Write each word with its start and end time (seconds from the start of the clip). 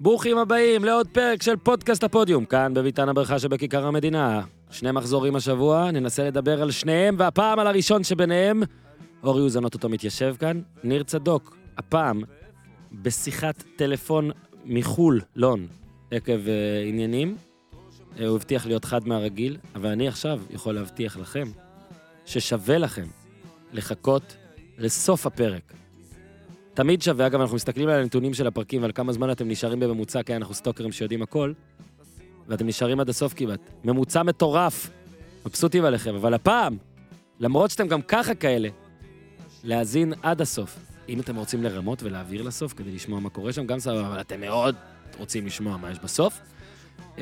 ברוכים 0.00 0.38
הבאים 0.38 0.84
לעוד 0.84 1.08
פרק 1.08 1.42
של 1.42 1.56
פודקאסט 1.56 2.04
הפודיום, 2.04 2.44
כאן 2.44 2.74
בביתן 2.74 3.08
הברכה 3.08 3.38
שבכיכר 3.38 3.86
המדינה. 3.86 4.42
שני 4.70 4.92
מחזורים 4.92 5.36
השבוע, 5.36 5.90
ננסה 5.90 6.24
לדבר 6.24 6.62
על 6.62 6.70
שניהם, 6.70 7.14
והפעם 7.18 7.58
על 7.58 7.66
הראשון 7.66 8.04
שביניהם, 8.04 8.62
אורי 9.22 9.42
אוזן 9.42 9.64
אוטוטו 9.64 9.88
מתיישב 9.88 10.34
כאן, 10.38 10.60
ניר 10.84 11.02
צדוק, 11.02 11.56
הפעם 11.78 12.22
בשיחת 12.92 13.64
טלפון 13.76 14.30
מחו"ל, 14.64 15.20
לון, 15.36 15.66
עקב 16.10 16.32
uh, 16.32 16.88
עניינים. 16.88 17.36
Uh, 18.16 18.22
הוא 18.22 18.36
הבטיח 18.36 18.66
להיות 18.66 18.84
חד 18.84 19.08
מהרגיל, 19.08 19.56
אבל 19.74 19.88
אני 19.88 20.08
עכשיו 20.08 20.40
יכול 20.50 20.74
להבטיח 20.74 21.16
לכם 21.16 21.48
ששווה 22.26 22.78
לכם 22.78 23.06
לחכות 23.72 24.36
לסוף 24.78 25.26
הפרק. 25.26 25.72
תמיד 26.76 27.02
שווה, 27.02 27.26
אגב, 27.26 27.40
אנחנו 27.40 27.56
מסתכלים 27.56 27.88
על 27.88 28.00
הנתונים 28.00 28.34
של 28.34 28.46
הפרקים 28.46 28.82
ועל 28.82 28.92
כמה 28.94 29.12
זמן 29.12 29.30
אתם 29.30 29.48
נשארים 29.48 29.80
בממוצע, 29.80 30.22
כי 30.22 30.36
אנחנו 30.36 30.54
סטוקרים 30.54 30.92
שיודעים 30.92 31.22
הכל, 31.22 31.52
ואתם 32.48 32.66
נשארים 32.66 33.00
עד 33.00 33.08
הסוף 33.08 33.34
כמעט. 33.34 33.60
ממוצע 33.84 34.22
מטורף. 34.22 34.90
מבסוטים 35.46 35.84
עליכם, 35.84 36.14
אבל 36.14 36.34
הפעם, 36.34 36.76
למרות 37.40 37.70
שאתם 37.70 37.88
גם 37.88 38.02
ככה 38.02 38.34
כאלה, 38.34 38.68
להאזין 39.64 40.12
עד 40.22 40.40
הסוף. 40.40 40.78
אם 41.08 41.20
אתם 41.20 41.36
רוצים 41.36 41.62
לרמות 41.62 42.02
ולהעביר 42.02 42.42
לסוף 42.42 42.72
כדי 42.72 42.92
לשמוע 42.92 43.20
מה 43.20 43.30
קורה 43.30 43.52
שם, 43.52 43.66
גם 43.66 43.78
סבבה, 43.78 44.06
אבל 44.06 44.20
אתם 44.20 44.40
מאוד 44.40 44.74
רוצים 45.18 45.46
לשמוע 45.46 45.76
מה 45.76 45.90
יש 45.90 45.98
בסוף. 45.98 46.40
Uh, 47.16 47.20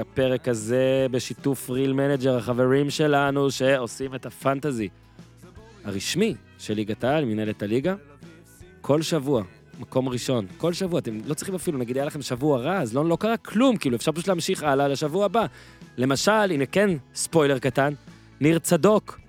הפרק 0.00 0.48
הזה 0.48 1.06
בשיתוף 1.10 1.70
Real 1.70 1.92
Manager, 1.92 2.36
החברים 2.36 2.90
שלנו 2.90 3.50
שעושים 3.50 4.14
את 4.14 4.26
הפנטזי 4.26 4.88
הרשמי 5.84 6.34
של 6.58 6.74
ליגת 6.74 7.04
העל, 7.04 7.24
מנהלת 7.24 7.62
הליגה. 7.62 7.94
כל 8.88 9.02
שבוע, 9.02 9.42
מקום 9.80 10.08
ראשון, 10.08 10.46
כל 10.56 10.72
שבוע, 10.72 10.98
אתם 10.98 11.18
לא 11.26 11.34
צריכים 11.34 11.54
אפילו, 11.54 11.78
נגיד 11.78 11.96
היה 11.96 12.06
לכם 12.06 12.22
שבוע 12.22 12.58
רע, 12.58 12.78
אז 12.80 12.94
לא, 12.94 13.04
לא 13.04 13.16
קרה 13.16 13.36
כלום, 13.36 13.76
כאילו 13.76 13.96
אפשר 13.96 14.12
פשוט 14.12 14.28
להמשיך 14.28 14.62
הלאה 14.62 14.88
לשבוע 14.88 15.24
הבא. 15.24 15.46
למשל, 15.96 16.32
הנה 16.32 16.66
כן, 16.66 16.90
ספוילר 17.14 17.58
קטן, 17.58 17.92
ניר 18.40 18.58
צדוק 18.58 19.20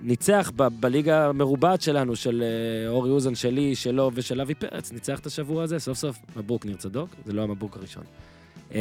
ניצח 0.00 0.52
ב- 0.56 0.68
בליגה 0.80 1.26
המרובעת 1.28 1.82
שלנו, 1.82 2.16
של 2.16 2.42
uh, 2.42 2.88
אורי 2.88 3.10
אוזן 3.10 3.34
שלי, 3.34 3.74
שלו 3.74 4.10
ושל 4.14 4.40
אבי 4.40 4.54
פרץ, 4.54 4.92
ניצח 4.92 5.18
את 5.18 5.26
השבוע 5.26 5.62
הזה, 5.62 5.78
סוף 5.78 5.98
סוף 5.98 6.18
מבוק 6.36 6.66
ניר 6.66 6.76
צדוק, 6.76 7.10
זה 7.26 7.32
לא 7.32 7.42
המבוק 7.42 7.76
הראשון. 7.76 8.04
Uh, 8.70 8.74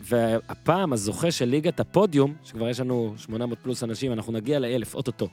והפעם 0.00 0.92
הזוכה 0.92 1.30
של 1.30 1.44
ליגת 1.44 1.80
הפודיום, 1.80 2.34
שכבר 2.44 2.68
יש 2.68 2.80
לנו 2.80 3.14
800 3.16 3.58
פלוס 3.58 3.84
אנשים, 3.84 4.12
אנחנו 4.12 4.32
נגיע 4.32 4.58
לאלף, 4.58 4.94
אוטוטו. 4.94 5.28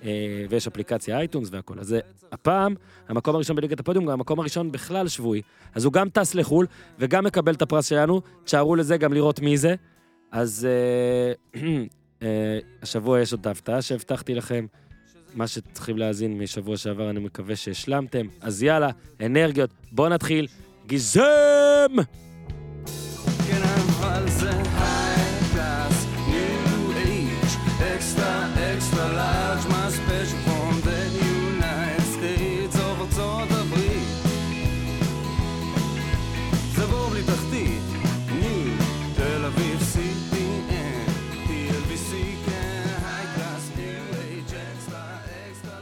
Uh, 0.00 0.04
ויש 0.48 0.66
אפליקציה 0.66 1.18
אייטונס 1.18 1.48
והכל. 1.52 1.78
אז 1.80 1.96
הפעם, 2.32 2.74
המקום 3.08 3.34
הראשון 3.34 3.56
בליגת 3.56 3.80
הפודיום, 3.80 4.04
גם 4.04 4.12
המקום 4.12 4.40
הראשון 4.40 4.72
בכלל 4.72 5.08
שבועי. 5.08 5.42
אז 5.74 5.84
הוא 5.84 5.92
גם 5.92 6.08
טס 6.08 6.34
לחו"ל, 6.34 6.66
וגם 6.98 7.24
מקבל 7.24 7.54
את 7.54 7.62
הפרס 7.62 7.86
שלנו, 7.86 8.20
תשארו 8.44 8.76
לזה 8.76 8.96
גם 8.96 9.12
לראות 9.12 9.40
מי 9.40 9.56
זה. 9.56 9.74
אז 10.32 10.68
uh, 11.54 11.58
uh, 12.20 12.22
השבוע 12.82 13.20
יש 13.20 13.32
עוד 13.32 13.46
ההפתעה 13.46 13.82
שהבטחתי 13.82 14.34
לכם. 14.34 14.66
מה 15.34 15.46
שצריכים 15.46 15.98
להאזין 15.98 16.38
משבוע 16.38 16.76
שעבר, 16.76 17.10
אני 17.10 17.20
מקווה 17.20 17.56
שהשלמתם. 17.56 18.26
אז 18.40 18.62
יאללה, 18.62 18.90
אנרגיות, 19.20 19.70
בואו 19.92 20.08
נתחיל. 20.08 20.46
גיזם! 20.86 21.96
כן, 23.48 23.62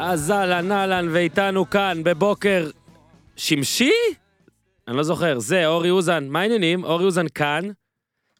אז 0.01 0.31
אהלן 0.31 0.73
אהלן, 0.73 1.09
ואיתנו 1.13 1.71
כאן 1.71 2.05
בבוקר 2.05 2.71
שמשי? 3.37 3.93
אני 4.89 4.97
לא 4.97 5.03
זוכר, 5.03 5.39
זה 5.39 5.67
אורי 5.67 5.91
אוזן, 5.91 6.29
מה 6.29 6.41
העניינים? 6.41 6.85
אורי 6.85 7.05
אוזן 7.05 7.29
כאן, 7.29 7.65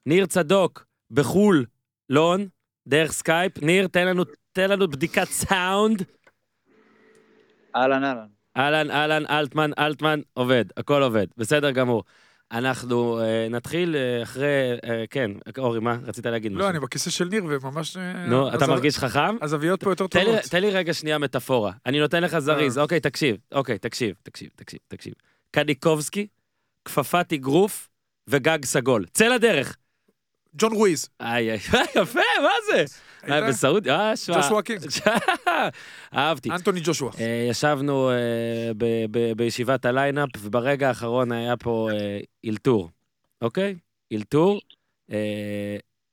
ניר 0.07 0.27
צדוק 0.27 0.85
בחו"ל, 1.11 1.65
אלון, 2.09 2.49
דרך 2.89 3.13
סקייפ. 3.13 3.63
ניר, 3.63 3.87
תן 3.87 4.07
לנו, 4.07 4.23
תן 4.53 4.71
לנו 4.71 4.89
בדיקת 4.89 5.25
סאונד. 5.25 6.03
אהלן 7.77 8.05
אהלן. 8.05 8.27
אהלן, 8.57 8.91
אהלן, 8.91 9.27
אלטמן, 9.31 9.71
אלטמן, 9.79 10.21
עובד, 10.35 10.65
הכל 10.77 11.03
עובד, 11.03 11.27
בסדר 11.37 11.71
גמור. 11.71 12.05
אנחנו 12.53 13.21
אה, 13.21 13.47
נתחיל 13.51 13.97
אה, 13.97 14.23
אחרי, 14.23 14.47
אה, 14.85 15.05
כן, 15.11 15.31
אורי, 15.59 15.81
מה? 15.81 15.97
רצית 16.07 16.27
להגיד 16.27 16.53
משהו? 16.53 16.63
לא, 16.63 16.71
אני 16.71 16.81
בכיסא 16.81 17.11
של 17.11 17.25
ניר 17.25 17.45
וממש... 17.49 17.97
אה, 17.97 18.27
נו, 18.27 18.55
אתה 18.55 18.67
מרגיש 18.67 18.99
חכם? 18.99 19.37
הזוויות 19.43 19.83
פה 19.85 19.91
יותר 19.91 20.07
טובות. 20.07 20.41
תן 20.51 20.61
לי 20.61 20.71
רגע 20.71 20.95
שנייה 20.95 21.19
מטאפורה. 21.19 21.73
אני 21.87 22.01
נותן 22.01 22.23
לך 22.23 22.39
זריז. 22.39 22.79
אה. 22.79 22.83
אוקיי, 22.83 23.01
תקשיב. 23.01 23.37
אוקיי, 23.53 23.79
תקשיב, 23.79 24.15
תקשיב, 24.23 24.49
תקשיב, 24.57 24.81
תקשיב. 24.89 25.15
קניקובסקי, 25.51 26.27
כפפת 26.85 27.33
אגרוף 27.33 27.89
וגג 28.29 28.65
סגול. 28.65 29.05
צא 29.13 29.29
לדרך. 29.29 29.77
John 30.59 30.73
Wiz. 30.73 31.09
איי, 31.21 31.51
איי, 31.51 31.57
יפה, 32.03 32.21
מה 32.43 32.51
זה? 32.67 32.85
אה? 33.29 33.49
בסעודיה, 33.49 34.01
אה, 34.01 34.17
שועה. 34.17 34.41
ג'ושוע 34.41 34.63
קינג. 34.63 34.81
אהבתי. 36.15 36.51
אנטוני 36.51 36.81
ג'ושוע. 36.85 37.13
אה, 37.21 37.47
ישבנו 37.51 38.11
אה, 38.11 38.71
בישיבת 39.37 39.85
הליינאפ, 39.85 40.29
וברגע 40.39 40.89
האחרון 40.89 41.33
היה 41.33 41.57
פה 41.57 41.89
אלתור, 42.47 42.91
אוקיי? 43.43 43.75
אלתור. 44.13 44.61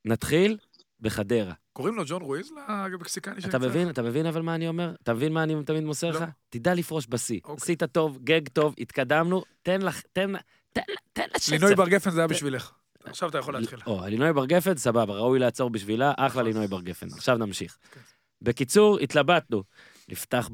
נתחיל 0.06 0.58
בחדרה. 1.02 1.54
קוראים 1.74 1.96
לו 1.96 2.04
ג'ון 2.08 2.22
וויז 2.24 2.52
למקסיקני 2.92 3.36
אתה 3.50 3.60
מבין? 3.60 3.90
אתה 3.90 4.02
מבין 4.02 4.26
אבל 4.26 4.42
מה 4.42 4.56
אני 4.56 4.68
אומר? 4.68 4.94
אתה 5.04 5.14
מבין 5.14 5.34
מה 5.34 5.44
אני 5.44 5.56
תמיד 5.66 5.84
מוסר 5.84 6.12
לך? 6.12 6.22
לא. 6.22 6.28
תדע 6.50 6.74
לפרוש 6.74 7.06
בשיא. 7.10 7.40
אוקיי. 7.44 7.56
עשית 7.62 7.84
טוב, 7.84 8.20
גג 8.24 8.48
טוב, 8.48 8.76
התקדמנו, 8.78 9.44
תן 9.64 9.82
לך, 9.82 10.02
תן, 10.14 10.32
תן, 10.74 10.82
תן 11.14 11.24
לשצף. 11.36 11.52
לינוי 11.52 11.76
בר 11.76 11.88
גפן 11.88 12.10
זה 12.10 12.20
היה 12.22 12.28
בשבילך. 12.28 12.72
עכשיו 13.06 13.30
אתה 13.30 13.38
יכול 13.38 13.54
להתחיל. 13.54 13.80
או, 13.88 14.02
לינוי 14.08 14.34
בר 14.34 14.46
גפן, 14.46 14.78
סבבה, 14.78 15.14
ראוי 15.14 15.40
לעצור 15.40 15.70
בשבילה, 15.70 16.14
אחלה 16.18 16.44
לינוי 16.44 16.68
בר 16.68 16.82
גפן. 16.82 17.08
עכשיו 17.08 17.38
נמשיך. 17.38 17.78
כן. 17.92 18.00
בקיצור, 18.42 19.00
התלבטנו. 19.00 19.64
לפתח 20.10 20.50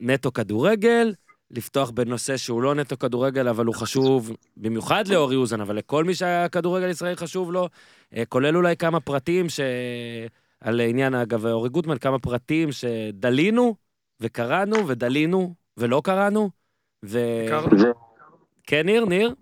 בנטו 0.00 0.32
כדורגל, 0.32 1.14
לפתוח 1.50 1.90
בנושא 1.90 2.36
שהוא 2.36 2.62
לא 2.62 2.74
נטו 2.74 2.98
כדורגל, 2.98 3.48
אבל 3.48 3.66
הוא 3.66 3.74
חשוב 3.74 4.32
במיוחד 4.56 5.08
לאורי 5.08 5.36
אוזן, 5.36 5.60
אבל 5.60 5.76
לכל 5.76 6.04
מי 6.04 6.14
שהכדורגל 6.14 6.88
ישראל 6.88 7.16
חשוב 7.16 7.52
לו, 7.52 7.68
אה, 8.16 8.24
כולל 8.28 8.56
אולי 8.56 8.76
כמה 8.76 9.00
פרטים 9.00 9.48
ש... 9.48 9.60
על 10.60 10.80
עניין, 10.80 11.14
אגב, 11.14 11.46
אורי 11.46 11.68
גוטמן, 11.68 11.98
כמה 11.98 12.18
פרטים 12.18 12.68
שדלינו, 12.72 13.76
וקראנו, 14.20 14.88
ודלינו, 14.88 15.54
ולא 15.76 16.00
קראנו, 16.04 16.50
ו... 17.04 17.18
כן, 18.66 18.86
ניר, 18.86 19.04
ניר? 19.04 19.34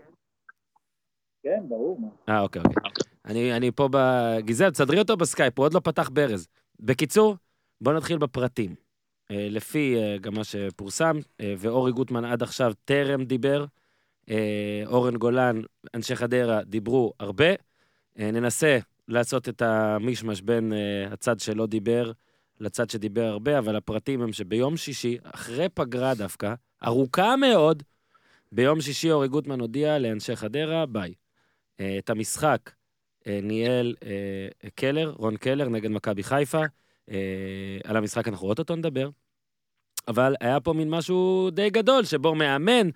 כן, 1.42 1.60
ברור. 1.68 2.00
אה, 2.28 2.40
אוקיי, 2.40 2.62
אוקיי. 2.66 2.92
אני, 3.24 3.56
אני 3.56 3.70
פה 3.70 3.88
בגיזל, 3.92 4.70
תסדרי 4.70 4.98
אותו 4.98 5.16
בסקייפ, 5.16 5.58
הוא 5.58 5.64
עוד 5.64 5.74
לא 5.74 5.80
פתח 5.80 6.10
ברז. 6.12 6.48
בקיצור, 6.80 7.36
בואו 7.80 7.96
נתחיל 7.96 8.18
בפרטים. 8.18 8.74
אה, 9.30 9.46
לפי 9.50 9.96
אה, 9.96 10.16
גם 10.20 10.34
מה 10.34 10.44
שפורסם, 10.44 11.16
אה, 11.40 11.54
ואורי 11.58 11.92
גוטמן 11.92 12.24
עד 12.24 12.42
עכשיו 12.42 12.72
טרם 12.84 13.24
דיבר, 13.24 13.64
אורן 14.86 15.16
גולן, 15.16 15.60
אנשי 15.94 16.16
חדרה, 16.16 16.64
דיברו 16.64 17.12
הרבה. 17.20 17.46
ננסה 18.16 18.78
לעשות 19.08 19.48
את 19.48 19.62
המישמש 19.62 20.40
בין 20.40 20.72
הצד 21.10 21.40
שלא 21.40 21.66
דיבר 21.66 22.12
לצד 22.60 22.90
שדיבר 22.90 23.24
הרבה, 23.24 23.58
אבל 23.58 23.76
הפרטים 23.76 24.22
הם 24.22 24.32
שביום 24.32 24.76
שישי, 24.76 25.18
אחרי 25.22 25.68
פגרה 25.68 26.14
דווקא, 26.14 26.54
ארוכה 26.84 27.36
מאוד, 27.36 27.82
ביום 28.52 28.80
שישי 28.80 29.10
אורי 29.10 29.28
גוטמן 29.28 29.60
הודיע 29.60 29.98
לאנשי 29.98 30.36
חדרה, 30.36 30.86
ביי. 30.86 31.14
אה, 31.80 31.98
את 31.98 32.10
המשחק 32.10 32.70
אה, 33.26 33.40
ניהל 33.42 33.94
אה, 34.02 34.70
קלר, 34.74 35.12
רון 35.16 35.36
קלר, 35.36 35.68
נגד 35.68 35.90
מכבי 35.90 36.22
חיפה. 36.22 36.62
על 37.84 37.96
המשחק 37.96 38.28
אנחנו 38.28 38.48
אוטוטו 38.48 38.76
נדבר. 38.76 39.08
אבל 40.08 40.34
היה 40.40 40.60
פה 40.60 40.72
מין 40.72 40.90
משהו 40.90 41.50
די 41.52 41.70
גדול, 41.70 42.04
שבו 42.04 42.34
מאמן 42.34 42.88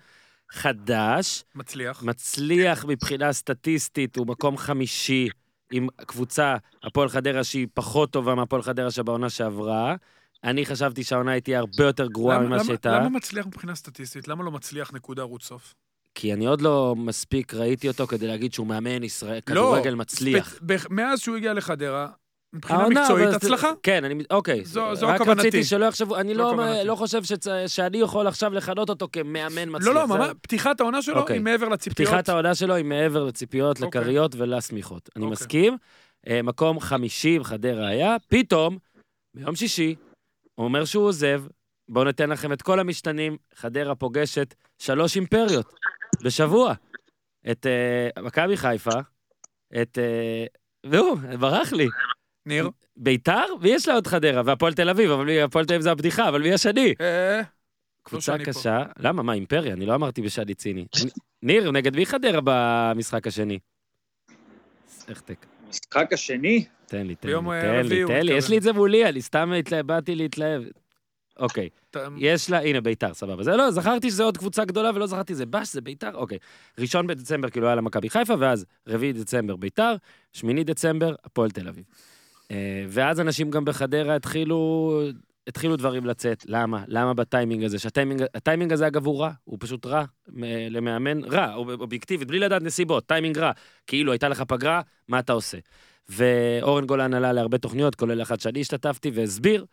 חדש, 0.51 1.43
מצליח. 1.55 2.03
מצליח 2.03 2.85
מבחינה 2.85 3.33
סטטיסטית, 3.33 4.15
הוא 4.15 4.27
מקום 4.27 4.57
חמישי 4.57 5.29
עם 5.71 5.87
קבוצה, 5.97 6.55
הפועל 6.83 7.09
חדרה, 7.09 7.43
שהיא 7.43 7.67
פחות 7.73 8.11
טובה 8.11 8.35
מהפועל 8.35 8.61
חדרה 8.61 8.91
שבעונה 8.91 9.29
שעברה. 9.29 9.95
אני 10.43 10.65
חשבתי 10.65 11.03
שהעונה 11.03 11.41
תהיה 11.41 11.59
הרבה 11.59 11.83
יותר 11.83 12.07
גרועה 12.07 12.39
ממה 12.39 12.63
שהייתה. 12.63 12.99
למה 12.99 13.09
מצליח 13.09 13.45
מבחינה 13.45 13.75
סטטיסטית? 13.75 14.27
למה 14.27 14.43
לא 14.43 14.51
מצליח 14.51 14.93
נקודה 14.93 15.21
ערוץ 15.21 15.43
סוף? 15.43 15.75
כי 16.15 16.33
אני 16.33 16.47
עוד 16.47 16.61
לא 16.61 16.95
מספיק 16.97 17.53
ראיתי 17.53 17.87
אותו 17.87 18.07
כדי 18.07 18.27
להגיד 18.27 18.53
שהוא 18.53 18.67
מאמן 18.67 19.03
ישראל, 19.03 19.39
כדורגל 19.41 19.95
מצליח. 19.95 20.59
בח- 20.61 20.87
מאז 20.89 21.19
שהוא 21.19 21.35
הגיע 21.35 21.53
לחדרה, 21.53 22.07
מבחינה 22.53 22.79
העונה, 22.79 23.01
מקצועית, 23.01 23.27
אבל- 23.27 23.35
הצלחה. 23.35 23.71
כן, 23.83 24.03
אני... 24.03 24.23
אוקיי. 24.31 24.65
זו- 24.65 24.95
זו 24.95 25.07
רק 25.07 25.17
כוונתי. 25.17 25.39
רציתי 25.47 25.63
שלא 25.63 25.85
יחשבו, 25.85 26.15
אני 26.17 26.33
לא. 26.33 26.53
לא 26.85 26.95
חושב 26.95 27.21
שצ- 27.23 27.47
שאני 27.67 27.97
יכול 27.97 28.27
עכשיו 28.27 28.53
לכנות 28.53 28.89
אותו 28.89 29.07
כמאמן 29.11 29.69
מצליח. 29.75 29.87
לא, 29.87 29.93
לא, 29.93 30.07
ממש, 30.07 30.29
פתיחת 30.41 30.79
העונה 30.81 31.01
שלו 31.01 31.17
אוקיי. 31.19 31.35
היא 31.35 31.41
מעבר 31.43 31.69
לציפיות. 31.69 32.09
פתיחת 32.09 32.29
העונה 32.29 32.55
שלו 32.55 32.75
היא 32.75 32.85
מעבר 32.85 33.23
לציפיות, 33.23 33.81
אוקיי. 33.83 34.01
לכריות 34.01 34.35
ולשמיכות. 34.35 35.09
אני 35.15 35.23
אוקיי. 35.25 35.31
מסכים. 35.31 35.77
אה, 36.29 36.41
מקום 36.41 36.79
חמישי 36.79 37.39
בחדרה 37.39 37.87
היה, 37.87 38.15
פתאום, 38.27 38.77
ביום 39.35 39.55
שישי, 39.55 39.95
הוא 40.55 40.65
אומר 40.65 40.85
שהוא 40.85 41.03
עוזב, 41.05 41.43
בואו 41.89 42.03
ניתן 42.05 42.29
לכם 42.29 42.53
את 42.53 42.61
כל 42.61 42.79
המשתנים, 42.79 43.37
חדרה 43.55 43.95
פוגשת 43.95 44.53
שלוש 44.79 45.15
אימפריות 45.15 45.73
בשבוע. 46.21 46.73
את 47.51 47.65
אה, 47.65 48.23
מכבי 48.23 48.57
חיפה, 48.57 48.99
את... 49.81 49.97
אה, 49.97 50.45
והוא, 50.91 51.17
ברח 51.39 51.73
לי. 51.73 51.87
ניר. 52.45 52.69
ביתר, 52.97 53.43
ויש 53.61 53.87
לה 53.87 53.93
עוד 53.93 54.07
חדרה, 54.07 54.41
והפועל 54.45 54.73
תל 54.73 54.89
אביב, 54.89 55.11
אבל 55.11 55.25
מי- 55.25 55.41
הפועל 55.41 55.65
תל 55.65 55.73
אביב 55.73 55.81
זה 55.81 55.91
הבדיחה, 55.91 56.29
אבל 56.29 56.41
מי 56.41 56.53
השני? 56.53 56.93
אה, 57.01 57.41
קבוצה 58.03 58.21
שאני 58.25 58.45
פה. 58.45 58.51
קשה. 58.51 58.83
למה? 58.99 59.23
מה, 59.23 59.33
אימפריה? 59.33 59.73
אני 59.73 59.85
לא 59.85 59.95
אמרתי 59.95 60.21
בשדי 60.21 60.53
ציני. 60.53 60.85
ניר, 61.43 61.71
נגד 61.71 61.95
מי 61.95 62.05
חדרה 62.05 62.39
במשחק 62.43 63.27
השני? 63.27 63.59
החטק. 65.09 65.45
המשחק 65.67 66.13
השני, 66.13 66.65
תן 66.85 67.07
לי, 67.07 67.15
תן 67.15 67.27
לי, 67.29 67.35
תן 67.61 67.85
לי, 67.85 68.05
תן 68.07 68.25
לי, 68.25 68.33
יש. 68.33 68.49
לי 68.49 68.57
את 68.57 68.63
זה 68.63 68.73
מולי, 68.73 69.05
אני 69.09 69.21
סתם 69.21 69.51
באתי 69.85 70.15
להתלהב. 70.15 70.63
אוקיי, 71.39 71.69
יש 72.17 72.49
לה, 72.49 72.61
הנה 72.61 72.81
ביתר, 72.81 73.13
סבבה. 73.13 73.43
זה 73.43 73.55
לא, 73.55 73.71
זכרתי 73.71 74.09
שזה 74.11 74.23
עוד 74.23 74.37
קבוצה 74.37 74.65
גדולה 74.65 74.91
ולא 74.95 75.07
זכרתי 75.07 75.35
זה 75.35 75.45
ב"ש, 75.45 75.73
זה 75.73 75.81
ביתר, 75.81 76.11
אוקיי. 76.13 76.37
ראשון 76.79 77.07
בדצמבר 77.07 77.49
כאילו 77.49 77.67
היה 77.67 77.75
לה 77.75 77.81
מכבי 77.81 78.09
חיפה, 78.09 78.33
ואז 78.39 78.65
רביעי 78.87 79.13
דצמבר 79.13 79.55
ביתר, 79.55 79.95
שמיני 80.33 80.63
דצמבר, 80.63 81.15
הפועל 81.23 81.51
תל 81.51 81.67
אביב. 81.67 81.83
אה, 82.51 82.85
ואז 82.89 83.19
אנשים 83.19 83.51
גם 83.51 83.65
בחדרה 83.65 84.15
התחילו, 84.15 85.01
התחילו 85.47 85.75
דברים 85.75 86.05
לצאת. 86.05 86.43
למה? 86.47 86.83
למה 86.87 87.13
בטיימינג 87.13 87.63
הזה? 87.63 87.79
שהטיימינג 87.79 88.23
הטיימינג 88.33 88.73
הזה 88.73 88.87
אגב 88.87 89.05
הוא 89.05 89.19
רע, 89.19 89.31
הוא 89.43 89.57
פשוט 89.61 89.85
רע 89.85 90.05
למאמן, 90.69 91.23
רע, 91.23 91.53
אוב- 91.53 91.81
אובייקטיבית, 91.81 92.27
בלי 92.27 92.39
לדעת 92.39 92.61
נסיבות, 92.61 93.07
טיימינג 93.07 93.37
רע. 93.37 93.51
כאילו 93.87 94.11
הייתה 94.11 94.29
לך 94.29 94.41
פגרה, 94.41 94.81
מה 95.07 95.19
אתה 95.19 95.33
עושה? 95.33 95.57
ואורן 96.09 96.85
גולן 96.85 97.13
עלה 97.13 97.33
להרבה 97.33 97.57
תוכניות, 97.57 97.95
כולל 97.95 98.21
אחת 98.21 98.39
שאני 98.41 98.61
השתתפתי, 98.61 99.11
והסביר 99.13 99.65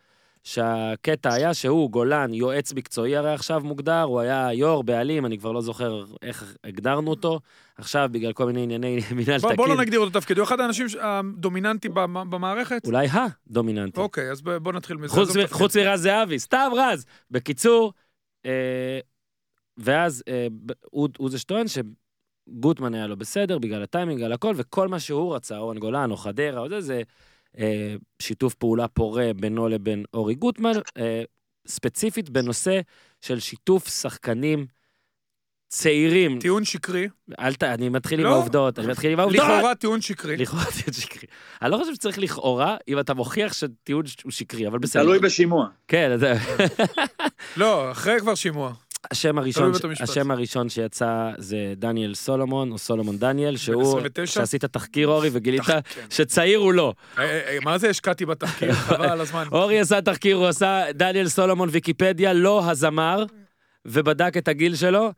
שהקטע 0.44 1.32
היה 1.32 1.54
שהוא, 1.54 1.90
גולן, 1.90 2.34
יועץ 2.34 2.72
מקצועי 2.72 3.16
הרי 3.16 3.32
עכשיו 3.32 3.60
מוגדר, 3.64 4.00
הוא 4.02 4.20
היה 4.20 4.48
יו"ר, 4.52 4.82
בעלים, 4.82 5.26
אני 5.26 5.38
כבר 5.38 5.52
לא 5.52 5.60
זוכר 5.60 6.04
איך 6.22 6.56
הגדרנו 6.64 7.10
אותו. 7.10 7.40
עכשיו, 7.78 8.08
בגלל 8.12 8.32
כל 8.32 8.46
מיני 8.46 8.62
ענייני 8.62 9.00
מינהל 9.16 9.40
תקין, 9.40 9.56
בוא 9.56 9.68
לא 9.68 9.76
נגדיר 9.76 10.00
אותו 10.00 10.20
תפקיד, 10.20 10.38
הוא 10.38 10.44
אחד 10.44 10.60
האנשים 10.60 10.88
ש- 10.88 10.96
הדומיננטיים 11.00 11.94
במ- 11.94 12.30
במערכת. 12.30 12.86
אולי 12.86 13.06
הדומיננטי. 13.12 14.00
אוקיי, 14.00 14.30
אז 14.30 14.42
בוא 14.42 14.72
נתחיל 14.72 14.96
מזה. 14.96 15.14
חוץ 15.50 15.76
מרז 15.76 16.02
זהבי, 16.02 16.38
סתם 16.38 16.70
רז. 16.76 17.04
בקיצור, 17.30 17.92
אה, 18.46 18.98
ואז 19.76 20.22
אה, 20.28 20.46
הוא 20.90 21.30
זה 21.30 21.38
שטוען 21.38 21.66
שגוטמן 21.68 22.94
היה 22.94 23.06
לו 23.06 23.16
בסדר 23.16 23.58
בגלל 23.58 23.82
הטיימינג, 23.82 24.22
על 24.22 24.32
הכל, 24.32 24.54
וכל 24.56 24.88
מה 24.88 25.00
שהוא 25.00 25.34
רצה, 25.34 25.58
אורן 25.58 25.78
גולן 25.78 26.10
או 26.10 26.16
חדרה 26.16 26.60
או 26.60 26.68
זה, 26.68 26.80
זה 26.80 27.02
שיתוף 28.22 28.54
פעולה 28.54 28.88
פורה 28.88 29.30
בינו 29.36 29.68
לבין 29.68 30.04
אורי 30.14 30.34
גוטמן, 30.34 30.72
אה, 30.98 31.22
ספציפית 31.66 32.30
בנושא 32.30 32.80
של 33.20 33.40
שיתוף 33.40 33.88
שחקנים 33.88 34.66
צעירים. 35.68 36.38
טיעון 36.38 36.64
שקרי. 36.64 37.08
אל 37.40 37.54
ת... 37.54 37.62
אני 37.62 37.88
מתחיל 37.88 38.20
עם 38.20 38.26
לא. 38.26 38.30
העובדות, 38.30 38.78
אני 38.78 38.86
מתחיל 38.86 39.12
עם 39.12 39.20
העובדות. 39.20 39.44
לכאורה 39.44 39.74
טיעון 39.74 40.00
שקרי. 40.00 40.36
לכאורה 40.36 40.64
טיעון 40.64 40.92
שקרי. 40.92 41.28
אני 41.62 41.70
לא 41.70 41.76
חושב 41.76 41.94
שצריך 41.94 42.18
לכאורה, 42.18 42.76
אם 42.88 42.98
אתה 42.98 43.14
מוכיח 43.14 43.52
שטיעון 43.52 44.04
הוא 44.24 44.32
שקרי, 44.32 44.66
אבל 44.66 44.78
בסדר. 44.78 45.02
תלוי 45.02 45.18
בשימוע. 45.18 45.66
כן, 45.88 46.10
אז 46.10 46.26
לא, 47.56 47.90
אחרי 47.90 48.20
כבר 48.20 48.34
שימוע. 48.34 48.72
השם 49.10 49.38
הראשון. 49.38 49.72
השם 50.00 50.30
הראשון 50.30 50.68
שיצא 50.68 51.30
זה 51.38 51.74
דניאל 51.76 52.14
סולומון, 52.14 52.72
או 52.72 52.78
סולומון 52.78 53.18
דניאל, 53.18 53.56
שהוא, 53.56 53.82
29? 53.82 54.32
שעשית 54.40 54.64
תחקיר 54.64 55.08
אורי 55.08 55.30
וגילית 55.32 55.62
כן. 55.62 55.80
שצעיר 56.10 56.58
הוא 56.58 56.72
לא. 56.72 56.94
אה, 57.18 57.24
אה, 57.24 57.48
אה, 57.48 57.58
מה 57.62 57.78
זה 57.78 57.90
השקעתי 57.90 58.26
בתחקיר? 58.26 58.72
חבל 58.88 59.08
על 59.08 59.20
הזמן. 59.20 59.44
אורי 59.52 59.80
עשה 59.80 60.00
תחקיר, 60.00 60.36
הוא 60.36 60.46
עשה 60.46 60.84
דניאל 60.94 61.28
סולומון 61.28 61.68
ויקיפדיה, 61.72 62.32
לא 62.32 62.70
הזמר, 62.70 63.24
ובדק 63.86 64.36
את 64.36 64.48
הגיל 64.48 64.74
שלו. 64.74 65.12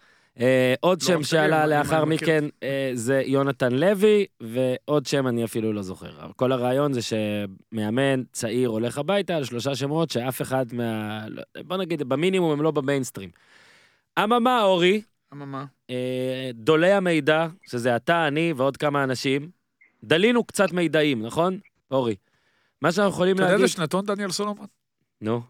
עוד 0.81 1.03
לא, 1.03 1.09
שם 1.09 1.23
שעלה 1.23 1.67
לאחר. 1.67 2.05
מכן 2.05 2.45
זה 2.95 3.23
יונתן 3.27 3.73
לוי, 3.73 4.27
ועוד 4.41 5.07
שם 5.07 5.27
אני 5.27 5.45
אפילו 5.45 5.73
לא 5.73 5.83
זוכר. 5.83 6.11
כל 6.37 6.53
הרעיון 6.53 6.93
זה 6.93 7.01
שמאמן 7.03 8.23
צעיר 8.33 8.69
הולך 8.69 8.99
הביתה 8.99 9.37
על 9.37 9.45
שלושה 9.45 9.75
שמות 9.75 10.11
שאף 10.11 10.43
אחד 10.43 10.67
מה... 10.73 11.21
לא- 11.29 11.43
בוא 11.67 11.77
נגיד, 11.77 12.03
במינימום 12.03 12.53
הם 12.53 12.63
לא 12.63 12.71
במיינסטרים. 12.71 13.31
אממה, 14.19 14.63
אורי, 14.63 15.03
אממה. 15.33 15.65
אה, 15.91 16.51
דולי 16.55 16.93
המידע, 16.93 17.47
שזה 17.63 17.97
אתה, 17.97 18.29
אני 18.29 18.53
ועוד 18.57 18.77
כמה 18.77 19.05
אנשים, 19.05 19.51
דלינו 20.05 20.45
קצת 20.45 20.73
מידעים, 20.73 21.23
נכון? 21.23 21.59
אורי. 21.91 22.17
מה 22.83 22.93
שאנחנו 22.93 23.13
יכולים 23.13 23.37
אתה 23.37 23.43
יודע 23.43 23.53
להגיד... 23.53 23.63
איזה 23.63 23.75
שנתון 23.75 24.07
דניאל 24.07 24.31
סולומון? 24.31 24.67
נו, 25.21 25.43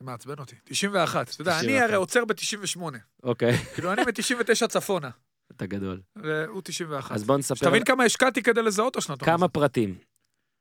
זה 0.00 0.04
מעצבן 0.04 0.38
אותי. 0.38 0.56
91. 0.64 1.30
אתה 1.30 1.42
יודע, 1.42 1.52
אני 1.52 1.66
91. 1.66 1.84
הרי 1.84 1.94
עוצר 1.94 2.24
ב-98. 2.24 2.82
אוקיי, 3.22 3.56
כאילו, 3.74 3.92
אני 3.92 4.02
מ-99 4.02 4.66
צפונה, 4.66 5.10
אתה 5.56 5.66
גדול. 5.66 6.00
והוא 6.16 6.62
91. 6.64 7.14
אז 7.14 7.24
בוא 7.24 7.36
נספר 7.36 7.54
שתבין 7.54 7.84
כמה 7.84 8.04
השקעתי 8.04 8.42
כדי 8.42 8.62
לזהות 8.62 8.96
השנתון. 8.96 9.26
כמה 9.28 9.48
פרטים. 9.48 9.98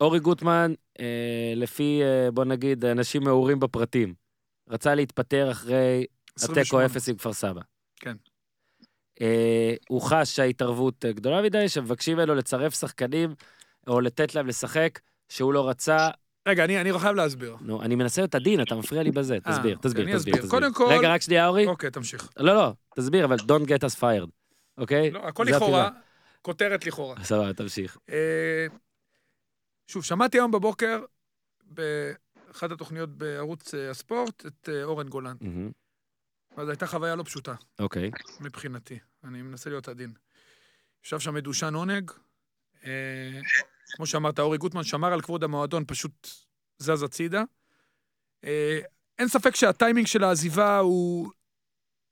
אורי 0.02 0.20
גוטמן, 0.20 0.74
אה, 1.00 1.54
לפי, 1.56 2.02
אה, 2.04 2.32
בוא 2.32 2.46
נגיד, 2.46 2.86
אנשים 2.86 3.24
מעורים 3.24 3.60
בפרטים, 3.60 4.14
רצה 4.70 4.96
להתפטר 4.96 5.52
אחרי 5.52 6.06
התיקו 6.44 6.60
28. 6.60 6.86
אפס 6.86 7.10
עם 7.10 7.16
כפר 7.16 7.34
סבא. 7.34 7.62
כן. 8.00 8.16
אה, 9.22 9.74
הוא 9.90 10.02
חש 10.02 10.36
שההתערבות 10.36 11.06
אה, 11.06 11.12
גדולה 11.12 11.42
מדי, 11.42 11.70
שמבקשים 11.70 12.18
ממנו 12.18 12.36
לצרף 12.36 12.74
שחקנים, 12.80 13.36
או 13.88 14.02
לתת 14.02 14.36
להם 14.36 14.48
לשחק, 14.48 15.00
שהוא 15.30 15.54
לא 15.54 15.70
רצה. 15.70 16.10
רגע, 16.48 16.66
אני 16.66 16.82
אני 16.82 17.00
חייב 17.00 17.16
להסביר. 17.16 17.56
נו, 17.62 17.82
אני 17.82 17.96
מנסה 17.96 18.22
להיות 18.22 18.36
עדין, 18.36 18.62
אתה 18.62 18.76
מפריע 18.76 19.04
לי 19.04 19.12
בזה. 19.12 19.34
אה, 19.34 19.40
תסביר, 19.40 19.76
אוקיי, 19.76 19.90
תסביר, 19.90 20.04
תסביר. 20.06 20.18
אסביר. 20.18 20.36
תסביר. 20.36 20.50
קודם 20.50 20.74
כל- 20.74 20.88
רגע, 20.90 21.14
רק 21.14 21.22
שנייה, 21.22 21.48
אורי. 21.48 21.68
אוקיי, 21.68 21.92
תמשיך. 21.92 22.30
לא, 22.38 22.56
לא, 22.56 22.74
תסביר, 22.96 23.26
אבל 23.26 23.36
don't 23.38 23.68
get 23.68 23.88
us 23.90 24.00
fired, 24.00 24.30
אוקיי? 24.78 25.12
לא, 25.12 25.28
הכל 25.28 25.44
לכאורה. 25.50 25.90
כותרת 26.42 26.86
לכאורה. 26.86 27.24
סבבה, 27.24 27.54
תמשיך. 27.54 27.98
אה, 28.10 28.68
שוב, 29.88 30.04
שמעתי 30.04 30.38
היום 30.38 30.52
בבוקר, 30.52 31.00
באחת 31.64 32.72
התוכניות 32.72 33.10
בערוץ 33.10 33.74
הספורט, 33.74 34.46
את 34.46 34.70
אורן 34.84 35.08
גולן. 35.10 35.36
מהמם, 35.42 35.72
וזו 36.58 36.70
הייתה 36.70 36.88
חוויה 36.88 37.16
לא 37.16 37.24
פשוטה, 37.24 37.54
אוקיי. 37.80 38.12
מבחינתי. 38.40 39.00
אני 39.24 39.42
מנסה 39.42 39.70
להיות 39.70 39.88
עדין. 39.88 40.14
ישב 41.06 41.20
שם 41.20 41.34
מדושן 41.34 41.74
עונג. 41.74 42.12
אה, 42.86 43.40
כמו 43.96 44.06
שאמרת, 44.06 44.40
אורי 44.40 44.58
גוטמן 44.58 44.84
שמר 44.84 45.14
על 45.14 45.22
כבוד 45.22 45.44
המועדון, 45.44 45.84
פשוט 45.88 46.28
זז 46.80 47.04
הצידה. 47.04 47.44
אה, 48.44 48.80
אין 49.20 49.28
ספק 49.28 49.56
שהטיימינג 49.56 50.08
של 50.08 50.24
העזיבה 50.24 50.78
הוא, 50.78 51.32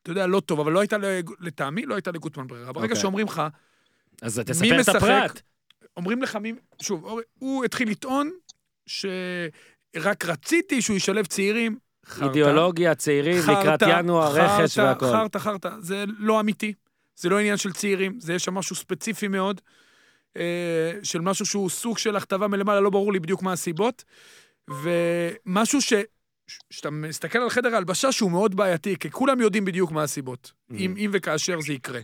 אתה 0.02 0.12
יודע, 0.12 0.28
לא 0.28 0.40
טוב, 0.40 0.60
אבל 0.60 0.72
לא 0.72 0.80
הייתה, 0.80 0.98
לטעמי, 1.40 1.86
לא 1.86 1.96
הייתה 1.96 2.12
לגוטמן 2.12 2.48
ברירה. 2.48 2.74
ברגע 2.74 2.88
אוקיי. 2.88 3.02
שאומרים 3.02 3.28
לך, 3.28 3.42
אז 4.22 4.40
תספר 4.46 4.76
את 4.76 4.80
משחק? 4.80 4.96
הפרט. 4.96 5.42
אומרים 5.98 6.22
לך 6.22 6.36
מי... 6.36 6.54
שוב, 6.82 7.04
אורי- 7.06 7.24
הוא 7.34 7.66
התחיל 7.66 7.90
לטעון 7.90 8.32
שרק 8.86 10.26
רציתי 10.26 10.82
שהוא 10.82 10.98
ישלב 10.98 11.26
צעירים. 11.26 11.78
חרטא. 12.06 12.26
אידיאולוגיה, 12.26 12.96
צעירים, 12.96 13.38
לקראת 13.38 13.66
חרטא, 13.66 14.00
ינואר, 14.00 14.32
רכש 14.32 14.80
חרטא, 14.80 14.88
והכל. 14.88 15.06
חרטא, 15.06 15.40
חרטא. 15.40 15.70
זה 15.80 16.06
לא 16.20 16.40
אמיתי. 16.40 16.74
זה 17.16 17.30
לא 17.30 17.40
עניין 17.40 17.58
של 17.58 17.74
צעירים, 17.74 18.20
זה 18.20 18.34
יש 18.34 18.44
שם 18.44 18.54
משהו 18.54 18.76
ספציפי 18.76 19.28
מאוד, 19.28 19.62
אה, 20.38 20.92
של 21.04 21.22
משהו 21.22 21.46
שהוא 21.46 21.70
סוג 21.70 21.98
של 21.98 22.16
הכתבה 22.16 22.48
מלמעלה, 22.48 22.80
לא 22.80 22.90
ברור 22.90 23.14
לי 23.14 23.20
בדיוק 23.20 23.42
מה 23.42 23.54
הסיבות, 23.54 24.04
ומשהו 24.68 25.82
ש... 25.82 25.94
כשאתה 26.70 26.90
מסתכל 26.90 27.40
על 27.40 27.50
חדר 27.50 27.74
ההלבשה 27.74 28.12
שהוא 28.12 28.32
מאוד 28.32 28.56
בעייתי, 28.56 28.96
כי 29.00 29.12
כולם 29.12 29.42
יודעים 29.42 29.66
בדיוק 29.66 29.92
מה 29.92 30.04
הסיבות, 30.04 30.52
Mm. 30.72 30.76
אם, 30.76 30.96
אם 30.98 31.10
וכאשר 31.14 31.62
זה 31.62 31.74
יקרה. 31.74 32.00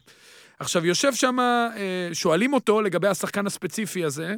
עכשיו, 0.60 0.86
יושב 0.86 1.14
שם, 1.14 1.40
אה, 1.40 2.10
שואלים 2.14 2.54
אותו 2.54 2.82
לגבי 2.82 3.08
השחקן 3.08 3.48
הספציפי 3.48 4.06
הזה, 4.06 4.36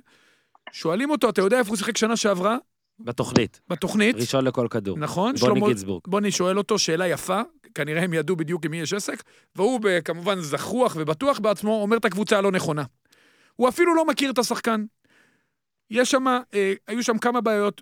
שואלים 0.72 1.10
אותו, 1.10 1.30
אתה 1.30 1.42
יודע 1.42 1.60
איפה 1.60 1.70
הוא 1.70 1.78
שיחק 1.78 1.98
שנה 1.98 2.18
שעברה? 2.18 2.58
בתוכנית, 3.00 3.62
בתוכנית, 3.68 4.16
ראשון 4.16 4.46
לכל 4.46 4.68
כדור. 4.70 4.98
נכון? 4.98 5.36
בוני 5.40 5.56
שלמה- 5.56 5.68
גינסבורג. 5.68 6.02
בוני 6.08 6.32
שואל 6.32 6.58
אותו 6.58 6.80
שאלה 6.80 7.08
יפה, 7.08 7.42
כנראה 7.76 8.04
הם 8.04 8.14
ידעו 8.14 8.36
בדיוק 8.36 8.66
עם 8.66 8.72
מי 8.72 8.78
יש 8.82 8.94
עסק, 8.94 9.24
והוא 9.56 9.80
כמובן 10.06 10.40
זחוח 10.42 10.96
ובטוח 11.00 11.40
בעצמו, 11.40 11.82
אומר 11.82 11.98
את 11.98 12.06
הקבוצה 12.06 12.38
הלא 12.38 12.52
נכונה. 12.52 12.84
הוא 13.56 13.70
אפילו 13.70 13.96
לא 13.96 14.06
מכיר 14.08 14.32
את 14.32 14.38
השחקן. 14.38 14.86
יש 15.90 16.12
שם, 16.12 16.26
אה, 16.54 16.74
היו 16.88 17.04
שם 17.04 17.18
כמה 17.18 17.42
בעיות, 17.42 17.82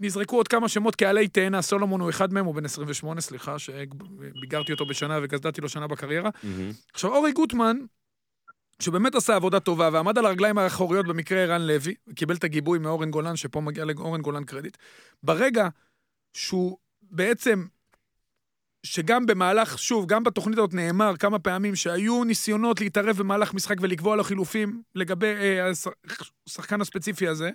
נזרקו 0.00 0.36
עוד 0.36 0.48
כמה 0.48 0.68
שמות 0.68 0.96
כעלי 0.96 1.28
תאנה, 1.28 1.62
סולומון 1.62 2.00
הוא 2.00 2.10
אחד 2.10 2.32
מהם, 2.32 2.44
הוא 2.44 2.54
בן 2.54 2.64
28, 2.64 3.20
סליחה, 3.20 3.58
שביגרתי 3.58 4.72
אותו 4.72 4.86
בשנה 4.86 5.18
וגזדתי 5.22 5.60
לו 5.60 5.68
שנה 5.68 5.86
בקריירה. 5.86 6.30
מהמם. 6.42 6.70
עכשיו, 6.92 7.14
אורי 7.14 7.32
גוטמן 7.32 7.76
שבאמת 8.82 9.14
עשה 9.14 9.36
עבודה 9.36 9.60
טובה 9.60 9.88
ועמד 9.92 10.18
על 10.18 10.26
הרגליים 10.26 10.58
האחוריות 10.58 11.06
במקרה 11.06 11.38
ערן 11.38 11.62
לוי, 11.62 11.94
קיבל 12.14 12.34
את 12.34 12.44
הגיבוי 12.44 12.78
מאורן 12.78 13.10
גולן, 13.10 13.36
שפה 13.36 13.60
מגיע 13.60 13.84
לאורן 13.84 14.22
גולן 14.22 14.44
קרדיט. 14.44 14.76
ברגע 15.22 15.68
שהוא 16.32 16.78
בעצם, 17.02 17.66
שגם 18.82 19.26
במהלך, 19.26 19.78
שוב, 19.78 20.06
גם 20.06 20.24
בתוכנית 20.24 20.58
הזאת 20.58 20.74
נאמר 20.74 21.16
כמה 21.16 21.38
פעמים 21.38 21.76
שהיו 21.76 22.24
ניסיונות 22.24 22.80
להתערב 22.80 23.16
במהלך 23.16 23.54
משחק 23.54 23.76
ולקבוע 23.80 24.16
לו 24.16 24.24
חילופים 24.24 24.82
לגבי 24.94 25.26
אה, 25.26 25.70
הש- 25.70 25.86
השחקן 26.46 26.80
הספציפי 26.80 27.28
הזה, 27.28 27.50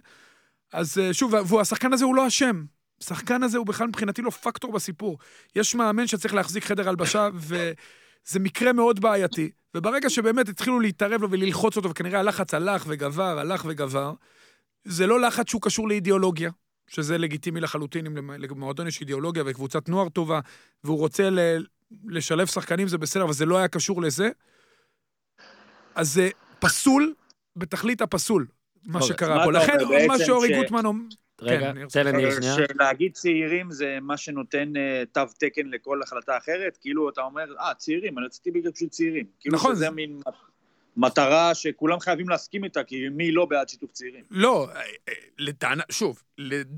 אז 0.74 0.98
אה, 0.98 1.14
שוב, 1.14 1.34
והוא, 1.34 1.62
השחקן 1.62 1.94
הזה 1.94 2.06
הוא 2.06 2.16
לא 2.16 2.28
אשם. 2.28 2.66
השחקן 3.02 3.44
הזה 3.44 3.58
הוא 3.58 3.66
בכלל 3.66 3.88
מבחינתי 3.88 4.22
לא 4.22 4.30
פקטור 4.30 4.72
בסיפור. 4.72 5.18
יש 5.56 5.76
מאמן 5.76 6.08
שצריך 6.08 6.34
להחזיק 6.34 6.64
חדר 6.64 6.90
הלבשה, 6.90 7.30
וזה 8.28 8.40
מקרה 8.40 8.74
מאוד 8.74 9.00
בעייתי. 9.00 9.52
וברגע 9.76 10.10
שבאמת 10.10 10.50
התחילו 10.50 10.80
להתערב 10.80 11.22
לו 11.22 11.32
וללחוץ 11.32 11.78
אותו, 11.78 11.90
וכנראה 11.90 12.20
הלחץ 12.20 12.54
הלך 12.54 12.84
וגבר, 12.88 13.40
הלך 13.40 13.66
וגבר, 13.68 14.14
זה 14.84 15.08
לא 15.08 15.22
לחץ 15.22 15.50
שהוא 15.50 15.62
קשור 15.62 15.88
לאידיאולוגיה, 15.88 16.52
שזה 16.88 17.18
לגיטימי 17.18 17.62
לחלוטין, 17.62 18.06
אם 18.06 18.18
למ- 18.18 18.32
למועדון 18.42 18.88
יש 18.88 19.02
אידיאולוגיה 19.02 19.44
וקבוצת 19.46 19.90
נוער 19.90 20.10
טובה, 20.10 20.40
והוא 20.84 20.98
רוצה 20.98 21.30
ל- 21.30 21.66
לשלב 22.06 22.48
שחקנים, 22.48 22.88
זה 22.88 22.98
בסדר, 22.98 23.24
אבל 23.24 23.34
זה 23.34 23.46
לא 23.46 23.58
היה 23.58 23.68
קשור 23.68 24.02
לזה. 24.02 24.30
אז 25.96 26.14
זה 26.14 26.30
פסול 26.60 27.14
בתכלית 27.56 28.02
הפסול, 28.02 28.46
מה 28.86 29.00
אוקיי, 29.00 29.16
שקרה 29.16 29.44
פה. 29.46 29.52
לכן, 29.52 29.78
מה 30.08 30.20
שאורי 30.26 30.56
גוטמן 30.62 30.86
אומר... 30.86 31.04
רגע, 31.42 31.70
אני 31.70 31.82
תן 31.94 32.06
לניר 32.06 32.28
אה, 32.28 32.32
שנייה. 32.32 32.56
שלהגיד 32.56 33.14
צעירים 33.14 33.72
זה 33.72 33.98
מה 34.02 34.18
שנותן 34.18 34.74
אה, 34.78 35.04
תו 35.12 35.22
תקן 35.40 35.66
לכל 35.68 36.02
החלטה 36.02 36.38
אחרת, 36.38 36.78
כאילו 36.82 37.10
אתה 37.10 37.22
אומר, 37.22 37.46
אה, 37.60 37.74
צעירים, 37.78 38.18
אני 38.18 38.26
רציתי 38.26 38.52
בגלל 38.52 38.72
פשוט 38.72 38.90
צעירים. 38.90 39.26
כאילו 39.40 39.56
נכון, 39.56 39.76
זה- 39.76 39.90
מין 39.90 40.20
מטרה 40.98 41.56
שכולם 41.56 42.00
חייבים 42.00 42.30
להסכים 42.30 42.64
איתה, 42.64 42.84
כי 42.84 43.10
מי 43.10 43.32
לא 43.32 43.46
בעד 43.46 43.70
שיתוף 43.70 43.92
צעירים? 43.92 44.24
לא, 44.32 44.68
אה, 44.76 44.82
אה, 45.10 45.14
לטענה, 45.38 45.84
שוב, 45.92 46.24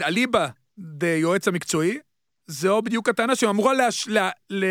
אליבא 0.05 0.47
דיועץ 0.77 1.47
המקצועי, 1.47 1.99
זו 2.47 2.81
בדיוק 2.81 3.09
הטענה 3.09 3.35
שאמורה 3.35 3.73
להש... 3.73 4.07
לה... 4.07 4.29
ל... 4.49 4.65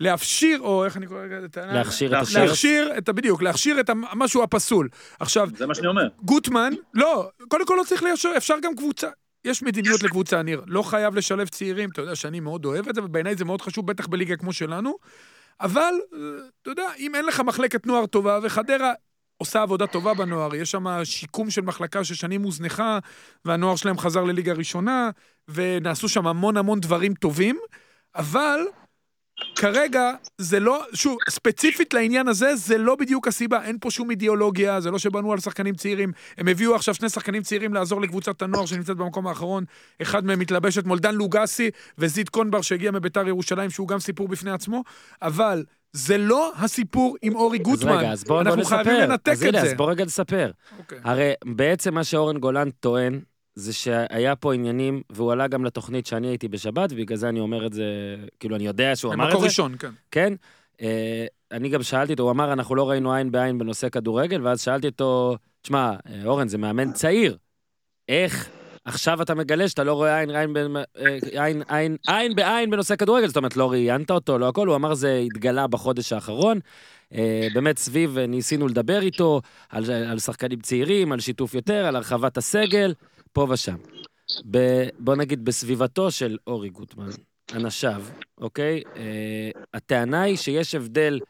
להפשיר, 0.00 0.60
או 0.60 0.84
איך 0.84 0.96
אני 0.96 1.06
קורא 1.06 1.20
לזה? 1.20 1.46
להכשיר 1.56 2.16
את. 2.18 2.22
השרץ. 2.22 2.36
להכשיר 2.36 2.92
את 2.98 3.08
ה... 3.08 3.12
בדיוק, 3.12 3.42
להכשיר 3.42 3.80
את 3.80 3.90
המשהו 3.90 4.42
הפסול. 4.42 4.88
עכשיו, 5.20 5.48
זה 5.56 5.66
מה 5.66 5.74
שאני 5.74 5.86
אומר. 5.86 6.08
גוטמן, 6.22 6.72
לא, 6.94 7.28
קודם 7.48 7.66
כל 7.66 7.74
לא 7.78 7.84
צריך 7.84 8.02
ליישר, 8.02 8.32
אפשר 8.36 8.54
גם 8.62 8.76
קבוצה. 8.76 9.08
יש 9.44 9.62
מדיניות 9.62 10.02
לקבוצה, 10.02 10.42
ניר. 10.42 10.62
לא 10.66 10.82
חייב 10.82 11.14
לשלב 11.14 11.48
צעירים, 11.48 11.90
אתה 11.90 12.00
יודע 12.00 12.14
שאני 12.14 12.40
מאוד 12.40 12.64
אוהב 12.64 12.88
את 12.88 12.94
זה, 12.94 13.04
ובעיניי 13.04 13.36
זה 13.36 13.44
מאוד 13.44 13.62
חשוב, 13.62 13.86
בטח 13.86 14.06
בליגה 14.06 14.36
כמו 14.36 14.52
שלנו. 14.52 14.96
אבל, 15.60 15.94
אה, 16.14 16.18
אתה 16.62 16.70
יודע, 16.70 16.86
אם 16.98 17.14
אין 17.14 17.26
לך 17.26 17.40
מחלקת 17.40 17.86
נוער 17.86 18.06
טובה, 18.06 18.38
וחדרה 18.42 18.92
עושה 19.36 19.62
עבודה 19.62 19.86
טובה 19.86 20.14
בנוער, 20.14 20.54
יש 20.54 20.70
שם 20.70 21.04
שיקום 21.04 21.50
של 21.50 21.62
מחלקה 21.62 22.04
ששנים 22.04 22.42
הוזנחה, 22.42 22.98
והנוער 23.44 23.76
שלהם 23.76 23.98
חזר 23.98 24.24
לליגה 24.24 24.52
ראשונה, 24.52 25.10
ונעשו 25.48 26.08
שם 26.08 26.26
המון 26.26 26.56
המון 26.56 26.80
דברים 26.80 27.14
טובים, 27.14 27.58
אבל 28.16 28.60
כרגע 29.56 30.10
זה 30.38 30.60
לא, 30.60 30.84
שוב, 30.94 31.16
ספציפית 31.28 31.94
לעניין 31.94 32.28
הזה, 32.28 32.56
זה 32.56 32.78
לא 32.78 32.96
בדיוק 32.96 33.28
הסיבה, 33.28 33.64
אין 33.64 33.76
פה 33.80 33.90
שום 33.90 34.10
אידיאולוגיה, 34.10 34.80
זה 34.80 34.90
לא 34.90 34.98
שבנו 34.98 35.32
על 35.32 35.40
שחקנים 35.40 35.74
צעירים. 35.74 36.12
הם 36.38 36.48
הביאו 36.48 36.74
עכשיו 36.74 36.94
שני 36.94 37.08
שחקנים 37.08 37.42
צעירים 37.42 37.74
לעזור 37.74 38.00
לקבוצת 38.00 38.42
הנוער 38.42 38.66
שנמצאת 38.66 38.96
במקום 38.96 39.26
האחרון. 39.26 39.64
אחד 40.02 40.24
מהם 40.24 40.38
מתלבש 40.38 40.78
אתמול 40.78 40.98
דן 40.98 41.14
לוגסי 41.14 41.70
וזית 41.98 42.28
קונבר 42.28 42.62
שהגיע 42.62 42.90
מביתר 42.90 43.28
ירושלים, 43.28 43.70
שהוא 43.70 43.88
גם 43.88 43.98
סיפור 43.98 44.28
בפני 44.28 44.50
עצמו, 44.50 44.84
אבל 45.22 45.64
זה 45.92 46.18
לא 46.18 46.52
הסיפור 46.56 47.16
עם 47.22 47.34
אורי 47.36 47.58
אז 47.58 47.64
גוטמן. 47.64 47.92
רגע, 47.92 48.12
אז 48.12 48.24
בואו 48.24 48.34
בוא 48.34 48.42
אנחנו 48.42 48.60
נספר. 48.60 48.84
חייבים 48.84 49.00
לנתק 49.10 49.32
אז 49.32 49.42
את 49.42 49.48
הנה, 49.48 49.60
זה. 49.60 49.66
אז 49.66 49.74
בוא 49.74 49.90
רגע 49.90 50.04
נספר. 50.04 50.50
אוקיי. 50.78 50.98
הרי 51.04 51.32
בעצם 51.44 51.94
מה 51.94 52.04
שאורן 52.04 52.38
גולן 52.38 52.70
טוען, 52.70 53.20
זה 53.58 53.72
שהיה 53.72 54.36
פה 54.36 54.54
עניינים, 54.54 55.02
והוא 55.10 55.32
עלה 55.32 55.46
גם 55.46 55.64
לתוכנית 55.64 56.06
שאני 56.06 56.26
הייתי 56.26 56.48
בשבת, 56.48 56.92
ובגלל 56.92 57.16
זה 57.16 57.28
אני 57.28 57.40
אומר 57.40 57.66
את 57.66 57.72
זה, 57.72 57.84
כאילו, 58.40 58.56
אני 58.56 58.66
יודע 58.66 58.96
שהוא 58.96 59.14
אמר 59.14 59.24
את 59.24 59.28
במקור 59.28 59.40
זה. 59.40 59.46
ראשון, 59.46 59.76
כן. 59.78 59.90
כן? 60.10 60.32
אה, 60.82 61.26
אני 61.52 61.68
גם 61.68 61.82
שאלתי 61.82 62.12
אותו, 62.12 62.22
הוא 62.22 62.30
אמר, 62.30 62.52
אנחנו 62.52 62.74
לא 62.74 62.90
ראינו 62.90 63.14
עין 63.14 63.30
בעין 63.30 63.58
בנושא 63.58 63.88
כדורגל, 63.88 64.46
ואז 64.46 64.60
שאלתי 64.60 64.86
אותו, 64.86 65.36
תשמע, 65.62 65.92
אה, 66.08 66.24
אורן, 66.24 66.48
זה 66.48 66.58
מאמן 66.58 66.92
צעיר. 66.92 67.36
איך 68.08 68.48
עכשיו 68.84 69.22
אתה 69.22 69.34
מגלה 69.34 69.68
שאתה 69.68 69.84
לא 69.84 69.92
רואה 69.92 70.18
עין, 70.18 70.30
עין, 70.30 70.76
אה, 70.76 71.44
עין, 71.44 71.62
עין, 71.68 71.96
עין 72.06 72.34
בעין 72.34 72.70
בנושא 72.70 72.96
כדורגל? 72.96 73.26
זאת 73.26 73.36
אומרת, 73.36 73.56
לא 73.56 73.70
ראיינת 73.70 74.10
אותו, 74.10 74.38
לא 74.38 74.48
הכל, 74.48 74.68
הוא 74.68 74.76
אמר, 74.76 74.94
זה 74.94 75.22
התגלה 75.26 75.66
בחודש 75.66 76.12
האחרון. 76.12 76.60
אה, 77.14 77.48
באמת 77.54 77.78
סביב, 77.78 78.18
ניסינו 78.18 78.68
לדבר 78.68 79.00
איתו 79.00 79.40
על, 79.68 79.84
על 79.90 80.18
שחקנים 80.18 80.60
צעירים, 80.60 81.12
על 81.12 81.20
שיתוף 81.20 81.54
יותר, 81.54 81.84
על 81.84 81.96
הרחבת 81.96 82.36
הסגל, 82.36 82.94
פה 83.32 83.46
ושם. 83.50 83.76
ב, 84.50 84.58
בוא 84.98 85.16
נגיד, 85.16 85.44
בסביבתו 85.44 86.10
של 86.10 86.36
אורי 86.46 86.68
גוטמן, 86.68 87.08
אנשיו, 87.54 88.02
אוקיי? 88.40 88.82
אה, 88.96 89.50
הטענה 89.74 90.22
היא 90.22 90.36
שיש 90.36 90.74
הבדל 90.74 91.20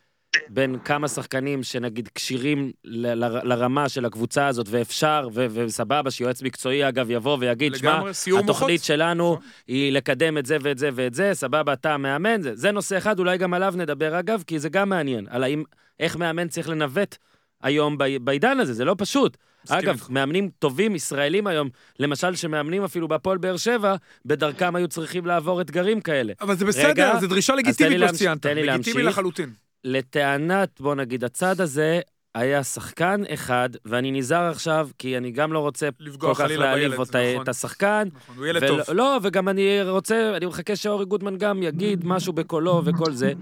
בין 0.49 0.78
כמה 0.85 1.09
שחקנים 1.09 1.62
שנגיד 1.62 2.09
כשירים 2.14 2.73
ל- 2.85 3.25
ל- 3.25 3.49
לרמה 3.49 3.88
של 3.88 4.05
הקבוצה 4.05 4.47
הזאת, 4.47 4.67
ואפשר, 4.71 5.28
ו- 5.35 5.47
וסבבה, 5.50 6.11
שיועץ 6.11 6.43
מקצועי, 6.43 6.88
אגב, 6.88 7.11
יבוא 7.11 7.37
ויגיד, 7.40 7.75
שמע, 7.75 8.12
סיור 8.12 8.38
מוחות. 8.38 8.57
התוכנית 8.57 8.83
שלנו. 8.85 9.38
היא 9.67 9.93
לקדם 9.93 10.38
את 10.38 10.47
זה 10.47 10.57
ואת 10.61 10.78
זה 10.78 10.90
ואת 10.95 11.14
זה, 11.14 11.31
סבבה, 11.35 11.73
אתה 11.73 11.95
המאמן, 11.95 12.43
זה, 12.43 12.57
זה 12.57 12.71
נושא 12.71 12.99
אחד, 12.99 13.19
אולי 13.19 13.38
גם 13.38 13.55
עליו 13.55 13.75
נדבר 13.76 14.19
אגב, 14.19 14.43
כי 14.47 14.59
זה 14.59 14.69
גם 14.69 14.88
מעניין, 14.88 15.26
על 15.31 15.45
האם, 15.45 15.62
איך 16.00 16.17
מאמן 16.17 16.49
צריך 16.49 16.69
לנווט 16.69 17.17
היום 17.62 17.99
בעידן 18.21 18.61
הזה, 18.61 18.73
זה 18.73 18.85
לא 18.85 18.95
פשוט. 18.99 19.37
אגב, 19.69 19.88
איתך. 19.88 20.11
מאמנים 20.11 20.50
טובים, 20.59 20.95
ישראלים 20.95 21.47
היום, 21.47 21.69
למשל 21.99 22.35
שמאמנים 22.35 22.85
אפילו 22.85 23.09
בהפועל 23.09 23.38
באר 23.38 23.57
שבע, 23.57 23.97
בדרכם 24.25 24.77
היו 24.77 24.88
צריכים 24.88 25.27
לעבור 25.27 25.61
אתגרים 25.61 26.00
כאלה. 26.00 26.33
אבל 26.41 26.57
זה 26.57 26.65
רגע, 26.65 26.71
בסדר, 26.73 27.21
זו 27.21 27.27
דרישה 27.27 27.55
לגיטימית, 27.55 28.00
מה 28.00 28.09
שציינת. 28.09 28.43
תן 28.43 28.55
לי 28.55 28.62
לגיטימי 28.62 28.95
להמשיך. 28.95 28.97
לחלוטין. 29.19 29.50
לטענת, 29.85 30.81
בוא 30.81 30.95
נגיד, 30.95 31.25
הצד 31.25 31.61
הזה, 31.61 32.00
היה 32.35 32.65
שחקן 32.65 33.23
אחד, 33.35 33.69
ואני 33.85 34.11
נזהר 34.12 34.50
עכשיו, 34.50 34.88
כי 34.99 35.17
אני 35.17 35.31
גם 35.31 35.53
לא 35.53 35.59
רוצה 35.59 35.88
כל 36.19 36.35
כך 36.35 36.41
להעליב 36.41 36.93
את, 36.93 37.00
נכון. 37.17 37.43
את 37.43 37.49
השחקן. 37.49 38.09
נכון, 38.15 38.37
הוא 38.37 38.47
ילד 38.47 38.62
ולא- 38.62 38.83
טוב. 38.85 38.95
לא, 38.97 39.19
וגם 39.23 39.49
אני 39.49 39.83
רוצה, 39.83 40.33
אני 40.37 40.47
מחכה 40.47 40.77
שאורי 40.77 41.05
גוטמן 41.05 41.38
גם 41.38 41.62
יגיד 41.62 42.07
משהו 42.07 42.33
בקולו 42.33 42.83
וכל 42.85 43.12
זה. 43.12 43.33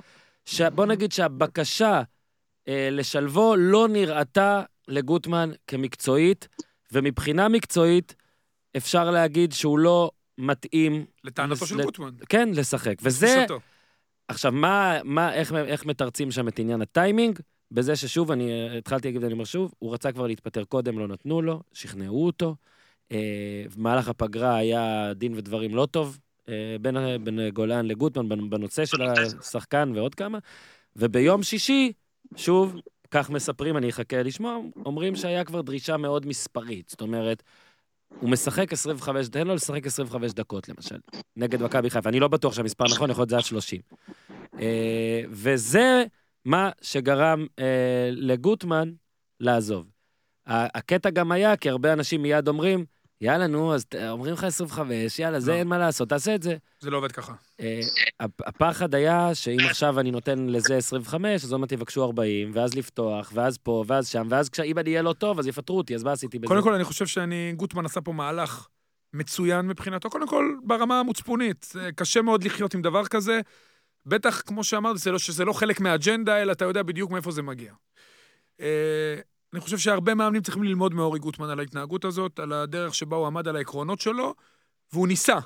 בוא 0.74 0.86
נגיד 0.86 1.12
שהבקשה 1.12 2.02
לשלבו 2.70 3.56
לא 3.56 3.88
נראתה 3.88 4.62
לגוטמן 4.88 5.50
כמקצועית, 5.66 6.48
ומבחינה 6.92 7.48
מקצועית 7.48 8.14
אפשר 8.76 9.10
להגיד 9.10 9.52
שהוא 9.52 9.78
לא 9.78 10.10
מתאים, 10.38 11.04
לטענתו 11.24 11.66
של 11.66 11.76
לת- 11.76 11.84
גוטמן. 11.84 12.10
כן, 12.28 12.48
לשחק. 12.54 12.94
וזה, 13.02 13.26
תפיסתו. 13.36 13.58
עכשיו, 14.28 14.52
מה, 14.52 14.98
מה, 15.04 15.34
איך, 15.34 15.54
איך 15.54 15.86
מתרצים 15.86 16.30
שם 16.30 16.48
את 16.48 16.58
עניין 16.58 16.82
הטיימינג? 16.82 17.38
בזה 17.70 17.96
ששוב, 17.96 18.30
אני 18.30 18.50
אה, 18.52 18.78
התחלתי 18.78 19.08
להגיד, 19.08 19.22
ואני 19.22 19.32
אומר 19.32 19.44
שוב, 19.44 19.74
הוא 19.78 19.94
רצה 19.94 20.12
כבר 20.12 20.26
להתפטר 20.26 20.64
קודם, 20.64 20.98
לא 20.98 21.08
נתנו 21.08 21.42
לו, 21.42 21.62
שכנעו 21.72 22.26
אותו. 22.26 22.56
אה, 23.12 23.64
במהלך 23.76 24.08
הפגרה 24.08 24.56
היה 24.56 25.12
דין 25.14 25.34
ודברים 25.36 25.74
לא 25.74 25.86
טוב 25.90 26.18
אה, 26.48 26.54
בין, 26.80 26.96
בין 27.24 27.48
גולן 27.48 27.86
לגוטמן 27.86 28.28
בנ- 28.32 28.50
בנושא 28.50 28.84
של 28.84 29.02
השחקן 29.02 29.92
ועוד 29.94 30.14
כמה. 30.14 30.38
וביום 30.96 31.42
שישי, 31.42 31.92
שוב, 32.36 32.76
כך 33.10 33.30
מספרים, 33.30 33.76
אני 33.76 33.88
אחכה 33.90 34.22
לשמוע, 34.22 34.58
אומרים 34.86 35.16
שהיה 35.16 35.44
כבר 35.44 35.60
דרישה 35.60 35.96
מאוד 35.96 36.26
מספרית. 36.26 36.88
זאת 36.88 37.00
אומרת, 37.00 37.42
הוא 38.20 38.30
משחק 38.30 38.72
25, 38.72 39.28
תן 39.28 39.46
לו 39.46 39.54
לשחק 39.54 39.86
25 39.86 40.32
דקות 40.32 40.68
למשל, 40.68 40.98
נגד 41.36 41.62
מכבי 41.62 41.90
חיפה. 41.90 42.08
אני 42.08 42.20
לא 42.20 42.28
בטוח 42.28 42.54
שהמספר 42.54 42.84
נכון, 42.84 43.10
יכול 43.10 43.22
להיות 43.22 43.30
זה 43.30 43.36
עד 43.36 43.42
30. 43.42 43.80
אה, 44.60 45.22
וזה 45.30 46.04
מה 46.44 46.70
שגרם 46.82 47.46
אה, 47.58 48.08
לגוטמן 48.12 48.92
לעזוב. 49.40 49.90
הקטע 50.46 51.10
גם 51.10 51.32
היה, 51.32 51.56
כי 51.56 51.70
הרבה 51.70 51.92
אנשים 51.92 52.22
מיד 52.22 52.48
אומרים, 52.48 52.84
יאללה, 53.20 53.46
נו, 53.46 53.74
אז 53.74 53.86
אומרים 54.08 54.32
לך 54.32 54.44
25, 54.44 55.18
יאללה, 55.18 55.40
זה 55.40 55.50
לא. 55.52 55.56
אין 55.56 55.68
מה 55.68 55.78
לעשות, 55.78 56.08
תעשה 56.08 56.34
את 56.34 56.42
זה. 56.42 56.56
זה 56.80 56.90
לא 56.90 56.96
עובד 56.96 57.12
ככה. 57.12 57.34
אה, 57.60 57.80
הפ- 58.20 58.40
הפחד 58.46 58.94
היה 58.94 59.34
שאם 59.34 59.56
עכשיו 59.70 60.00
אני 60.00 60.10
נותן 60.10 60.46
לזה 60.46 60.76
25, 60.76 61.44
אז 61.44 61.52
עוד 61.52 61.60
מעט 61.60 61.72
יבקשו 61.72 62.04
40, 62.04 62.50
ואז 62.54 62.74
לפתוח, 62.74 63.30
ואז 63.34 63.58
פה, 63.58 63.84
ואז 63.86 64.08
שם, 64.08 64.26
ואז 64.30 64.50
אם 64.64 64.78
אני 64.78 64.90
אהיה 64.90 65.02
לא 65.02 65.12
טוב, 65.12 65.38
אז 65.38 65.46
יפטרו 65.46 65.78
אותי, 65.78 65.94
אז 65.94 66.02
מה 66.04 66.12
עשיתי 66.12 66.38
בזה? 66.38 66.48
קודם 66.48 66.62
כל, 66.62 66.74
אני 66.74 66.84
חושב 66.84 67.06
שאני, 67.06 67.52
גוטמן 67.56 67.84
עשה 67.84 68.00
פה 68.00 68.12
מהלך 68.12 68.68
מצוין 69.12 69.66
מבחינתו. 69.66 70.10
קודם 70.10 70.28
כל, 70.28 70.54
ברמה 70.64 71.00
המוצפונית. 71.00 71.66
זה 71.72 71.90
קשה 71.96 72.22
מאוד 72.22 72.44
לחיות 72.44 72.74
עם 72.74 72.82
דבר 72.82 73.06
כזה. 73.06 73.40
בטח, 74.06 74.40
כמו 74.46 74.64
שאמרת, 74.64 75.06
לא, 75.06 75.18
שזה 75.18 75.44
לא 75.44 75.52
חלק 75.52 75.80
מהאג'נדה, 75.80 76.42
אלא 76.42 76.52
אתה 76.52 76.64
יודע 76.64 76.82
בדיוק 76.82 77.10
מאיפה 77.10 77.30
זה 77.30 77.42
מגיע. 77.42 77.72
אני 79.56 79.60
חושב 79.60 79.78
שהרבה 79.78 80.14
מאמנים 80.14 80.42
צריכים 80.42 80.62
ללמוד 80.62 80.94
מאורי 80.94 81.18
גוטמן 81.18 81.50
על 81.50 81.58
ההתנהגות 81.58 82.04
הזאת, 82.04 82.38
על 82.38 82.52
הדרך 82.52 82.94
שבה 82.94 83.16
הוא 83.16 83.26
עמד 83.26 83.48
על 83.48 83.56
העקרונות 83.56 84.00
שלו, 84.00 84.34
והוא 84.92 85.08
ניסה. 85.08 85.38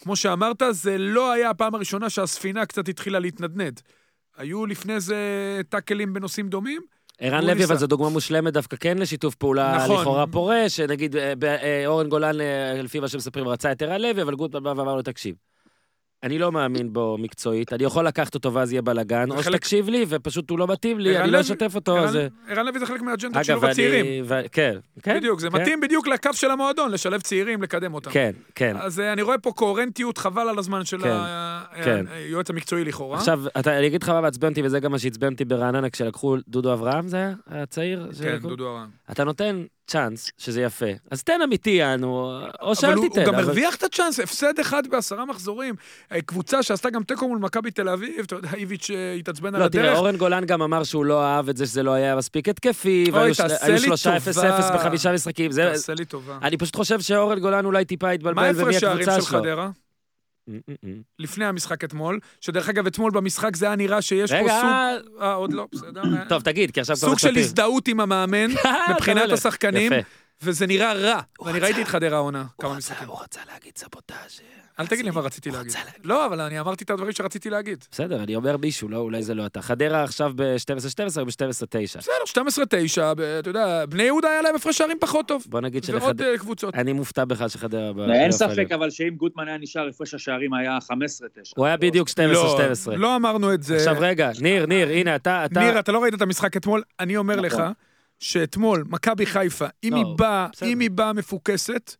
כמו 0.00 0.16
שאמרת, 0.16 0.62
זה 0.70 0.98
לא 0.98 1.32
היה 1.32 1.50
הפעם 1.50 1.74
הראשונה 1.74 2.10
שהספינה 2.10 2.66
קצת 2.66 2.88
התחילה 2.88 3.18
להתנדנד. 3.18 3.80
היו 4.36 4.66
לפני 4.66 5.00
זה 5.00 5.16
טאקלים 5.68 6.12
בנושאים 6.12 6.48
דומים, 6.48 6.82
ערן 7.18 7.44
לוי, 7.44 7.64
אבל. 7.64 7.76
זו 7.76 7.86
דוגמה 7.86 8.08
מושלמת 8.08 8.52
דווקא 8.52 8.76
כן 8.76 8.98
לשיתוף 8.98 9.34
פעולה 9.34 9.76
נכון. 9.76 10.00
לכאורה 10.00 10.26
פורה, 10.26 10.68
שנגיד 10.68 11.16
אה, 11.16 11.32
אה, 11.42 11.86
אורן 11.86 12.08
גולן, 12.08 12.40
אה, 12.40 12.82
לפי 12.82 13.00
מה 13.00 13.08
שמספרים, 13.08 13.48
רצה 13.48 13.72
את 13.72 13.82
ערן 13.82 14.00
לוי, 14.00 14.22
אבל 14.22 14.34
גוטמן 14.34 14.62
בא 14.62 14.68
ואמר 14.68 14.96
לו, 14.96 15.02
תקשיב. 15.02 15.34
אני 16.22 16.38
לא 16.38 16.52
מאמין 16.52 16.92
בו 16.92 17.16
מקצועית, 17.20 17.72
אני 17.72 17.84
יכול 17.84 18.06
לקחת 18.06 18.34
אותו 18.34 18.54
ואז 18.54 18.72
יהיה 18.72 18.82
בלאגן, 18.82 19.30
או 19.30 19.42
שתקשיב 19.42 19.88
לי, 19.88 20.04
ופשוט 20.08 20.50
הוא 20.50 20.58
לא 20.58 20.66
מתאים 20.66 20.98
לי, 20.98 21.18
אני 21.18 21.30
לא 21.30 21.40
אשתף 21.40 21.74
אותו, 21.74 21.96
ערן-. 21.96 22.16
אה, 22.50 22.62
לוי 22.62 22.78
זה 22.78 22.86
חלק 22.86 23.02
מהאג'נדת 23.02 23.36
אגב, 23.36 23.44
שילוב 23.44 23.64
הצעירים. 23.64 24.04
אני... 24.06 24.22
ו- 24.24 24.40
כן, 24.52 24.76
כן. 25.02 25.16
בדיוק, 25.16 25.40
זה 25.40 25.50
כן, 25.50 25.60
מתאים 25.60 25.80
בדיוק 25.80 26.08
לקו 26.08 26.32
של 26.32 26.50
המועדון, 26.50 26.90
לשלב 26.92 27.20
צעירים, 27.20 27.62
לקדם 27.62 27.94
אותם. 27.94 28.10
כן, 28.10 28.30
כן. 28.54 28.76
אז 28.76 29.00
אה, 29.00 29.12
אני 29.12 29.22
רואה 29.22 29.38
פה 29.38 29.52
קוהרנטיות, 29.52 30.18
חבל 30.18 30.48
על 30.48 30.58
הזמן 30.58 30.84
של 30.84 30.98
כן, 31.02 31.08
ה- 31.10 31.64
כן. 31.84 32.04
היועץ 32.10 32.50
המקצועי 32.50 32.84
לכאורה. 32.84 33.18
עכשיו, 33.18 33.40
אני 33.56 33.86
אגיד 33.86 34.02
לך 34.02 34.08
מה 34.08 34.20
מעצבן 34.20 34.48
אותי, 34.48 34.62
וזה 34.62 34.80
גם 34.80 34.90
מה 34.92 34.98
שעצבן 34.98 35.32
אותי 35.32 35.44
ברעננה 35.44 35.90
כשלקחו 35.90 36.36
דודו 36.48 36.72
אברהם, 36.72 37.08
זה 37.08 37.16
היה? 37.16 37.32
הצעיר? 37.46 38.08
כן? 38.22 38.36
דודו 38.36 38.68
הרן. 38.68 38.88
אתה 39.10 39.24
נותן 39.24 39.64
צ'אנס, 39.88 40.30
שזה 40.38 40.62
יפה. 40.62 40.86
אז 41.10 41.22
תן 41.22 41.40
אמיתי, 41.44 41.70
יענו, 41.70 42.40
או 42.60 42.74
שאל 42.74 42.88
אבל 42.88 42.98
הוא, 42.98 43.08
תיתן. 43.08 43.24
גם 43.24 43.34
הרוויח 43.34 43.76
את 43.76 43.82
הצ'אנס, 43.82 44.20
הפסד 44.20 44.58
אחד 44.60 44.82
בעשרה 44.86 45.24
מחזורים. 45.24 45.74
אה, 46.12 46.22
קבוצה 46.22 46.62
שעשתה 46.62 46.90
גם 46.90 47.02
תיקו 47.02 47.28
מול 47.28 47.38
מכבי 47.38 47.70
תל 47.70 47.88
אביב, 47.88 48.24
אתה 48.24 48.36
יודע, 48.36 48.48
איביץ' 48.54 48.90
אה, 48.90 49.12
התעצבן 49.12 49.54
על 49.54 49.62
לא, 49.62 49.68
תראה, 49.68 49.84
הדרך. 49.84 49.98
אורן 49.98 50.16
גולן 50.16 50.44
גם 50.44 50.62
אמר 50.62 50.84
שהוא 50.84 51.04
לא 51.04 51.24
אהב 51.24 51.48
את 51.48 51.56
זה 51.56 51.66
שזה 51.66 51.82
לא 51.82 51.90
היה 51.90 52.16
מספיק 52.16 52.48
התקפי, 52.48 53.04
והיו 53.12 53.34
שלושה 53.34 54.18
טובה. 54.24 54.58
0-0 54.70 54.74
בחמישה 54.74 55.12
משחקים. 55.12 55.50
תעשה 55.52 55.94
לי 55.94 56.04
טובה. 56.04 56.38
אני 56.42 56.56
פשוט 56.56 56.76
חושב 56.76 57.00
שאורן 57.00 57.38
גולן 57.38 57.64
אולי 57.64 57.84
טיפה 57.84 58.06
מה 58.06 58.12
התבלבל 58.12 58.52
ומי 58.56 58.80
שערים 58.80 58.98
הקבוצה 58.98 59.20
של 59.20 59.26
שלו. 59.30 59.38
חדרה? 59.40 59.66
Mm, 59.66 59.70
mm, 59.70 59.84
mm. 59.84 59.87
לפני 61.18 61.44
המשחק 61.44 61.84
אתמול, 61.84 62.18
שדרך 62.40 62.68
אגב, 62.68 62.86
אתמול 62.86 63.10
במשחק 63.10 63.56
זה 63.56 63.66
היה 63.66 63.76
נראה 63.76 64.02
שיש 64.02 64.32
פה 64.32 64.48
סוג... 64.48 64.70
אה, 65.20 65.32
עוד 65.32 65.52
לא, 65.52 65.66
בסדר. 65.72 66.02
טוב, 66.28 66.42
תגיד, 66.42 66.70
כי 66.70 66.80
עכשיו 66.80 66.96
סוג 66.96 67.18
של. 67.18 67.38
הזדהות 67.38 67.88
עם 67.88 68.00
המאמן, 68.00 68.50
מבחינת 68.90 69.32
השחקנים, 69.32 69.92
יפה. 69.92 70.08
וזה 70.42 70.66
נראה 70.66 70.92
רע. 70.92 71.20
ואני 71.44 71.58
ראיתי 71.58 71.82
את 71.82 71.88
חדרה 71.88 72.16
העונה, 72.16 72.44
כמה 72.60 72.74
משחקים. 72.76 73.08
הוא 73.08 73.22
רצה 73.22 73.40
להגיד 73.52 73.78
סבוטאז'. 73.78 74.40
אל 74.80 74.86
תגיד 74.86 75.04
לי 75.04 75.10
מה 75.10 75.20
רציתי 75.20 75.50
להגיד. 75.50 75.72
לא, 76.04 76.26
אבל 76.26 76.40
אני 76.40 76.60
אמרתי 76.60 76.84
את 76.84 76.90
הדברים 76.90 77.12
שרציתי 77.12 77.50
להגיד. 77.50 77.84
בסדר, 77.90 78.22
אני 78.22 78.36
אומר 78.36 78.56
מישהו, 78.56 78.88
לא, 78.88 78.96
אולי 78.96 79.22
זה 79.22 79.34
לא 79.34 79.46
אתה. 79.46 79.62
חדרה 79.62 80.02
עכשיו 80.04 80.32
ב-12-12 80.36 81.20
או 81.20 81.26
ב-12-9. 81.26 81.98
בסדר, 81.98 82.42
12-9, 83.10 83.14
ב- 83.14 83.20
אתה 83.20 83.50
יודע, 83.50 83.86
בני 83.86 84.02
יהודה 84.02 84.28
היה 84.28 84.42
להם 84.42 84.54
הפרש 84.54 84.78
שערים 84.78 84.96
פחות 85.00 85.28
טוב. 85.28 85.44
בוא 85.46 85.60
נגיד 85.60 85.84
ועוד 85.90 86.02
שלחדרה... 86.02 86.32
אה, 86.32 86.38
קבוצות. 86.38 86.74
אני 86.74 86.92
מופתע 86.92 87.24
בכלל 87.24 87.48
שחדרה... 87.48 87.90
אין 88.14 88.32
ספק. 88.32 88.72
אבל 88.74 88.90
שאם 88.90 89.14
גוטמן 89.16 89.48
היה 89.48 89.58
נשאר, 89.58 89.88
הפרש 89.88 90.14
השערים 90.14 90.54
היה 90.54 90.78
15-9. 90.78 90.90
הוא 91.56 91.66
היה 91.66 91.76
בדיוק 91.76 92.08
12-12. 92.08 92.12
לא, 92.86 92.96
לא 92.98 93.16
אמרנו 93.16 93.54
את 93.54 93.62
זה. 93.62 93.76
עכשיו 93.76 93.96
רגע, 94.00 94.30
ניר, 94.40 94.66
ניר, 94.66 94.88
הנה, 94.88 95.16
אתה... 95.16 95.44
אתה- 95.44 95.60
ניר, 95.60 95.78
אתה 95.78 95.92
לא 95.92 96.02
ראית 96.02 96.14
את 96.14 96.22
המשחק 96.22 96.56
אתמול, 96.56 96.82
אני 97.00 97.16
אומר 97.16 97.40
נכון. 97.40 97.60
לך 97.60 97.62
שאתמול, 98.20 98.84
מכבי 98.88 99.26
חיפה, 99.26 99.66
אם 99.84 99.90
לא, 99.92 99.96
היא 99.96 100.04
באה, 100.16 100.48
בסדר. 100.52 100.68
אם 100.68 100.80
היא 100.80 100.90
באה 100.90 101.12
מפוקסת, 101.12 101.96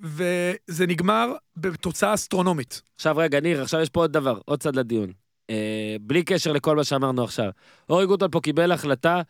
וזה 0.00 0.86
נגמר 0.86 1.32
בתוצאה 1.56 2.14
אסטרונומית. 2.14 2.82
עכשיו 2.94 3.16
רגע, 3.16 3.40
ניר, 3.40 3.62
עכשיו 3.62 3.80
יש 3.80 3.88
פה 3.88 4.00
עוד 4.00 4.12
דבר, 4.12 4.38
עוד 4.44 4.60
צד 4.60 4.76
לדיון. 4.76 5.12
אה, 5.50 5.96
בלי 6.00 6.22
קשר 6.22 6.52
לכל 6.52 6.76
מה 6.76 6.84
שאמרנו 6.84 7.24
עכשיו. 7.24 7.50
אורי 7.90 8.06
גוטמן 8.06 8.30
פה 8.30 8.40
קיבל 8.40 8.72
החלטה 8.72 9.22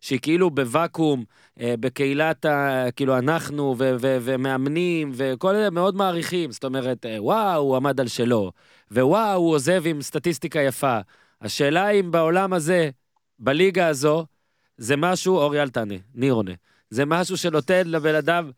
שהיא 0.00 0.18
כאילו 0.22 0.50
בוואקום, 0.50 1.24
אה, 1.60 1.74
בקהילת 1.80 2.44
ה... 2.44 2.84
כאילו 2.96 3.18
אנחנו 3.18 3.74
ו- 3.78 3.94
ו- 4.00 4.18
ומאמנים 4.20 5.12
וכל 5.14 5.54
אלה 5.54 5.70
מאוד 5.70 5.94
מעריכים. 5.96 6.52
זאת 6.52 6.64
אומרת, 6.64 7.06
אה, 7.06 7.22
וואו, 7.22 7.60
הוא 7.60 7.76
עמד 7.76 8.00
על 8.00 8.08
שלו, 8.08 8.52
ווואו, 8.90 9.34
הוא 9.34 9.54
עוזב 9.54 9.82
עם 9.86 10.02
סטטיסטיקה 10.02 10.60
יפה. 10.60 10.98
השאלה 11.40 11.90
אם 11.90 12.10
בעולם 12.10 12.52
הזה, 12.52 12.90
בליגה 13.38 13.86
הזו, 13.88 14.26
זה 14.76 14.96
משהו, 14.96 15.36
אורי 15.36 15.62
אל 15.62 15.68
תענה, 15.68 15.94
ניר 16.14 16.32
עונה. 16.32 16.52
זה 16.90 17.04
משהו 17.04 17.36
שנותן 17.36 17.86
לבן 17.86 18.14
אדם, 18.14 18.50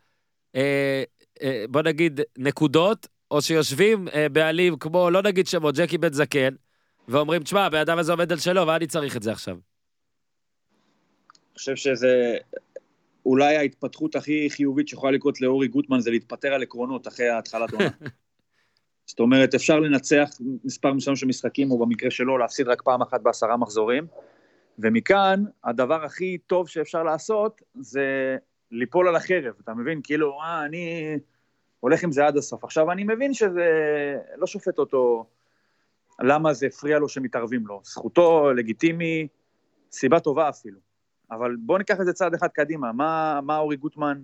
אה, 0.54 1.02
אה, 1.42 1.64
בוא 1.71 1.83
נגיד, 1.83 2.21
נקודות, 2.38 3.06
או 3.30 3.42
שיושבים 3.42 4.09
אה, 4.09 4.28
בעלים 4.28 4.76
כמו, 4.76 5.11
לא 5.11 5.23
נגיד 5.23 5.47
שמות, 5.47 5.75
ג'קי 5.75 5.99
בן 5.99 6.12
זקן, 6.12 6.54
ואומרים, 7.09 7.42
תשמע, 7.42 7.66
הבן 7.66 7.78
אדם 7.78 7.99
הזה 7.99 8.12
עומד 8.12 8.33
על 8.33 8.38
שלו, 8.38 8.66
מה 8.66 8.76
אני 8.76 8.87
צריך 8.87 9.16
את 9.16 9.23
זה 9.23 9.33
עכשיו? 9.33 9.54
אני 9.54 11.59
חושב 11.59 11.76
שזה 11.76 12.37
אולי 13.26 13.56
ההתפתחות 13.56 14.16
הכי 14.16 14.50
חיובית 14.50 14.88
שיכולה 14.88 15.12
לקרות 15.12 15.40
לאורי 15.40 15.68
גוטמן 15.68 16.00
זה 16.00 16.11
להתפטר 16.11 16.53
על 16.53 16.62
עקרונות 16.62 17.09
אחרי 17.09 17.29
התחלת 17.29 17.72
עונה. 17.72 17.88
זאת 19.07 19.20
אומרת, 19.20 19.55
אפשר 19.55 19.81
לנצח 19.81 20.31
מספר 20.64 20.92
מסוים 20.92 21.16
של 21.16 21.27
משחקים, 21.27 21.70
או 21.70 21.79
במקרה 21.79 22.11
שלו, 22.11 22.38
להפסיד 22.38 22.68
רק 22.68 22.83
פעם 22.83 23.03
אחת 23.03 23.20
בעשרה 23.20 23.57
מחזורים, 23.57 24.07
ומכאן, 24.78 25.44
הדבר 25.64 26.04
הכי 26.04 26.38
טוב 26.38 26.68
שאפשר 26.68 27.02
לעשות 27.02 27.62
זה 27.74 28.37
ליפול 28.70 29.08
על 29.08 29.16
החרב, 29.16 29.54
אתה 29.64 29.74
מבין? 29.74 30.00
כאילו, 30.04 30.40
אה, 30.40 30.64
אני 30.64 31.16
הולך 31.80 32.04
עם 32.04 32.12
זה 32.12 32.26
עד 32.26 32.37
הסוף. 32.37 32.64
עכשיו, 32.64 32.92
אני 32.92 33.04
מבין 33.04 33.34
שזה 33.34 33.68
לא 34.37 34.46
שופט 34.46 34.78
אותו, 34.78 35.26
למה 36.20 36.52
זה 36.52 36.66
הפריע 36.66 36.98
לו 36.98 37.08
שמתערבים 37.08 37.66
לו. 37.66 37.80
זכותו, 37.84 38.52
לגיטימי, 38.52 39.28
סיבה 39.92 40.20
טובה 40.20 40.48
אפילו. 40.48 40.78
אבל 41.30 41.56
בואו 41.56 41.78
ניקח 41.78 42.00
את 42.00 42.06
זה 42.06 42.12
צעד 42.12 42.34
אחד 42.34 42.48
קדימה. 42.48 42.92
מה, 42.92 43.40
מה 43.42 43.58
אורי 43.58 43.76
גוטמן, 43.76 44.20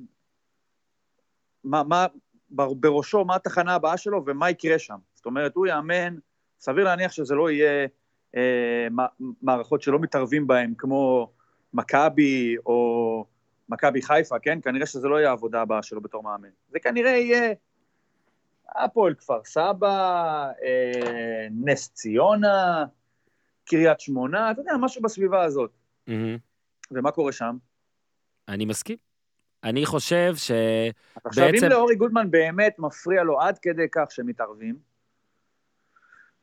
מה, 1.64 1.82
מה 1.82 2.06
בר- 2.50 2.74
בראשו, 2.74 3.24
מה 3.24 3.34
התחנה 3.34 3.74
הבאה 3.74 3.96
שלו 3.96 4.22
ומה 4.26 4.50
יקרה 4.50 4.78
שם? 4.78 4.98
זאת 5.14 5.26
אומרת, 5.26 5.54
הוא 5.54 5.66
יאמן, 5.66 6.16
סביר 6.60 6.84
להניח 6.84 7.12
שזה 7.12 7.34
לא 7.34 7.50
יהיה 7.50 7.86
מערכות 9.42 9.82
שלא 9.82 9.98
מתערבים 9.98 10.46
בהן, 10.46 10.74
כמו 10.78 11.30
מכבי 11.74 12.56
או 12.66 13.24
מכבי 13.68 14.02
חיפה, 14.02 14.38
כן? 14.38 14.58
כנראה 14.62 14.86
שזה 14.86 15.08
לא 15.08 15.16
יהיה 15.16 15.28
העבודה 15.28 15.62
הבאה 15.62 15.82
שלו 15.82 16.00
בתור 16.00 16.22
מאמן. 16.22 16.48
זה 16.68 16.78
כנראה 16.78 17.10
יהיה 17.10 17.52
הפועל 18.76 19.14
כפר 19.14 19.44
סבא, 19.44 19.88
אה, 20.64 21.46
נס 21.50 21.88
ציונה, 21.88 22.84
קריית 23.64 24.00
שמונה, 24.00 24.50
אתה 24.50 24.60
יודע, 24.60 24.72
משהו 24.80 25.02
בסביבה 25.02 25.44
הזאת. 25.44 25.70
מהמם. 26.06 26.36
ומה 26.90 27.10
קורה 27.10 27.32
שם? 27.32 27.56
אני 28.48 28.64
מסכים. 28.64 28.96
אני 29.64 29.86
חושב 29.86 30.32
ש... 30.36 30.50
עכשיו, 31.24 31.48
אם 31.48 31.70
לאורי 31.70 31.96
גודמן 31.96 32.30
באמת 32.30 32.78
מפריע 32.78 33.22
לו 33.22 33.40
עד 33.40 33.58
כדי 33.58 33.86
כך 33.92 34.10
שמתערבים, 34.10 34.89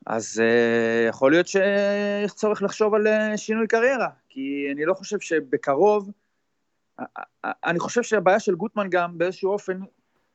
אז 0.10 0.41
uh, 0.43 1.10
יכול 1.10 1.32
להיות 1.32 1.48
שיש 1.48 2.34
צורך 2.34 2.62
לחשוב 2.63 2.93
על 2.93 3.08
uh, 3.08 3.38
שינוי 3.38 3.67
קריירה, 3.67 4.10
כי 4.30 4.67
אני 4.74 4.86
לא 4.86 4.93
חושב 4.93 5.20
שבקרוב, 5.20 6.12
אני 7.46 7.80
חושב 7.80 8.04
שהבעיה 8.04 8.39
של 8.39 8.56
גוטמן 8.56 8.88
גם 8.89 9.17
באיזשהו 9.17 9.52
אופן 9.52 9.80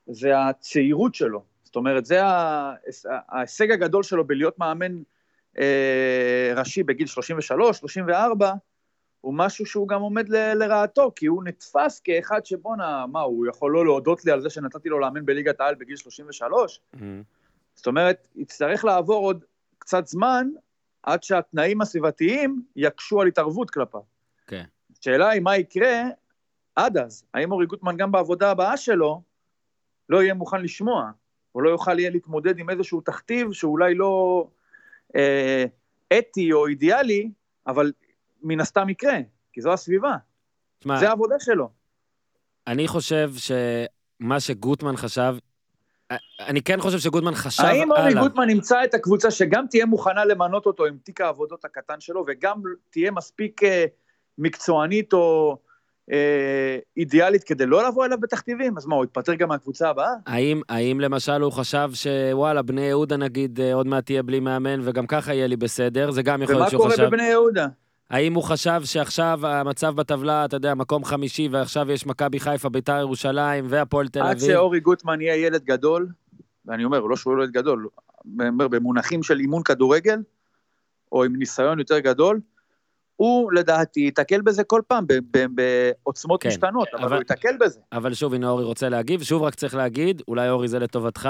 זה 0.06 0.38
הצעירות 0.38 1.14
שלו. 1.14 1.42
זאת 1.64 1.76
אומרת, 1.76 2.04
זה 2.04 2.22
ההיש- 2.24 3.06
ההישג 3.28 3.70
הגדול 3.70 4.02
שלו 4.02 4.26
בלהיות 4.26 4.58
מאמן 4.58 5.02
אה, 5.58 6.52
ראשי 6.56 6.82
בגיל 6.82 7.06
33, 7.06 7.78
34, 7.78 8.52
הוא 9.20 9.34
משהו 9.34 9.66
שהוא 9.66 9.88
גם 9.88 10.00
עומד 10.00 10.28
ל- 10.28 10.54
לרעתו, 10.54 11.12
כי 11.16 11.26
הוא 11.26 11.44
נתפס 11.44 12.00
כאחד 12.00 12.46
שבואנה, 12.46 13.06
מה, 13.06 13.20
הוא 13.20 13.46
יכול 13.46 13.72
לא 13.72 13.84
להודות 13.84 14.24
לי 14.24 14.32
על 14.32 14.40
זה 14.40 14.50
שנתתי 14.50 14.88
לו 14.88 14.98
לאמן 14.98 15.26
בליגת 15.26 15.60
העל 15.60 15.74
בגיל 15.74 15.96
33? 15.96 16.80
מהמם. 16.94 17.22
זאת 17.74 17.86
אומרת, 17.86 18.28
יצטרך 18.36 18.84
לעבור 18.84 19.24
עוד 19.24 19.44
קצת 19.82 20.06
זמן 20.06 20.48
עד 21.02 21.22
שהתנאים 21.22 21.80
הסביבתיים 21.80 22.62
יקשו 22.76 23.20
על 23.20 23.26
התערבות 23.26 23.70
כלפיו. 23.70 24.00
כן. 24.46 24.64
השאלה 25.00 25.28
היא 25.28 25.42
מה 25.42 25.56
יקרה 25.56 26.02
עד 26.76 26.96
אז. 26.96 27.24
האם 27.34 27.52
אורי 27.52 27.66
גוטמן 27.66 27.96
גם 27.96 28.12
בעבודה 28.12 28.50
הבאה 28.50 28.76
שלו 28.76 29.22
לא 30.08 30.22
יהיה 30.22 30.34
מוכן 30.34 30.62
לשמוע, 30.62 31.10
או 31.54 31.60
לא 31.60 31.70
יוכל 31.70 31.98
יהיה 31.98 32.10
להתמודד 32.10 32.58
עם 32.58 32.70
איזשהו 32.70 33.00
תכתיב 33.00 33.52
שאולי 33.52 33.94
לא 33.94 34.46
אה, 35.16 35.64
אתי 36.18 36.52
או 36.52 36.66
אידיאלי, 36.66 37.30
אבל 37.66 37.92
מן 38.42 38.60
הסתם 38.60 38.88
יקרה, 38.88 39.18
כי 39.52 39.60
זו 39.60 39.72
הסביבה, 39.72 40.16
תשמע, 40.78 40.98
זה 40.98 41.08
העבודה 41.08 41.34
שלו. 41.38 41.70
אני 42.66 42.88
חושב 42.88 43.30
שמה 43.36 44.40
שגוטמן 44.40 44.96
חשב, 44.96 45.36
אני 46.40 46.62
כן 46.62 46.80
חושב 46.80 46.98
שגוטמן 46.98 47.34
חשב 47.34 47.62
האם 47.62 47.90
אורי 47.90 48.02
הלאה. 48.02 48.22
גוטמן 48.22 48.50
ימצא 48.50 48.84
את 48.84 48.94
הקבוצה 48.94 49.30
שגם 49.30 49.64
תהיה 49.70 49.86
מוכנה 49.86 50.24
למנות 50.24 50.66
אותו 50.66 50.86
עם 50.86 50.96
תיק 51.02 51.20
העבודות 51.20 51.64
הקטן 51.64 52.00
שלו, 52.00 52.24
וגם 52.26 52.62
תהיה 52.90 53.10
מספיק 53.10 53.62
אה, 53.62 53.84
מקצוענית 54.38 55.12
או 55.12 55.56
אה, 56.12 56.78
אידיאלית 56.96 57.44
כדי 57.44 57.66
לא 57.66 57.88
לבוא 57.88 58.04
אליו 58.04 58.20
בתכתיבים? 58.20 58.76
אז 58.76 58.86
מה, 58.86 58.94
הוא 58.96 59.04
יתפטר 59.04 59.34
גם 59.34 59.48
מהקבוצה 59.48 59.88
הבאה? 59.88 60.12
האם, 60.26 60.62
האם 60.68 61.00
למשל 61.00 61.40
הוא 61.40 61.52
חשב 61.52 61.90
שוואלה, 61.94 62.62
בני 62.62 62.80
יהודה 62.80 63.16
נגיד 63.16 63.60
אה, 63.60 63.74
עוד 63.74 63.86
מעט 63.86 64.06
תהיה 64.06 64.22
בלי 64.22 64.40
מאמן 64.40 64.80
וגם 64.82 65.06
ככה 65.06 65.34
יהיה 65.34 65.46
לי 65.46 65.56
בסדר, 65.56 66.10
זה 66.10 66.22
גם 66.22 66.42
יכול 66.42 66.54
ומה 66.54 66.60
להיות 66.60 66.70
שהוא 66.70 66.82
קורה 66.82 66.92
חשב. 66.92 67.04
בבני 67.04 67.22
יהודה? 67.22 67.66
האם 68.12 68.34
הוא 68.34 68.42
חשב 68.42 68.80
שעכשיו 68.84 69.46
המצב 69.46 69.94
בטבלה, 69.96 70.44
אתה 70.44 70.56
יודע, 70.56 70.74
מקום 70.74 71.04
חמישי 71.04 71.48
ועכשיו 71.50 71.90
יש 71.90 72.06
מכבי 72.06 72.40
חיפה, 72.40 72.68
ביתר 72.68 72.98
ירושלים 72.98 73.64
והפועל 73.68 74.08
תל 74.08 74.20
עד 74.20 74.26
אביב? 74.36 74.46
שאורי 74.46 74.80
גוטמן 74.80 75.20
יהיה 75.20 75.36
ילד 75.46 75.64
גדול, 75.64 76.08
ואני 76.66 76.84
אומר, 76.84 77.00
לא 77.00 77.16
שהוא 77.16 77.34
ילד 77.38 77.50
גדול, 77.50 77.88
אני 78.40 78.48
אומר, 78.48 78.68
במונחים 78.68 79.22
של 79.22 79.40
אימון 79.40 79.62
כדורגל, 79.62 80.18
או 81.12 81.24
עם 81.24 81.36
ניסיון 81.36 81.78
יותר 81.78 81.98
גדול, 81.98 82.40
הוא 83.16 83.52
לדעתי 83.52 84.00
ייתקל 84.00 84.40
בזה 84.40 84.64
כל 84.64 84.80
פעם, 84.86 85.04
בעוצמות 85.50 86.42
כן, 86.42 86.48
משתנות, 86.48 86.88
אבל 86.94 87.04
אבל- 87.04 87.12
הוא 87.12 87.20
ייתקל 87.20 87.56
בזה. 87.60 87.80
אבל 87.92 88.14
שוב, 88.14 88.34
הנה 88.34 88.48
אורי 88.48 88.64
רוצה 88.64 88.88
להגיב, 88.88 89.22
שוב 89.22 89.42
רק 89.42 89.54
צריך 89.54 89.74
להגיד, 89.74 90.22
אולי 90.28 90.50
אורי 90.50 90.68
זה 90.68 90.78
לטובתך, 90.78 91.28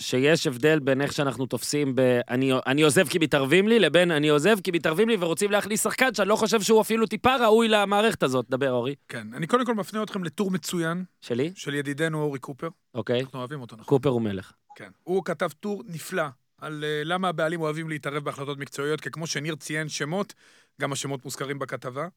שיש 0.00 0.46
הבדל 0.46 0.78
בין 0.78 1.00
איך 1.00 1.12
שאנחנו 1.12 1.46
תופסים 1.46 1.94
ב... 1.94 2.20
אני, 2.30 2.52
אני 2.66 2.82
עוזב 2.82 3.08
כי 3.08 3.18
מתערבים 3.18 3.68
לי, 3.68 3.78
לבין 3.78 4.10
אני 4.10 4.28
עוזב 4.28 4.60
כי 4.60 4.70
מתערבים 4.70 5.08
לי 5.08 5.16
ורוצים 5.20 5.50
להכניס 5.50 5.82
שחקן 5.82 6.14
שאני 6.14 6.28
לא 6.28 6.36
חושב 6.36 6.62
שהוא 6.62 6.80
אפילו 6.80 7.06
טיפה 7.06 7.36
ראוי 7.36 7.68
למערכת 7.68 8.22
הזאת. 8.22 8.46
דבר, 8.50 8.72
אורי. 8.72 8.94
כן, 9.08 9.26
אני 9.34 9.46
קודם 9.46 9.66
כל 9.66 9.74
מפנה 9.74 10.02
אתכם 10.02 10.24
לטור 10.24 10.50
מצוין 10.50 11.04
שלי? 11.20 11.52
של 11.54 11.74
ידידנו 11.74 12.22
אורי 12.22 12.38
קופר. 12.38 12.68
אוקיי. 12.94 13.20
אנחנו 13.20 13.38
אוהבים 13.38 13.60
אותו, 13.60 13.76
נכון? 13.76 13.98
קופר 13.98 14.08
הוא 14.08 14.22
מלך. 14.22 14.52
כן. 14.76 14.90
הוא 15.02 15.24
כתב 15.24 15.48
טור 15.60 15.82
נפלא 15.86 16.22
על 16.60 16.84
uh, 16.84 17.08
למה 17.08 17.28
הבעלים 17.28 17.60
אוהבים 17.60 17.88
להתערב 17.88 18.24
בהחלטות 18.24 18.58
מקצועיות, 18.58 19.00
כי 19.00 19.10
כמו 19.10 19.26
שניר 19.26 19.54
ציין 19.54 19.88
שמות, 19.88 20.34
גם 20.80 20.92
השמות 20.92 21.24
מוזכרים 21.24 21.58
בכתבה, 21.58 22.08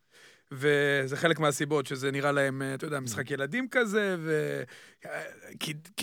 וזה 0.51 1.17
חלק 1.17 1.39
מהסיבות 1.39 1.87
שזה 1.87 2.11
נראה 2.11 2.31
להם, 2.31 2.61
אה, 2.61 2.73
אתה 2.73 2.85
יודע, 2.85 2.99
משחק 2.99 3.31
ילדים 3.31 3.67
כזה, 3.71 4.15
ו... 4.19 4.61
אה, 5.05 5.21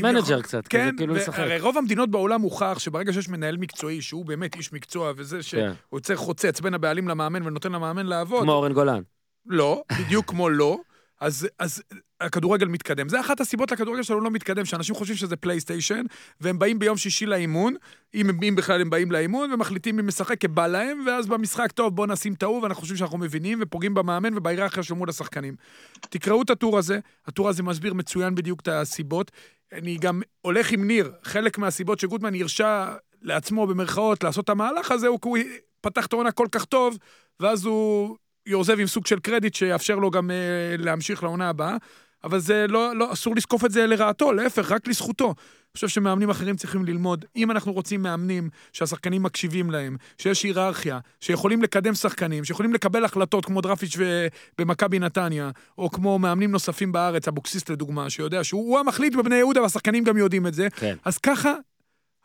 מנג'ר 0.01 0.43
קצת, 0.43 0.69
כזה 0.69 0.83
כן, 0.83 0.97
כאילו 0.97 1.15
לשחק. 1.15 1.39
והרי 1.39 1.61
רוב 1.61 1.79
המדינות 1.79 2.11
בעולם 2.11 2.41
הוכח 2.41 2.77
שברגע 2.79 3.13
שיש 3.13 3.29
מנהל 3.29 3.57
מקצועי, 3.57 4.03
שהוא 4.03 4.27
באמת 4.27 4.57
איש 4.57 4.73
מקצוע, 4.73 5.13
וזה 5.17 5.43
שהוא 5.43 5.63
כן. 5.63 5.73
יוצר 5.93 6.17
חוצץ 6.17 6.61
בין 6.61 6.75
הבעלים 6.75 7.09
למאמן 7.09 7.47
ונותן 7.47 7.73
למאמן 7.73 8.07
לעבוד, 8.07 8.43
כמו 8.43 8.53
אורן 8.53 8.73
גולן. 8.73 9.03
לא, 9.47 9.83
בדיוק 9.99 10.31
כמו 10.31 10.51
לא, 10.51 10.79
אז, 11.21 11.49
אז 11.59 11.83
הכדורגל 12.21 12.67
מתקדם. 12.69 13.09
זה 13.09 13.21
אחת 13.21 13.41
הסיבות 13.41 13.73
לכדורגל 13.73 14.03
שלנו 14.03 14.21
לא 14.21 14.31
מתקדם, 14.31 14.65
שאנשים 14.65 14.95
חושבים 14.95 15.17
שזה 15.17 15.37
פלייסטיישן, 15.37 16.03
והם 16.41 16.59
באים 16.59 16.79
ביום 16.79 16.97
שישי 16.97 17.27
לאימון, 17.27 17.75
אם, 18.15 18.31
אם 18.43 18.55
בכלל 18.57 18.81
הם 18.81 18.91
באים 18.91 19.13
לאימון, 19.13 19.53
ומחליטים 19.53 19.97
מי 19.97 20.03
משחק, 20.03 20.41
כי 20.41 20.49
בא 20.49 20.67
להם, 20.67 21.05
ואז 21.07 21.27
במשחק, 21.27 21.73
טוב, 21.73 21.97
בואו 21.97 22.07
נשים 22.07 22.35
את 22.35 22.43
ההוא, 22.43 22.63
ואנחנו 22.63 22.81
חושבים 22.81 22.99
שאנחנו 22.99 23.19
מבינים, 23.19 23.59
ופוגעים 23.63 23.95
במאמן 23.95 24.39
ובהיררכיה 24.39 24.83
של 24.83 24.95
מול 24.95 25.09
השחקנים. 25.09 25.57
תקראו 26.01 26.43
את 26.43 26.51
הטור 26.51 26.79
הזה, 26.79 26.99
הטור 27.27 27.49
הזה 27.49 27.63
מסביר 27.63 27.95
מצוין 27.95 28.35
בדיוק 28.35 28.61
את 28.61 28.69
הסיבות. 28.69 29.31
אני 29.73 29.97
גם 29.97 30.23
הולך 30.41 30.73
עם 30.73 30.87
ניר, 30.87 31.13
חלק 31.23 31.59
מהסיבות 31.59 32.01
שגוטמן 32.01 32.35
הרשה 32.41 32.95
לעצמו, 33.23 33.67
במרכאות, 33.67 34.25
לעשות 34.25 34.45
את 34.45 34.51
המהלך 34.51 34.91
הזה, 34.91 35.07
הוא 35.07 35.19
הוא 35.25 35.39
פתח 35.81 36.07
את 36.07 36.13
העונה 36.13 36.33
כל 36.33 36.47
כך 36.53 36.65
טוב, 36.65 36.99
ואז 37.41 37.65
הוא 37.65 38.17
עוזב 38.57 38.81
עם 38.81 38.87
סוג 38.87 39.07
של 39.07 39.19
קרדיט 39.21 39.55
שיאפשר 39.55 39.95
לו 39.95 40.11
גם 40.11 40.31
אה, 40.31 40.37
להמשיך 40.79 41.23
לעונה 41.23 41.49
הבאה, 41.49 41.77
אבל 42.25 42.39
זה 42.39 42.67
לא, 42.69 42.97
לא, 42.97 43.13
אסור 43.13 43.37
לזקוף 43.37 43.65
את 43.65 43.71
זה 43.71 43.87
לרעתו, 43.87 44.33
להפך, 44.33 44.73
רק 44.73 44.89
לזכותו. 44.89 45.27
אני 45.27 45.75
חושב 45.75 45.89
שמאמנים 45.89 46.31
אחרים 46.31 46.57
צריכים 46.57 46.85
ללמוד. 46.85 47.25
אם 47.37 47.51
אנחנו 47.51 47.73
רוצים 47.73 48.03
מאמנים 48.03 48.51
שהשחקנים 48.73 49.23
מקשיבים 49.23 49.71
להם, 49.71 49.97
שיש 50.19 50.43
היררכיה, 50.43 50.99
שיכולים 51.21 51.63
לקדם 51.63 51.95
שחקנים, 51.95 52.45
שיכולים 52.45 52.75
לקבל 52.75 53.05
החלטות 53.05 53.45
כמו 53.45 53.61
דרפיץ' 53.61 53.95
ו- 53.99 54.27
במכבי 54.59 54.99
נתניה, 54.99 55.51
או 55.79 55.91
כמו 55.91 56.19
מאמנים 56.19 56.51
נוספים 56.51 56.93
בארץ, 56.93 57.29
אבוקסיס 57.29 57.69
לדוגמה, 57.69 58.11
שיודע 58.11 58.45
שהוא 58.45 58.69
הוא 58.71 58.79
המחליט 58.79 59.17
בבני 59.17 59.37
יהודה 59.37 59.63
והשחקנים 59.63 60.05
גם 60.05 60.17
יודעים 60.17 60.47
את 60.47 60.55
זה, 60.55 60.69
כן. 60.77 60.97
אז 61.05 61.19
ככה, 61.19 61.55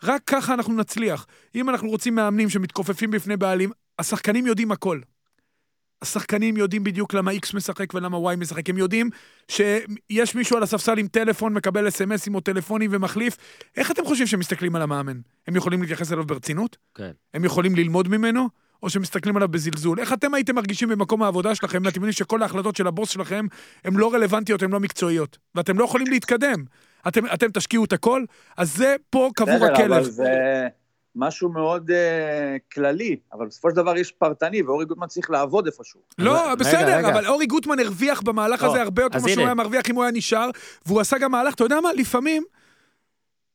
רק 0.04 0.22
ככה 0.26 0.54
אנחנו 0.54 0.74
נצליח. 0.74 1.26
אם 1.56 1.70
אנחנו 1.70 1.90
רוצים 1.90 2.16
מאמנים 2.16 2.50
שמתכופפים 2.50 3.12
בפני 3.12 3.38
בעלים, 3.38 3.72
השחקנים 4.00 4.48
יודעים 4.48 4.72
הכל. 4.72 5.00
השחקנים 6.06 6.58
יודעים 6.58 6.84
בדיוק 6.84 7.14
למה 7.14 7.32
X 7.32 7.56
משחק 7.56 7.94
ולמה 7.94 8.18
Y 8.34 8.36
משחק. 8.36 8.70
הם 8.70 8.78
יודעים 8.78 9.10
שיש 9.48 10.36
מישהו 10.36 10.58
על 10.58 10.64
הספסל 10.64 10.98
עם 10.98 11.08
טלפון, 11.08 11.54
מקבל 11.54 11.88
אס.אם.אסים 11.88 12.36
או 12.36 12.40
טלפונים 12.40 12.90
ומחליף. 12.94 13.38
איך 13.78 13.92
אתם 13.92 14.06
חושבים 14.06 14.28
שהם 14.28 14.40
מסתכלים 14.40 14.76
על 14.76 14.82
המאמן? 14.82 15.20
הם 15.48 15.56
יכולים 15.56 15.82
להתייחס 15.82 16.12
אליו 16.12 16.26
ברצינות? 16.26 16.78
כן. 16.96 17.12
הם 17.34 17.46
יכולים 17.46 17.76
ללמוד 17.76 18.08
ממנו? 18.08 18.50
או 18.84 18.90
שמסתכלים 18.90 19.36
עליו 19.36 19.48
בזלזול? 19.48 20.00
איך 20.00 20.14
אתם 20.14 20.34
הייתם 20.34 20.56
מרגישים 20.56 20.90
במקום 20.90 21.24
העבודה 21.24 21.56
שלכם, 21.56 21.82
ואתם 21.86 21.98
יודעים 21.98 22.12
שכל 22.12 22.42
ההחלטות 22.42 22.76
של 22.76 22.88
הבוס 22.88 23.10
שלכם 23.10 23.46
הן 23.86 23.94
לא 23.94 24.14
רלוונטיות, 24.14 24.64
הן 24.64 24.72
לא 24.72 24.80
מקצועיות, 24.80 25.38
ואתם 25.56 25.80
לא 25.80 25.84
יכולים 25.84 26.08
להתקדם. 26.08 26.64
אתם, 27.08 27.26
אתם 27.34 27.48
תשקיעו 27.54 27.86
את 27.86 27.94
הכל, 27.94 28.24
אז 28.58 28.76
זה 28.76 28.96
פה 29.10 29.30
קבור 29.36 29.66
הכלב. 29.66 30.04
זה 30.04 30.68
משהו 31.16 31.50
מאוד 31.50 31.92
אה, 31.92 32.56
כללי, 32.74 33.16
אבל 33.34 33.46
בסופו 33.48 33.70
של 33.70 33.76
דבר 33.76 33.98
יש 33.98 34.12
פרטני, 34.12 34.62
ואורי 34.62 34.86
גוטמן 34.86 35.08
צריך 35.08 35.30
לעבוד 35.30 35.66
איפשהו. 35.66 36.00
לא, 36.18 36.42
רגע, 36.46 36.56
בסדר, 36.56 36.98
רגע. 36.98 37.10
אבל 37.14 37.28
אורי 37.28 37.46
גוטמן 37.46 37.80
הרוויח 37.80 38.22
במהלך 38.22 38.64
לא, 38.64 38.68
הזה 38.72 38.82
הרבה 38.82 39.02
יותר 39.04 39.20
ממה 39.20 39.30
שהוא. 39.30 39.44
היה 39.46 39.54
מרוויח 39.54 39.90
אם 39.90 39.96
הוא 39.96 40.04
היה 40.04 40.12
נשאר, 40.12 40.50
והוא 40.86 41.00
עשה 41.02 41.18
גם 41.18 41.32
מהלך, 41.32 41.54
אתה 41.54 41.64
יודע 41.64 41.80
מה? 41.82 41.94
לפעמים 41.94 42.44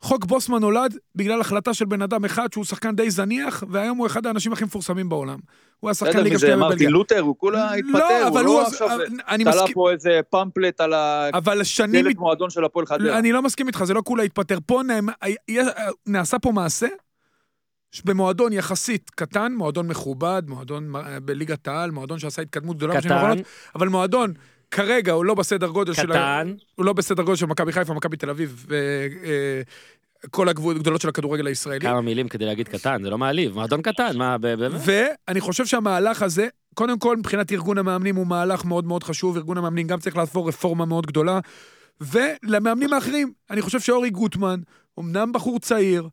חוק 0.03 0.25
בוסמן 0.25 0.61
נולד 0.61 0.97
בגלל 1.15 1.41
החלטה 1.41 1.75
של 1.75 1.85
בן 1.85 2.03
אדם 2.03 2.25
אחד 2.25 2.53
שהוא 2.53 2.65
שחקן 2.65 2.97
די 2.97 3.11
זניח, 3.11 3.65
והיום 3.69 3.99
הוא 3.99 4.07
אחד 4.07 4.27
האנשים 4.27 4.53
הכי 4.53 4.65
מפורסמים 4.65 5.09
בעולם. 5.09 5.39
הוא 5.81 5.89
היה 5.91 5.95
שחקן 5.95 6.19
ליגה 6.23 6.39
שנייה 6.39 6.57
מרטין 6.57 6.69
בבלגיה. 6.77 6.91
לותר, 6.91 7.21
הוא 7.21 7.37
כולה 7.39 7.75
התפטר, 7.75 7.99
לא, 7.99 8.29
אבל 8.29 8.45
הוא 8.45 8.55
הוא... 8.55 8.63
לא 8.63 8.67
עכשיו 8.67 8.89
אני 9.29 9.45
תלה 9.45 9.53
מסכים, 9.55 9.75
פה 9.75 9.91
איזה 9.91 10.21
פמפלט 10.31 10.81
על 10.81 10.95
אבל 11.35 11.65
שנים... 11.65 12.07
הדלת 12.07 12.17
מועדון 12.17 12.51
של 12.51 12.65
הפועל 12.65 12.87
חדרה. 12.87 13.19
אני 13.19 13.33
לא 13.33 13.43
מסכים 13.43 13.67
איתך, 13.67 13.85
זה 13.85 13.95
לא 13.95 14.03
כולה 14.05 14.23
התפטר. 14.23 14.59
פה 14.67 14.81
נאמ- 14.87 15.27
היה- 15.49 15.65
נעשה 16.07 16.39
פה 16.39 16.53
מעשה 16.53 16.87
במועדון 18.05 18.53
יחסית 18.53 19.11
קטן, 19.11 19.53
מועדון 19.57 19.89
מכובד, 19.89 20.43
מועדון 20.47 20.97
אה, 20.97 21.21
בליגת 21.21 21.69
העל, 21.69 21.91
מועדון 21.91 22.19
שעשה 22.19 22.43
התקדמות 22.43 22.77
גדולה 22.77 22.95
בשנים 22.95 23.13
קטן, 23.13 23.15
האחרונות, 23.25 23.47
אבל 23.75 23.89
מועדון 23.89 24.33
כרגע 24.71 25.13
הוא 25.13 25.25
לא 25.25 25.35
בסדר 25.35 25.69
גודל 25.69 25.93
של... 25.93 26.13
ה- 26.13 26.15
קטן, 26.15 26.55
הוא 26.75 26.87
לא 26.87 26.93
בסדר 26.93 27.23
גודל 27.23 27.37
של 27.37 27.47
מכבי 27.47 27.73
חיפה, 27.73 27.95
מכבי 27.95 28.17
תל 28.17 28.31
אביב, 28.31 28.67
וכל 30.25 30.49
הגדולות 30.49 31.01
של 31.01 31.09
הכדורגל 31.09 31.47
הישראלי. 31.47 31.81
כמה 31.81 32.01
מילים 32.01 32.29
כדי 32.29 32.45
להגיד 32.47 32.69
קטן, 32.69 33.03
זה 33.03 33.11
לא 33.11 33.19
מעליב. 33.19 33.55
מועדון 33.55 33.83
קטן, 33.83 34.17
מה, 34.19 34.39
באמת? 34.39 34.81
ואני 34.85 35.41
חושב 35.41 35.67
שהמהלך 35.67 36.23
הזה, 36.23 36.49
קודם 36.75 36.99
כל, 36.99 37.17
מבחינת 37.17 37.53
ארגון 37.53 37.79
המאמנים 37.79 38.17
הוא 38.17 38.27
מהלך 38.27 38.65
מאוד 38.65 38.85
מאוד 38.85 39.03
חשוב, 39.05 39.37
ארגון 39.37 39.59
המאמנים 39.59 39.87
גם 39.87 39.99
צריך 39.99 40.17
לעבור 40.17 40.49
רפורמה 40.49 40.85
מאוד 40.85 41.07
גדולה. 41.07 41.41
ולמאמנים 42.01 42.93
האחרים, 42.93 43.33
אני 43.51 43.63
חושב 43.63 43.81
שאורי 43.81 44.11
גוטמן, 44.11 44.61
אמנם 45.01 45.33
בחור 45.33 45.59
צעיר, 45.59 46.09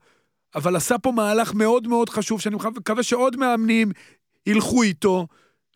אבל 0.56 0.76
עשה 0.76 0.98
פה 0.98 1.12
מהלך 1.12 1.54
מאוד 1.54 1.88
מאוד 1.88 2.10
חשוב, 2.10 2.42
שאני 2.42 2.56
מקווה 2.56 3.04
שעוד 3.04 3.36
מאמנים 3.36 3.92
ילכו 4.48 4.84
איתו, 4.84 5.28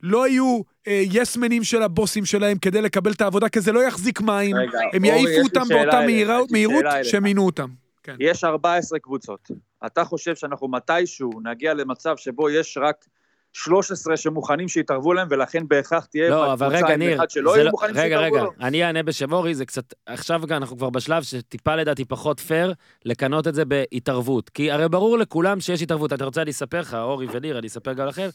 לא 0.03 0.27
יהיו 0.27 0.61
אה, 0.87 1.01
יסמנים 1.11 1.63
של 1.63 1.81
הבוסים 1.81 2.25
שלהם 2.25 2.57
כדי 2.57 2.81
לקבל 2.81 3.11
את 3.11 3.21
העבודה, 3.21 3.49
כי 3.49 3.61
זה 3.61 3.71
לא 3.71 3.79
יחזיק 3.83 4.21
מים, 4.21 4.55
רגע, 4.55 4.79
הם 4.93 5.05
יעיפו 5.05 5.43
אותם 5.43 5.67
באותה 5.69 6.01
מהירה- 6.05 6.39
מהירות. 6.51 6.85
שמינו 7.03 7.45
אותם. 7.45 7.69
כן. 8.03 8.15
יש 8.19 8.43
14 8.43 8.99
קבוצות. 8.99 9.51
אתה 9.85 10.03
חושב 10.03 10.35
שאנחנו 10.35 10.67
מתישהו 10.67 11.31
נגיע 11.43 11.73
למצב 11.73 12.17
שבו 12.17 12.49
יש 12.49 12.77
רק 12.81 13.05
13 13.53 14.17
שמוכנים 14.17 14.67
שיתערבו 14.67 15.13
להם, 15.13 15.27
ולכן 15.31 15.67
בהכרח 15.67 16.05
תהיה 16.05 16.29
לא, 16.29 16.53
אבל 16.53 16.69
קבוצה 16.69 16.85
רגע, 16.85 16.93
עם 16.93 16.99
ניר, 16.99 17.15
אחד 17.15 17.29
שלא 17.29 17.55
יהיו 17.55 17.65
לא- 17.65 17.71
מוכנים 17.71 17.95
רגע, 17.95 18.03
שיתערבו 18.03 18.35
רגע, 18.35 18.43
לו? 18.43 18.51
אני 18.59 18.83
אענה 18.83 19.03
בשם 19.03 19.33
אורי, 19.33 19.55
זה 19.55 19.65
קצת, 19.65 19.93
עכשיו 20.05 20.41
גם 20.47 20.57
אנחנו 20.57 20.77
כבר 20.77 20.89
בשלב 20.89 21.23
שטיפה 21.23 21.75
לדעתי 21.75 22.05
פחות 22.05 22.39
פייר 22.39 22.73
לכנות 23.05 23.47
את 23.47 23.55
זה 23.55 23.65
בהתערבות. 23.65 24.49
כי 24.49 24.71
הרי 24.71 24.89
ברור 24.89 25.17
לכולם 25.17 25.59
שיש 25.59 25.81
התערבות. 25.81 26.13
אתה 26.13 26.25
רוצה, 26.25 26.41
אני 26.41 26.51
אספר 26.51 26.79
לך, 26.79 26.93
אורי 26.93 27.27
וניר, 27.31 27.59
אני 27.59 27.67
אספר 27.67 27.93
גם 27.93 28.07
לכם, 28.07 28.29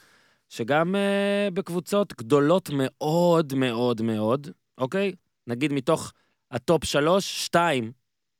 שגם 0.49 0.95
uh, 0.95 1.55
בקבוצות 1.55 2.15
גדולות 2.19 2.71
מאוד 2.73 3.55
מאוד 3.55 4.03
מאוד, 4.03 4.49
אוקיי? 4.79 5.13
נגיד 5.47 5.73
מתוך 5.73 6.13
ה 6.51 6.59
top 6.59 6.85
שלוש, 6.85 7.45
שתיים, 7.45 7.93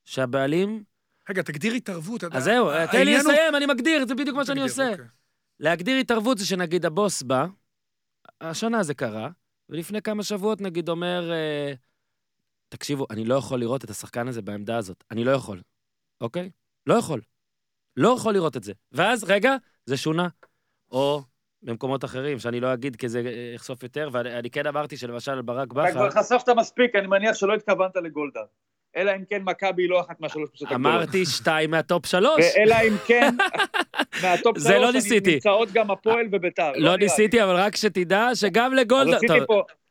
שהבעלים... 0.05 0.83
רגע, 1.31 1.43
תגדיר 1.43 1.73
התערבות. 1.73 2.25
אז 2.25 2.45
זהו, 2.45 2.71
תן 2.93 3.05
לי 3.05 3.17
לסיים, 3.17 3.57
אני 3.57 3.67
מגדיר, 3.67 4.07
זה 4.07 4.15
בדיוק 4.15 4.37
מה 4.37 4.45
שאני 4.45 4.63
עושה. 4.63 4.93
להגדיר 5.61 5.97
התערבות 5.97 6.39
זה 6.39 6.47
שנגיד 6.47 6.87
הבוס 6.87 7.23
בא, 7.23 7.47
השנה 8.41 8.83
זה 8.83 8.95
קרה, 8.95 9.31
ולפני 9.69 10.03
כמה 10.03 10.23
שבועות 10.23 10.61
נגיד 10.61 10.89
אומר, 10.89 11.33
אה, 11.33 11.73
תקשיבו, 12.69 13.07
אני 13.11 13.25
לא 13.25 13.35
יכול 13.35 13.61
לראות 13.61 13.85
את 13.85 13.91
השחקן 13.91 14.29
הזה 14.29 14.43
בעמדה 14.43 14.77
הזאת, 14.77 15.05
אני 15.11 15.25
לא 15.25 15.31
יכול, 15.31 15.63
אוקיי? 16.21 16.51
לא 16.87 16.95
יכול. 16.95 17.21
לא 17.97 18.15
יכול 18.17 18.35
לראות 18.35 18.57
את 18.57 18.63
זה. 18.63 18.73
ואז, 18.93 19.25
רגע, 19.25 19.57
זה 19.87 19.97
שונה. 19.97 20.29
או 20.91 21.23
במקומות 21.63 22.05
אחרים, 22.05 22.39
שאני 22.39 22.61
לא 22.61 22.75
אגיד 22.75 22.97
כי 22.97 23.09
זה 23.09 23.23
אה, 23.27 23.53
יחשוף 23.55 23.83
יותר, 23.83 24.09
ואני 24.13 24.39
אני 24.39 24.51
כן 24.51 24.67
אמרתי 24.67 24.97
שלמשל 24.97 25.43
ברק 25.43 25.73
אתה 25.73 25.83
בכר, 25.83 25.93
כבר 25.93 26.11
חשפת 26.11 26.49
מספיק, 26.49 26.95
אני 26.95 27.07
מניח 27.07 27.35
שלא 27.35 27.55
התכוונת 27.55 27.97
לגולדה. 27.97 28.41
אלא 28.97 29.13
אם 29.17 29.23
כן 29.31 29.43
מכבי 29.45 29.83
היא 29.83 29.91
לא 29.91 30.01
אחת 30.01 30.21
מהשלוש 30.21 30.49
קבוצות 30.49 30.69
הגדולות. 30.73 30.95
אמרתי 30.95 31.27
שתיים 31.27 31.71
מהטופ 31.71 32.07
שלוש. 32.07 32.45
אלא 32.57 32.75
אם 32.89 32.97
כן, 33.07 33.35
מהטופ 34.23 34.59
זה 34.59 34.79
לא 34.79 34.83
שלוש 34.83 34.95
ניסיתי. 34.95 35.35
נמצאות 35.35 35.73
גם 35.73 35.91
הפועל 35.91 36.27
וביתר. 36.33 36.73
לא 36.77 36.97
לי. 36.97 37.05
ניסיתי, 37.05 37.43
אבל 37.45 37.57
רק 37.57 37.77
שתדע 37.77 38.29
שגם 38.35 38.75
לגולדה... 38.75 39.17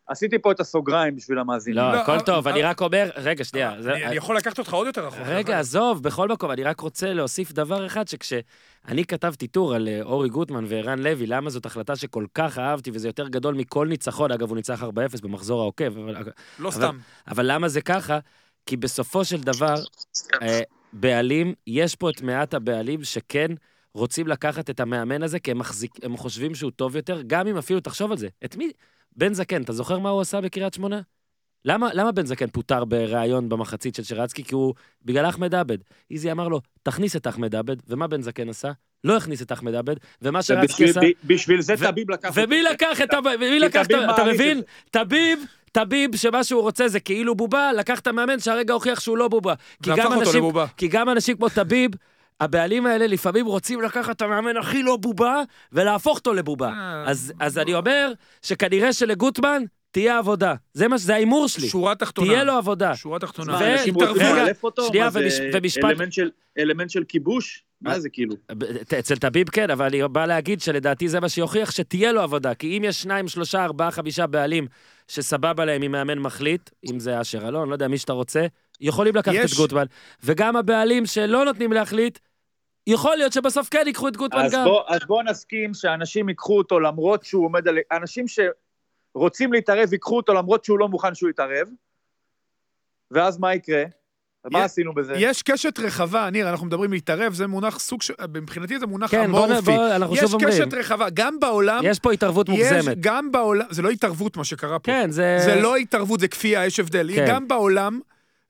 עשיתי 0.07 0.39
פה- 0.41 0.51
את 0.51 0.59
הסוגריים 0.59 1.15
בשביל 1.15 1.39
המאזינים. 1.39 1.79
לא, 1.79 1.91
לא, 1.91 1.97
הכל 2.01 2.19
טוב, 2.19 2.47
אני 2.47 2.61
רק 2.61 2.81
אומר, 2.81 3.09
רגע, 3.15 3.43
שנייה. 3.43 3.73
אני 3.73 4.15
יכול 4.15 4.37
לקחת 4.37 4.59
אותך 4.59 4.73
עוד 4.73 4.87
יותר 4.87 5.07
רחוק. 5.07 5.19
רגע, 5.25 5.59
עזוב, 5.59 6.03
בכל 6.03 6.27
מקום, 6.29 6.51
אני 6.51 6.63
רק 6.63 6.79
רוצה 6.79 7.13
להוסיף 7.13 7.51
דבר 7.51 7.85
אחד, 7.85 8.07
שכשאני 8.07 9.05
כתבתי 9.07 9.47
טור 9.47 9.75
על 9.75 9.87
אה, 9.87 10.01
אורי 10.01 10.29
גוטמן 10.29 10.65
וערן 10.67 10.99
לוי, 10.99 11.27
למה 11.27 11.49
זאת 11.49 11.65
החלטה 11.65 11.95
שכל 11.95 12.25
כך 12.35 12.59
אהבתי, 12.59 12.91
וזה 12.93 13.07
יותר 13.09 13.27
גדול 13.27 13.55
מכל 13.55 13.87
ניצחון, 13.87 14.31
אגב, 14.31 14.49
הוא 14.49 14.55
ניצח 14.55 14.83
4-0 14.83 14.87
במחזור 15.23 15.61
העוקב, 15.61 15.97
אבל, 15.97 16.13
לא 16.59 16.69
אבל- 16.69 16.71
סתם. 16.71 16.97
אבל 17.27 17.51
למה 17.51 17.67
זה 17.67 17.81
ככה? 17.81 18.19
כי 18.65 18.77
בסופו 18.77 19.25
של 19.25 19.41
דבר, 19.41 19.75
אה, 20.41 20.61
בעלים, 20.93 21.53
יש 21.67 21.95
פה 21.95 22.09
את 22.09 22.21
מעט 22.21 22.53
הבעלים 22.53 23.03
שכן 23.03 23.51
רוצים 23.93 24.27
לקחת 24.27 24.69
את 24.69 24.79
המאמן 24.79 25.23
הזה, 25.23 25.39
כי 25.39 25.51
הם, 25.51 25.57
מחזיק, 25.57 25.91
הם 26.03 26.17
חושבים 26.17 26.55
שהוא 26.55 26.71
טוב 26.71 26.95
יותר, 26.95 27.21
גם 27.27 27.47
אם 27.47 27.57
אפילו, 27.57 27.79
תחשוב 27.79 28.11
על 28.11 28.17
זה, 28.17 28.27
את 28.45 28.55
מי... 28.55 28.71
בן 29.17 29.33
זקן, 29.33 29.61
אתה 29.61 29.73
זוכר 29.73 29.99
מה 29.99 30.09
הוא 30.09 30.21
עשה 30.21 30.41
בקריית 30.41 30.73
שמונה? 30.73 31.01
למה, 31.65 31.89
למה 31.93 32.11
בן 32.11 32.25
זקן 32.25 32.47
פוטר 32.47 32.85
בריאיון 32.85 33.49
במחצית 33.49 33.95
של 33.95 34.03
שרצקי? 34.03 34.43
כי 34.43 34.55
הוא, 34.55 34.73
בגלל 35.05 35.29
אחמד 35.29 35.55
עבד. 35.55 35.77
איזי 36.11 36.31
אמר 36.31 36.47
לו, 36.47 36.61
תכניס 36.83 37.15
את 37.15 37.27
אחמד 37.27 37.55
עבד, 37.55 37.75
ומה 37.87 38.07
בן 38.07 38.21
זקן 38.21 38.49
עשה? 38.49 38.71
לא 39.05 39.17
הכניס 39.17 39.41
את 39.41 39.51
אחמד 39.51 39.75
עבד, 39.75 39.95
ומה 40.21 40.39
עשה... 40.39 40.55
ב- 40.55 41.09
בשביל 41.23 41.61
זה 41.61 41.73
טביב 41.77 42.11
לקח 42.11 42.31
ומי 42.35 42.63
לקח 42.63 43.01
את 43.01 43.13
ה... 43.13 43.19
ומי 43.39 43.59
לקח 43.59 43.81
את 43.85 43.91
טביב. 43.91 44.09
אתה 44.09 44.23
מבין? 44.23 44.61
טביב, 44.91 45.39
טביב, 45.71 46.15
שמה 46.15 46.43
שהוא 46.43 46.61
רוצה 46.61 46.87
זה 46.87 46.99
כאילו 46.99 47.35
בובה, 47.35 47.73
לקח 47.73 47.99
את 47.99 48.07
המאמן 48.07 48.39
שהרגע 48.39 48.73
הוכיח 48.73 48.99
שהוא 48.99 49.17
לא 49.17 49.27
בובה. 49.27 49.53
כי 49.83 49.89
גם 49.95 50.07
אותו 50.07 50.19
אנשים- 50.21 50.37
לבובה. 50.39 50.65
כי 50.77 50.87
גם 50.87 51.09
אנשים 51.09 51.37
כמו 51.37 51.49
טביב, 51.49 51.91
הבעלים 52.41 52.85
האלה 52.85 53.07
לפעמים 53.07 53.45
רוצים 53.45 53.81
לקחת 53.81 54.15
את 54.15 54.21
המאמן 54.21 54.57
הכי 54.57 54.83
לא 54.83 54.97
בובה, 54.97 55.41
ולהפוך 55.73 56.17
אותו 56.17 56.33
לבובה. 56.33 56.67
אה, 56.69 57.03
אז, 57.07 57.33
אז 57.39 57.57
אני 57.57 57.73
אומר 57.73 58.11
שכנראה 58.41 58.93
שלגוטמן 58.93 59.63
תהיה 59.91 60.17
עבודה. 60.17 60.53
זה 60.73 60.87
מה. 60.87 60.97
זה 60.97 61.13
ההימור 61.13 61.47
שלי. 61.47 61.67
שורה 61.69 61.95
תחתונה. 61.95 62.27
תהיה 62.27 62.43
לו 62.43 62.53
עבודה. 62.53 62.95
שורה 62.95 63.19
תחתונה. 63.19 63.57
ו- 63.59 63.73
אנשים 63.73 63.95
רוצים 63.95 64.35
לאלף 64.35 64.63
אותו? 64.63 64.87
שנייה, 64.87 65.09
ומש- 65.13 65.41
ומשפט- 65.53 65.85
אלמנט 65.85 66.13
של- 66.13 66.29
אלמנט 66.57 66.89
של 66.89 67.03
כיבוש? 67.07 67.63
מה? 67.81 67.99
זה 67.99 68.09
כאילו? 68.09 68.35
אצל 68.99 69.15
טביב 69.15 69.49
כן, 69.49 69.69
אבל 69.69 69.85
אני 69.85 70.07
בא 70.07 70.25
להגיד 70.25 70.61
שלדעתי 70.61 71.09
זה 71.09 71.19
מה 71.19 71.29
שיוכיח 71.29 71.71
שתהיה 71.71 72.11
לו 72.11 72.21
עבודה. 72.21 72.55
כי 72.55 72.77
אם 72.77 72.83
יש 72.85 73.01
שניים, 73.01 73.27
שלושה, 73.27 73.63
ארבעה, 73.63 73.91
חמישה 73.91 74.27
בעלים 74.27 74.67
שסבבה 75.07 75.65
להם 75.65 75.83
אם 75.83 75.91
מאמן 75.91 76.19
מחליט, 76.19 76.69
אם 76.91 76.99
זה 76.99 77.21
אשר 77.21 77.47
אלון, 77.47 77.69
לא 77.69 77.73
יודע, 77.73 77.87
מי 77.87 77.97
שאתה 77.97 78.13
רוצה, 78.13 78.45
יכולים 78.81 79.15
לקחת 79.15 79.33
יש- 79.35 79.51
את 79.51 79.57
גוטמן. 79.57 79.85
וגם 80.23 80.55
הבעלים 80.55 81.05
שלא 81.05 81.45
נותנים 81.45 81.73
להחליט, 81.73 82.19
יכול 82.87 83.15
להיות 83.15 83.33
שבסוף 83.33 83.69
כן 83.71 83.83
ייקחו 83.87 84.07
את 84.07 84.17
גוטמן 84.17 84.45
אז 84.45 84.53
גם. 84.53 84.63
בוא, 84.63 84.83
אז 84.87 84.99
בוא 85.07 85.23
נסכים 85.23 85.73
שאנשים 85.73 86.29
ייקחו 86.29 86.57
אותו 86.57 86.79
למרות 86.79 87.23
שהוא 87.23 87.45
עומד 87.45 87.67
על... 87.67 87.77
אנשים 87.91 88.25
שרוצים 88.27 89.53
להתערב 89.53 89.93
ייקחו 89.93 90.17
אותו 90.17 90.33
למרות 90.33 90.65
שהוא 90.65 90.79
לא 90.79 90.87
מוכן 90.87 91.15
שהוא 91.15 91.29
יתערב, 91.29 91.67
ואז 93.11 93.37
מה 93.39 93.53
יקרה? 93.55 93.83
מה 94.51 94.59
יש- 94.59 94.65
עשינו 94.65 94.93
בזה? 94.93 95.13
יש 95.17 95.41
קשת 95.41 95.79
רחבה, 95.79 96.29
ניר, 96.29 96.49
אנחנו 96.49 96.65
מדברים 96.65 96.91
להתערב, 96.93 97.33
זה 97.33 97.47
מונח 97.47 97.79
סוג 97.79 98.01
ש... 98.01 98.11
מבחינתי 98.33 98.79
זה 98.79 98.85
מונח 98.85 99.11
כן, 99.11 99.31
בוא, 99.31 99.45
אמורפי. 99.45 99.61
בוא, 99.65 99.95
אנחנו 99.95 100.15
יש 100.15 100.21
שוב 100.21 100.33
אומרים, 100.33 100.49
קשת 100.53 100.73
רחבה, 100.73 101.07
גם 101.13 101.39
בעולם, 101.39 101.81
יש 101.83 101.99
פה 101.99 102.11
התערבות 102.11 102.49
יש 102.49 102.55
מוגזמת. 102.71 102.97
גם 102.99 103.31
בעולם, 103.31 103.65
זה 103.69 103.81
לא 103.81 103.89
התערבות 103.89 104.37
מה 104.37 104.43
שקרה 104.43 104.79
פה. 104.79 104.91
כן, 104.91 105.11
זה... 105.11 105.37
זה 105.45 105.55
לא 105.61 105.75
התערבות, 105.75 106.19
זה 106.19 106.27
כפייה, 106.27 106.65
יש 106.65 106.79
הבדל. 106.79 107.09
כן. 107.15 107.25
גם 107.29 107.47
בעולם, 107.47 107.99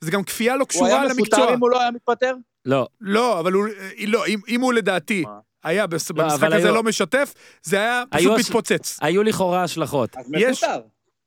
זה 0.02 0.12
גם 0.12 0.24
כפייה 0.24 0.56
לא 0.56 0.60
הוא 0.60 0.68
קשורה 0.68 0.88
היה 0.90 1.04
למקצוע. 1.04 1.24
מפוטר 1.40 1.54
אם 1.54 1.60
הוא 1.60 1.70
לא 1.70 1.82
היה 1.82 1.92
מתפטר? 1.92 2.34
לא, 2.66 2.88
לא, 3.02 3.40
אבל 3.40 3.52
הוא, 3.54 3.68
אה, 3.68 4.06
לא, 4.08 4.26
אם, 4.28 4.40
אם 4.48 4.62
הוא 4.62 4.74
לדעתי 4.74 5.22
מה? 5.22 5.30
היה 5.64 5.84
לא, 5.84 5.88
במשחק 6.16 6.50
הזה 6.52 6.72
לא 6.72 6.84
משתף, 6.84 7.34
זה 7.64 7.78
היה 7.78 8.04
פשוט 8.10 8.40
מתפוצץ. 8.40 8.98
היו 9.02 9.24
לכאורה 9.24 9.64
השלכות. 9.64 10.16
אז 10.18 10.26
יש- 10.38 10.64
מפוטר. 10.64 10.80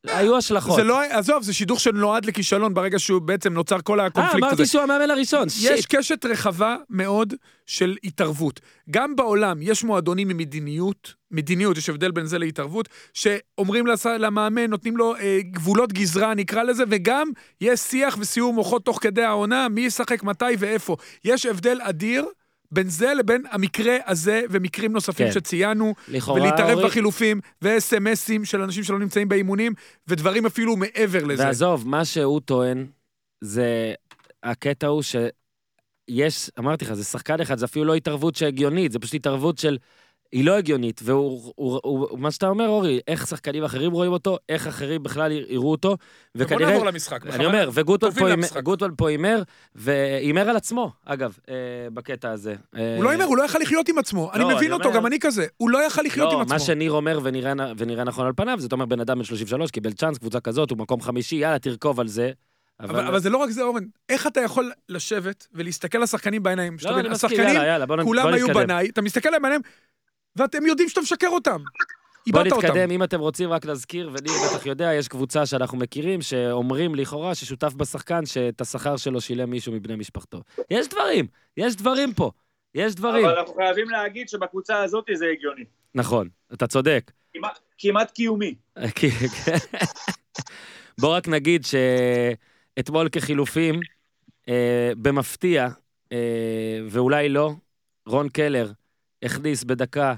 היו 0.06 0.36
השלכות. 0.36 0.76
זה 0.76 0.84
לא, 0.84 1.02
עזוב, 1.02 1.42
זה 1.42 1.54
שידוך 1.54 1.80
שנועד 1.80 2.24
לכישלון 2.24 2.74
ברגע 2.74 2.98
שהוא 2.98 3.22
בעצם 3.22 3.52
נוצר 3.52 3.80
כל 3.80 4.00
אה, 4.00 4.06
הקונפליקט 4.06 4.36
הזה. 4.36 4.46
אמרתי 4.46 4.66
שהוא 4.66 4.82
המאמן 4.82 5.10
הראשון, 5.10 5.46
יש 5.46 5.80
שיט. 5.80 5.96
קשת 5.96 6.24
רחבה 6.24 6.76
מאוד 6.90 7.34
של 7.66 7.96
התערבות. 8.04 8.60
גם 8.90 9.16
בעולם 9.16 9.62
יש 9.62 9.84
מועדונים 9.84 10.30
עם 10.30 10.36
מדיניות, 10.36 11.14
מדיניות, 11.30 11.78
יש 11.78 11.88
הבדל 11.88 12.10
בין 12.10 12.26
זה 12.26 12.38
להתערבות, 12.38 12.88
שאומרים 13.14 13.86
למאמן, 14.18 14.70
נותנים 14.70 14.96
לו 14.96 15.16
אה, 15.16 15.38
גבולות 15.42 15.92
גזרה, 15.92 16.34
נקרא 16.34 16.62
לזה, 16.62 16.84
וגם 16.88 17.30
יש 17.60 17.80
שיח 17.80 18.16
וסיור 18.20 18.52
מוחות 18.52 18.84
תוך 18.84 18.98
כדי 19.02 19.22
העונה, 19.22 19.68
מי 19.68 19.80
ישחק 19.80 20.22
מתי 20.22 20.44
ואיפה. 20.58 20.96
יש 21.24 21.46
הבדל 21.46 21.78
אדיר. 21.82 22.24
בין 22.72 22.88
זה 22.88 23.12
לבין 23.18 23.44
המקרה 23.50 23.96
הזה 24.06 24.42
ומקרים 24.50 24.92
נוספים 24.92 25.26
כן. 25.26 25.32
שציינו, 25.32 25.94
ולהתערב 26.08 26.70
אורי- 26.78 26.84
בחילופים, 26.86 27.40
ו-SMSים 27.62 28.44
של 28.44 28.60
אנשים 28.62 28.82
שלא 28.84 28.98
נמצאים 28.98 29.28
באימונים, 29.28 29.72
ודברים 30.08 30.46
אפילו 30.46 30.76
מעבר 30.76 31.24
לזה. 31.24 31.44
ועזוב, 31.44 31.88
מה 31.88 32.04
שהוא 32.04 32.40
טוען, 32.40 32.86
זה... 33.40 33.94
הקטע 34.42 34.86
הוא 34.86 35.02
שיש, 35.02 36.50
אמרתי 36.58 36.84
לך, 36.84 36.92
זה 36.94 37.04
שחקן 37.04 37.40
אחד, 37.40 37.58
זה 37.58 37.64
אפילו 37.64 37.84
לא 37.84 37.94
התערבות 37.94 38.36
שהגיונית, 38.36 38.92
זה 38.92 38.98
פשוט 38.98 39.14
התערבות 39.14 39.58
של... 39.58 39.78
היא 40.32 40.44
לא 40.44 40.56
הגיונית, 40.56 41.00
והוא, 41.04 41.52
הוא, 41.56 41.80
הוא, 41.84 42.06
הוא, 42.10 42.18
מה 42.18 42.30
שאתה 42.30 42.48
אומר, 42.48 42.68
אורי, 42.68 43.00
איך 43.08 43.26
שחקנים 43.26 43.64
אחרים 43.64 43.92
רואים 43.92 44.12
אותו, 44.12 44.38
איך 44.48 44.66
אחרים 44.66 45.02
בכלל 45.02 45.32
יראו 45.32 45.70
אותו, 45.70 45.88
בוא 45.88 45.96
וכנראה... 46.44 46.70
נעבור 46.70 46.86
למשחק. 46.86 47.26
אני. 47.26 47.46
אומר, 47.46 47.70
וגוטמן 47.72 48.10
פה. 48.10 48.28
הימר- 48.28 48.60
גוטמן 48.62 48.90
פה 48.96 49.08
הימר, 49.08 49.42
והימר 49.74 50.48
על 50.50 50.56
עצמו, 50.56 50.92
אגב, 51.04 51.36
אה, 51.48 51.54
בקטע 51.94 52.30
הזה. 52.30 52.54
הוא 52.96 53.04
לא 53.04 53.10
הימר, 53.10 53.24
הוא 53.24 53.36
לא 53.36 53.42
יכל 53.42 53.58
לחיות 53.58 53.88
עם 53.88 53.98
עצמו. 53.98 54.30
אני 54.32 54.40
לא, 54.42 54.48
מבין 54.48 54.58
אני 54.58 54.72
אותו, 54.72 54.84
אומר- 54.88 54.96
גם 54.96 55.06
אני 55.06 55.18
כזה. 55.18 55.46
הוא 55.56 55.70
לא 55.70 55.86
יכל 55.86 56.02
לחיות 56.02 56.32
עם 56.32 56.38
לא, 56.38 56.42
עצמו. 56.42 56.54
מה 56.54 56.58
שניר 56.60 56.92
אומר 56.92 57.20
ונראה, 57.22 57.54
נכון 58.04 58.26
על 58.26 58.32
פניו, 58.36 58.60
זאת 58.60 58.72
אומרת, 58.72 58.88
בן 58.88 59.00
אדם 59.00 59.18
בן 59.18 59.24
33, 59.24 59.70
קיבל 59.70 59.92
צ'אנס, 59.92 60.18
קבוצה 60.18 60.40
כזאת, 60.40 60.70
הוא 60.70 60.78
מקום 60.78 61.00
חמישי, 61.00 61.36
יאללה, 61.36 61.58
תרכוב 61.58 62.00
על 62.00 62.08
זה. 62.08 62.30
אבל, 62.80 63.06
אבל 63.06 63.18
זה 63.20 63.30
לא 63.30 63.38
רק 63.38 63.50
זה, 63.50 63.62
אורן. 63.62 63.82
איך 64.08 64.26
אתה 64.26 64.40
יכול 64.40 64.72
לשבת 64.88 65.46
ולהסתכל 65.52 65.98
לשחקנים 65.98 66.42
בעיניים? 66.42 66.72
לא, 66.72 66.78
שתבין, 66.78 66.98
אני 66.98 67.08
מסכים, 67.08 67.40
יאללה, 67.40 67.66
יאללה, 67.66 67.86
בוא 67.86 67.96
נ- 67.96 68.04
כולם 68.04 68.22
בוא 68.22 68.30
היו 68.30 68.46
נתקדם. 68.46 68.62
בניי, 68.62 68.88
אתה 68.88 69.02
מסתכל 69.02 69.28
עליהם 69.28 69.42
בעיניים, 69.42 69.60
ואתם 70.38 70.66
יודעים 70.66 70.88
שאתה 70.88 71.00
משקר 71.00 71.28
אותם. 71.28 71.62
בוא 72.30 72.40
אותם. 72.40 72.56
נתקדם, 72.56 72.90
אם 72.90 73.02
אתם 73.02 73.20
רוצים 73.20 73.50
רק 73.50 73.64
להזכיר, 73.64 74.10
וניר 74.12 74.32
בטח 74.54 74.66
יודע, 74.66 74.94
יש 74.94 75.08
קבוצה 75.08 75.46
שאנחנו 75.46 75.78
מכירים, 75.78 76.22
שאומרים 76.22 76.94
לכאורה 76.94 77.34
ששותף 77.34 77.72
בשחקן 77.74 78.26
שאת 78.26 78.60
השכר 78.60 78.96
שלו 78.96 79.20
שילם 79.20 79.50
מישהו 79.50 79.72
מבני 79.72 79.96
משפחתו. 79.96 80.42
יש 80.70 80.88
דברים, 80.88 81.26
יש 81.56 81.76
דברים 81.76 82.14
פה, 82.14 82.30
יש 82.74 82.94
דברים. 82.94 83.24
אבל 83.26 83.38
אנחנו 83.38 83.54
חייבים 83.54 83.90
להגיד 83.90 84.28
שבקבוצה 84.28 84.82
הזאת 84.82 85.04
זה 85.14 85.26
הגיוני. 85.32 85.64
נכון, 85.94 86.28
אתה 86.52 86.66
צודק. 86.66 87.10
כמעט- 87.34 87.58
כמעט 87.78 88.10
קיומי. 88.10 88.54
כי- 88.96 89.10
בוא 91.00 91.16
רק 91.16 91.28
נגיד 91.28 91.64
שאתמול 91.64 93.08
כחילופים, 93.08 93.80
אה, 94.48 94.90
במפתיע, 94.96 95.68
אה, 96.12 96.18
ואולי 96.90 97.28
לא, 97.28 97.52
רון 98.06 98.28
קלר 98.28 98.72
הכניס 99.22 99.64
בדקה 99.64 100.14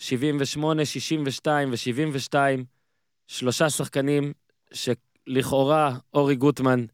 78, 0.00 0.84
62 0.84 1.70
ו-72 1.70 2.34
שלושה 3.26 3.70
שחקנים 3.70 4.32
שלכאורה 4.72 5.92
אורי 6.14 6.34
גוטמן 6.36 6.84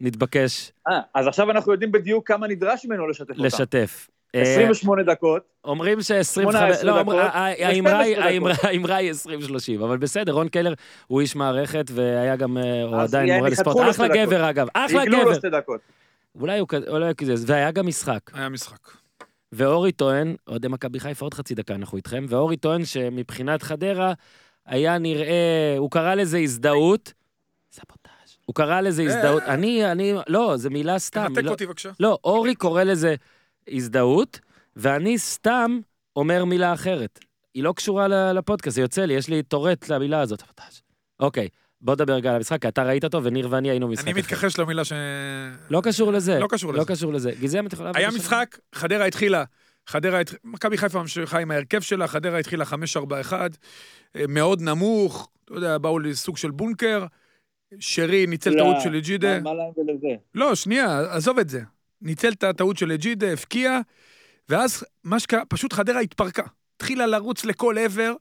נתבקש 0.00 0.72
אה, 0.88 1.00
אז 1.14 1.26
עכשיו 1.26 1.50
אנחנו 1.50 1.72
יודעים 1.72 1.92
בדיוק 1.92 2.28
כמה 2.28 2.46
נדרש 2.46 2.84
ממנו 2.86 3.08
לשתף 3.08 3.30
אותם. 3.30 3.42
לשתף. 3.44 4.08
אה, 4.34 4.42
28 4.42 5.02
דקות. 5.02 5.42
אומרים 5.64 6.02
ש-25... 6.02 6.24
18 6.32 6.60
לא, 6.84 6.92
דקות, 6.92 7.06
אומר- 7.14 7.18
ה- 7.20 7.28
ה- 7.28 7.66
האמרה 7.68 7.98
היא- 7.98 8.16
ל-12 8.16 8.24
האמרה- 8.24 8.54
האמרה 8.62 8.96
היא 8.96 9.12
20-30, 9.12 9.14
אבל 9.84 9.98
בסדר, 9.98 10.32
רון 10.32 10.48
קלר 10.48 10.74
הוא 11.06 11.20
איש 11.20 11.36
מערכת, 11.36 11.84
והיה 11.94 12.36
גם, 12.36 12.58
אה, 12.58 12.82
הוא 12.82 12.96
עדיין 12.96 13.34
מורה 13.36 13.48
לספורט. 13.48 13.76
אחלה 13.80 13.92
שתי 13.92 14.02
דקות. 14.08 14.16
גבר, 14.16 14.50
אגב, 14.50 14.66
אחלה 14.74 15.00
עיגלו 15.00 15.18
לו 15.18 15.24
גבר. 15.24 15.34
שתי 15.34 15.50
דקות. 15.50 15.80
אולי 16.40 16.58
הוא 16.58 16.68
כזה, 17.16 17.34
והיה 17.52 17.70
גם 17.70 17.86
משחק. 17.86 18.20
היה 18.34 18.48
משחק. 18.48 18.99
ואורי 19.52 19.92
טוען, 19.92 20.34
אוהדי 20.48 20.68
מכבי 20.68 21.00
חיפה, 21.00 21.24
עוד 21.24 21.34
חצי 21.34 21.54
דקה 21.54 21.74
אנחנו 21.74 21.96
איתכם, 21.96 22.26
ואורי 22.28 22.56
טוען 22.56 22.84
שמבחינת 22.84 23.62
חדרה 23.62 24.12
היה 24.66 24.98
נראה, 24.98 25.74
הוא 25.78 25.90
קרא 25.90 26.14
לזה 26.14 26.38
הזדהות. 26.38 27.12
סבוטאז'. 27.72 28.36
הוא 28.46 28.54
קרא 28.54 28.80
לזה 28.80 29.02
הזדהות. 29.02 29.42
אני, 29.42 29.92
אני, 29.92 30.12
לא, 30.28 30.56
זו 30.56 30.70
מילה 30.70 30.98
סתם. 30.98 31.26
תנתק 31.28 31.42
לא- 31.44 31.50
אותי 31.50 31.66
בבקשה. 31.66 31.90
לא, 32.00 32.18
אורי 32.24 32.54
קורא 32.54 32.82
לזה 32.82 33.14
הזדהות, 33.68 34.40
ואני 34.76 35.18
סתם 35.18 35.78
אומר 36.16 36.44
מילה 36.44 36.72
אחרת. 36.72 37.18
היא 37.54 37.62
לא 37.62 37.72
קשורה 37.76 38.32
לפודקאסט, 38.32 38.74
זה 38.74 38.80
יוצא 38.80 39.04
לי, 39.04 39.14
יש 39.14 39.28
לי 39.28 39.42
טורט 39.42 39.88
למילה 39.88 40.20
הזאת. 40.20 40.40
סבוטאז'. 40.40 40.82
אוקיי, 41.20 41.48
בוא 41.82 41.94
נדבר 41.94 42.12
רגע 42.12 42.30
על 42.30 42.36
המשחק, 42.36 42.62
כי 42.62 42.68
אתה 42.68 42.82
ראית 42.82 43.04
אותו, 43.04 43.24
וניר 43.24 43.48
ואני 43.50 43.70
היינו 43.70 43.88
במשחק 43.88 44.08
אני. 44.08 44.18
מתכחש 44.18 44.58
למילה 44.58 44.84
ש... 44.84 44.92
לא 45.70 45.80
קשור 45.84 46.12
לזה. 46.12 46.38
לא 46.38 46.46
קשור 46.50 46.72
לא 46.72 46.78
לזה. 46.80 46.92
קשור 46.92 47.12
לזה. 47.12 47.32
גיזם, 47.40 47.66
את 47.66 47.72
יכולה... 47.72 47.90
היה? 47.94 48.08
משחק, 48.10 48.58
חדרה 48.74 49.04
התחילה, 49.04 49.44
חדרה, 49.86 50.20
הת- 50.20 50.34
מכבי 50.44 50.76
חיפה 50.78 51.00
ממשיכה 51.00 51.38
עם 51.38 51.50
ההרכב 51.50 51.80
שלה, 51.80 52.06
חדרה 52.08 52.38
התחילה 52.38 52.64
5-4-1, 52.64 53.32
אה, 54.16 54.24
מאוד 54.28 54.62
נמוך, 54.62 55.30
אתה 55.44 55.54
יודע, 55.54 55.78
באו 55.78 55.98
לסוג 55.98 56.36
של 56.36 56.50
בונקר, 56.50 57.06
שרי 57.80 58.26
ניצל 58.26 58.50
לא, 58.50 58.56
טעות 58.56 58.76
של 58.80 58.94
אג'ידה. 58.96 59.40
מה- 59.40 59.50
מה 59.50 59.54
להם 59.54 59.72
ולזה? 59.76 60.08
לא, 60.34 60.54
שנייה, 60.54 61.00
עזוב 61.14 61.38
את 61.38 61.48
זה. 61.48 61.60
ניצל 62.02 62.28
את 62.32 62.44
הטעות 62.44 62.76
של 62.76 62.92
אג'ידה, 62.92 63.32
הבקיע, 63.32 63.78
ואז 64.48 64.84
מה 65.04 65.20
שקרה, 65.20 65.44
פשוט 65.48 65.72
חדרה 65.72 66.00
התפרקה. 66.00 66.42
התחילה 66.76 67.06
לרוץ 67.06 67.44
לכל 67.44 67.78
עבר, 67.78 68.12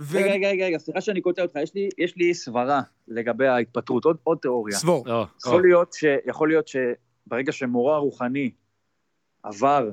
ו... 0.00 0.16
רגע, 0.16 0.32
רגע, 0.32 0.48
רגע, 0.48 0.66
רגע, 0.66 0.78
סליחה 0.78 1.00
שאני 1.00 1.20
קוטע 1.20 1.42
אותך, 1.42 1.56
יש 1.62 1.74
לי- 1.74 1.88
יש 1.98 2.16
לי 2.16 2.34
סברה 2.34 2.80
לגבי 3.08 3.46
ההתפטרות, 3.46 4.04
עוד- 4.04 4.16
עוד 4.24 4.38
תיאוריה. 4.38 4.76
סבור. 4.76 5.04
יכול 5.46 5.62
להיות 5.62 5.92
ש- 5.92 6.04
יכול 6.26 6.48
להיות 6.48 6.68
שברגע 6.68 7.52
שמורה 7.52 7.98
רוחני 7.98 8.50
עבר 9.42 9.90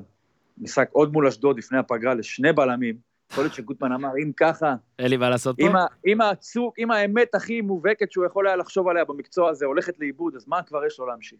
משחק 0.58 0.88
עוד 0.92 1.12
מול 1.12 1.26
אשדוד 1.26 1.58
לפני 1.58 1.78
הפגרה 1.78 2.14
לשני 2.14 2.52
בלמים, 2.52 2.96
יכול 3.32 3.44
להיות 3.44 3.54
שגוטמן 3.54 3.92
אמר, 3.92 4.08
אם 4.22 4.30
ככה, 4.36 4.74
אין 4.98 5.10
לי 5.10 5.16
מה 5.16 5.30
לעשות 5.30 5.56
פה. 5.60 5.66
אם 6.06 6.20
הצוק, 6.20 6.78
אם 6.78 6.90
האמת 6.90 7.34
הכי 7.34 7.60
מובהקת 7.60 8.12
שהוא 8.12 8.26
יכול 8.26 8.46
היה 8.46 8.56
לחשוב 8.56 8.88
עליה 8.88 9.04
במקצוע 9.04 9.50
הזה 9.50 9.66
הולכת 9.66 9.98
לאיבוד, 10.00 10.36
אז 10.36 10.48
מה 10.48 10.62
כבר 10.62 10.86
יש 10.86 10.98
לו 10.98 11.06
להמשיך? 11.06 11.38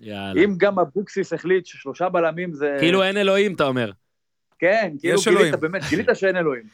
יאללה. 0.00 0.44
אם 0.44 0.54
גם 0.56 0.78
אבוקסיס 0.78 1.32
החליט 1.32 1.66
ששלושה 1.66 2.08
בלמים 2.08 2.52
זה... 2.54 2.76
כאילו 2.80 3.02
אין 3.02 3.16
אלוהים, 3.16 3.54
אתה 3.54 3.64
אומר. 3.64 3.90
כן, 4.58 4.94
כאילו. 5.00 5.18
גילית, 5.24 5.54
באמת, 5.54 5.82
גילית 5.90 6.08
שאין 6.14 6.36
אלוהים. 6.36 6.64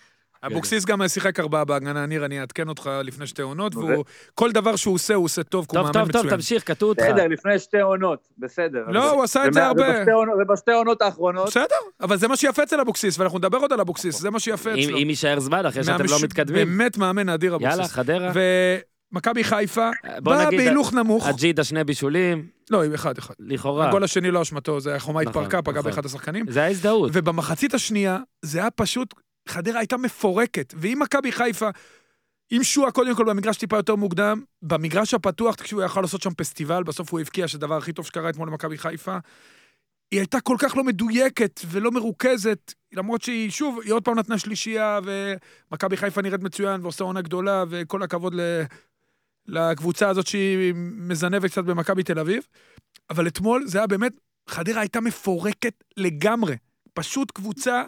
אבוקסיס 0.46 0.84
גם 0.84 1.08
שיחק 1.08 1.40
ארבעה 1.40 1.64
בהגנה, 1.64 2.06
ניר, 2.06 2.24
אני 2.24 2.40
אעדכן 2.40 2.68
אותך 2.68 2.90
לפני 3.04 3.26
שתי 3.26 3.42
עונות, 3.42 3.74
ו- 3.74 3.78
והוא, 3.78 4.04
כל 4.34 4.52
דבר 4.52 4.76
שהוא 4.76 4.94
עושה, 4.94 5.14
הוא 5.14 5.24
עושה 5.24 5.42
טוב, 5.42 5.66
כי 5.70 5.76
הוא 5.76 5.84
טוב, 5.86 5.92
מאמן 5.96 6.04
טוב, 6.04 6.12
טוב, 6.12 6.20
מצוין. 6.22 6.36
תמשיך, 6.36 6.62
קטעו 6.64 6.88
אותך. 6.88 7.02
בסדר, 7.02 7.26
לפני 7.26 7.58
שתי 7.58 7.80
עונות, 7.80 8.28
בסדר. 8.38 8.84
לא, 8.88 9.10
הוא 9.10 9.22
עשה 9.24 9.46
את 9.46 9.54
זה 9.54 9.66
הרבה. 9.66 9.82
ובשתי 10.42 10.70
עונות- 10.70 10.84
העונות 10.84 11.02
האחרונות, 11.02 11.46
בסדר, 11.46 11.76
אבל 12.00 12.16
זה 12.16 12.28
מה 12.28 12.36
שיפה 12.36 12.62
אצל 12.62 12.80
אבוקסיס, 12.80 13.18
ואנחנו 13.18 13.38
נדבר 13.38 13.58
עוד 13.58 13.72
על 13.72 13.80
אבוקסיס, 13.80 14.20
זה 14.20 14.30
מה 14.30 14.40
שיפה 14.40 14.70
אצלו. 14.70 14.96
אם 14.98 15.10
יישאר 15.10 15.40
זמן, 15.40 15.66
אחרי 15.66 15.84
שאתם 15.84 16.04
לא 16.04 16.16
מתקדמים. 16.22 16.66
באמת 16.66 16.96
מאמן 16.98 17.28
אדיר 17.28 17.54
אבוקסיס. 17.54 17.72
יאללה, 17.76 17.88
חדרה. 17.88 18.32
ומכבי 19.12 19.44
חיפה, 19.44 19.90
בוא 20.22 20.32
באה 20.34 20.46
נגיד, 20.46 20.60
בהילוך 20.60 20.92
נמוך. 20.94 21.26
אג'ידה 21.28 21.64
שני 21.64 21.84
בישולים, 21.84 22.46
לא, 22.70 22.82
אחד 22.94 23.18
אחד. 23.18 23.34
לכאורה. 23.40 23.88
הגול 23.88 24.04
השני 24.04 24.30
לא 24.30 24.42
אשמתו, 24.42 24.80
זה 24.80 24.94
החומה 24.94 25.22
נכון, 25.22 25.42
התפרקה, 25.44 25.62
פגע 25.62 25.78
נכון. 25.78 25.90
באחד 25.90 26.04
השחקנים. 26.04 26.46
זה 26.50 26.62
ההזדהות. 26.64 27.10
ובמחצית 27.14 27.74
השנייה, 27.74 28.18
זה 28.42 28.58
היה 28.60 28.70
פשוט, 28.70 29.14
חדרה 29.48 29.78
הייתה 29.78 29.96
מפורקת. 29.96 30.74
ואם 30.76 30.98
מכבי 31.02 31.32
חיפה, 31.32 31.68
אם 32.52 32.60
שועה 32.62 32.90
קודם 32.90 33.16
כל 33.16 33.24
במגרש 33.24 33.56
טיפה 33.56 33.76
יותר 33.76 33.94
מוקדם, 33.94 34.42
במגרש 34.62 35.14
הפתוח, 35.14 35.54
תקשיבו, 35.54 35.80
הוא 35.80 35.86
יכל 35.86 36.00
לעשות 36.00 36.22
שם 36.22 36.34
פסטיבל, 36.34 36.82
בסוף 36.82 37.12
הוא 37.12 37.20
הבקיע, 37.20 37.48
שהדבר 37.48 37.76
הכי 37.76 37.92
טוב 37.92 38.06
שקרה 38.06 38.30
אתמול 38.30 38.48
למכבי 38.48 38.78
חיפה. 38.78 39.18
היא 40.10 40.20
הייתה 40.20 40.40
כל 40.40 40.56
כך 40.58 40.76
לא 40.76 40.84
מדויקת 40.84 41.60
ולא 41.66 41.90
מרוכזת, 41.90 42.74
למרות 42.92 43.22
שהיא, 43.22 43.50
שוב, 43.50 43.80
היא 43.84 43.92
עוד 43.92 44.04
פעם 44.04 44.18
נתנה 44.18 44.38
שלישייה, 44.38 45.00
ומכבי 45.04 45.96
חיפה 45.96 46.22
נראית 46.22 46.42
מצוין 46.42 46.82
ועושה 46.82 47.04
עונה 47.04 47.22
גדולה, 47.22 47.64
וכל 47.68 48.02
הכבוד 48.02 48.34
ל... 48.34 48.40
לקבוצה 49.46 50.08
הזאת 50.08 50.26
שהיא 50.26 50.74
מזנבת 50.76 51.50
קצת 51.50 51.64
במכבי 51.64 52.02
תל 52.02 52.18
אביב. 52.18 52.42
אבל 53.10 53.26
אתמול 53.26 53.66
זה 53.66 53.78
היה 53.78 53.86
באמת, 53.86 54.12
חדרה 54.48 54.80
הייתה 54.80 55.00
מפורקת 55.00 55.84
לגמרי. 55.96 56.56
פשוט 56.94 57.30
קבוצה 57.30 57.82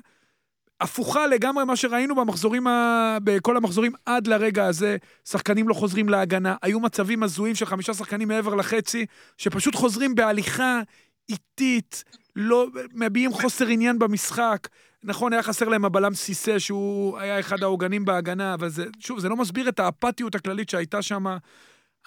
הפוכה 0.80 1.26
לגמרי 1.26 1.64
ממה 1.64 1.76
שראינו 1.76 2.14
במחזורים, 2.14 2.66
ה... 2.66 3.18
בכל 3.24 3.56
המחזורים 3.56 3.92
עד 4.06 4.26
לרגע 4.26 4.66
הזה. 4.66 4.96
שחקנים 5.28 5.68
לא 5.68 5.74
חוזרים 5.74 6.08
להגנה, 6.08 6.56
היו 6.62 6.80
מצבים 6.80 7.22
הזויים 7.22 7.54
של 7.54 7.66
חמישה 7.66 7.94
שחקנים 7.94 8.28
מעבר 8.28 8.54
לחצי, 8.54 9.06
שפשוט 9.38 9.74
חוזרים 9.74 10.14
בהליכה 10.14 10.80
איטית, 11.28 12.04
לא 12.36 12.66
מביעים 12.94 13.32
חוסר 13.32 13.66
עניין 13.66 13.98
במשחק. 13.98 14.68
נכון, 15.04 15.32
היה 15.32 15.42
חסר 15.42 15.68
להם 15.68 15.84
הבלם 15.84 16.14
סיסה, 16.14 16.60
שהוא 16.60 17.18
היה 17.18 17.40
אחד 17.40 17.62
העוגנים 17.62 18.04
בהגנה, 18.04 18.54
אבל 18.54 18.68
זה, 18.68 18.84
שוב, 19.00 19.18
זה 19.18 19.28
לא 19.28 19.36
מסביר 19.36 19.68
את 19.68 19.80
האפתיות 19.80 20.34
הכללית 20.34 20.70
שהייתה 20.70 21.02
שם. 21.02 21.24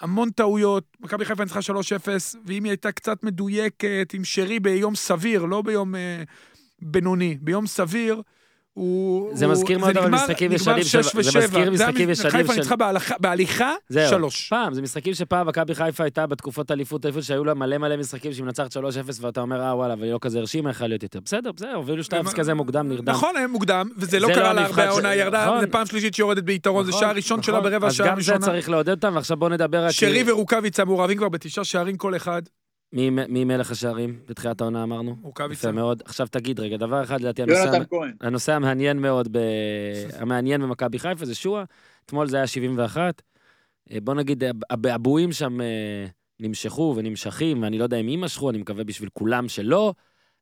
המון 0.00 0.30
טעויות, 0.30 0.84
מכבי 1.00 1.24
חיפה 1.24 1.44
ניצחה 1.44 1.60
3-0, 1.60 1.72
ואם 2.44 2.64
היא 2.64 2.70
הייתה 2.70 2.92
קצת 2.92 3.24
מדויקת, 3.24 4.10
עם 4.14 4.24
שרי 4.24 4.60
ביום 4.60 4.94
סביר, 4.94 5.44
לא 5.44 5.62
ביום 5.62 5.94
אה, 5.94 6.22
בינוני, 6.82 7.38
ביום 7.40 7.66
סביר, 7.66 8.22
הוא... 8.74 9.30
זה 9.36 9.46
מזכיר 9.46 9.78
מאוד 9.78 9.96
אבל 9.96 10.10
משחקים 10.10 10.52
ישנים 10.52 10.82
של- 10.82 11.02
זה. 11.02 11.18
מזכיר 11.40 11.70
משחקים 11.70 12.10
ישנים 12.10 12.30
חיפה 12.30 12.52
של- 12.54 12.60
ניצחה 12.60 12.76
בהלכה- 12.76 13.14
בהליכה. 13.20 13.72
שלוש. 14.10 14.48
פעם, 14.48 14.74
זה 14.74 14.82
משחקים 14.82 15.14
שפעם 15.14 15.46
מכבי 15.46 15.74
חיפה 15.74 16.04
הייתה 16.04 16.26
בתקופות 16.26 16.70
אליפות, 16.70 17.06
אליפות 17.06 17.22
שהיו 17.22 17.44
לה 17.44 17.54
מלא 17.54 17.78
מלא 17.78 17.96
משחקים 17.96 18.32
שהיא 18.32 18.44
מנצחת 18.44 18.72
3-0 18.76 18.80
ואתה 19.20 19.40
אומר, 19.40 19.60
אה 19.62 19.76
וואלה, 19.76 19.94
והיא 19.98 20.12
לא 20.12 20.18
כזה 20.20 20.38
הרשימה, 20.38 20.70
יכלה 20.70 20.86
להיות 20.88 21.02
יותר. 21.02 21.20
בסדר, 21.24 21.52
בסדר, 21.52 21.74
הובילו 21.74 22.02
2-0 22.02 22.06
כזה 22.34 22.54
מוקדם, 22.54 22.88
נרדם. 22.88 23.12
נכון, 23.12 23.36
היה 23.36 23.46
מוקדם, 23.46 23.88
וזה 23.96 24.20
לא 24.20 24.26
קרה 24.28 24.36
לא 24.36 24.52
לה 24.52 24.60
המבחן 24.60 24.80
הרבה, 24.80 24.90
העונה 24.92 25.14
ירדה, 25.14 25.44
נכון. 25.46 25.60
זה 25.60 25.66
פעם 25.66 25.86
שלישית 25.86 26.14
שיורדת 26.14 26.42
ביתרון, 26.42 26.84
זה 26.84 26.90
נכון, 26.90 27.00
שער 27.00 27.14
ראשון 27.14 27.42
שלה 27.42 27.58
נכון. 27.58 27.70
ברבע 27.70 27.90
שעה 27.90 28.06
אז 28.06 28.10
גם 28.12 28.16
ראשונה. 28.18 28.38
זה 28.40 28.46
צריך 28.46 28.68
לעודד 28.68 28.90
אותם, 28.90 29.12
ועכשיו 29.14 29.36
בואו 29.36 29.50
נדבר. 29.50 29.90
שרי 29.90 30.24
ורוקאביצה 30.26 30.84
מעורבים 30.84 31.16
כבר 31.16 31.28
בתשעה 31.28 31.64
שערים 31.64 31.96
כל 31.96 32.16
אחד. 32.16 32.42
מי- 32.92 33.10
מי 33.10 33.44
מלך 33.44 33.70
השערים? 33.70 34.18
בתחילת 34.28 34.60
העונה 34.60 34.82
אמרנו. 34.82 35.16
רוקאביצה. 35.22 35.68
יפה 35.68 35.76
מאוד. 35.76 36.02
עכשיו 36.04 36.26
תגיד 36.26 36.60
רגע, 36.60 36.76
דבר 36.76 37.02
אחד, 37.02 37.20
לדעתי, 37.20 37.42
הנושא... 37.42 37.78
הנושא 38.20 38.52
המעניין 38.52 38.98
מאוד, 38.98 39.28
ב... 39.32 39.38
המעניין 40.20 40.62
במכבי 40.62 40.98
חיפה 40.98 41.24
זה 41.24 41.34
שועה. 41.34 41.64
אתמול 42.06 42.28
זה 42.28 42.36
היה 42.36 42.46
71. 42.46 43.22
אה, 43.92 43.98
בוא 44.02 44.14
נגיד, 44.14 44.44
הב- 44.44 44.60
הבעבועים 44.70 45.32
שם 45.32 45.60
אה, 45.60 46.06
נמשכו 46.40 46.94
ונמשכים, 46.96 47.62
ואני 47.62 47.78
לא 47.78 47.84
יודע 47.84 47.96
אם 47.96 48.08
יימשכו, 48.08 48.50
אני 48.50 48.58
מקווה 48.58 48.84
בשביל 48.84 49.08
כולם 49.12 49.48
שלא, 49.48 49.94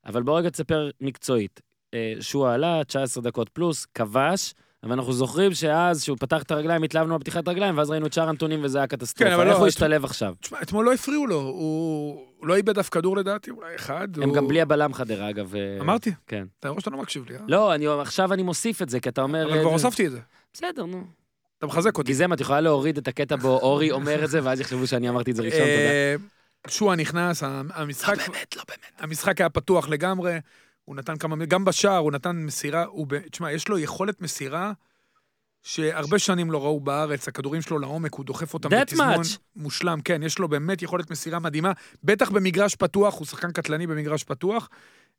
אבל 0.06 0.22
בוא 0.22 0.38
רגע 0.38 0.50
תספר 0.50 0.90
מקצועית. 1.00 1.60
אה, 1.94 2.14
שועה 2.20 2.54
עלה, 2.54 2.84
19 2.84 3.22
דקות 3.22 3.48
פלוס, 3.48 3.86
כבש, 3.94 4.54
אבל 4.82 4.92
אנחנו 4.92 5.12
זוכרים 5.12 5.54
שאז, 5.54 6.02
שהוא 6.04 6.16
פתח 6.20 6.42
את 6.42 6.50
הרגליים, 6.50 6.82
התלהבנו 6.82 7.14
על 7.14 7.20
פתיחת 7.20 7.48
הרגליים, 7.48 7.78
ואז 7.78 7.90
ראינו 7.90 8.06
את 8.06 8.12
שאר 8.12 8.28
הנתונים 8.28 8.60
וזה 8.64 8.78
היה 8.78 8.86
קטסטרופה. 8.86 9.24
כן, 9.30 9.34
אבל 9.34 9.42
איך 9.46 9.52
לא, 9.52 9.58
הוא 9.58 9.66
את- 9.66 9.68
השתלב 9.68 10.04
עכשיו? 10.04 10.34
תשמע, 10.40 10.58
אתמול 10.62 10.84
לא 10.86 10.92
הפריעו 10.92 11.26
לו, 11.26 11.40
הוא 11.40 12.24
הוא 12.38 12.46
לא 12.46 12.56
איבד 12.56 12.78
אף 12.78 12.88
כדור 12.88 13.16
לדעתי, 13.16 13.50
אולי 13.50 13.74
אחד. 13.76 14.08
הם 14.16 14.22
הוא- 14.28 14.34
גם 14.36 14.48
בלי 14.48 14.60
הבלם 14.60 14.94
חדרה, 14.94 15.30
אגב. 15.30 15.54
אה, 15.56 15.78
אמרתי, 15.80 16.12
כן. 16.26 16.44
אתה 16.60 16.68
רואה 16.68 16.80
שאתה 16.80 16.90
לא 16.90 16.98
מקשיב 16.98 17.24
לי, 17.28 17.34
אה? 17.36 17.40
לא, 17.48 17.74
אני, 17.74 17.86
עכשיו 17.86 18.32
אני 18.32 18.42
מוסיף 18.42 18.82
את 18.82 18.88
זה, 18.88 19.00
כי 19.00 19.08
אתה 19.08 19.22
אומר... 19.22 19.44
אבל 19.48 19.56
אה, 19.56 19.60
כבר 19.62 19.70
הוספתי 19.70 20.06
את 20.06 20.10
זה. 20.10 20.20
בסדר, 20.52 20.84
נו. 20.86 21.04
אתה 21.58 21.66
מחזק 21.66 21.98
אותי. 21.98 22.06
גיזם, 22.06 22.32
את 22.32 22.40
יכולה 22.40 22.60
להוריד 22.60 22.98
את 22.98 23.08
הקטע 23.08 23.36
בו 23.36 23.48
אורי 23.58 23.90
אומר 23.90 24.24
את 24.24 24.30
זה, 24.30 24.40
ואז 24.42 24.60
יחשבו 24.60 24.86
שאני 24.86 25.08
אמרתי 25.08 25.30
את 25.30 25.36
זה 25.36 25.42
ראשון, 25.42 25.58
תודה. 25.60 25.70
אה, 25.70 26.14
שועה 26.68 26.96
נכנס, 26.96 27.42
ה- 27.42 27.62
המשחק... 27.74 28.18
לא 28.18 28.24
באמת, 28.32 28.56
לא 28.56 28.62
באמת. 28.68 28.92
המשחק 28.98 29.40
היה 29.40 29.48
פתוח 29.50 29.88
לגמרי, 29.88 30.38
הוא 30.88 30.96
נתן 30.96 31.16
כמה... 31.16 31.44
גם 31.44 31.64
בשער 31.64 31.96
הוא 31.96 32.12
נתן 32.12 32.36
מסירה, 32.36 32.84
הוא... 32.84 33.06
ב- 33.08 33.18
תשמע, 33.18 33.52
יש 33.52 33.68
לו 33.68 33.78
יכולת 33.78 34.20
מסירה 34.20 34.72
שהרבה 35.62 36.18
שנים 36.18 36.50
לא 36.50 36.64
ראו 36.64 36.80
בארץ, 36.80 37.28
הכדורים 37.28 37.62
שלו 37.62 37.78
לעומק, 37.78 38.14
הוא 38.14 38.24
דוחף 38.24 38.54
אותם 38.54 38.68
That 38.68 38.80
בתזמון 38.80 39.22
much. 39.22 39.38
מושלם. 39.56 40.00
כן, 40.00 40.22
יש 40.22 40.38
לו 40.38 40.48
באמת 40.48 40.82
יכולת 40.82 41.10
מסירה 41.10 41.38
מדהימה, 41.38 41.72
בטח 42.04 42.30
במגרש 42.30 42.74
פתוח, 42.74 43.18
הוא 43.18 43.26
שחקן 43.26 43.52
קטלני 43.52 43.86
במגרש 43.86 44.24
פתוח, 44.24 44.68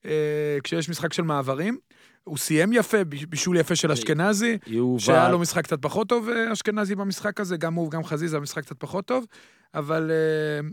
אה, 0.05 0.57
כשיש 0.63 0.89
משחק 0.89 1.13
של 1.13 1.23
מעברים. 1.23 1.77
הוא 2.23 2.37
סיים 2.37 2.73
יפה, 2.73 3.03
בישול 3.03 3.57
יפה 3.57 3.75
של 3.75 3.91
אשכנזי. 3.91 4.57
שהיה 4.99 5.29
לו 5.29 5.39
משחק 5.39 5.63
קצת 5.63 5.81
פחות 5.81 6.09
טוב, 6.09 6.29
אה, 6.29 6.53
אשכנזי 6.53 6.95
במשחק 6.95 7.39
הזה, 7.39 7.57
גם 7.57 7.73
הוא 7.73 7.87
וגם 7.87 8.03
חזיזה, 8.03 8.37
המשחק 8.37 8.63
קצת 8.63 8.75
פחות 8.79 9.05
טוב, 9.05 9.25
אבל 9.73 10.11
אה, 10.11 10.67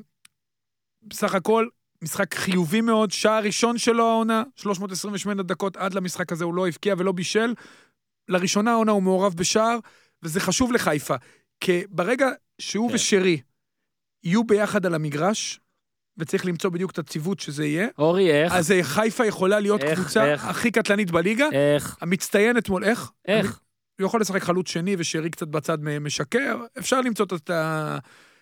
בסך 1.02 1.34
הכל, 1.34 1.66
משחק 2.02 2.34
חיובי 2.34 2.80
מאוד, 2.80 3.10
שער 3.10 3.42
ראשון 3.42 3.78
שלו 3.78 4.04
העונה, 4.10 4.42
328 4.56 5.42
דקות 5.42 5.76
עד 5.76 5.94
למשחק 5.94 6.32
הזה 6.32 6.44
הוא 6.44 6.54
לא 6.54 6.68
הבקיע 6.68 6.94
ולא 6.98 7.12
בישל. 7.12 7.54
לראשונה 8.28 8.70
העונה 8.70 8.92
הוא 8.92 9.02
מעורב 9.02 9.34
בשער, 9.34 9.78
וזה 10.22 10.40
חשוב 10.40 10.72
לחיפה. 10.72 11.14
כי 11.60 11.84
ברגע 11.88 12.28
שהוא 12.58 12.88
כן. 12.88 12.94
ושרי 12.94 13.40
יהיו 14.24 14.44
ביחד 14.44 14.86
על 14.86 14.94
המגרש, 14.94 15.60
וצריך 16.18 16.46
למצוא 16.46 16.70
בדיוק 16.70 16.90
את 16.90 16.98
הציוות 16.98 17.40
שזה 17.40 17.66
יהיה, 17.66 17.88
אורי, 17.98 18.32
איך? 18.32 18.52
אז 18.52 18.72
אה, 18.72 18.84
חיפה 18.84 19.26
יכולה 19.26 19.60
להיות 19.60 19.82
איך, 19.82 20.00
קבוצה 20.00 20.24
איך? 20.24 20.44
הכי 20.44 20.70
קטלנית 20.70 21.10
בליגה. 21.10 21.48
איך? 21.52 21.96
המצטיין 22.00 22.58
אתמול, 22.58 22.84
איך? 22.84 23.10
איך? 23.28 23.60
הוא 23.98 24.06
יכול 24.06 24.20
לשחק 24.20 24.42
חלוץ 24.42 24.68
שני 24.68 24.96
ושרי 24.98 25.30
קצת 25.30 25.48
בצד 25.48 25.78
משקר, 26.00 26.60
אפשר 26.78 27.00
למצוא 27.00 27.26
את 27.36 27.50
ה... 27.50 27.98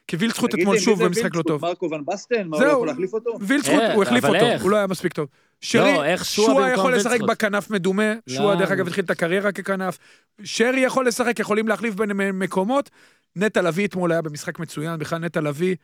כי 0.07 0.17
וילצחוט 0.17 0.55
אתמול 0.55 0.79
שוב 0.79 0.99
זה 0.99 1.05
במשחק 1.05 1.23
לא 1.23 1.37
וילצחוט? 1.37 1.47
טוב. 1.47 1.63
מרקו 1.63 1.91
ון 1.91 2.05
בסטן? 2.05 2.49
מה, 2.49 2.57
הוא. 2.57 2.65
לא 2.65 2.71
יכול 2.71 2.87
להחליף 2.87 3.15
אותו? 3.15 3.39
וילצחוט, 3.41 3.81
איך? 3.81 3.95
הוא 3.95 4.03
החליף 4.03 4.25
אותו? 4.25 4.63
הוא 4.63 4.71
לא 4.71 4.77
היה 4.77 4.87
מספיק 4.87 5.13
טוב. 5.13 5.29
שרי, 5.61 5.95
לא, 5.95 6.05
איך 6.05 6.25
שועה 6.25 6.47
שועה 6.47 6.69
במקום 6.69 6.81
יכול 6.81 6.95
לשחק? 6.95 7.21
בכנף 7.21 7.71
מדומה, 7.71 8.13
שועה 8.29 8.55
לא. 8.55 8.61
דרך 8.61 8.71
אגב 8.71 8.87
התחיל 8.87 9.05
את 9.05 9.11
הקריירה 9.11 9.53
ככנף. 9.53 9.99
שרי 10.45 10.81
יכול 10.81 11.07
לשחק, 11.07 11.39
יכולים 11.39 11.69
להחליף 11.69 11.95
בין 11.95 12.11
מקומות. 12.13 12.91
נטע 13.37 13.63
לביא 13.63 13.87
אתמול 13.87 14.13
היה 14.13 14.23
במשחק 14.23 14.59
מצוין, 14.59 14.99
בכלל 14.99 15.19
נטע 15.19 15.41
לביא. 15.41 15.77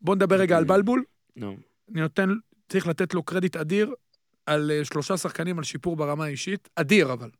בוא 0.00 0.14
נדבר 0.14 0.36
רגע 0.36 0.56
על 0.56 0.64
בלבול. 0.64 1.04
נו. 1.36 1.56
אני 1.92 2.00
נותן, 2.00 2.30
צריך 2.68 2.86
לתת 2.86 3.14
לו 3.14 3.22
קרדיט 3.22 3.56
אדיר 3.56 3.94
על 4.46 4.70
אה, 4.70 4.84
שלושה 4.84 5.16
שחקנים 5.16 5.58
על 5.58 5.64
שיפור 5.64 5.96
ברמה 5.96 6.24
האישית, 6.24 6.68
אדיר 6.76 7.12
אבל. 7.12 7.30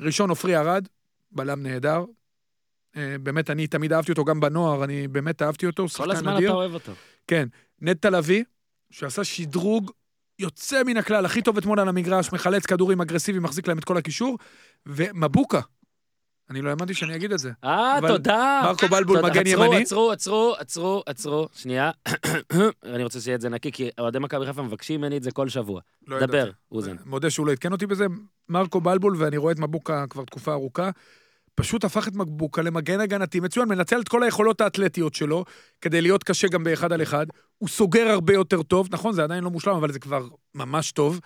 ראשון 0.00 0.30
עופרי 0.30 0.56
ארד, 0.56 0.88
בלם 1.32 1.62
נהדר. 1.62 2.04
אה, 2.96 3.16
באמת, 3.22 3.50
אני 3.50 3.66
תמיד 3.66 3.92
אהבתי 3.92 4.10
אותו 4.10 4.24
גם 4.24 4.40
בנוער, 4.40 4.84
אני 4.84 5.08
באמת 5.08 5.42
אהבתי 5.42 5.66
אותו, 5.66 5.82
הוא 5.82 5.88
כל 5.88 5.94
שחקן 5.94 6.10
הזמן 6.10 6.32
אדיר. 6.32 6.48
אתה 6.48 6.56
אוהב 6.56 6.74
אותו. 6.74 6.92
כן. 7.26 7.48
נטע 7.80 8.10
לביא, 8.10 8.44
שעשה 8.90 9.24
שדרוג 9.24 9.90
יוצא 10.38 10.82
מן 10.82 10.96
הכלל, 10.96 11.24
הכי 11.24 11.42
טוב 11.42 11.58
אתמול 11.58 11.80
על 11.80 11.88
המגרש, 11.88 12.32
מחלץ 12.32 12.66
כדורים 12.66 13.00
אגרסיבי, 13.00 13.38
מחזיק 13.38 13.68
להם 13.68 13.78
את 13.78 13.84
כל 13.84 13.96
הקישור. 13.96 14.38
ומבוקה, 14.86 15.60
אני 16.50 16.62
לא 16.62 16.70
האמנתי 16.70 16.94
שאני 16.94 17.16
אגיד 17.16 17.32
את 17.32 17.38
זה. 17.38 17.50
אה, 17.64 17.98
תודה. 18.08 18.62
מרקו 18.64 18.88
בלבול, 18.88 19.16
תודה. 19.16 19.28
מגן 19.28 19.46
עצרו, 19.46 19.64
ימני. 19.64 19.82
עצרו, 19.82 20.12
עצרו, 20.12 20.54
עצרו, 20.58 21.02
עצרו, 21.06 21.48
שנייה. 21.54 21.90
אני 22.94 23.04
רוצה 23.04 23.20
שיהיה 23.20 23.34
את 23.34 23.40
זה 23.40 23.48
נקי, 23.48 23.72
כי 23.72 23.90
אוהדי 23.98 24.18
מכבי 24.18 24.46
חיפה 24.46 24.62
מבקשים 24.62 25.00
ממני 25.00 25.16
את 25.16 25.22
זה 25.22 25.30
כל 25.30 25.48
שבוע. 25.48 25.80
לא 26.06 26.20
דבר. 26.20 26.50
אוזן. 26.72 26.96
מודה 27.06 27.30
שהוא 27.30 27.46
לא 27.46 27.52
עדכן 27.52 27.72
אותי 27.72 27.86
בזה. 27.86 28.06
מרקו 28.48 28.80
בלבול, 28.80 29.14
ואני 29.18 29.36
רואה 29.36 29.52
את 29.52 29.58
מבוקה 29.58 30.06
כבר 30.10 30.24
תקופה 30.24 30.52
ארוכה, 30.52 30.90
פשוט 31.56 31.84
הפך 31.84 32.08
את 32.08 32.14
מבוקה 32.14 32.62
למגן 32.62 33.00
הגנתי 33.00 33.40
מצוין, 33.40 33.68
מנצל 33.68 34.00
את 34.00 34.08
כל 34.08 34.22
היכולות 34.22 34.60
האתלטיות 34.60 35.14
שלו, 35.14 35.44
כדי 35.80 36.00
להיות 36.00 36.24
קשה 36.24 36.48
גם 36.48 36.64
באחד 36.64 36.92
על 36.92 37.02
אחד. 37.02 37.26
הוא 37.58 37.68
סוגר 37.68 38.08
הרבה 38.08 38.32
יותר 38.32 38.62
טוב, 38.62 38.88
נכון, 38.90 39.12
זה 39.12 39.22
עדיין 39.22 39.44
לא 39.44 39.50
מושלם, 39.50 39.74
אבל 39.76 39.92
זה 39.92 39.98
כבר 39.98 40.28
ממש 40.54 40.92
טוב. 40.92 41.20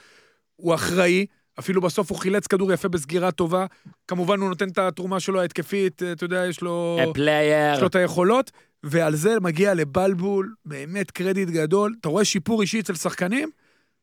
הוא 0.56 0.74
אחראי, 0.74 1.26
אפילו 1.58 1.80
בסוף 1.80 2.10
הוא 2.10 2.18
חילץ 2.18 2.46
כדור 2.46 2.72
יפה 2.72 2.88
בסגירה 2.88 3.30
טובה. 3.30 3.66
כמובן, 4.08 4.40
הוא 4.40 4.48
נותן 4.48 4.68
את 4.68 4.78
התרומה 4.78 5.20
שלו 5.20 5.40
ההתקפית, 5.40 6.02
אתה 6.12 6.24
יודע, 6.24 6.46
יש 6.46 6.60
לו... 6.60 6.98
יש 7.00 7.08
flair. 7.14 7.80
לו 7.80 7.86
את 7.86 7.94
היכולות, 7.94 8.50
ועל 8.82 9.14
זה 9.14 9.40
מגיע 9.40 9.74
לבלבול, 9.74 10.54
באמת 10.64 11.10
קרדיט 11.10 11.48
גדול. 11.48 11.94
אתה 12.00 12.08
רואה 12.08 12.24
שיפור 12.24 12.62
אישי 12.62 12.80
אצל 12.80 12.94
שחקנים, 12.94 13.50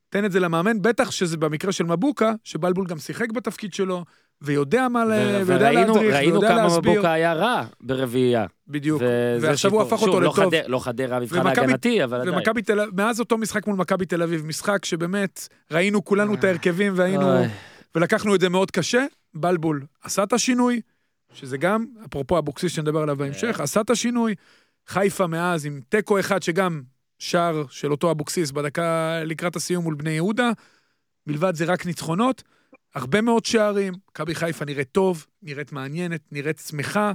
תן 0.10 0.26
את 0.26 0.32
זה 0.32 0.40
למאמן, 0.40 0.82
בטח 0.82 1.12
שזה 1.12 1.38
במקרה 1.38 1.72
של 1.72 1.84
מבוקה, 1.84 2.34
שבלבול 2.44 2.88
גם 2.88 2.98
שיחק 2.98 3.32
בתפקיד 3.32 3.74
שלו, 3.74 4.06
ויודע 4.42 4.88
מה, 4.88 5.06
ל... 5.06 5.12
ויודע 5.46 5.72
להדריך, 5.72 6.16
ראינו 6.16 6.34
ויודע 6.34 6.48
כמה 6.48 6.64
להסביר. 6.64 6.92
מבוקה 6.94 7.12
היה 7.14 7.34
רע 7.34 7.64
ברביעייה. 7.82 8.46
בדיוק. 8.68 9.02
ועכשיו 9.42 9.72
הוא. 9.72 9.82
הפך 9.82 10.02
אותו 10.02 10.20
לא 10.22 10.32
לטוב. 10.32 10.46
חדר- 10.46 10.68
לא 10.68 10.80
חדרה 10.80 11.20
מבחן 11.20 11.40
ומכבי- 11.40 11.62
ההגנתי, 11.62 12.04
אבל 12.04 12.22
עדיין. 12.22 12.36
ומכבי 12.36 12.62
תל 12.62 12.80
אביב, 12.80 12.96
מאז 13.02 13.20
אותו 13.20 13.38
משחק 13.38 13.68
מול 13.68 13.76
מכבי 13.76 14.06
תל 14.06 14.24
אביב, 14.24 14.46
משחק 14.46 14.86
שבאמת 14.86 15.48
ראינו 15.72 16.06
כולנו 16.06 16.34
את 16.34 16.44
ההרכבים 16.44 16.94
והיינו, 16.96 17.38
אוי. 17.38 17.48
ולקחנו 17.96 18.36
את 18.36 18.42
זה 18.42 18.50
מאוד 18.50 18.72
קשה, 18.72 19.06
בלבול 19.34 19.86
עשה 20.04 20.24
את 20.24 20.34
השינוי, 20.34 20.82
שזה 21.34 21.58
גם, 21.58 21.86
אפרופו 22.10 22.38
אבוקסיס 22.38 22.72
שנדבר 22.72 23.00
עליו 23.02 23.16
בהמשך, 23.16 23.60
עשה 23.60 23.82
את 23.82 23.90
השינוי, 23.90 24.36
חיפה 24.88 25.28
מאז 25.28 25.66
עם 25.66 25.80
תיקו 25.90 26.20
אחד 26.20 26.44
שגם 26.44 26.82
שער 27.20 27.64
של 27.70 27.92
אותו 27.92 28.12
אבוקסיס 28.12 28.52
בדקה 28.52 29.20
לקראת 29.26 29.56
הסיום 29.56 29.84
מול 29.84 29.96
בני 29.96 30.12
יהודה, 30.12 30.52
מלבד 31.28 31.56
זה 31.56 31.66
רק 31.66 31.86
ניצחונות, 31.86 32.44
הרבה 32.98 33.22
מאוד 33.22 33.45
שערים, 33.45 33.93
מכבי 34.10 34.36
חיפה 34.36 34.66
נראית 34.66 34.91
טוב, 34.91 35.26
נראית 35.43 35.72
מעניינת, 35.72 36.22
נראית 36.32 36.60
שמחה, 36.60 37.12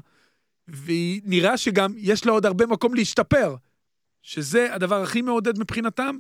ונראה 0.69 1.57
שגם 1.57 1.93
יש 1.97 2.27
לה 2.27 2.33
עוד 2.33 2.47
הרבה 2.47 2.67
מקום 2.67 2.95
להשתפר, 2.95 3.57
שזה 4.23 4.75
הדבר 4.75 5.03
הכי 5.03 5.23
מעודד 5.23 5.59
מבחינתם, 5.59 6.17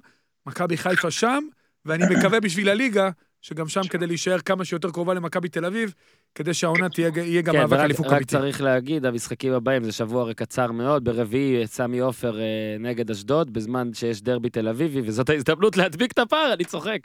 מכבי 0.46 0.76
חיפה 0.76 1.10
שם, 1.10 1.44
ואני 1.84 2.04
מקווה 2.16 2.40
בשביל 2.40 2.68
הליגה, 2.68 3.10
שגם 3.40 3.68
שם 3.68 3.88
כדי 3.90 4.06
להישאר 4.06 4.38
כמה 4.38 4.64
שיותר 4.64 4.90
קרובה 4.90 5.14
למכבי 5.14 5.48
תל 5.48 5.64
אביב, 5.64 5.94
כדי 6.34 6.54
שהעונה 6.54 6.88
תהיה, 6.88 7.10
יהיה 7.16 7.42
גם 7.42 7.52
כן, 7.52 7.60
מאבק 7.60 7.78
אליפות 7.78 8.06
רק 8.06 8.12
אמיתי. 8.12 8.26
צריך 8.26 8.60
להגיד, 8.60 9.06
המשחקים 9.06 9.52
הבאים 9.52 9.84
זה 9.84 9.92
שבוע 9.92 10.22
הרי 10.22 10.34
קצר 10.34 10.72
מאוד, 10.72 11.04
ברביעי 11.04 11.66
סמי 11.66 11.98
עופר 11.98 12.40
אה, 12.40 12.76
נגד 12.80 13.10
אשדוד, 13.10 13.52
בזמן 13.52 13.94
שיש 13.94 14.22
דרבי 14.22 14.50
תל 14.50 14.68
אביבי, 14.68 15.00
וזאת 15.04 15.28
ההזדמנות 15.28 15.76
להדביק 15.76 16.12
את 16.12 16.18
הפער, 16.18 16.52
אני 16.52 16.64
צוחק. 16.64 16.98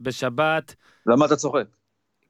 ובשבת, 0.00 0.74
למה 1.06 1.26
אתה 1.26 1.36
צוחק? 1.36 1.64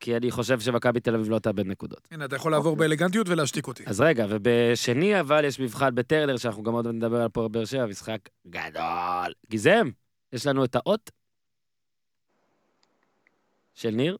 כי 0.01 0.16
אני 0.16 0.30
חושב 0.30 0.61
שמכבי 0.61 1.01
תל 1.01 1.14
אביב 1.14 1.30
לא 1.30 1.38
תאבד 1.38 1.66
נקודות. 1.66 2.09
הנה, 2.11 2.24
אתה 2.24 2.36
יכול 2.36 2.53
לעבור 2.53 2.76
באלגנטיות 2.76 3.28
ולהשתיק 3.28 3.66
אותי. 3.66 3.82
אז 3.86 4.01
רגע, 4.01 4.26
ובשני 4.28 5.20
אבל 5.20 5.45
יש 5.45 5.61
מבחן 5.61 5.95
בטרנר, 5.95 6.36
שאנחנו 6.36 6.62
גם 6.62 6.72
עוד 6.72 6.86
נדבר 6.86 7.20
על 7.20 7.28
פה 7.28 7.49
בבאר 7.49 7.64
שבע, 7.64 7.86
משחק 7.86 8.18
גדול. 8.47 9.32
גיזם, 9.51 9.88
יש 10.32 10.47
לנו 10.47 10.64
את 10.64 10.76
האות 10.76 11.11
של 13.74 13.90
ניר. 13.90 14.16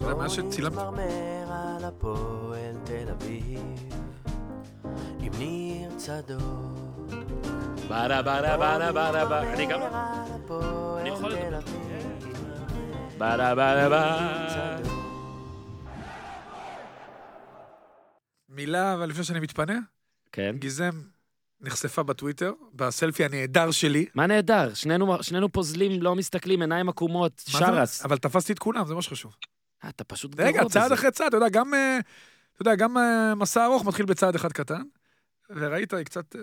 זה 0.00 0.14
מה 0.14 0.28
שצילמת. 0.28 0.72
בואו 0.72 0.90
נתמרמר 0.90 1.52
על 1.76 1.84
הפועל 1.84 2.74
תל 2.84 3.08
אביב 3.10 3.60
עם 5.20 5.32
ניר 5.38 5.90
צדוק. 5.96 6.42
ברה 7.88 8.22
ברה 8.22 8.56
ברה 8.56 8.92
ברה 8.92 9.24
ברה, 9.24 9.52
אני 9.52 9.66
גם... 9.66 9.80
נתמרמר 9.80 10.24
על 10.26 10.40
הפועל 10.44 11.00
אני 11.00 11.08
יכול 11.08 11.34
תל 11.34 11.46
לדבר. 11.46 11.58
אביב. 11.58 13.18
ברה 13.18 13.54
ברה 13.54 13.88
ברה. 13.88 14.46
צדוק. 14.48 14.92
מילה, 18.48 18.94
אבל 18.94 19.08
לפני 19.08 19.24
שאני 19.24 19.40
מתפנה, 19.40 19.78
כן. 20.32 20.56
גיזם 20.58 20.90
נחשפה 21.60 22.02
בטוויטר, 22.02 22.52
בסלפי 22.74 23.24
הנהדר 23.24 23.70
שלי. 23.70 24.06
מה 24.14 24.26
נהדר, 24.26 24.74
שנינו, 24.74 25.22
שנינו 25.22 25.52
פוזלים, 25.52 26.02
לא 26.02 26.14
מסתכלים, 26.14 26.60
עיניים 26.60 26.88
עקומות? 26.88 27.42
שרס. 27.46 28.04
אבל 28.04 28.18
תפסתי 28.18 28.52
את 28.52 28.58
כולם, 28.58 28.86
זה 28.86 28.94
מה 28.94 29.02
שחשוב. 29.02 29.36
אה, 29.84 29.88
אתה 29.88 30.04
פשוט 30.04 30.34
גרוע 30.34 30.48
רגע, 30.48 30.64
צעד 30.68 30.84
בזה. 30.84 30.94
אחרי 30.94 31.10
צעד, 31.10 31.26
אתה 31.26 31.36
יודע, 31.36 31.48
גם, 31.48 31.74
אה, 31.74 31.98
אתה 32.52 32.62
יודע, 32.62 32.74
גם 32.74 32.98
אה, 32.98 33.34
מסע 33.34 33.64
ארוך 33.64 33.84
מתחיל 33.84 34.06
בצעד 34.06 34.34
אחד 34.34 34.52
קטן, 34.52 34.82
וראית, 35.50 35.94
היא 35.94 36.04
קצת... 36.04 36.36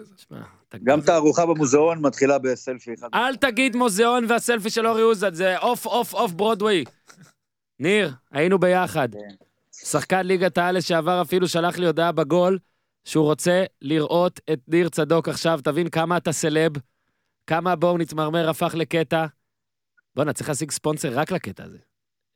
אתה 0.70 0.78
גם 0.84 1.02
תערוכה 1.02 1.46
במוזיאון 1.46 2.02
מתחילה 2.02 2.40
בסלפי 2.40 2.94
אחד. 2.94 3.08
אל 3.14 3.36
תגיד 3.36 3.76
מוזיאון 3.76 4.26
והסלפי 4.30 4.70
של 4.70 4.88
אורי 4.88 5.04
אוזן, 5.04 5.34
זה 5.34 5.58
off 5.58 5.86
off 5.86 6.14
off 6.14 6.32
Broadway. 6.32 6.84
ניר, 7.80 8.14
היינו 8.32 8.60
ביחד. 8.60 9.10
כן. 9.14 9.36
שחקן 9.72 10.26
ליגת 10.26 10.58
העל 10.58 10.78
לשעבר 10.78 11.22
אפילו 11.22 11.48
שלח 11.48 11.78
לי 11.78 11.86
הודעה 11.86 12.12
בגול 12.12 12.60
שהוא 13.06 13.26
רוצה 13.26 13.64
לראות 13.82 14.40
את 14.54 14.60
ניר 14.68 14.90
צדוק 14.90 15.30
עכשיו, 15.30 15.60
תבין 15.64 15.90
כמה 15.90 16.18
אתה 16.18 16.32
סלב, 16.32 16.72
כמה 17.48 17.76
בואו 17.76 17.98
נתמרמר 17.98 18.50
הפך 18.50 18.76
לקטע. 18.78 19.26
בואנה, 20.16 20.34
צריך 20.34 20.50
להשיג 20.50 20.72
ספונסר 20.72 21.20
רק 21.20 21.32
לקטע 21.32 21.64
הזה. 21.64 21.78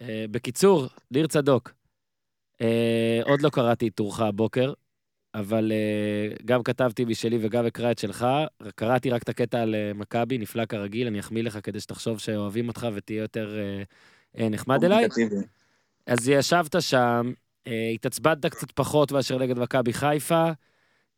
אה, 0.02 0.26
בקיצור, 0.32 0.88
ניר 1.12 1.28
צדוק, 1.28 1.72
אה, 2.62 3.20
עוד 3.24 3.41
לא 3.41 3.50
קראתי 3.50 3.88
את 3.88 3.95
טורך 3.95 4.20
הבוקר, 4.20 4.74
אבל 5.34 5.72
אה, 5.72 6.36
גם 6.45 6.64
כתבתי 6.64 7.06
משלי 7.06 7.38
וגם 7.41 7.66
אקרא 7.66 7.91
את 7.91 7.97
שלך, 7.97 8.28
קראתי 8.76 9.10
רק 9.10 9.24
את 9.24 9.30
הקטע 9.30 9.62
על 9.62 9.76
מכבי, 9.95 10.38
נפלא 10.38 10.66
כרגיל, 10.66 11.08
אני 11.08 11.20
אחמיא 11.20 11.43
לך 11.43 11.60
כדי 11.64 11.80
שתחשוב 11.80 12.20
שאוהבים 12.20 12.68
אותך 12.68 12.88
ותהיה 12.93 13.22
יותר 13.22 13.58
נחמד 14.36 14.84
אליי. 14.84 15.08
אז 16.06 16.30
ישבת 16.30 16.76
שם, 16.80 17.32
התעצבנת 17.93 18.45
קצת 18.45 18.72
פחות 18.72 19.12
מאשר 19.12 19.38
נגד 19.38 19.60
מכבי 19.60 19.93
חיפה, 19.93 20.52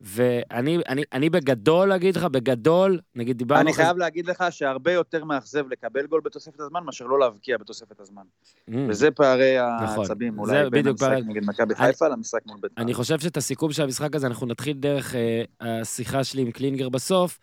ואני 0.04 0.78
אני, 0.88 1.02
אני 1.12 1.30
בגדול, 1.30 1.92
אגיד 1.92 2.16
לך, 2.16 2.24
בגדול, 2.24 3.00
נגיד 3.14 3.38
דיברנו... 3.38 3.60
אני 3.60 3.72
חייב 3.72 3.96
להגיד 3.96 4.26
לך 4.26 4.44
שהרבה 4.50 4.92
יותר 4.92 5.24
מאכזב 5.24 5.68
לקבל 5.68 6.06
גול 6.06 6.20
בתוספת 6.24 6.60
הזמן 6.60 6.84
מאשר 6.84 7.06
לא 7.06 7.20
להבקיע 7.20 7.58
בתוספת 7.58 8.00
הזמן. 8.00 8.22
Mm. 8.70 8.72
וזה 8.88 9.10
פערי 9.10 9.56
נכון. 9.84 9.98
העצבים, 9.98 10.38
אולי 10.38 10.70
בין 10.70 10.86
המשחק 10.86 11.08
פערי- 11.08 11.22
נגד 11.22 11.44
מכבי 11.44 11.74
חיפה 11.74 12.08
למשחק 12.08 12.40
מול 12.46 12.58
בית"ר. 12.62 12.82
אני 12.82 12.94
חושב 12.94 13.20
שאת 13.20 13.36
הסיכום 13.36 13.72
של 13.72 13.82
המשחק 13.82 14.16
הזה, 14.16 14.26
אנחנו 14.26 14.46
נתחיל 14.46 14.76
דרך 14.76 15.14
אה, 15.14 15.42
השיחה 15.60 16.24
שלי 16.24 16.42
עם 16.42 16.50
קלינגר 16.50 16.88
בסוף, 16.88 17.38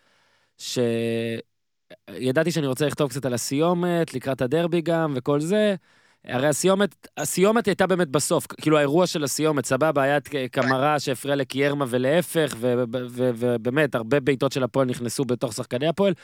שידעתי 0.58 2.50
שאני 2.50 2.66
רוצה 2.66 2.86
לכתוב 2.86 3.10
קצת 3.10 3.24
על 3.24 3.34
הסיומת, 3.34 4.14
לקראת 4.14 4.42
הדרבי 4.42 4.80
גם, 4.80 5.12
וכל 5.16 5.40
זה. 5.40 5.74
הרי 6.24 6.46
הסיומת, 6.46 7.08
הסיומת 7.16 7.66
הייתה 7.66 7.86
באמת 7.86 8.08
בסוף, 8.08 8.46
כאילו 8.46 8.78
האירוע 8.78 9.06
של 9.06 9.24
הסיומת, 9.24 9.64
סבבה, 9.64 10.02
היה 10.02 10.18
קמרה 10.50 11.00
שהפריע 11.00 11.36
לקיירמה 11.36 11.84
ולהפך, 11.88 12.54
ובאמת, 12.60 13.94
הרבה 13.94 14.20
בעיטות 14.20 14.52
של 14.52 14.62
הפועל 14.62 14.86
נכנסו 14.86 15.24
בתוך 15.24 15.52
שחקני 15.52 15.86
הפועל, 15.88 16.14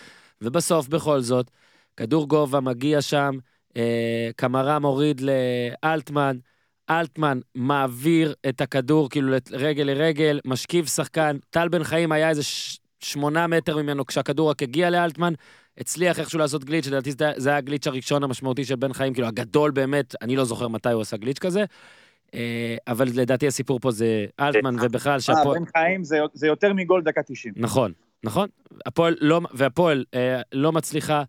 ובסוף, 0.43 0.89
בכל 0.89 1.21
זאת, 1.21 1.51
כדור 1.97 2.29
גובה 2.29 2.61
מגיע 2.61 3.03
שם, 3.03 3.39
אה, 3.77 4.31
קמרה 4.37 4.79
מוריד 4.79 5.21
לאלטמן, 5.21 6.37
אלטמן 6.91 7.41
מעביר 7.55 8.35
את 8.49 8.61
הכדור 8.61 9.11
כאילו 9.11 9.33
רגל 9.53 9.83
לרגל, 9.83 10.41
משכיב 10.45 10.87
שחקן, 10.87 11.37
טל 11.51 11.69
בן 11.69 11.85
חיים 11.85 12.13
היה 12.13 12.29
איזה 12.29 12.43
ש- 12.43 12.79
שמונה 13.01 13.47
מטר 13.47 13.77
ממנו 13.77 14.07
כשהכדור 14.07 14.51
רק 14.51 14.63
הגיע 14.63 14.91
לאלטמן, 14.91 15.33
הצליח 15.79 16.18
איכשהו 16.20 16.39
לעשות 16.39 16.64
גליץ', 16.64 16.87
לדעתי 16.87 17.11
זה- 17.37 17.49
היה 17.49 17.57
הגליץ' 17.59 17.87
הראשון 17.87 18.22
המשמעותי 18.24 18.64
של 18.64 18.77
בן 18.77 18.93
חיים, 18.93 19.14
כאילו 19.14 19.29
הגדול 19.29 19.70
באמת, 19.70 20.14
אני 20.22 20.37
לא 20.37 20.45
זוכר 20.45 20.68
מתי 20.68 20.91
הוא 20.93 21.03
עשה 21.03 21.16
גליץ' 21.16 21.39
כזה, 21.39 21.64
אה, 22.35 22.77
אבל 22.89 23.09
לדעתי 23.14 23.47
הסיפור 23.47 23.81
פה 23.81 23.91
זה 23.91 24.27
אלטמן 24.41 24.77
ובכלל 24.83 25.12
אה, 25.12 25.20
שהפועל... 25.20 25.59
בן 25.59 25.64
חיים 25.77 26.05
זה- 26.05 26.47
יותר 26.47 26.72
מגול 26.72 27.03
דקה 27.03 27.22
90. 27.22 27.55
נכון, 27.57 27.93
נכון. 28.24 28.49
הפועל 28.87 29.16
לא, 29.20 29.41
והפועל 29.55 30.05
אה, 30.14 30.41
לא 30.53 30.72
מצליחה 30.72 31.22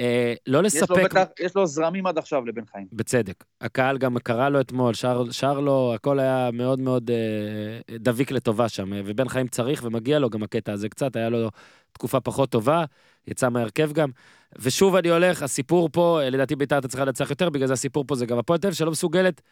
אה, 0.00 0.34
לא 0.46 0.58
יש 0.58 0.74
לו 0.76 0.80
לספק... 0.82 1.04
בטח, 1.04 1.24
יש 1.40 1.56
לו 1.56 1.66
זרמים 1.66 2.06
עד 2.06 2.18
עכשיו 2.18 2.46
לבן 2.46 2.66
חיים. 2.72 2.86
בצדק. 2.92 3.44
הקהל 3.60 3.98
גם 3.98 4.18
קרא 4.18 4.48
לו 4.48 4.60
אתמול, 4.60 4.94
שר, 4.94 5.30
שר 5.30 5.60
לו, 5.60 5.92
הכל 5.94 6.18
היה 6.18 6.50
מאוד 6.52 6.80
מאוד 6.80 7.10
אה, 7.10 7.96
דביק 7.98 8.30
לטובה 8.30 8.68
שם, 8.68 8.92
אה, 8.92 9.00
ובן 9.04 9.28
חיים 9.28 9.48
צריך 9.48 9.84
ומגיע 9.84 10.18
לו 10.18 10.30
גם 10.30 10.42
הקטע 10.42 10.72
הזה 10.72 10.88
קצת, 10.88 11.16
היה 11.16 11.28
לו 11.28 11.50
תקופה 11.92 12.20
פחות 12.20 12.50
טובה, 12.50 12.84
יצא 13.26 13.48
מהרכב 13.48 13.92
גם. 13.92 14.10
ושוב 14.58 14.96
אני 14.96 15.08
הולך, 15.08 15.42
הסיפור 15.42 15.88
פה, 15.92 16.20
אה, 16.22 16.30
לדעתי 16.30 16.56
ביתר 16.56 16.78
אתה 16.78 16.88
צריכה 16.88 17.04
לנצח 17.04 17.30
יותר, 17.30 17.50
בגלל 17.50 17.66
זה 17.66 17.72
הסיפור 17.72 18.04
פה 18.06 18.14
זה 18.14 18.26
גם 18.26 18.38
הפועל 18.38 18.58
תל 18.58 18.72
שלא 18.72 18.90
מסוגלת 18.90 19.42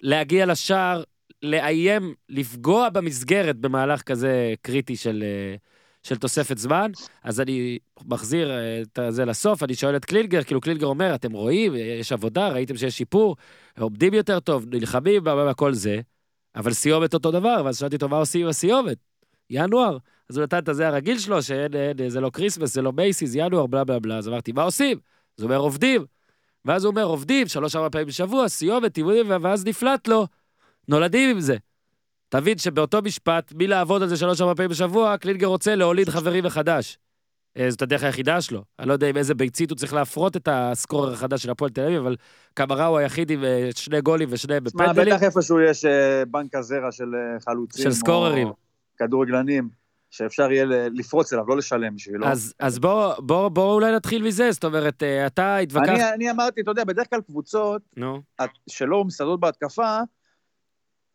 להגיע 0.00 0.46
לשער, 0.46 1.02
לאיים, 1.42 2.14
לפגוע 2.28 2.88
במסגרת 2.88 3.56
במהלך 3.56 4.02
כזה 4.02 4.54
קריטי 4.62 4.96
של... 4.96 5.24
אה, 5.26 5.56
של 6.08 6.16
תוספת 6.16 6.58
זמן, 6.58 6.90
אז 7.22 7.40
אני 7.40 7.78
מחזיר 8.06 8.50
אה, 8.50 8.82
את 8.82 8.98
זה 9.08 9.24
לסוף, 9.24 9.62
אני 9.62 9.74
שואל 9.74 9.96
את 9.96 10.04
קלינגר, 10.04 10.42
כאילו 10.42 10.60
קלינגר 10.60 10.86
אומר, 10.86 11.14
אתם 11.14 11.32
רואים, 11.32 11.72
יש 11.76 12.12
עבודה, 12.12 12.48
ראיתם 12.48 12.76
שיש 12.76 12.98
שיפור, 12.98 13.36
עובדים 13.78 14.14
יותר 14.14 14.40
טוב, 14.40 14.66
נלחמים, 14.70 15.24
בלה, 15.24 15.34
בלה, 15.34 15.44
בלה, 15.44 15.54
כל 15.54 15.74
זה, 15.74 16.00
אבל 16.56 16.72
סיומת 16.72 17.14
אותו 17.14 17.30
דבר, 17.30 17.62
ואז 17.64 17.78
שאלתי 17.78 17.96
אותו, 17.96 18.08
מה 18.08 18.16
עושים 18.16 18.42
עם 18.42 18.48
הסיומת? 18.48 18.96
ינואר. 19.50 19.98
אז 20.30 20.36
הוא 20.36 20.42
נתן 20.42 20.58
את 20.58 20.68
הזה 20.68 20.88
הרגיל 20.88 21.18
שלו, 21.18 21.42
שאין, 21.42 21.74
אין, 21.74 22.08
זה 22.08 22.20
לא 22.20 22.30
כריסמס, 22.30 22.74
זה 22.74 22.82
לא 22.82 22.92
מייסיס, 22.92 23.34
ינואר, 23.34 23.66
בלה 23.66 23.84
בלה 23.84 23.98
בלה, 23.98 24.18
אז 24.18 24.28
אמרתי, 24.28 24.52
מה 24.52 24.62
עושים? 24.62 24.98
אז 25.38 25.42
הוא 25.42 25.50
אומר, 25.50 25.60
עובדים. 25.60 26.04
ואז 26.64 26.84
הוא 26.84 26.90
אומר, 26.90 27.04
עובדים, 27.04 27.48
שלוש-ארבע 27.48 27.88
פעמים 27.88 28.06
בשבוע, 28.06 28.48
סיומת, 28.48 28.96
אימונים, 28.96 29.26
ואז 29.42 29.66
נפלט 29.66 30.08
לו. 30.08 30.26
נולדים 30.88 31.30
עם 31.30 31.40
זה. 31.40 31.56
תבין 32.28 32.58
שבאותו 32.58 33.02
משפט, 33.02 33.52
מלעבוד 33.56 34.02
על 34.02 34.08
זה 34.08 34.16
שלוש-ארבע 34.16 34.54
פעמים 34.54 34.70
בשבוע, 34.70 35.16
קלינגר 35.16 35.46
רוצה 35.46 35.74
להוליד 35.74 36.08
חברים 36.08 36.44
מחדש. 36.44 36.98
אה, 37.58 37.70
זאת 37.70 37.82
הדרך 37.82 38.02
היחידה 38.02 38.40
שלו. 38.40 38.64
אני 38.78 38.88
לא 38.88 38.92
יודע 38.92 39.08
עם 39.08 39.16
איזה 39.16 39.34
ביצית 39.34 39.70
הוא 39.70 39.76
צריך 39.76 39.94
להפרות 39.94 40.36
את 40.36 40.48
הסקורר 40.50 41.12
החדש 41.12 41.42
של 41.42 41.50
הפועל 41.50 41.70
תל 41.70 41.80
אביב, 41.80 41.98
אבל 41.98 42.16
קמרה 42.54 42.86
הוא 42.86 42.98
היחיד 42.98 43.30
עם 43.30 43.44
אה, 43.44 43.68
שני 43.74 44.00
גולים 44.00 44.28
ושני 44.32 44.60
בפנדלים. 44.60 45.14
בטח 45.14 45.22
איפשהו 45.22 45.60
יש 45.60 45.84
אה, 45.84 46.24
בנק 46.30 46.54
הזרע 46.54 46.92
של 46.92 47.10
חלוצים. 47.44 47.84
של 47.84 47.92
סקוררים. 47.92 48.48
כדורגלנים. 48.98 49.68
שאפשר 50.10 50.52
יהיה 50.52 50.64
לפרוץ 50.94 51.32
אליו, 51.32 51.44
לא 51.48 51.56
לשלם 51.56 51.94
בשבילו. 51.94 52.26
אז, 52.26 52.54
אז 52.58 52.78
בוא, 52.78 53.14
בוא, 53.18 53.48
בוא 53.48 53.74
אולי 53.74 53.92
נתחיל 53.92 54.22
מזה, 54.22 54.52
זאת 54.52 54.64
אומרת, 54.64 55.02
אתה 55.26 55.56
התווכחת... 55.56 55.88
אני, 55.88 56.12
אני 56.12 56.30
אמרתי, 56.30 56.60
אתה 56.60 56.70
יודע, 56.70 56.84
בדרך 56.84 57.10
כלל 57.10 57.20
קבוצות 57.20 57.82
נו, 57.96 58.22
שלא 58.66 59.04
מסתדרות 59.04 59.40
בהתקפה, 59.40 60.00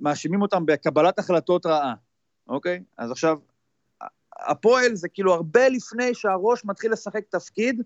מאשימים 0.04 0.41
אותם 0.41 0.66
בקבלת 0.66 1.20
החלטות 1.20 1.66
רעה, 1.66 1.93
אוקיי? 2.47 2.84
אז 2.97 3.12
עכשיו, 3.12 3.38
הפועל 4.39 4.95
זה 4.95 5.10
כאילו 5.10 5.34
הרבה 5.34 5.70
לפני 5.70 6.14
שהראש 6.14 6.66
מתחיל 6.66 6.91
לשחק 6.91 7.24
תפקיד, 7.30 7.82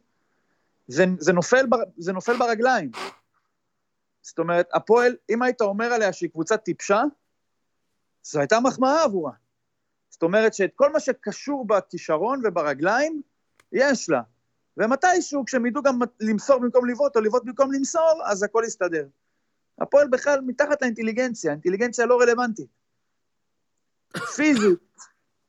זה, 0.87 1.05
זה, 1.19 1.33
נופל, 1.33 1.65
בר, 1.65 1.77
זה 1.97 2.13
נופל 2.13 2.37
ברגליים. 2.37 2.91
זאת 4.21 4.39
אומרת, 4.39 4.69
הפועל, 4.73 5.15
אם 5.29 5.41
היית 5.41 5.61
אומר 5.61 5.85
עליה 5.85 6.13
שהיא 6.13 6.29
קבוצה 6.29 6.57
טיפשה, 6.57 7.03
זו 8.23 8.39
הייתה 8.39 8.59
מחמאה 8.59 9.03
עבורה. 9.03 9.31
זאת 10.09 10.23
אומרת 10.23 10.53
שאת 10.53 10.71
כל 10.75 10.91
מה 10.91 10.99
שקשור 10.99 11.67
בכישרון 11.67 12.41
וברגליים, 12.45 13.21
יש 13.71 14.09
לה. 14.09 14.21
ומתישהו, 14.77 15.45
כשהם 15.45 15.65
ידעו 15.65 15.83
גם 15.83 15.99
למסור 16.19 16.59
במקום 16.59 16.89
לבעוט, 16.89 17.15
או 17.15 17.21
לבעוט 17.21 17.43
במקום 17.45 17.73
למסור, 17.73 18.21
אז 18.25 18.43
הכל 18.43 18.63
יסתדר. 18.67 19.07
הפועל 19.81 20.07
בכלל 20.07 20.39
מתחת 20.45 20.81
לאינטליגנציה, 20.81 21.51
אינטליגנציה 21.51 22.05
לא 22.05 22.19
רלוונטית. 22.21 22.67
פיזית, 24.35 24.79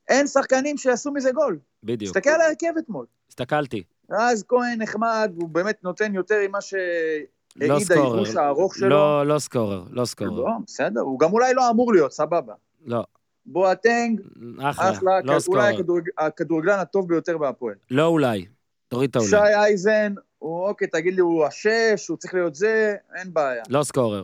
אין 0.08 0.26
שחקנים 0.26 0.76
שיעשו 0.76 1.12
מזה 1.12 1.32
גול. 1.32 1.58
בדיוק. 1.84 2.16
תסתכל 2.16 2.30
על 2.30 2.40
ההרכב 2.40 2.72
אתמול. 2.78 3.06
הסתכלתי. 3.28 3.82
רז 4.10 4.44
כהן 4.48 4.82
נחמד, 4.82 5.32
הוא 5.40 5.48
באמת 5.48 5.84
נותן 5.84 6.14
יותר 6.14 6.36
ממה 6.48 6.58
לא 6.58 6.60
שהעיד 6.60 7.82
סקורר. 7.82 8.40
הארוך 8.40 8.74
שלו. 8.76 8.88
לא, 8.88 9.26
לא 9.26 9.38
סקורר, 9.38 9.84
לא 9.90 10.04
סקורר. 10.04 10.30
לא, 10.44 10.50
בסדר, 10.66 11.00
הוא 11.00 11.18
גם 11.18 11.32
אולי 11.32 11.54
לא 11.54 11.70
אמור 11.70 11.92
להיות, 11.92 12.12
סבבה. 12.12 12.54
לא, 12.86 13.04
בואטנג, 13.46 14.20
אחלה, 14.60 14.90
אחלה, 14.90 15.20
לא 15.20 15.28
אולי 15.30 15.40
סקורר. 15.40 15.60
הכדורג- 15.62 16.10
הכדורגלן 16.18 16.78
הטוב 16.78 17.08
ביותר 17.08 17.38
בהפועל. 17.38 17.74
לא 17.90 18.06
אולי. 18.06 18.46
תוריד 18.88 19.16
את 19.16 19.22
שי 19.22 19.36
האולי. 19.36 19.54
אייזן, 19.54 20.14
הוא 20.38 20.68
אוקיי, 20.68 20.88
תגיד 20.88 21.14
לי, 21.14 21.20
הוא 21.20 21.44
השש, 21.44 22.08
הוא 22.08 22.16
צריך 22.16 22.34
להיות 22.34 22.54
זה, 22.54 22.96
אין 23.14 23.34
בעיה. 23.34 23.62
לא 23.68 23.82
סקורר. 23.82 24.22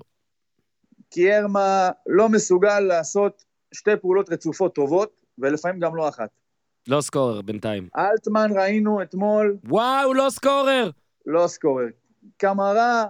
קיירמה 1.11 1.91
לא 2.07 2.29
מסוגל 2.29 2.81
לעשות 2.81 3.45
שתי 3.73 3.91
פעולות 4.01 4.31
רצופות 4.31 4.75
טובות, 4.75 5.21
ולפעמים 5.39 5.81
גם 5.81 5.97
לא 5.97 6.09
אחת. 6.09 6.31
לא 6.89 7.01
סקורר 7.01 7.43
בינתיים. 7.43 7.89
אלטמן 7.97 8.51
ראינו 8.57 9.03
אתמול, 9.03 9.57
וואו, 9.65 10.15
לא 10.15 10.31
סקורר! 10.31 10.91
לא 11.27 11.47
סקורר. 11.47 11.87
קמרה, 12.37 13.05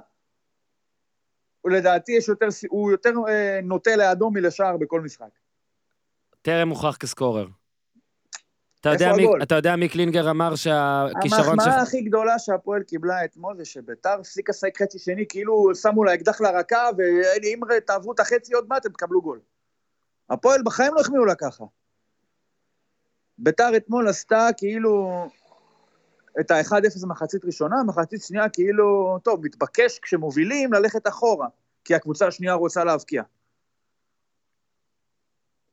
לדעתי 1.64 2.12
יש 2.12 2.28
יותר, 2.28 2.46
הוא 2.68 2.90
יותר 2.90 3.10
אה, 3.28 3.60
נוטה 3.62 3.96
לאדום 3.96 4.34
מלשער 4.34 4.76
בכל 4.76 5.00
משחק. 5.00 5.28
טרם 6.42 6.68
הוכח 6.68 6.96
כסקורר. 6.96 7.46
יודע, 8.88 9.12
מי? 9.16 9.26
אתה 9.42 9.54
יודע 9.54 9.76
מי 9.76 9.88
קלינגר 9.88 10.30
אמר 10.30 10.54
שהכישרון 10.54 11.60
המחמאה 11.60 11.82
הכי 11.82 12.02
גדולה 12.02 12.38
שהפועל 12.38 12.82
קיבלה 12.82 13.24
אתמול 13.24 13.56
זה 13.56 13.64
שביתר 13.64 14.16
הפסיקה 14.20 14.50
לשחק 14.50 14.82
חצי 14.82 14.98
שני, 14.98 15.24
כאילו 15.28 15.74
שמו 15.74 16.04
לה 16.04 16.14
אקדח 16.14 16.40
לרקה, 16.40 16.88
ואם 17.42 17.60
תעברו 17.86 18.12
את 18.12 18.20
החצי 18.20 18.54
עוד 18.54 18.64
מעט, 18.68 18.86
הם 18.86 18.92
תקבלו 18.92 19.22
גול. 19.22 19.40
הפועל 20.30 20.62
בחיים 20.64 20.94
לא 20.94 21.00
החמיאו 21.00 21.24
לה 21.24 21.34
ככה. 21.34 21.64
ביתר 23.38 23.76
אתמול 23.76 24.08
עשתה 24.08 24.48
כאילו 24.56 25.24
את 26.40 26.50
ה-1-0 26.50 27.06
מחצית 27.06 27.44
ראשונה, 27.44 27.76
מחצית 27.86 28.22
שנייה 28.22 28.48
כאילו, 28.48 29.18
טוב, 29.22 29.44
מתבקש 29.44 29.98
כשמובילים 29.98 30.72
ללכת 30.72 31.08
אחורה, 31.08 31.46
כי 31.84 31.94
הקבוצה 31.94 32.26
השנייה 32.26 32.54
רוצה 32.54 32.84
להבקיע. 32.84 33.22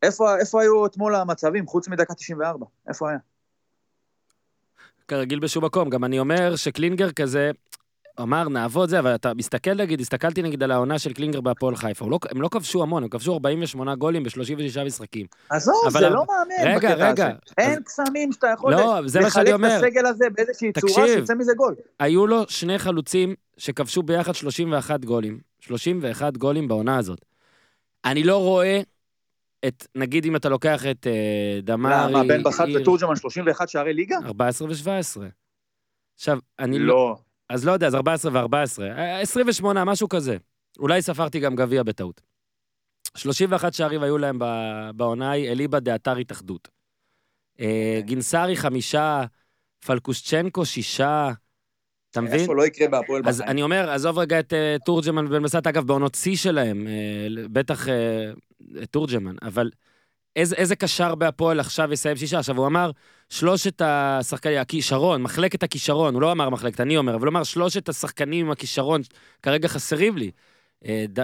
איפה, 0.03 0.37
איפה 0.39 0.61
היו 0.61 0.85
אתמול 0.85 1.15
המצבים, 1.15 1.67
חוץ 1.67 1.87
מדקה 1.87 2.13
94? 2.13 2.65
איפה 2.87 3.09
היה? 3.09 3.17
כרגיל 5.07 5.39
בשום 5.39 5.65
מקום. 5.65 5.89
גם 5.89 6.03
אני 6.05 6.19
אומר 6.19 6.55
שקלינגר 6.55 7.11
כזה, 7.11 7.51
אמר, 8.21 8.49
נעבוד 8.49 8.89
זה, 8.89 8.99
אבל 8.99 9.15
אתה 9.15 9.33
מסתכל 9.33 9.73
נגיד, 9.73 9.99
הסתכלתי 10.01 10.41
נגיד 10.41 10.63
על 10.63 10.71
העונה 10.71 10.99
של 10.99 11.13
קלינגר 11.13 11.41
בהפועל 11.41 11.75
חיפה. 11.75 12.05
לא, 12.09 12.19
הם 12.31 12.41
לא 12.41 12.47
כבשו 12.49 12.83
המון, 12.83 13.03
הם 13.03 13.09
כבשו 13.09 13.33
48 13.33 13.95
גולים 13.95 14.23
ב-36 14.23 14.83
משחקים. 14.85 15.25
עזוב, 15.49 15.75
זה 15.89 15.99
אבל- 15.99 16.09
לא 16.13 16.25
מאמן 16.25 16.67
רגע, 16.75 16.89
בקטע 16.89 17.09
רגע. 17.09 17.25
הזה. 17.27 17.33
אין 17.57 17.83
קסמים 17.83 18.31
שאתה 18.31 18.47
יכול 18.47 18.71
לא. 18.71 18.99
לחלק 19.19 19.47
את 19.55 19.61
הסגל 19.65 20.05
הזה 20.05 20.25
באיזושהי 20.37 20.71
צורה 20.71 20.93
תקשיב. 21.03 21.19
שיצא 21.19 21.33
מזה 21.33 21.51
גול. 21.57 21.75
היו 21.99 22.27
לו 22.27 22.43
שני 22.47 22.79
חלוצים 22.79 23.35
שכבשו 23.57 24.03
ביחד 24.03 24.35
31 24.35 25.05
גולים. 25.05 25.39
31 25.59 26.37
גולים 26.37 26.67
בעונה 26.67 26.97
הזאת. 26.97 27.25
אני 28.05 28.23
לא 28.23 28.37
רואה 28.37 28.81
את, 29.67 29.87
נגיד 29.95 30.25
אם 30.25 30.35
אתה 30.35 30.49
לוקח 30.49 30.85
את 30.85 31.07
אה, 31.07 31.59
דמארי... 31.63 32.11
למה, 32.13 32.23
בן 32.23 32.43
בסט 32.43 32.63
ותורג'מן 32.75 33.15
31 33.15 33.69
שערי 33.69 33.93
ליגה? 33.93 34.17
14 34.25 34.67
ו-17. 34.67 35.21
עכשיו, 36.15 36.39
אני 36.59 36.79
לא... 36.79 36.85
לא. 36.87 37.17
אז 37.49 37.65
לא 37.65 37.71
יודע, 37.71 37.87
אז 37.87 37.95
14 37.95 38.31
ו-14. 38.31 38.83
28, 39.21 39.85
משהו 39.85 40.09
כזה. 40.09 40.37
אולי 40.79 41.01
ספרתי 41.01 41.39
גם 41.39 41.55
גביע 41.55 41.83
בטעות. 41.83 42.21
31 43.17 43.73
שערים 43.73 44.03
היו 44.03 44.17
להם 44.17 44.39
בעונה 44.95 45.29
ההיא, 45.29 45.51
אליבא 45.51 45.79
דאתר 45.79 46.15
התאחדות. 46.15 46.69
אה, 47.59 47.99
גינסארי 48.01 48.55
חמישה, 48.55 49.23
פלקושצ'נקו 49.85 50.65
שישה, 50.65 51.29
אתה 52.11 52.21
מבין? 52.21 52.39
איפה 52.39 52.55
לא 52.55 52.65
יקרה 52.65 52.87
בהפועל 52.87 53.21
אז 53.25 53.37
בחיים. 53.37 53.51
אני 53.51 53.63
אומר, 53.63 53.89
עזוב 53.89 54.19
רגע 54.19 54.39
את 54.39 54.53
אה, 54.53 54.75
תורג'מן 54.85 55.27
ובן 55.27 55.43
בסט, 55.43 55.67
אגב, 55.67 55.87
בעונות 55.87 56.15
שיא 56.15 56.35
שלהם, 56.35 56.87
אה, 56.87 57.43
בטח 57.51 57.87
אה, 57.87 58.31
תורג'מן, 58.91 59.35
אבל 59.41 59.69
איזה, 60.35 60.55
איזה 60.55 60.75
קשר 60.75 61.15
בהפועל 61.15 61.59
עכשיו 61.59 61.93
יסיים 61.93 62.17
שישה? 62.17 62.39
עכשיו, 62.39 62.57
הוא 62.57 62.67
אמר, 62.67 62.91
שלושת 63.29 63.81
השחקנים, 63.85 64.57
הכישרון, 64.57 65.21
מחלקת 65.21 65.63
הכישרון, 65.63 66.13
הוא 66.13 66.21
לא 66.21 66.31
אמר 66.31 66.49
מחלקת, 66.49 66.81
אני 66.81 66.97
אומר, 66.97 67.15
אבל 67.15 67.27
הוא 67.27 67.31
אמר, 67.31 67.43
שלושת 67.43 67.89
השחקנים 67.89 68.45
עם 68.45 68.51
הכישרון 68.51 69.01
כרגע 69.41 69.67
חסרים 69.67 70.17
לי. 70.17 70.31
ד, 70.87 71.19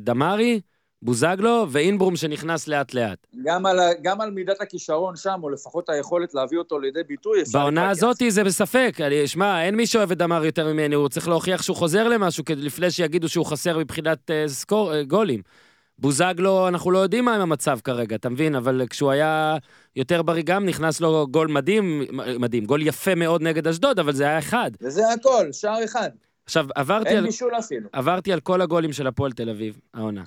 דמארי, 0.00 0.60
בוזגלו 1.02 1.66
ואינברום 1.70 2.16
שנכנס 2.16 2.68
לאט-לאט. 2.68 3.26
גם 3.44 3.66
על 3.66 3.78
גם 4.02 4.20
על 4.20 4.30
מידת 4.30 4.60
הכישרון 4.60 5.16
שם, 5.16 5.40
או 5.42 5.50
לפחות 5.50 5.88
היכולת 5.88 6.34
להביא 6.34 6.58
אותו 6.58 6.78
לידי 6.78 7.02
ביטוי, 7.08 7.42
אפשר 7.42 7.58
בעונה. 7.58 7.90
הזאת 7.90 8.16
זה 8.28 8.44
בספק. 8.44 8.98
שמע, 9.26 9.64
אין 9.64 9.74
מי 9.74 9.86
שאוהב 9.86 10.10
את 10.10 10.18
דמארי 10.18 10.46
יותר 10.46 10.72
ממני, 10.72 10.94
הוא 10.94 11.08
צריך 11.08 11.28
להוכיח 11.28 11.62
שהוא 11.62 11.76
חוזר 11.76 12.08
למשהו 12.08 12.44
כדי 12.44 12.62
לפני 12.62 12.90
שיגידו 12.90 13.28
שהוא 13.28 13.46
חסר 13.46 13.78
מבחינת 13.78 14.30
אה, 14.30 14.44
סקור, 14.48 14.94
אה, 14.94 15.02
גולים. 15.02 15.42
בוזגלו, 15.98 16.68
אנחנו 16.68 16.90
לא 16.90 16.98
יודעים 16.98 17.24
מה 17.24 17.34
עם 17.34 17.40
המצב 17.40 17.78
כרגע, 17.84 18.16
אתה 18.16 18.28
מבין? 18.28 18.54
אבל 18.54 18.82
כשהוא 18.90 19.10
היה 19.10 19.56
יותר 19.96 20.22
בריא 20.22 20.42
גם, 20.42 20.66
נכנס 20.66 21.00
לו 21.00 21.26
גול 21.30 21.48
מדהים, 21.48 22.02
מדהים, 22.38 22.64
גול 22.64 22.82
יפה 22.82 23.14
מאוד 23.14 23.42
נגד 23.42 23.66
אשדוד, 23.66 23.98
אבל 23.98 24.12
זה 24.12 24.24
היה 24.24 24.38
אחד. 24.38 24.70
וזה 24.80 25.12
הכל, 25.12 25.52
שער 25.52 25.84
אחד. 25.84 26.10
עכשיו, 26.44 26.66
עברתי 26.74 27.08
אין 27.08 27.18
על, 27.18 27.24
בישול 27.24 27.52
אפילו. 27.58 27.88
עברתי 27.92 28.32
על 28.32 28.40
כל 28.40 28.60
הגולים 28.60 28.92
של 28.92 29.06
הפועל 29.06 29.32
תל 29.32 29.50
אביב, 29.50 29.78
העונה. 29.94 30.22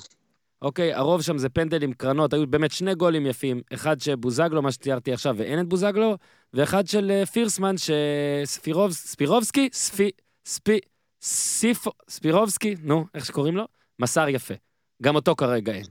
אוקיי, 0.63 0.93
הרוב 0.93 1.21
שם 1.21 1.37
זה 1.37 1.49
פנדלים, 1.49 1.93
קרנות, 1.93 2.33
היו 2.33 2.47
באמת 2.47 2.71
שני 2.71 2.95
גולים 2.95 3.25
יפים. 3.25 3.61
אחד 3.73 4.01
שבוזגלו, 4.01 4.61
מה 4.61 4.71
שתיארתי 4.71 5.13
עכשיו, 5.13 5.35
ואין 5.37 5.59
את 5.59 5.67
בוזגלו, 5.67 6.17
ואחד 6.53 6.87
של 6.87 7.11
אה, 7.11 7.25
פירסמן, 7.25 7.75
שספירוב, 7.77 8.91
ספירובסקי, 8.91 9.69
ספי, 9.73 10.11
ספי, 10.45 10.79
סיפו, 11.21 11.91
ספירובסקי, 12.09 12.75
נו, 12.83 13.05
איך 13.15 13.25
שקוראים 13.25 13.57
לו? 13.57 13.65
מסר 13.99 14.29
יפה. 14.29 14.53
גם 15.01 15.15
אותו 15.15 15.35
כרגע 15.35 15.73
אין. 15.73 15.85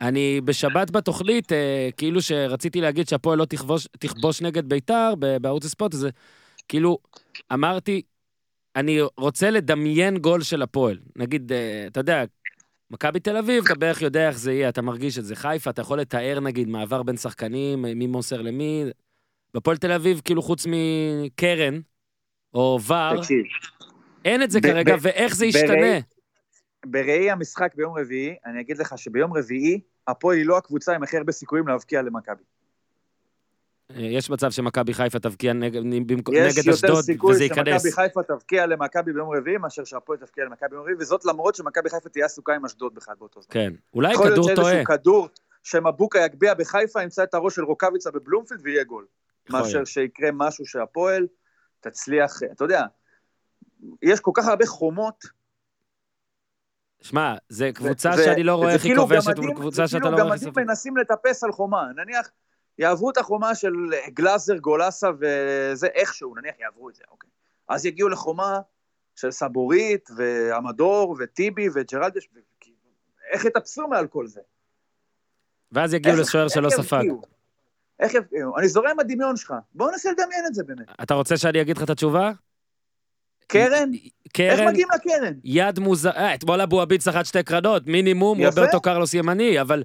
אני 0.00 0.40
בשבת 0.44 0.90
בתוכנית, 0.90 1.52
אה, 1.52 1.88
כאילו 1.96 2.22
שרציתי 2.22 2.80
להגיד 2.80 3.08
שהפועל 3.08 3.38
לא 3.38 3.44
תכבוש, 3.44 3.86
תכבוש 3.98 4.42
נגד 4.42 4.68
ביתר 4.68 5.14
בערוץ 5.40 5.64
הספורט, 5.64 5.94
הזה, 5.94 6.10
כאילו, 6.68 6.98
אמרתי, 7.52 8.02
אני 8.76 9.00
רוצה 9.16 9.50
לדמיין 9.50 10.18
גול 10.18 10.42
של 10.42 10.62
הפועל. 10.62 10.98
נגיד, 11.16 11.52
אה, 11.52 11.84
אתה 11.86 12.00
יודע, 12.00 12.24
מכבי 12.90 13.20
תל 13.20 13.36
אביב, 13.36 13.64
אתה 13.64 13.74
בערך 13.74 14.02
יודע 14.02 14.28
איך 14.28 14.38
זה 14.38 14.52
יהיה, 14.52 14.68
אתה 14.68 14.82
מרגיש 14.82 15.18
את 15.18 15.24
זה. 15.24 15.36
חיפה, 15.36 15.70
אתה 15.70 15.82
יכול 15.82 16.00
לתאר 16.00 16.40
נגיד 16.40 16.68
מעבר 16.68 17.02
בין 17.02 17.16
שחקנים, 17.16 17.82
מי 17.82 18.06
מוסר 18.06 18.42
למי. 18.42 18.84
בפועל 19.54 19.76
תל 19.76 19.92
אביב, 19.92 20.20
כאילו 20.24 20.42
חוץ 20.42 20.66
מקרן, 20.66 21.80
או 22.54 22.78
ור, 22.86 23.16
תקשיב, 23.16 23.44
אין 24.24 24.42
את 24.42 24.50
זה 24.50 24.60
ב- 24.60 24.62
כרגע, 24.62 24.96
ב- 24.96 24.98
ואיך 25.02 25.36
זה 25.36 25.46
ישתנה. 25.46 25.98
בראי 26.86 27.30
המשחק 27.30 27.74
ביום 27.74 27.98
רביעי, 27.98 28.34
אני 28.46 28.60
אגיד 28.60 28.78
לך 28.78 28.98
שביום 28.98 29.36
רביעי, 29.36 29.80
הפועל 30.08 30.36
היא 30.36 30.46
לא 30.46 30.56
הקבוצה 30.58 30.94
עם 30.94 31.02
הכי 31.02 31.16
הרבה 31.16 31.32
סיכויים 31.32 31.68
להבקיע 31.68 32.02
למכבי. 32.02 32.42
יש 33.96 34.30
מצב 34.30 34.50
שמכבי 34.50 34.94
חיפה 34.94 35.18
תבקיע 35.18 35.52
נגד, 35.52 35.80
במקום- 36.06 36.34
יש 36.38 36.56
נגד 36.58 36.66
יותר 36.66 36.86
אשדוד, 36.88 37.04
סיכוי 37.04 37.34
וזה 37.34 37.44
ייכנס. 37.44 37.82
שמכבי 37.82 37.92
חיפה 37.92 38.22
תבקיע 38.22 38.66
למכבי 38.66 39.12
ביום 39.12 39.30
רביעי, 39.36 39.56
מאשר 39.56 39.84
שהפועל 39.84 40.18
תבקיע 40.18 40.44
למכבי 40.44 40.68
ביום 40.70 40.82
רביעי, 40.82 40.96
וזאת 41.00 41.24
למרות 41.24 41.54
שמכבי 41.54 41.90
חיפה 41.90 42.08
תהיה 42.08 42.24
עסוקה 42.24 42.54
עם 42.54 42.64
אשדוד 42.64 42.94
בכלל 42.94 43.14
באותו 43.18 43.42
זמן. 43.42 43.52
כן. 43.54 43.72
אולי 43.94 44.12
יכול 44.12 44.26
להיות 44.26 44.34
כדור 44.36 44.54
טועה. 44.54 44.70
שאיזשהו 44.72 44.84
כדור 44.98 45.28
שמבוקה 45.62 46.18
יגביה 46.18 46.54
בחיפה, 46.54 47.02
ימצא 47.02 47.22
את 47.22 47.34
הראש 47.34 47.54
של 47.54 47.64
רוקאביצה 47.64 48.10
בבלומפילד 48.10 48.60
ויהיה 48.64 48.84
גול. 48.84 49.06
יכול 49.48 49.60
מאשר 49.60 49.72
להיות. 49.74 49.86
שיקרה 49.86 50.28
משהו 50.32 50.66
שהפועל 50.66 51.26
תצליח, 51.80 52.32
אתה 52.52 52.64
יודע, 52.64 52.82
יש 54.02 54.20
כל 54.20 54.30
כך 54.34 54.46
הרבה 54.48 54.66
חומות. 54.66 55.24
שמע, 57.02 57.34
זה 57.48 57.70
קבוצה 57.74 58.10
ו- 58.18 58.24
שאני 58.24 58.42
לא 58.42 58.54
רואה 58.54 58.66
וזה 58.66 58.74
איך 58.74 58.84
היא 58.84 58.90
כאילו 58.90 59.02
כובשת, 59.02 59.26
גמדים- 59.28 59.44
מול 59.44 59.54
קבוצה 59.56 59.76
זה 59.76 59.88
שאתה 59.88 59.98
כאילו 60.04 60.16
לא 60.18 60.22
רואה 60.22 60.34
איך 60.34 60.42
היא 60.42 60.48
גמדים 60.48 60.52
סופגת. 60.54 60.66
מנסים 60.66 60.96
לטפס 60.96 61.44
על 61.44 61.52
חומה. 61.52 61.86
נניח, 61.96 62.30
יעברו 62.80 63.10
את 63.10 63.16
החומה 63.18 63.54
של 63.54 63.72
גלאזר, 64.08 64.56
גולסה 64.56 65.08
וזה 65.20 65.86
איכשהו, 65.86 66.34
נניח 66.34 66.54
יעברו 66.60 66.88
את 66.90 66.94
זה, 66.94 67.02
אוקיי. 67.10 67.30
אז 67.68 67.86
יגיעו 67.86 68.08
לחומה 68.08 68.60
של 69.16 69.30
סבורית, 69.30 70.08
ועמדור, 70.16 71.16
וטיבי, 71.18 71.68
וג'רלדש, 71.74 72.28
ו- 72.34 72.38
איך 73.32 73.44
יטפסו 73.44 73.88
מעל 73.88 74.06
כל 74.06 74.26
זה? 74.26 74.40
ואז 75.72 75.94
יגיעו 75.94 76.14
איך- 76.16 76.26
לשוער 76.28 76.44
איך 76.44 76.54
שלא 76.54 76.70
ספג. 76.70 77.02
איך 78.00 78.14
יבקיעו? 78.14 78.58
אני 78.58 78.68
זורם 78.68 78.88
עם 78.90 79.00
הדמיון 79.00 79.36
שלך. 79.36 79.54
בואו 79.74 79.90
ננסה 79.90 80.10
לדמיין 80.12 80.44
את 80.46 80.54
זה 80.54 80.64
באמת. 80.64 80.86
אתה 81.02 81.14
רוצה 81.14 81.36
שאני 81.36 81.60
אגיד 81.60 81.76
לך 81.76 81.82
את 81.82 81.90
התשובה? 81.90 82.32
קרן? 83.46 83.90
איך 83.94 84.12
קרן, 84.32 84.68
מגיעים 84.68 84.88
לקרן? 84.94 85.32
יד 85.44 85.78
מוזר... 85.78 86.10
אה, 86.10 86.34
אתמול 86.34 86.60
אבו 86.60 86.80
עביד 86.80 87.00
סחט 87.00 87.24
שתי 87.26 87.42
קרנות, 87.42 87.86
מינימום. 87.86 88.42
רוברטו 88.46 88.80
קרלוס 88.80 89.14
ימני, 89.14 89.60
אבל 89.60 89.82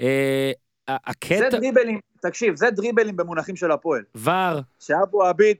אה, 0.00 0.52
ה- 0.88 0.92
זה 0.92 0.96
הקטע... 1.10 1.48
דריבלים, 1.48 2.00
תקשיב, 2.28 2.56
זה 2.56 2.70
דריבלים 2.70 3.16
במונחים 3.16 3.56
של 3.56 3.70
הפועל. 3.70 4.02
ור, 4.14 4.60
שאבו 4.78 5.24
עביד 5.24 5.56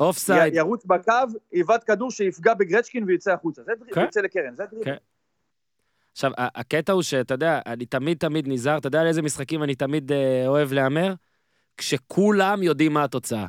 אוף 0.00 0.18
סייד. 0.18 0.54
ירוץ 0.54 0.84
בקו, 0.84 1.12
יבעט 1.52 1.84
כדור 1.86 2.10
שיפגע 2.10 2.54
בגרצ'קין 2.54 3.04
ויצא 3.04 3.32
החוצה. 3.32 3.62
זה 3.62 3.72
דריבל, 3.78 3.94
כן. 3.94 4.00
יוצא 4.00 4.20
לקרן, 4.20 4.56
זה 4.56 4.64
דריבל. 4.70 4.84
כן. 4.84 4.96
עכשיו, 6.12 6.30
הקטע 6.36 6.92
הוא 6.92 7.02
שאתה 7.02 7.34
יודע, 7.34 7.60
אני 7.66 7.86
תמיד 7.86 8.18
תמיד 8.18 8.48
נזהר, 8.48 8.78
אתה 8.78 8.86
יודע 8.86 9.00
על 9.00 9.06
איזה 9.06 9.22
משחקים 9.22 9.62
אני 9.62 9.74
תמיד 9.74 10.12
אה, 10.12 10.44
אוהב 10.46 10.72
להמר? 10.72 11.14
כשכולם 11.76 12.62
יודעים 12.62 12.92
מה 12.92 13.04
התוצאה. 13.04 13.46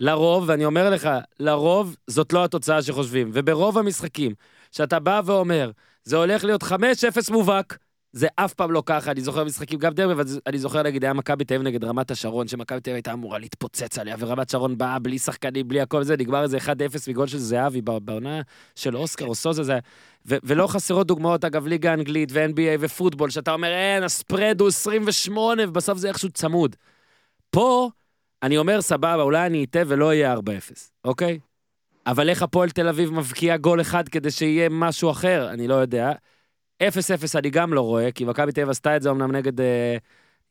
לרוב, 0.00 0.44
ואני 0.48 0.64
אומר 0.64 0.90
לך, 0.90 1.08
לרוב 1.40 1.96
זאת 2.06 2.32
לא 2.32 2.44
התוצאה 2.44 2.82
שחושבים. 2.82 3.30
וברוב 3.32 3.78
המשחקים, 3.78 4.34
שאתה 4.70 4.98
בא 4.98 5.20
ואומר, 5.24 5.70
זה 6.04 6.16
הולך 6.16 6.44
להיות 6.44 6.62
5-0 6.62 6.66
מובהק, 7.30 7.78
זה 8.14 8.26
אף 8.36 8.54
פעם 8.54 8.72
לא 8.72 8.82
ככה, 8.86 9.10
אני 9.10 9.20
זוכר 9.20 9.44
משחקים, 9.44 9.78
גם 9.78 9.92
דרבי, 9.92 10.12
אבל 10.12 10.24
אני 10.46 10.58
זוכר 10.58 10.82
נגיד, 10.82 11.04
היה 11.04 11.12
מכבי 11.12 11.44
תל 11.44 11.54
אביב 11.54 11.66
נגד 11.66 11.84
רמת 11.84 12.10
השרון, 12.10 12.48
שמכבי 12.48 12.80
תל 12.80 12.90
אביב 12.90 12.94
הייתה 12.94 13.12
אמורה 13.12 13.38
להתפוצץ 13.38 13.98
עליה, 13.98 14.16
ורמת 14.18 14.50
שרון 14.50 14.78
באה 14.78 14.98
בלי 14.98 15.18
שחקנים, 15.18 15.68
בלי 15.68 15.80
הכל 15.80 16.04
זה, 16.04 16.16
נגמר 16.16 16.42
איזה 16.42 16.58
1-0 16.58 16.60
מגול 17.08 17.26
של 17.26 17.38
זהבי 17.38 17.80
בעונה 17.82 18.40
של 18.74 18.96
אוסקר 18.96 19.24
או 19.24 19.34
סוזה, 19.34 19.62
זה... 19.62 19.78
ו- 20.26 20.36
ולא 20.44 20.66
חסרות 20.66 21.06
דוגמאות, 21.06 21.44
אגב, 21.44 21.66
ליגה 21.66 21.94
אנגלית 21.94 22.28
ו-NBA 22.32 22.78
ופוטבול, 22.80 23.30
שאתה 23.30 23.52
אומר, 23.52 23.68
אין, 23.68 24.02
הספרד 24.02 24.60
הוא 24.60 24.68
28, 24.68 25.62
ובסוף 25.68 25.98
זה 25.98 26.08
איכשהו 26.08 26.30
צמוד. 26.30 26.76
פה, 27.50 27.90
אני 28.42 28.58
אומר, 28.58 28.82
סבבה, 28.82 29.22
אולי 29.22 29.46
אני 29.46 29.64
אטעה 29.64 29.82
ולא 29.86 30.14
יהיה 30.14 30.34
4-0, 30.34 30.38
אוקיי? 31.04 31.38
אבל 32.06 32.28
איך 32.28 32.42
הפועל 32.42 32.70
תל 32.70 32.88
אביב 32.88 33.12
מבקיע 33.12 33.56
גול 33.56 33.80
אחד 33.80 34.08
כדי 34.08 34.30
שיהיה 34.30 34.68
משהו 34.68 35.10
אחר? 35.10 35.50
אני 35.50 35.68
לא 35.68 35.74
יודע. 35.74 36.12
0-0 36.82 36.86
אני 37.38 37.50
גם 37.50 37.72
לא 37.72 37.80
רואה, 37.80 38.12
כי 38.12 38.24
מכבי 38.24 38.52
תל 38.52 38.60
אביב 38.60 38.70
עשתה 38.70 38.96
את 38.96 39.02
זה 39.02 39.10
אמנם 39.10 39.32
נגד 39.32 39.60
אה, 39.60 39.96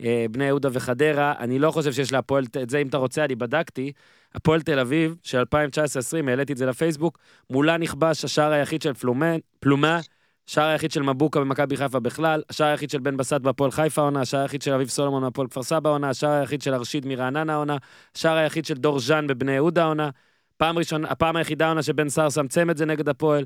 אה, 0.04 0.26
בני 0.32 0.46
יהודה 0.46 0.70
וחדרה. 0.72 1.34
אני 1.40 1.60
לא 1.60 1.72
חושב 1.72 1.92
שיש 1.94 2.12
להפועל, 2.12 2.46
את 2.64 2.70
זה 2.70 2.78
אם 2.78 2.88
אתה 2.88 2.98
רוצה, 2.98 3.26
אני 3.26 3.36
בדקתי. 3.36 3.92
הפועל 4.36 4.62
תל 4.62 4.80
אביב 4.80 5.16
של 5.24 5.42
2019-2020, 5.42 6.30
העליתי 6.30 6.54
את 6.54 6.58
זה 6.58 6.66
לפייסבוק, 6.66 7.20
מולה 7.50 7.78
נכבש 7.78 8.26
השער 8.26 8.52
היחיד 8.52 8.82
של 8.82 8.94
פלומן, 8.94 9.38
פלומה, 9.60 10.00
השער 10.48 10.68
היחיד 10.68 10.92
של 10.92 11.02
מבוקה 11.02 11.40
במכבי 11.40 11.78
חיפה 11.78 12.00
בכלל, 12.00 12.42
השער 12.50 12.68
היחיד 12.68 12.90
של 12.90 13.00
בן 13.00 13.18
בסט 13.18 13.34
בהפועל 13.34 13.72
חיפה 13.72 14.02
עונה, 14.02 14.22
השער 14.22 14.42
היחיד 14.42 14.62
של 14.62 14.74
אביב 14.74 14.90
סולומון 14.90 15.24
בהפועל 15.24 15.48
כפר 15.48 15.64
סבא 15.64 15.90
עונה, 15.90 16.10
השער 16.10 16.32
היחיד 16.32 16.62
של 16.62 16.74
ארשיד 16.74 17.06
מרעננה 17.06 17.56
עונה, 17.56 17.78
השער 18.16 18.38
היחיד 18.38 18.66
של 18.66 18.74
דור 18.74 19.00
ז'אן 19.00 19.28
בבני 19.28 19.52
יהודה 19.52 19.86
עונה, 19.86 20.10
פעם 20.58 20.78
ראשונה, 20.78 21.08
הפעם 21.08 21.36
היחידה 21.36 21.68
עונה 21.68 21.84
שבן 21.84 22.10
סער 22.10 22.30
שם 22.30 22.48
צמד 22.48 22.78
זה 22.78 22.86
נגד 22.86 23.10
הפועל. 23.10 23.46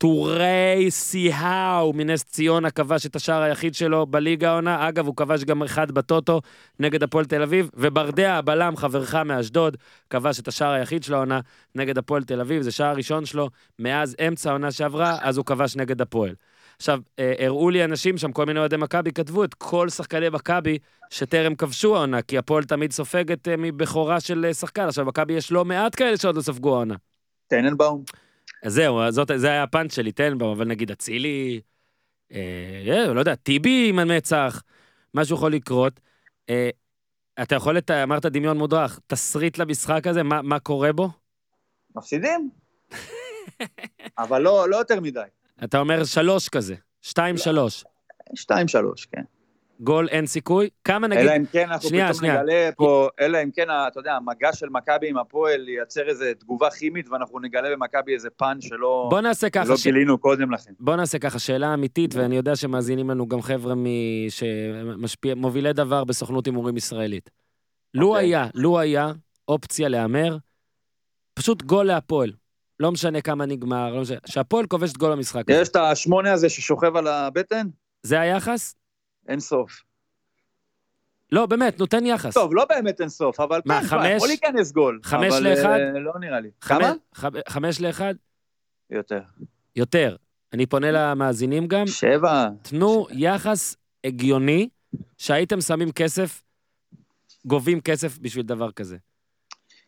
טורי 0.00 0.86
סיהאו 0.90 1.92
מנס 1.92 2.24
ציונה 2.24 2.70
כבש 2.70 3.06
את 3.06 3.16
השער 3.16 3.42
היחיד 3.42 3.74
שלו 3.74 4.06
בליגה 4.06 4.50
העונה. 4.50 4.88
אגב, 4.88 5.06
הוא 5.06 5.16
כבש 5.16 5.44
גם 5.44 5.62
אחד 5.62 5.90
בטוטו 5.90 6.40
נגד 6.78 7.02
הפועל 7.02 7.24
תל 7.24 7.42
אביב. 7.42 7.70
וברדע, 7.74 8.34
הבלם, 8.34 8.76
חברך 8.76 9.14
מאשדוד, 9.14 9.76
כבש 10.10 10.40
את 10.40 10.48
השער 10.48 10.72
היחיד 10.72 11.02
של 11.02 11.14
העונה 11.14 11.40
נגד 11.74 11.98
הפועל 11.98 12.22
תל 12.24 12.40
אביב. 12.40 12.62
זה 12.62 12.70
שער 12.70 12.96
ראשון 12.96 13.24
שלו 13.24 13.48
מאז 13.78 14.16
אמצע 14.28 14.50
העונה 14.50 14.72
שעברה, 14.72 15.18
אז 15.22 15.36
הוא 15.36 15.44
כבש 15.44 15.76
נגד 15.76 16.00
הפועל. 16.00 16.34
עכשיו, 16.76 17.00
אה, 17.18 17.34
הראו 17.38 17.70
לי 17.70 17.84
אנשים 17.84 18.18
שם, 18.18 18.32
כל 18.32 18.46
מיני 18.46 18.58
אוהדי 18.58 18.76
מכבי, 18.76 19.12
כתבו 19.12 19.44
את 19.44 19.54
כל 19.54 19.88
שחקני 19.88 20.28
מכבי 20.28 20.78
שטרם 21.10 21.54
כבשו 21.54 21.96
העונה, 21.96 22.22
כי 22.22 22.38
הפועל 22.38 22.64
תמיד 22.64 22.92
סופגת 22.92 23.48
אה, 23.48 23.54
מבכורה 23.58 24.20
של 24.20 24.44
אה, 24.44 24.54
שחקן. 24.54 24.84
עכשיו, 24.84 25.04
מכבי 25.04 25.32
יש 25.32 25.52
לא 25.52 25.64
מעט 25.64 25.96
כאלה 25.96 26.16
שעוד 26.16 26.36
לא 26.36 26.42
ספגו 26.42 26.74
העונה. 26.74 26.94
טננבאום. 27.48 28.04
אז 28.62 28.74
זהו, 28.74 29.10
זאת, 29.10 29.30
זה 29.36 29.50
היה 29.50 29.62
הפאנץ' 29.62 29.94
שלי, 29.94 30.12
תן 30.12 30.38
בו, 30.38 30.52
אבל 30.52 30.64
נגיד 30.64 30.90
אצילי, 30.90 31.60
אה, 32.32 32.82
אה, 32.88 33.12
לא 33.12 33.20
יודע, 33.20 33.34
טיבי 33.34 33.88
עם 33.88 33.98
המצח, 33.98 34.62
משהו 35.14 35.36
יכול 35.36 35.52
לקרות. 35.52 36.00
אה, 36.48 36.70
אתה 37.42 37.54
יכול, 37.54 37.76
לת... 37.76 37.90
אמרת 37.90 38.26
דמיון 38.26 38.58
מודרך, 38.58 39.00
תסריט 39.06 39.58
למשחק 39.58 40.06
הזה, 40.06 40.22
מה, 40.22 40.42
מה 40.42 40.58
קורה 40.58 40.92
בו? 40.92 41.08
מפסידים. 41.96 42.50
אבל 44.18 44.42
לא, 44.42 44.70
לא 44.70 44.76
יותר 44.76 45.00
מדי. 45.00 45.20
אתה 45.64 45.78
אומר 45.78 46.04
שלוש 46.04 46.48
כזה, 46.48 46.74
שתיים, 47.02 47.36
שלוש. 47.36 47.84
שתיים, 48.34 48.68
שלוש, 48.68 49.06
כן. 49.06 49.22
גול 49.80 50.08
אין 50.08 50.26
סיכוי. 50.26 50.68
כמה 50.84 51.06
נגיד, 51.06 51.22
אלא 51.22 51.36
אם 51.36 51.44
כן 51.52 51.70
אנחנו 51.70 51.88
שנייה, 51.88 52.04
פתאום 52.04 52.18
שנייה. 52.18 52.42
נגלה 52.42 52.70
פה, 52.76 53.08
אלא 53.20 53.38
אם 53.42 53.50
כן, 53.50 53.66
אתה 53.88 54.00
יודע, 54.00 54.12
המגע 54.14 54.52
של 54.52 54.66
מכבי 54.70 55.08
עם 55.08 55.18
הפועל 55.18 55.68
ייצר 55.68 56.08
איזה 56.08 56.32
תגובה 56.38 56.70
כימית, 56.70 57.08
ואנחנו 57.08 57.40
נגלה 57.40 57.70
במכבי 57.76 58.14
איזה 58.14 58.30
פאנץ' 58.30 58.64
שלא 58.64 59.06
בוא 59.10 59.20
נעשה 59.20 59.50
ככה, 59.50 59.68
לא 59.68 59.76
ש... 59.76 59.86
גילינו 59.86 60.18
קודם 60.18 60.52
לכן. 60.52 60.72
בוא 60.80 60.96
נעשה 60.96 61.18
ככה, 61.18 61.38
שאלה 61.38 61.74
אמיתית, 61.74 62.14
ואני 62.14 62.36
יודע 62.36 62.56
שמאזינים 62.56 63.10
לנו 63.10 63.28
גם 63.28 63.42
חבר'ה 63.42 63.74
שמשפיע, 64.28 65.34
מובילי 65.34 65.72
דבר 65.72 66.04
בסוכנות 66.04 66.46
הימורים 66.46 66.76
ישראלית. 66.76 67.30
לו 67.94 68.08
אוקיי. 68.08 68.24
היה, 68.24 68.46
לו 68.54 68.78
היה 68.78 69.12
אופציה 69.48 69.88
להמר, 69.88 70.36
פשוט 71.34 71.62
גול 71.62 71.86
להפועל. 71.86 72.32
לא 72.80 72.92
משנה 72.92 73.20
כמה 73.20 73.46
נגמר, 73.46 73.94
לא 73.94 74.00
משנה, 74.00 74.18
שהפועל 74.26 74.66
כובשת 74.66 74.96
גול 74.96 75.12
במשחק 75.12 75.50
הזה. 75.50 75.60
יש 75.60 75.68
את 75.68 75.76
השמונה 75.76 76.32
הזה 76.32 76.48
ששוכב 76.48 76.96
על 76.96 77.06
הבטן? 77.06 77.66
זה 78.02 78.20
היחס? 78.20 78.74
אין 79.28 79.40
סוף. 79.40 79.82
לא, 81.32 81.46
באמת, 81.46 81.78
נותן 81.78 82.06
יחס. 82.06 82.34
טוב, 82.34 82.54
לא 82.54 82.64
באמת 82.64 83.00
אין 83.00 83.08
סוף, 83.08 83.40
אבל 83.40 83.60
מה, 83.66 83.80
כן, 83.80 83.86
חמש? 83.86 84.06
יכול 84.16 84.28
להיכנס 84.28 84.72
גול. 84.72 85.00
חמש 85.02 85.32
אבל, 85.32 85.48
לאחד? 85.50 85.78
אה, 85.94 86.00
לא 86.00 86.12
נראה 86.20 86.40
לי. 86.40 86.50
חמש- 86.62 86.78
כמה? 86.78 86.92
ח- 87.14 87.48
חמש 87.48 87.80
לאחד? 87.80 88.14
יותר. 88.90 89.20
יותר. 89.76 90.16
אני 90.52 90.66
פונה 90.66 90.86
למאזינים 90.90 91.66
גם, 91.66 91.86
שבע. 91.86 92.48
תנו 92.62 93.06
יחס 93.10 93.76
הגיוני 94.04 94.68
שהייתם 95.18 95.60
שמים 95.60 95.92
כסף, 95.92 96.42
גובים 97.46 97.80
כסף 97.80 98.18
בשביל 98.18 98.46
דבר 98.46 98.72
כזה. 98.72 98.96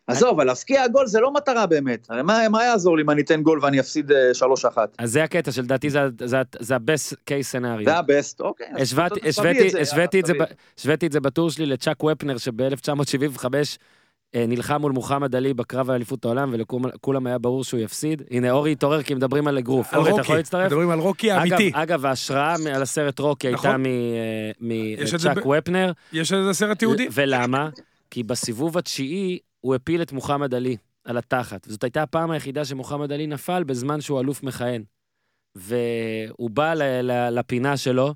עזוב, 0.07 0.29
אבל 0.29 0.43
להפקיע 0.43 0.87
גול 0.87 1.07
זה 1.07 1.19
לא 1.19 1.33
מטרה 1.33 1.65
באמת. 1.65 2.07
הרי 2.09 2.21
מה, 2.21 2.49
מה 2.49 2.63
יעזור 2.63 2.97
לי 2.97 3.03
אם 3.03 3.09
אני 3.09 3.21
אתן 3.21 3.41
גול 3.41 3.59
ואני 3.61 3.79
אפסיד 3.79 4.11
אה, 4.11 4.33
שלוש 4.33 4.65
אחת? 4.65 4.95
אז 4.99 5.11
זה 5.11 5.23
הקטע 5.23 5.51
שלדעתי 5.51 5.89
זה, 5.89 5.99
זה, 6.23 6.37
זה 6.59 6.75
ה-best 6.75 7.13
case 7.29 7.55
scenario. 7.61 7.85
זה 7.85 7.95
הבסט, 7.97 8.41
אוקיי. 8.41 8.67
השוויתי- 9.29 10.19
את 11.07 11.11
זה, 11.11 11.19
בטור 11.19 11.49
שלי 11.49 11.65
לצ'אק 11.65 12.03
ופנר, 12.03 12.37
שב-1975 12.37 13.45
נלחם 14.35 14.81
מול 14.81 14.91
מוחמד 14.91 15.35
עלי 15.35 15.53
בקרב 15.53 15.89
האליפות 15.89 16.25
העולם, 16.25 16.49
ולכולם 16.53 17.27
היה 17.27 17.37
ברור 17.37 17.63
שהוא 17.63 17.79
יפסיד. 17.79 18.21
הנה, 18.31 18.51
אורי 18.51 18.71
התעורר 18.71 19.03
כי 19.03 19.13
מדברים 19.13 19.47
על 19.47 19.57
אגרוף. 19.57 19.93
אורי, 19.93 20.03
אתה 20.03 20.11
רוקי, 20.11 20.21
יכול 20.21 20.35
להצטרף? 20.35 20.65
מדברים 20.65 20.89
על 20.89 20.99
רוקי 20.99 21.31
האמיתי. 21.31 21.71
אגב, 21.73 22.05
ההשראה 22.05 22.55
על 22.75 22.81
הסרט 22.81 23.19
רוקי 23.19 23.47
הייתה 23.47 23.59
נכון. 23.69 23.83
מצ'אק 24.59 25.37
ב- 25.45 25.49
ופנר. 25.57 25.91
יש 26.13 26.33
איזה 26.33 26.53
סרט 26.53 26.81
יהודי? 26.81 27.07
ולמה? 27.11 27.69
כי 28.11 28.23
בסיבוב 28.23 28.77
התשיעי 28.77 29.39
הוא 29.63 29.75
הפיל 29.75 30.01
את 30.01 30.11
מוחמד 30.11 30.53
עלי 30.53 30.77
על 31.03 31.17
התחת. 31.17 31.67
וזאת 31.67 31.83
הייתה 31.83 32.03
הפעם 32.03 32.31
היחידה 32.31 32.65
שמוחמד 32.65 33.11
עלי 33.11 33.27
נפל 33.27 33.63
בזמן 33.63 34.01
שהוא 34.01 34.19
אלוף 34.19 34.43
מכהן. 34.43 34.83
והוא 35.55 36.49
בא 36.49 36.73
לפינה 37.31 37.77
שלו, 37.77 38.13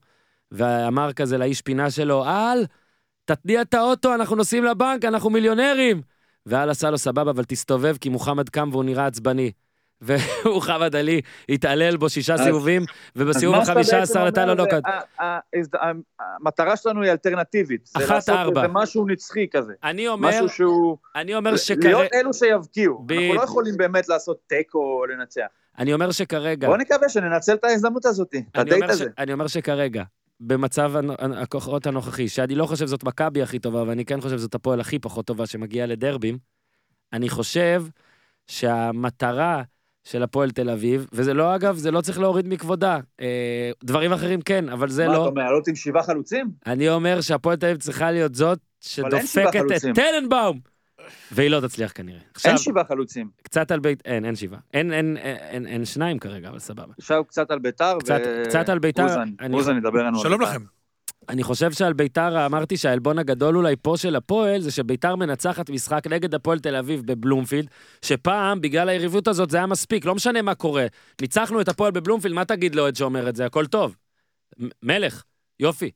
ואמר 0.52 1.14
כזה 1.14 1.38
לאיש 1.38 1.62
פינה 1.62 1.92
שלו, 1.92 2.26
אל, 2.26 2.66
תתניע 3.26 3.62
את 3.62 3.74
האוטו, 3.74 4.16
אנחנו 4.16 4.36
נוסעים 4.36 4.64
לבנק, 4.64 5.06
אנחנו 5.06 5.30
מיליונרים. 5.30 6.02
ואל 6.46 6.70
עשה 6.70 6.90
לו 6.90 6.98
סבבה, 6.98 7.32
אבל 7.32 7.44
תסתובב, 7.44 7.98
כי 8.02 8.10
מוחמד 8.10 8.50
קם 8.50 8.70
והוא 8.72 8.84
נראה 8.84 9.06
עצבני. 9.06 9.52
ומוחמד 10.02 10.96
עלי 10.96 11.22
התעלל 11.50 11.98
בו 11.98 12.10
שישה 12.10 12.38
סיבובים, 12.38 12.86
ובסיבוב 13.16 13.56
החמישה 13.56 14.02
עשר 14.02 14.26
נתן 14.26 14.48
לו 14.48 14.64
זה, 15.62 15.78
ה- 15.82 15.92
המטרה 16.20 16.78
שלנו 16.78 17.04
היא 17.04 17.12
אלטרנטיבית. 17.12 17.86
זה 17.86 18.06
אחת 18.06 18.10
לעשות 18.10 18.36
ארבע. 18.36 18.62
איזה 18.62 18.74
משהו 18.74 19.08
נצחי 19.08 19.48
כזה. 19.52 19.74
אני 19.84 20.08
אומר, 20.08 20.30
משהו 20.30 20.50
שהוא... 20.50 20.98
אני 21.16 21.36
אומר 21.36 21.58
שכרגע... 21.58 21.90
להיות 21.90 22.14
אלו 22.14 22.34
שיבקיעו. 22.34 23.06
אנחנו. 23.10 23.34
לא 23.34 23.42
יכולים 23.44 23.78
באמת 23.78 24.10
לעשות 24.10 24.38
תיקו 24.48 24.78
או 24.78 25.06
לנצח. 25.06 25.46
אני 25.78 25.94
אומר 25.94 26.12
שכרגע... 26.12 26.68
בוא 26.68 26.78
נקווה 26.78 27.10
שננצל 27.10 27.54
את 27.54 27.64
ההזדמנות 27.64 28.06
הזאת, 28.06 28.36
את 28.52 28.58
הדייט. 28.58 28.84
הזה. 28.90 29.06
אני 29.18 29.34
אומר 29.34 29.48
שכרגע, 29.48 30.04
במצב 30.40 30.94
הכוחות 31.20 31.88
הנוכחי, 31.88 32.28
שאני 32.30 32.56
לא 32.56 32.66
חושב 32.66 32.86
זאת 32.86 33.04
מכבי 33.04 33.42
הכי 33.42 33.60
טובה, 33.60 33.84
ואני 33.84 34.06
כן 34.06 34.22
חושב 34.22 34.38
זאת 34.38 34.56
הפועל 34.56 34.80
הכי 34.80 35.00
פחות 35.00 35.26
טובה 35.26 35.46
שמגיעה 35.46 35.88
לדרבים, 35.88 36.38
אני 37.14 37.30
חושב 37.30 37.84
שהמטרה 38.48 39.64
של 40.10 40.24
הפועל 40.24 40.52
תל 40.52 40.70
אביב, 40.70 41.08
וזה 41.14 41.34
לא, 41.34 41.56
אגב, 41.56 41.76
זה 41.78 41.92
לא 41.92 42.02
צריך 42.02 42.20
להוריד 42.20 42.48
מכבודה. 42.48 43.00
אה, 43.22 43.72
דברים 43.84 44.14
אחרים 44.14 44.42
כן, 44.42 44.70
אבל 44.70 44.90
זה 44.90 45.06
מה, 45.08 45.14
אתה 45.14 45.20
לא. 45.20 45.26
אומר, 45.28 45.42
לעלות 45.44 45.68
עם 45.68 45.76
שבעה 45.76 46.04
חלוצים? 46.04 46.48
אני 46.68 46.90
אומר 46.90 47.22
שהפועל 47.22 47.56
תל 47.56 47.66
אביב 47.66 47.78
צריכה 47.78 48.12
להיות 48.12 48.36
זאת 48.36 48.60
שדופקת 48.82 49.62
את. 49.76 49.96
טננבאום, 49.96 50.60
והיא 51.32 51.50
לא 51.50 51.60
תצליח 51.68 51.92
כנראה. 51.96 52.20
עכשיו, 52.36 52.52
אין 52.52 52.58
שבעה 52.58 52.84
חלוצים. 52.86 53.30
קצת 53.44 53.72
על 53.72 53.80
בית... 53.80 54.02
אין, 54.06 54.26
אין 54.26 54.36
שבעה. 54.36 54.60
אין, 54.74 54.94
אין, 54.94 55.18
אין, 55.18 55.38
אין, 55.38 55.68
אין 55.68 55.86
שניים 55.86 56.20
כרגע, 56.20 56.50
אבל 56.50 56.60
סבבה. 56.60 56.94
עכשיו 57.00 57.24
קצת 57.26 57.52
על 57.52 57.60
ביתר. 57.60 57.98
קצת- 58.00 58.20
ו- 58.26 58.44
קצת 58.46 58.70
על 58.70 58.80
ביתר, 58.80 59.04
אוזן, 59.04 59.30
אני- 59.40 59.56
אוזן 59.56 59.78
ידבר 59.78 60.04
לנו 60.04 60.18
על 60.18 60.24
שלום. 60.24 60.42
לכם. 60.42 60.62
אני 61.30 61.44
חושב 61.44 61.72
שעל 61.72 61.94
ביתר 61.94 62.46
אמרתי 62.46 62.78
שהעלבון 62.78 63.20
הגדול 63.20 63.58
אולי 63.58 63.76
פה 63.82 63.98
של 63.98 64.16
הפועל 64.16 64.62
זה 64.62 64.72
שביתר 64.72 65.16
מנצחת 65.16 65.70
משחק 65.70 66.08
נגד 66.10 66.36
הפועל 66.36 66.60
תל 66.60 66.76
אביב 66.76 67.02
בבלומפילד, 67.06 67.70
שפעם 68.02 68.62
בגלל 68.62 68.90
היריבות 68.90 69.28
הזאת 69.28 69.50
זה 69.50 69.58
היה 69.58 69.66
מספיק, 69.66 70.06
לא 70.06 70.16
משנה 70.16 70.42
מה 70.42 70.56
קורה. 70.56 70.86
ניצחנו 71.22 71.62
את 71.62 71.68
הפועל 71.68 71.92
בבלומפילד, 71.92 72.36
מה 72.36 72.46
תגיד 72.46 72.76
לאוהד 72.76 72.96
שאומר 72.96 73.30
את 73.30 73.36
זה? 73.36 73.46
הכל 73.46 73.66
טוב. 73.66 73.96
מלך, 74.84 75.24
יופי. 75.60 75.92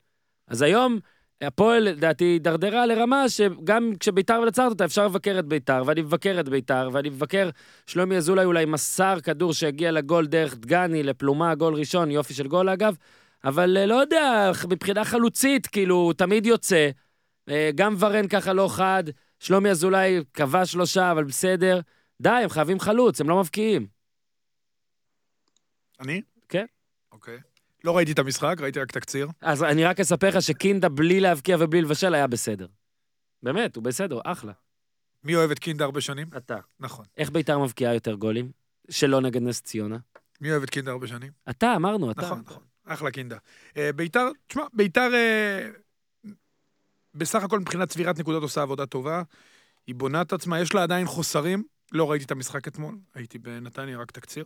אז 0.48 0.62
היום 0.62 0.98
הפועל 1.42 1.82
לדעתי 1.82 2.24
הידרדרה 2.24 2.86
לרמה 2.86 3.28
שגם 3.28 3.92
כשביתר 4.00 4.40
מנצחת 4.40 4.70
אותה 4.70 4.84
אפשר 4.84 5.06
לבקר 5.06 5.38
את 5.38 5.46
ביתר, 5.46 5.82
ואני 5.86 6.02
מבקר 6.02 6.40
את 6.40 6.48
ביתר, 6.48 6.88
ואני 6.92 7.08
מבקר 7.08 7.50
שלומי 7.86 8.16
אזולאי 8.16 8.44
אולי 8.44 8.64
מסר 8.64 9.20
כדור 9.22 9.52
שהגיע 9.52 9.92
לגול 9.92 10.26
דרך 10.26 10.54
דגני 10.54 11.02
לפלומה, 11.02 11.54
גול 11.54 11.74
ראשון, 11.74 12.10
יופי 12.10 12.34
של 12.34 12.48
גול 12.48 12.68
אגב. 12.68 12.96
אבל 13.44 13.76
אה, 13.76 13.86
לא 13.86 13.94
יודע, 13.94 14.50
מבחינה 14.68 15.04
חלוצית, 15.04 15.66
כאילו, 15.66 15.94
הוא 15.94 16.12
תמיד 16.12 16.46
יוצא. 16.46 16.90
אה, 17.48 17.70
גם 17.74 17.94
ורן 17.98 18.28
ככה 18.28 18.52
לא 18.52 18.68
חד, 18.72 19.04
שלומי 19.38 19.70
אזולאי 19.70 20.20
כבש 20.34 20.72
שלושה, 20.72 21.12
אבל 21.12 21.24
בסדר. 21.24 21.80
די, 22.22 22.28
הם 22.28 22.48
חייבים 22.48 22.80
חלוץ, 22.80 23.20
הם 23.20 23.28
לא 23.28 23.40
מבקיעים. 23.40 23.86
אני? 26.00 26.22
כן. 26.48 26.66
אוקיי. 27.12 27.38
לא 27.84 27.96
ראיתי 27.96 28.12
את 28.12 28.18
המשחק, 28.18 28.56
ראיתי 28.60 28.80
רק 28.80 28.92
תקציר. 28.92 29.28
אז 29.40 29.62
אני 29.62 29.84
רק 29.84 30.00
אספר 30.00 30.28
לך 30.28 30.42
שקינדה 30.42 30.88
בלי 30.88 31.20
להבקיע 31.20 31.56
ובלי 31.60 31.82
לבשל 31.82 32.14
היה 32.14 32.26
בסדר. 32.26 32.66
באמת, 33.42 33.76
הוא 33.76 33.84
בסדר, 33.84 34.20
אחלה. 34.24 34.52
מי 35.24 35.36
אוהב 35.36 35.50
את 35.50 35.58
קינדה 35.58 35.84
הרבה 35.84 36.00
שנים? 36.00 36.28
אתה. 36.36 36.56
נכון. 36.80 37.04
איך 37.16 37.30
ביתר 37.30 37.58
מבקיעה 37.58 37.94
יותר 37.94 38.14
גולים? 38.14 38.50
שלא 38.90 39.20
נגד 39.20 39.42
נס 39.42 39.62
ציונה. 39.62 39.96
מי 40.40 40.50
אוהב 40.50 40.62
את 40.62 40.70
קינדה 40.70 40.90
הרבה 40.90 41.06
שנים? 41.06 41.32
אתה, 41.50 41.76
אמרנו, 41.76 42.10
אתה. 42.10 42.20
נכון, 42.20 42.42
נכון. 42.46 42.62
אחלה 42.86 43.10
קינדה. 43.10 43.36
אה, 43.76 43.92
ביתר, 43.92 44.28
תשמע, 44.46 44.62
ביתר 44.72 45.14
אה, 45.14 45.68
בסך 47.14 47.42
הכל 47.42 47.60
מבחינת 47.60 47.88
צבירת 47.88 48.18
נקודות 48.18 48.42
עושה 48.42 48.62
עבודה 48.62 48.86
טובה. 48.86 49.22
היא 49.86 49.94
בונה 49.94 50.22
את 50.22 50.32
עצמה, 50.32 50.60
יש 50.60 50.74
לה 50.74 50.82
עדיין 50.82 51.06
חוסרים. 51.06 51.62
לא 51.92 52.10
ראיתי 52.10 52.24
את 52.24 52.30
המשחק 52.30 52.68
אתמול, 52.68 52.98
הייתי 53.14 53.38
בנתניה, 53.38 53.98
רק 53.98 54.10
תקציר. 54.10 54.44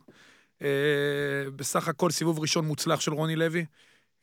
אה, 0.63 1.45
בסך 1.57 1.89
הכל 1.89 2.11
סיבוב 2.11 2.41
ראשון 2.41 2.67
מוצלח 2.67 3.01
של 3.01 3.13
רוני 3.13 3.37
לוי. 3.37 3.65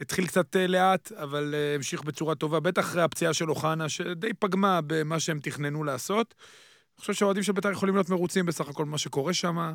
התחיל 0.01 0.27
קצת 0.27 0.55
לאט, 0.55 1.11
אבל 1.11 1.55
המשיך 1.75 2.03
בצורה 2.03 2.35
טובה, 2.35 2.59
בטח 2.59 2.81
אחרי 2.81 3.01
הפציעה 3.01 3.33
של 3.33 3.49
אוחנה, 3.49 3.89
שדי 3.89 4.33
פגמה 4.39 4.79
במה 4.87 5.19
שהם 5.19 5.39
תכננו 5.39 5.83
לעשות. 5.83 6.33
אני 6.97 7.01
חושב 7.01 7.13
שהאוהדים 7.13 7.43
של 7.43 7.51
בית"ר 7.51 7.71
יכולים 7.71 7.95
להיות 7.95 8.09
מרוצים 8.09 8.45
בסך 8.45 8.67
הכל 8.69 8.85
ממה 8.85 8.97
שקורה 8.97 9.33
שם. 9.33 9.73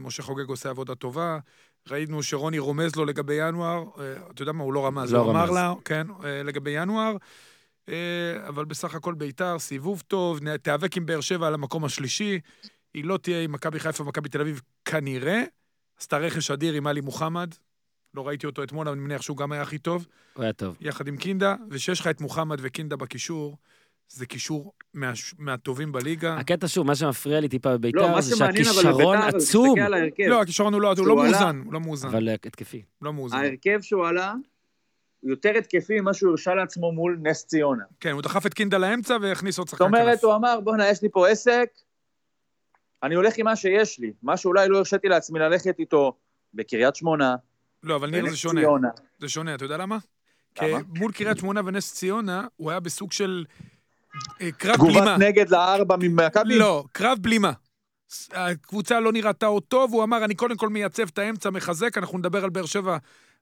משה 0.00 0.22
חוגג 0.22 0.48
עושה 0.48 0.70
עבודה 0.70 0.94
טובה. 0.94 1.38
ראינו 1.90 2.22
שרוני 2.22 2.58
רומז 2.58 2.96
לו 2.96 3.04
לגבי 3.04 3.34
ינואר, 3.34 3.84
אה, 3.98 4.12
אתה 4.30 4.42
יודע 4.42 4.52
מה, 4.52 4.64
הוא 4.64 4.72
לא 4.72 4.86
רמז, 4.86 5.12
לא 5.12 5.18
הוא 5.18 5.30
אמר. 5.30 5.50
לה, 5.50 5.72
כן, 5.84 6.06
אה, 6.24 6.42
לגבי 6.42 6.70
ינואר. 6.70 7.16
אה, 7.88 8.48
אבל 8.48 8.64
בסך 8.64 8.94
הכל 8.94 9.14
בית"ר, 9.14 9.58
סיבוב 9.58 10.02
טוב, 10.06 10.40
תיאבק 10.56 10.96
עם 10.96 11.06
באר 11.06 11.20
שבע 11.20 11.46
על 11.46 11.54
המקום 11.54 11.84
השלישי. 11.84 12.40
היא 12.94 13.04
לא 13.04 13.16
תהיה 13.16 13.42
עם 13.42 13.52
מכבי 13.52 13.80
חיפה 13.80 14.02
ומכבי 14.02 14.28
תל 14.28 14.40
אביב 14.40 14.60
כנראה. 14.84 15.42
עשתה 15.98 16.18
רכש 16.18 16.50
אדיר 16.50 16.74
עם 16.74 16.86
עלי 16.86 17.00
מוחמד. 17.00 17.54
לא 18.14 18.28
ראיתי 18.28 18.46
אותו 18.46 18.62
אתמול, 18.62 18.88
אבל 18.88 18.96
אני 18.96 19.04
מניח 19.04 19.22
שהוא 19.22 19.36
גם 19.36 19.52
היה 19.52 19.62
הכי 19.62 19.78
טוב. 19.78 20.06
הוא 20.34 20.42
היה 20.42 20.52
טוב. 20.52 20.76
יחד 20.80 21.08
עם 21.08 21.16
קינדה, 21.16 21.54
ושיש 21.70 22.00
לך 22.00 22.06
את 22.06 22.20
מוחמד 22.20 22.58
וקינדה 22.62 22.96
בקישור, 22.96 23.56
זה 24.08 24.26
קישור 24.26 24.72
מה, 24.94 25.12
מהטובים 25.38 25.92
בליגה. 25.92 26.36
הקטע 26.36 26.68
שוב, 26.68 26.86
מה 26.86 26.94
שמפריע 26.94 27.40
לי 27.40 27.48
טיפה 27.48 27.70
לא, 27.70 27.76
בביתר 27.76 28.12
מה 28.12 28.20
זה 28.20 28.36
שהכישרון 28.36 29.18
עצום. 29.18 29.74
לא, 30.28 30.42
הכישרון 30.42 30.74
הוא 30.74 30.82
לא, 30.82 30.94
הוא 30.98 31.06
לא 31.06 31.16
מאוזן, 31.16 31.62
הוא 31.64 31.72
לא 31.72 31.80
מאוזן. 31.80 32.08
אבל 32.08 32.28
אה, 32.28 32.34
התקפי. 32.34 32.82
לא 33.02 33.12
מאוזן. 33.12 33.36
ההרכב 33.36 33.80
שהוא 33.82 34.06
עלה, 34.06 34.34
הוא 35.20 35.30
יותר 35.30 35.50
התקפי 35.58 36.00
ממה 36.00 36.14
שהוא 36.14 36.30
הרשה 36.30 36.54
לעצמו 36.54 36.92
מול 36.92 37.18
נס 37.22 37.46
ציונה. 37.46 37.84
כן, 38.00 38.10
הוא 38.10 38.22
דחף 38.22 38.46
את 38.46 38.54
קינדה 38.54 38.78
לאמצע 38.78 39.16
והכניס 39.22 39.58
עוד 39.58 39.68
זאת 39.68 39.78
שחקן 39.78 39.84
אומרת, 39.84 40.18
כנף. 40.18 40.24
הוא 40.24 40.34
אמר, 40.34 40.60
בואנה, 40.60 40.88
יש 40.88 41.02
לי 41.02 41.08
פה 41.12 41.28
עסק, 41.28 41.68
אני 43.02 43.14
הולך 43.14 43.38
עם 43.38 43.44
מה 43.44 43.56
שיש 43.56 43.98
לי. 43.98 44.12
מה 44.22 44.36
שאולי 44.36 44.68
לא 44.68 44.78
הרשיתי 44.78 45.08
לעצמי 45.08 45.38
ללכת 45.38 45.78
איתו 45.78 46.16
בקריית 46.54 46.96
שמונה, 46.96 47.36
לא, 47.82 47.96
אבל 47.96 48.10
ניר 48.10 48.30
זה 48.30 48.36
שונה. 48.36 48.60
ציונה. 48.60 48.88
זה 49.18 49.28
שונה, 49.28 49.54
אתה 49.54 49.64
יודע 49.64 49.76
למה? 49.76 49.98
למה? 50.62 50.78
מול 50.98 51.12
קריית 51.12 51.38
שמונה 51.38 51.60
ונס 51.64 51.94
ציונה, 51.94 52.46
הוא 52.56 52.70
היה 52.70 52.80
בסוג 52.80 53.12
של 53.12 53.44
קרב 54.58 54.74
תגובת 54.74 54.94
בלימה. 54.94 55.16
נגד 55.16 55.50
לארבע 55.50 55.96
ממכבי? 56.00 56.58
לא, 56.58 56.84
קרב 56.92 57.18
בלימה. 57.20 57.52
הקבוצה 58.32 59.00
לא 59.00 59.12
נראתה 59.12 59.46
עוד 59.46 59.62
טוב, 59.62 59.92
הוא 59.92 60.02
אמר, 60.04 60.24
אני 60.24 60.34
קודם 60.34 60.56
כל 60.56 60.68
מייצב 60.68 61.08
את 61.08 61.18
האמצע, 61.18 61.50
מחזק, 61.50 61.98
אנחנו 61.98 62.18
נדבר 62.18 62.44
על 62.44 62.50
באר 62.50 62.66
שבע, 62.66 62.96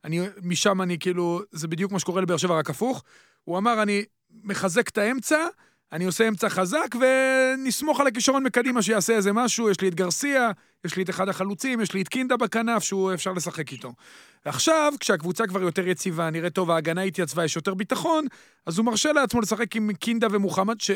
אני, 0.05 0.21
משם 0.43 0.83
אני 0.83 0.99
כאילו, 0.99 1.41
זה 1.53 1.69
בדיוק 1.69 1.93
מה 1.93 1.99
שקורה 1.99 2.23
לבאר 2.23 2.37
שבע, 2.37 2.59
רק 2.59 2.71
הפוך. 2.71 3.03
הוא 3.45 3.59
אמר, 3.59 3.83
אני 3.83 4.05
מחזק 4.45 4.89
את 4.89 4.99
האמצע, 4.99 5.47
אני 5.93 6.05
עושה 6.05 6.29
אמצע 6.29 6.49
חזק, 6.49 6.89
ונסמוך 7.01 8.01
על 8.01 8.07
הכישרון 8.07 8.43
מקדימה 8.45 8.83
שיעשה 8.83 9.13
איזה 9.13 9.33
משהו, 9.33 9.71
יש 9.71 9.81
לי 9.81 9.89
את 9.89 9.95
גרסיה, 9.95 10.51
יש 10.85 10.97
לי 10.97 11.03
את 11.03 11.11
אחד 11.11 11.29
החלוצים, 11.29 11.81
יש 11.81 11.95
לי 11.95 12.03
את 12.03 12.09
קינדה 12.09 12.37
בכנף, 12.37 12.83
שהוא 12.83 13.15
אפשר 13.15 13.33
לשחק 13.33 13.73
איתו. 13.73 13.93
עכשיו, 14.45 14.93
כשהקבוצה 15.01 15.47
כבר 15.47 15.63
יותר 15.63 15.89
יציבה, 15.89 16.31
נראית 16.31 16.55
טוב, 16.55 16.71
ההגנה 16.71 17.03
התייצבה, 17.03 17.45
יש 17.45 17.57
יותר 17.57 17.75
ביטחון, 17.75 18.27
אז 18.67 18.79
הוא 18.79 18.87
מרשה 18.87 19.13
לעצמו 19.13 19.41
לשחק 19.41 19.77
עם 19.77 19.93
קינדה 19.93 20.27
ומוחמד, 20.31 20.81
ש... 20.81 20.91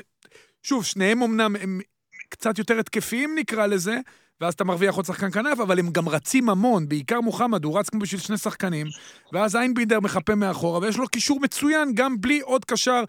שוב, 0.62 0.84
שניהם 0.84 1.22
אמנם 1.22 1.57
הם 1.57 1.80
קצת 2.28 2.59
יותר 2.59 2.78
התקפיים 2.78 3.34
נקרא 3.38 3.66
לזה, 3.66 3.99
ואז 4.41 4.55
אתה 4.55 4.64
מרוויח 4.64 4.95
עוד 4.95 5.05
שחקן 5.05 5.30
כנף, 5.30 5.61
אבל 5.61 5.78
הם 5.78 5.91
גם 5.91 6.09
רצים 6.09 6.49
המון, 6.49 6.88
בעיקר 6.88 7.20
מוחמד, 7.20 7.64
הוא 7.64 7.78
רץ 7.78 7.88
כמו 7.88 8.01
בשביל 8.01 8.20
שני 8.20 8.38
שחקנים, 8.38 8.86
ואז 9.32 9.57
איינבינדר 9.57 10.01
מחפה 10.01 10.34
מאחורה, 10.34 10.78
ויש 10.78 10.97
לו 10.97 11.09
קישור 11.09 11.41
מצוין, 11.41 11.95
גם 11.95 12.20
בלי 12.20 12.41
עוד 12.41 12.64
קשר 12.64 13.05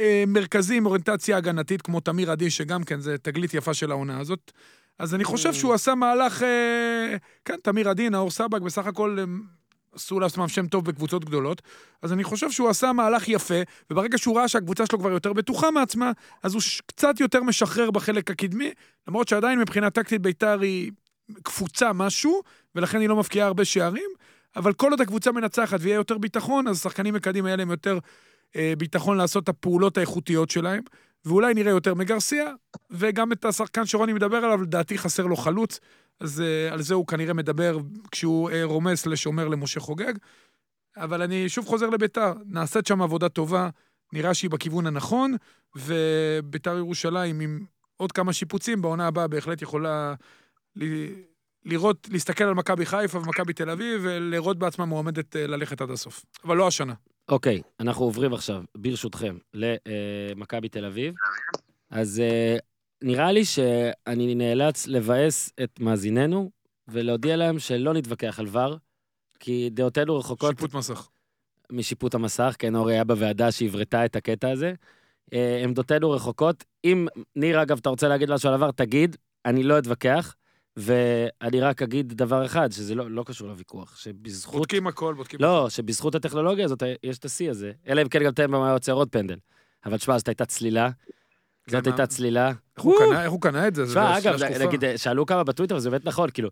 אה, 0.00 0.24
מרכזי 0.26 0.76
עם 0.76 0.86
אוריינטציה 0.86 1.36
הגנתית, 1.36 1.82
כמו 1.82 2.00
תמיר 2.00 2.30
עדי, 2.30 2.50
שגם 2.50 2.84
כן, 2.84 3.00
זה 3.00 3.18
תגלית 3.18 3.54
יפה 3.54 3.74
של 3.74 3.90
העונה 3.90 4.20
הזאת. 4.20 4.52
אז 4.98 5.14
אני 5.14 5.24
חושב 5.24 5.52
שהוא 5.52 5.74
עשה 5.74 5.94
מהלך, 5.94 6.42
אה, 6.42 7.16
כן, 7.44 7.56
תמיר 7.62 7.88
עדי, 7.88 8.10
נאור 8.10 8.30
סבק, 8.30 8.60
בסך 8.60 8.86
הכל 8.86 9.18
הם 9.18 9.42
עשו 9.92 10.20
לעצמם 10.20 10.48
שם 10.48 10.66
טוב 10.66 10.84
בקבוצות 10.84 11.24
גדולות, 11.24 11.62
אז 12.02 12.12
אני 12.12 12.24
חושב 12.24 12.50
שהוא 12.50 12.68
עשה 12.68 12.92
מהלך 12.92 13.28
יפה, 13.28 13.54
וברגע 13.90 14.18
שהוא 14.18 14.38
ראה 14.38 14.48
שהקבוצה 14.48 14.86
שלו 14.86 14.98
כבר 14.98 15.10
יותר 15.10 15.32
בטוחה 15.32 15.70
מעצמה, 15.70 16.12
אז 16.42 16.54
הוא 16.54 16.62
קצת 16.86 17.20
יותר 17.20 17.42
משחרר 17.42 17.90
בחלק 17.90 18.30
הקדמי, 18.30 18.70
למרות 19.08 19.28
שעדיין 19.28 19.58
מבחינה 19.58 19.90
טקטית 19.90 20.22
ביתר 20.22 20.60
היא 20.60 20.92
קפוצה 21.42 21.92
משהו, 21.92 22.42
ולכן 22.74 23.00
היא 23.00 23.08
לא 23.08 23.16
מבקיעה 23.16 23.46
הרבה 23.46 23.64
שערים, 23.64 24.10
אבל 24.56 24.72
כל 24.72 24.90
עוד 24.90 25.00
הקבוצה 25.00 25.32
מנצחת 25.32 25.78
ויהיה 25.80 25.94
יותר 25.94 26.18
ביטחון, 26.18 26.68
אז 26.68 26.82
שחקנים 26.82 27.14
מקדימה 27.14 27.48
יהיה 27.48 27.56
להם 27.56 27.70
יותר 27.70 27.98
ביטחון 28.78 29.16
לעשות 29.16 29.44
את 29.44 29.48
הפעולות 29.48 29.98
האיכותיות 29.98 30.50
שלהם, 30.50 30.82
ואולי 31.26 31.54
נראה 31.54 31.70
יותר 31.70 31.94
מגרסיה, 31.94 32.52
וגם 32.90 33.32
את 33.32 33.44
השחקן 33.44 33.86
שרוני 33.86 34.12
מדבר 34.12 34.36
עליו, 34.36 34.62
לדעתי 34.62 34.98
חסר 34.98 35.26
לו 35.26 35.36
חלוץ, 35.36 35.80
אז 36.20 36.40
אה, 36.40 36.72
על 36.72 36.82
זה 36.82 36.94
הוא 36.94 37.06
כנראה 37.06 37.34
מדבר 37.34 37.78
כשהוא 38.10 38.50
אה, 38.50 38.64
רומס 38.64 39.06
לשומר 39.06 39.48
למשה 39.48 39.80
חוגג. 39.80 40.12
אבל 40.96 41.22
אני 41.22 41.48
שוב 41.48 41.66
חוזר 41.66 41.90
לביתר, 41.90 42.32
נעשית 42.46 42.86
שם 42.86 43.02
עבודה 43.02 43.28
טובה, 43.28 43.68
נראה 44.12 44.34
שהיא 44.34 44.50
בכיוון 44.50 44.86
הנכון, 44.86 45.36
וביתר 45.76 46.76
ירושלים 46.76 47.40
עם 47.40 47.64
עוד 47.96 48.12
כמה 48.12 48.32
שיפוצים, 48.32 48.82
בעונה 48.82 49.06
הבאה 49.06 49.26
בהחלט 49.26 49.62
יכולה 49.62 50.14
ל- 50.76 51.12
לראות, 51.64 52.08
להסתכל 52.12 52.44
על 52.44 52.54
מכבי 52.54 52.86
חיפה 52.86 53.18
ומכבי 53.18 53.52
תל 53.52 53.70
אביב, 53.70 54.00
ולראות 54.04 54.58
בעצמה 54.58 54.84
מועמדת 54.84 55.36
אה, 55.36 55.46
ללכת 55.46 55.80
עד 55.80 55.90
הסוף. 55.90 56.24
אבל 56.44 56.56
לא 56.56 56.66
השנה. 56.66 56.94
אוקיי, 57.28 57.62
אנחנו 57.80 58.04
עוברים 58.04 58.34
עכשיו, 58.34 58.62
ברשותכם, 58.76 59.36
למכבי 59.54 60.68
תל 60.68 60.84
אביב. 60.84 61.14
אז 61.90 62.20
אה, 62.20 62.56
נראה 63.02 63.32
לי 63.32 63.44
שאני 63.44 64.34
נאלץ 64.34 64.86
לבאס 64.86 65.52
את 65.62 65.80
מאזיננו 65.80 66.50
ולהודיע 66.88 67.36
להם 67.36 67.58
שלא 67.58 67.94
נתווכח 67.94 68.40
על 68.40 68.46
ור, 68.50 68.76
כי 69.40 69.70
דעותינו 69.72 70.16
רחוקות 70.16 70.50
שיפוט 70.50 70.74
מסך. 70.74 71.08
משיפוט 71.72 72.14
המסך, 72.14 72.56
כן, 72.58 72.76
אורי 72.76 72.94
היה 72.94 73.04
בוועדה 73.04 73.52
שהבראתה 73.52 74.04
את 74.04 74.16
הקטע 74.16 74.50
הזה. 74.50 74.74
אה, 75.32 75.60
עמדותינו 75.64 76.10
רחוקות. 76.10 76.64
אם, 76.84 77.06
ניר, 77.36 77.62
אגב, 77.62 77.78
אתה 77.78 77.88
רוצה 77.88 78.08
להגיד 78.08 78.30
משהו 78.30 78.48
על 78.48 78.54
עבר, 78.54 78.70
תגיד, 78.70 79.16
אני 79.44 79.62
לא 79.62 79.78
אתווכח, 79.78 80.34
ואני 80.76 81.60
רק 81.60 81.82
אגיד 81.82 82.12
דבר 82.12 82.46
אחד, 82.46 82.72
שזה 82.72 82.94
לא, 82.94 83.10
לא 83.10 83.22
קשור 83.26 83.48
לוויכוח, 83.48 83.96
שבזכות... 83.96 84.54
בודקים 84.56 84.86
הכל, 84.86 85.14
בודקים 85.14 85.40
לא, 85.42 85.68
שבזכות 85.70 86.14
הטכנולוגיה 86.14 86.64
הזאת 86.64 86.82
יש 87.02 87.18
את 87.18 87.24
השיא 87.24 87.50
הזה. 87.50 87.72
אלא 87.88 88.02
אם 88.02 88.08
כן 88.08 88.24
גם 88.24 88.32
תן 88.32 88.46
במה 88.46 88.70
יוצר 88.70 88.92
עוד 88.92 89.08
פנדל. 89.10 89.36
אבל 89.86 89.96
תשמע, 89.96 90.18
זאת 90.18 90.28
הייתה 90.28 90.44
צלילה. 90.44 90.90
זאת 91.66 91.84
כן, 91.84 91.90
הייתה 91.90 92.06
צלילה. 92.06 92.48
איך 92.48 92.84
הוא. 92.84 92.94
קנה- 92.98 93.22
איך 93.22 93.30
הוא 93.30 93.40
קנה 93.40 93.68
את 93.68 93.74
זה? 93.74 93.84
זה 93.84 93.90
תשמע, 93.90 94.18
אגב. 94.18 94.42
נגיד, 94.66 94.84
שאלו 94.96 95.26
כמה 95.26 95.44
בטוויטר, 95.44 95.76
וזה 95.76 95.90
באמת 95.90 96.04
נכון, 96.04 96.30
כאילו, 96.30 96.50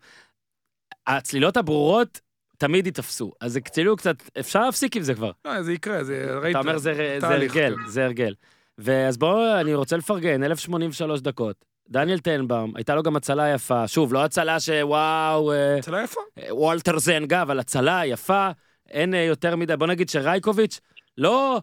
הצלילות 1.06 1.56
הברורות 1.56 2.20
תמיד 2.58 2.86
ייתפסו. 2.86 3.32
אז 3.40 3.52
זה 3.52 3.60
כאילו 3.60 3.96
קצת, 3.96 4.16
אפשר 4.40 4.64
להפסיק 4.64 4.96
עם 4.96 5.02
זה 5.02 5.14
כבר. 5.14 5.30
לא, 5.44 5.62
זה 5.62 5.72
יקרה, 5.72 6.04
זה... 6.04 6.38
ראית... 6.42 6.56
אתה 6.56 6.60
אומר 6.68 6.78
זה 6.78 7.18
זה 7.20 7.26
הרגל, 7.28 7.48
כן. 7.54 7.72
זה 7.86 8.04
הרגל. 8.04 8.34
ואז 8.78 9.16
בואו, 9.18 9.60
אני 9.60 9.74
רוצה 9.74 9.96
לפרגן, 9.96 10.42
1083 10.44 11.20
דקות. 11.20 11.64
דניאל 11.88 12.18
טנבאום, 12.18 12.72
הייתה 12.76 12.94
לו 12.94 13.02
גם 13.02 13.16
הצלה 13.16 13.48
יפה. 13.48 13.88
שוב, 13.88 14.12
לא 14.14 14.24
הצלה 14.24 14.60
שוואו, 14.60 15.52
אה, 15.52 15.76
הצלה 15.78 16.02
יפה. 16.02 16.20
אה, 16.38 16.54
וולטר 16.54 16.98
זנגה, 16.98 17.42
אבל 17.42 17.58
הצלה 17.58 18.06
יפה, 18.06 18.50
אין 18.90 19.14
אה, 19.14 19.20
יותר 19.22 19.56
מדי. 19.56 19.76
בוא 19.76 19.86
נגיד 19.86 20.08
שרייקוביץ' 20.08 20.80
לא 21.18 21.60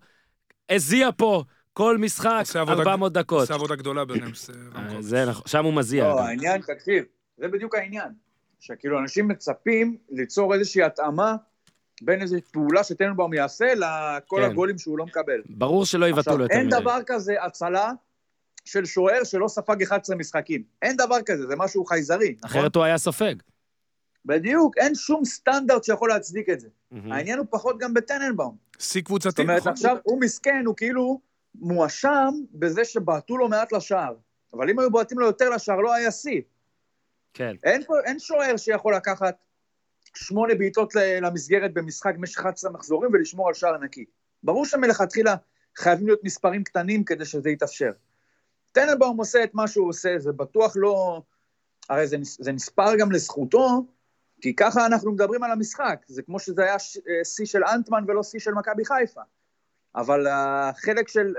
הזיע 0.70 1.10
פה 1.18 1.44
כל 1.74 1.98
משחק 1.98 2.38
עושה 2.40 2.62
עבודה- 2.62 2.78
400 2.80 3.14
דקות. 3.14 3.42
עושה 3.42 3.54
עבודה 3.54 3.76
גדולה 3.76 4.02
רמקוביץ'. 4.02 4.48
זה 5.00 5.26
נכון, 5.26 5.44
שם 5.48 5.66
הוא 5.66 5.74
מזיע. 5.74 6.04
לא. 6.04 6.20
העניין, 6.20 6.62
תקשיב, 6.62 7.04
זה 7.38 7.48
בדיוק 7.48 7.76
העניין. 7.76 8.08
שכאילו 8.60 9.00
אנשים 9.00 9.28
מצפים 9.28 9.98
ליצור 10.10 10.54
איזושהי 10.54 10.84
התאמה 10.84 11.36
בין 12.02 12.22
איזו 12.22 12.38
פעולה 12.52 12.84
שטננבאום 12.84 13.34
יעשה 13.34 13.74
לכל 13.76 14.38
כן. 14.42 14.52
הגולים 14.52 14.78
שהוא 14.78 14.98
לא 14.98 15.06
מקבל. 15.06 15.42
ברור 15.50 15.86
שלא 15.86 16.06
יבטאו 16.06 16.20
עכשיו, 16.20 16.38
לו 16.38 16.44
יותר 16.44 16.56
אין 16.56 16.68
מדי. 16.68 16.80
דבר 16.80 16.98
כזה 17.06 17.34
הצלה 17.44 17.92
של 18.66 18.86
שוער 18.86 19.24
שלא 19.24 19.48
ספג 19.48 19.82
11 19.84 20.16
משחקים. 20.16 20.64
אין 20.82 20.98
דבר 20.98 21.22
כזה, 21.26 21.48
זה 21.48 21.56
משהו 21.56 21.86
חייזרי, 21.86 22.36
נכון? 22.44 22.60
אחרת 22.60 22.76
הוא 22.76 22.84
היה 22.84 22.98
סופג. 22.98 23.36
בדיוק, 24.26 24.78
אין 24.78 24.96
שום 24.96 25.26
סטנדרט 25.26 25.84
שיכול 25.84 26.10
להצדיק 26.10 26.50
את 26.50 26.60
זה. 26.60 26.68
מהמם. 26.92 27.12
העניין 27.12 27.38
הוא 27.40 27.46
פחות 27.50 27.80
גם 27.80 27.94
בטננבאום. 27.94 28.58
שיא 28.80 29.00
זאת 29.02 29.06
קבוצתי. 29.06 29.42
אומרת, 29.42 29.60
נכון? 29.60 29.72
עכשיו 29.72 29.98
הוא 30.04 30.22
מסכן, 30.22 30.64
הוא 30.66 30.76
כאילו 30.78 31.22
מואשם 31.56 32.34
בזה 32.54 32.86
שבעטו 32.86 33.38
לו 33.38 33.50
מעט 33.50 33.72
לשער. 33.74 34.14
אבל 34.54 34.70
אם 34.70 34.80
היו 34.80 34.92
בועטים 34.92 35.20
לו 35.20 35.26
יותר 35.26 35.50
לשער, 35.50 35.76
לא 35.80 35.94
היה 35.94 36.12
שיא. 36.12 36.42
כן. 37.34 37.56
אין, 37.64 37.82
אין 38.06 38.20
שוער 38.20 38.58
שיכול 38.58 38.96
לקחת 38.96 39.36
שמונה 40.16 40.56
בעיטות 40.56 40.96
ל- 40.96 41.26
למסגרת 41.26 41.74
במשחק 41.74 42.14
במשך 42.16 42.40
11 42.40 42.72
מחזורים 42.72 43.12
ולשמור 43.14 43.48
על 43.48 43.54
שער 43.54 43.78
נקי. 43.78 44.06
ברור 44.44 44.66
שמלכתחילה 44.66 45.36
חייבים 45.78 46.06
להיות 46.08 46.20
מספרים 46.24 46.64
קטנים 46.64 47.04
כדי 47.04 47.26
שזה 47.26 47.50
יתאפשר. 47.50 47.92
טננבאום 48.72 49.18
עושה 49.18 49.44
את 49.44 49.54
מה 49.54 49.68
שהוא 49.68 49.90
עושה, 49.90 50.20
זה 50.20 50.32
בטוח 50.32 50.74
לא... 50.76 51.22
הרי 51.90 52.08
זה, 52.08 52.18
זה 52.22 52.52
נספר 52.52 52.96
גם 53.00 53.12
לזכותו, 53.12 53.86
כי 54.42 54.56
ככה 54.56 54.86
אנחנו 54.86 55.12
מדברים 55.12 55.44
על 55.44 55.52
המשחק. 55.52 56.04
זה 56.08 56.22
כמו 56.22 56.40
שזה 56.40 56.64
היה 56.64 56.74
אה, 56.74 57.26
שיא 57.26 57.46
של 57.46 57.64
אנטמן 57.64 58.04
ולא 58.08 58.24
שיא 58.24 58.40
של 58.40 58.52
מכבי 58.52 58.86
חיפה. 58.86 59.22
אבל 59.96 60.28
החלק, 60.28 61.08
של, 61.08 61.34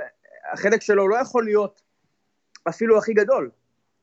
החלק 0.52 0.80
שלו 0.80 1.08
לא 1.08 1.16
יכול 1.16 1.44
להיות 1.44 1.82
אפילו 2.68 2.98
הכי 2.98 3.12
גדול. 3.12 3.50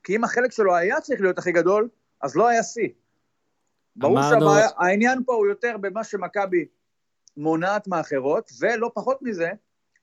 כי 0.03 0.15
אם 0.15 0.23
החלק 0.23 0.51
שלו 0.51 0.75
היה 0.75 1.01
צריך 1.01 1.21
להיות 1.21 1.37
הכי 1.37 1.51
גדול, 1.51 1.89
אז 2.21 2.35
לא 2.35 2.47
היה 2.47 2.63
שיא. 2.63 2.89
ברור 3.95 4.19
שהעניין 4.21 5.23
פה 5.25 5.33
הוא 5.33 5.47
יותר 5.47 5.77
במה 5.77 6.03
שמכבי 6.03 6.65
מונעת 7.37 7.87
מאחרות, 7.87 8.51
ולא 8.59 8.91
פחות 8.93 9.21
מזה, 9.21 9.51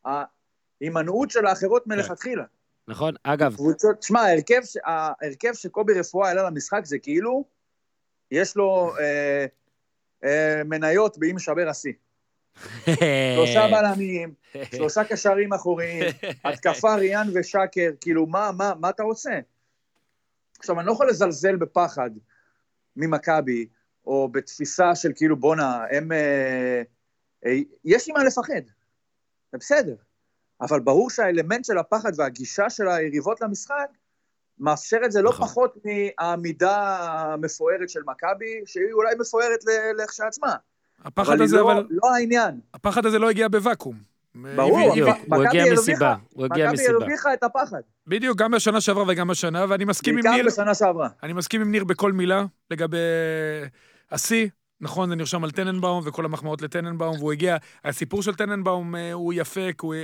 ההימנעות 0.05 1.31
של 1.31 1.47
האחרות 1.47 1.87
מלכתחילה. 1.87 2.45
נכון? 2.89 3.15
אגב, 3.23 3.55
קבוצות, 3.55 4.03
שמע, 4.03 4.21
ההרכב, 4.21 4.61
ההרכב 4.85 5.53
שקובי 5.55 5.93
רפואה 5.93 6.29
העלה 6.29 6.43
למשחק 6.43 6.81
זה 6.85 6.99
כאילו, 6.99 7.45
יש 8.31 8.57
לו 8.57 8.93
אה, 9.01 9.47
אה, 10.25 10.63
מניות 10.65 11.19
באם 11.19 11.37
משבר 11.37 11.69
השיא. 11.69 11.93
שלושה 13.35 13.67
בלמים, 13.71 14.35
שלושה 14.71 15.05
קשרים 15.05 15.53
אחוריים, 15.53 16.05
התקפה 16.45 16.95
ריאן 16.95 17.29
ושקר, 17.35 17.91
כאילו, 18.01 18.27
מה, 18.27 18.51
מה, 18.57 18.73
מה 18.81 18.91
אתה 18.91 19.03
רוצה? 19.03 19.39
עכשיו, 20.59 20.81
אני 20.81 20.87
לא 20.87 20.93
יכול 20.93 21.09
לזלזל 21.09 21.57
בפחד 21.57 22.11
ממכבי, 22.97 23.67
או 24.07 24.29
בתפיסה 24.29 24.95
של 24.95 25.13
כאילו, 25.17 25.37
בואנה, 25.37 25.85
הם... 25.91 26.13
אה, 26.13 26.83
אה, 27.47 27.57
יש 27.85 28.07
לי 28.07 28.13
מה 28.13 28.25
לפחד, 28.25 28.63
זה 29.53 29.59
בסדר. 29.59 29.95
אבל 30.61 30.81
ברור 30.81 31.11
שהאלמנט 31.11 31.65
של 31.65 31.79
הפחד 31.79 32.13
והגישה 32.17 32.71
של 32.71 32.89
היריבות 32.89 33.41
למשחק, 33.41 33.89
מאפשר 34.59 34.99
את 35.05 35.13
זה 35.13 35.23
לא 35.23 35.31
נכון. 35.31 35.47
פחות 35.47 35.77
מהעמידה 35.85 36.97
המפוארת 37.01 37.91
של 37.91 38.01
מכבי, 38.07 38.61
שהיא 38.67 38.93
אולי 38.93 39.15
מפוארת 39.21 39.61
לכשעצמה. 39.99 40.55
הפחד 41.05 41.33
אבל 41.33 41.43
הזה, 41.43 41.57
היא 41.57 41.65
לא, 41.65 41.73
אבל... 41.73 41.87
לא 41.91 42.15
העניין. 42.15 42.61
הפחד 42.75 43.07
הזה 43.07 43.19
לא 43.19 43.31
הגיע 43.31 43.49
בוואקום. 43.49 43.97
ברור, 44.57 44.79
הוא 44.79 45.15
מכבי 45.29 45.47
הגיע 45.49 45.73
מסיבה, 45.73 46.17
הוא 46.33 46.45
הגיע 46.45 46.65
מכבי 46.65 46.75
מסיבה. 46.75 46.99
הרוויחה 46.99 47.35
את 47.35 47.43
הפחד, 47.43 47.81
בדיוק, 48.07 48.39
גם 48.39 48.51
בשנה 48.51 48.81
שעברה 48.81 49.05
וגם 49.09 49.31
השנה, 49.31 49.67
ואני 49.69 49.85
מסכים 49.85 50.17
עם 50.17 50.23
בעיקר 50.23 50.37
ניר, 50.37 50.47
בשנה 50.47 50.75
שעברה. 50.75 51.09
אני 51.23 51.33
מסכים 51.33 51.61
עם 51.61 51.71
ניר 51.71 51.85
בכל 51.85 52.13
מילה 52.13 52.45
לגבי 52.71 52.99
השיא. 54.11 54.49
נכון, 54.81 55.09
זה 55.09 55.15
נרשם 55.15 55.45
על 55.45 55.51
טננבאום 55.51 56.03
וכל 56.07 56.25
המחמאות 56.25 56.63
לטננבאום, 56.63 57.17
והוא 57.17 57.33
הגיע, 57.33 57.57
הסיפור 57.85 58.23
של 58.23 58.35
טננבאום 58.35 58.97
אה, 58.97 59.13
הוא 59.13 59.33
יפה, 59.37 59.73
כי 59.79 59.87
הוא, 59.87 59.95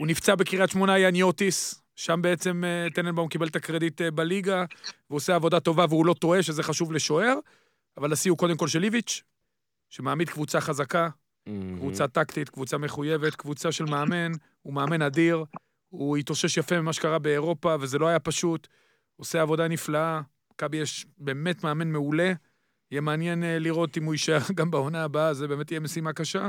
הוא 0.00 0.06
נפצע 0.06 0.34
בקריית 0.34 0.70
שמונה 0.70 0.98
יניוטיס, 0.98 1.82
שם 1.96 2.22
בעצם 2.22 2.64
אה, 2.64 2.86
טננבאום 2.94 3.28
קיבל 3.28 3.46
את 3.46 3.56
הקרדיט 3.56 4.00
אה, 4.00 4.10
בליגה, 4.10 4.64
והוא 5.10 5.16
עושה 5.16 5.34
עבודה 5.34 5.60
טובה 5.60 5.84
והוא 5.88 6.06
לא 6.06 6.14
טועה, 6.14 6.42
שזה 6.42 6.62
חשוב 6.62 6.92
לשוער, 6.92 7.38
אבל 7.96 8.12
השיא 8.12 8.30
הוא 8.30 8.38
קודם 8.38 8.56
כל 8.56 8.68
של 8.68 8.84
איביץ', 8.84 9.22
שמעמיד 9.90 10.28
קבוצה 10.30 10.60
חזקה, 10.60 11.08
מהמם. 11.46 11.78
קבוצה 11.78 12.08
טקטית, 12.08 12.48
קבוצה 12.48 12.78
מחויבת, 12.78 13.34
קבוצה 13.34 13.72
של 13.72 13.84
מאמן, 13.84 14.32
הוא 14.62 14.74
מאמן 14.74 15.02
אדיר, 15.02 15.44
הוא 15.88 16.16
התאושש 16.16 16.56
יפה 16.56 16.80
ממה 16.80 16.92
שקרה 16.92 17.18
באירופה, 17.18 17.76
וזה 17.80 17.98
לא 17.98 18.06
היה 18.06 18.18
פשוט, 18.18 18.68
עושה 19.16 19.42
עבודה 19.42 19.68
נפלאה, 19.68 20.20
מכבי 20.52 20.76
יש 20.76 21.06
באמת 21.18 21.64
מאמן 21.64 21.90
מעולה, 21.90 22.32
יהיה 22.90 23.00
מעניין 23.00 23.44
אה, 23.44 23.58
לראות 23.58 23.98
אם 23.98 24.04
הוא 24.04 24.14
יישאר 24.14 24.38
גם 24.58 24.70
בעונה 24.70 25.04
הבאה, 25.04 25.34
זה 25.34 25.48
באמת 25.48 25.70
יהיה 25.70 25.80
משימה 25.80 26.12
קשה, 26.12 26.48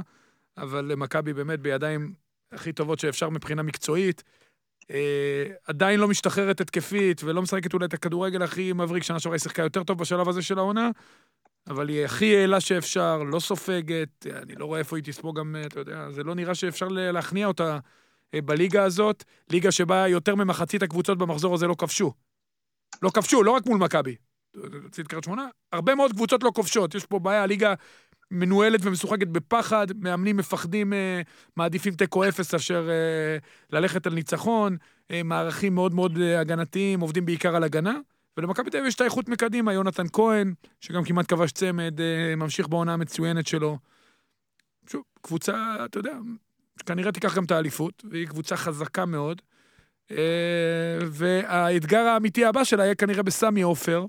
אבל 0.57 0.95
מכבי 0.95 1.33
באמת 1.33 1.59
בידיים 1.59 2.13
הכי 2.51 2.73
טובות 2.73 2.99
שאפשר 2.99 3.29
מבחינה 3.29 3.63
מקצועית. 3.63 4.23
אה, 4.91 5.45
עדיין 5.65 5.99
לא 5.99 6.07
משתחררת 6.07 6.61
התקפית 6.61 7.23
ולא 7.23 7.41
משחקת 7.41 7.73
אולי 7.73 7.85
את 7.85 7.93
הכדורגל 7.93 8.43
הכי 8.43 8.73
מבריק, 8.73 9.03
שנה 9.03 9.19
שעברה 9.19 9.35
היא 9.35 9.41
שיחקה 9.41 9.61
יותר 9.61 9.83
טוב 9.83 9.99
בשלב 9.99 10.29
הזה 10.29 10.41
של 10.41 10.57
העונה, 10.57 10.89
אבל 11.67 11.89
היא 11.89 12.05
הכי 12.05 12.25
יעילה 12.25 12.59
שאפשר, 12.59 13.23
לא 13.23 13.39
סופגת, 13.39 14.27
אני 14.43 14.55
לא 14.55 14.65
רואה 14.65 14.79
איפה 14.79 14.97
היא 14.97 15.03
תספוג 15.03 15.39
גם, 15.39 15.55
אה, 15.55 15.65
אתה 15.65 15.79
יודע, 15.79 16.11
זה 16.11 16.23
לא 16.23 16.35
נראה 16.35 16.55
שאפשר 16.55 16.87
להכניע 16.87 17.47
אותה 17.47 17.79
אה, 18.33 18.41
בליגה 18.41 18.83
הזאת, 18.83 19.23
ליגה 19.49 19.71
שבה 19.71 20.07
יותר 20.07 20.35
ממחצית 20.35 20.83
הקבוצות 20.83 21.17
במחזור 21.17 21.53
הזה 21.53 21.67
לא 21.67 21.75
כבשו. 21.77 22.13
לא 23.01 23.09
כבשו, 23.09 23.43
לא 23.43 23.51
רק 23.51 23.65
מול 23.65 23.77
מכבי. 23.77 24.15
רציתי 24.85 25.07
קריית 25.07 25.23
שמונה, 25.23 25.47
הרבה 25.71 25.95
מאוד 25.95 26.11
קבוצות 26.11 26.43
לא 26.43 26.51
כובשות, 26.55 26.95
יש 26.95 27.05
פה 27.05 27.19
בעיה, 27.19 27.43
הליגה 27.43 27.73
מנוהלת 28.31 28.79
ומשוחקת 28.83 29.27
בפחד, 29.27 29.87
מאמנים 29.99 30.37
מפחדים, 30.37 30.93
אה, 30.93 31.21
מעדיפים 31.55 31.93
תיקו 31.93 32.27
אפס 32.27 32.53
אשר 32.53 32.89
אה, 32.89 33.37
ללכת 33.79 34.07
על 34.07 34.13
ניצחון, 34.13 34.77
אה, 35.11 35.23
מערכים 35.23 35.75
מאוד 35.75 35.93
מאוד 35.93 36.17
הגנתיים, 36.19 36.99
עובדים 36.99 37.25
בעיקר 37.25 37.55
על 37.55 37.63
הגנה, 37.63 37.99
ולמכבי 38.37 38.69
תל 38.69 38.77
אביב 38.77 38.87
יש 38.87 38.95
את 38.95 39.01
האיכות 39.01 39.29
מקדימה, 39.29 39.73
יונתן 39.73 40.05
כהן, 40.13 40.53
שגם 40.81 41.03
כמעט 41.03 41.29
כבש 41.29 41.51
צמד, 41.51 41.99
ממשיך 42.37 42.67
בעונה 42.67 42.93
המצוינת 42.93 43.47
שלו. 43.47 43.77
שוב, 44.89 45.03
קבוצה, 45.21 45.75
אתה 45.85 45.99
יודע, 45.99 46.17
כנראה 46.85 47.11
תיקח 47.11 47.35
גם 47.35 47.43
את 47.43 47.51
האליפות, 47.51 48.03
והיא 48.11 48.27
קבוצה 48.27 48.57
חזקה 48.57 49.05
מאוד. 49.05 49.41
אה, 50.11 50.17
והאתגר 51.11 51.99
האמיתי 51.99 52.45
הבא 52.45 52.63
שלה 52.63 52.83
יהיה 52.83 52.95
כנראה 52.95 53.23
בסמי 53.23 53.61
עופר, 53.61 54.05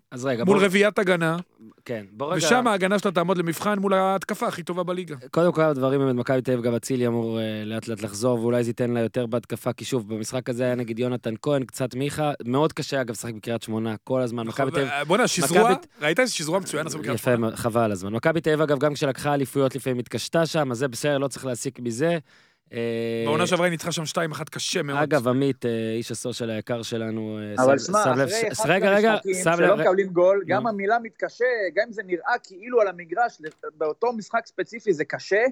מול. 0.46 0.58
רביעיית 0.64 0.98
הגנה, 0.98 1.36
כן, 1.84 2.04
בוא 2.12 2.26
רגע... 2.26 2.46
ושם 2.46 2.66
ההגנה 2.66 2.98
שלה 2.98 3.10
תעמוד 3.10 3.38
למבחן 3.38 3.78
מול 3.78 3.94
ההתקפה 3.94 4.46
הכי 4.46 4.62
טובה 4.62 4.82
בליגה. 4.82 5.16
קודם 5.30 5.52
כל 5.52 5.62
הדברים 5.62 6.00
באמת, 6.00 6.14
מכבי 6.14 6.42
תל 6.42 6.52
אביב 6.52 6.64
גם 6.64 6.74
אצילי 6.74 7.06
אמור 7.06 7.40
אה, 7.40 7.62
לאט 7.64 7.88
לאט 7.88 8.02
לחזור, 8.02 8.40
ואולי 8.40 8.64
זה 8.64 8.70
ייתן 8.70 8.90
לה 8.90 9.00
יותר 9.00 9.26
בהתקפה, 9.26 9.72
כי 9.72 9.84
שוב, 9.84 10.14
במשחק 10.14 10.48
הזה 10.48 10.64
היה 10.64 10.74
נגיד 10.74 10.98
יונתן 10.98 11.34
כהן, 11.42 11.64
קצת 11.64 11.94
מיכה, 11.94 12.32
מאוד 12.44 12.72
קשה 12.72 13.00
אגב 13.00 13.10
לשחק 13.10 13.34
בקריית 13.34 13.62
שמונה, 13.62 13.94
כל 14.04 14.20
הזמן, 14.20 14.46
מכבי 14.46 14.70
תל 14.70 14.80
אביב... 14.80 14.90
בוא'נה, 15.06 15.28
שזרוע, 15.28 15.74
ראית 16.02 16.20
איזה 16.20 16.32
שזרוע 16.32 16.58
מצוין 16.58 16.86
עשו 16.86 16.98
בקריית 16.98 17.14
יפה, 17.14 17.30
שמונה? 17.30 17.40
מאוד, 17.40 17.54
חבל 17.54 17.92
הזמן. 17.92 18.12
מכבי 18.12 18.40
תל 18.40 18.50
אביב, 18.50 18.62
אגב, 18.62 18.78
גם 18.78 18.94
כשלקחה 18.94 19.34
אליפויות 19.34 19.76
לפעמים 19.76 19.98
התקשתה 19.98 20.46
שם, 20.46 20.70
אז 20.70 20.78
זה 20.78 20.88
בסדר, 20.88 21.18
לא 21.18 21.28
צריך 21.28 21.46
להסיק 21.46 21.80
מזה. 21.80 22.18
אה, 22.72 23.22
בעונה 23.26 23.46
שעברה 23.46 23.66
היא 23.66 23.70
ניצחה 23.70 23.92
שם 23.92 24.02
2-1 24.02 24.44
קשה 24.50 24.82
מאוד. 24.82 24.98
אגב, 24.98 25.28
עמית, 25.28 25.66
אה, 25.66 25.92
איש 25.96 26.10
הסושיאל 26.10 26.50
היקר 26.50 26.82
שלנו, 26.82 27.38
אה, 27.38 27.64
אבל 27.64 27.78
שמע, 27.78 28.02
אחרי 28.52 28.78
אחד 28.78 29.04
המשחקים 29.04 29.34
שלא. 29.56 29.76
מקבלים 29.76 30.08
גול, 30.08 30.44
גם. 30.46 30.66
המילה 30.66 30.98
מתקשה, 30.98 31.44
גם 31.74 31.84
אם 31.86 31.92
זה 31.92 32.02
נראה 32.02 32.34
כאילו 32.42 32.80
על 32.80 32.88
המגרש, 32.88 33.42
באותו 33.74 34.12
משחק 34.12 34.46
ספציפי 34.46 34.92
זה 34.92 35.04
קשה, 35.04 35.44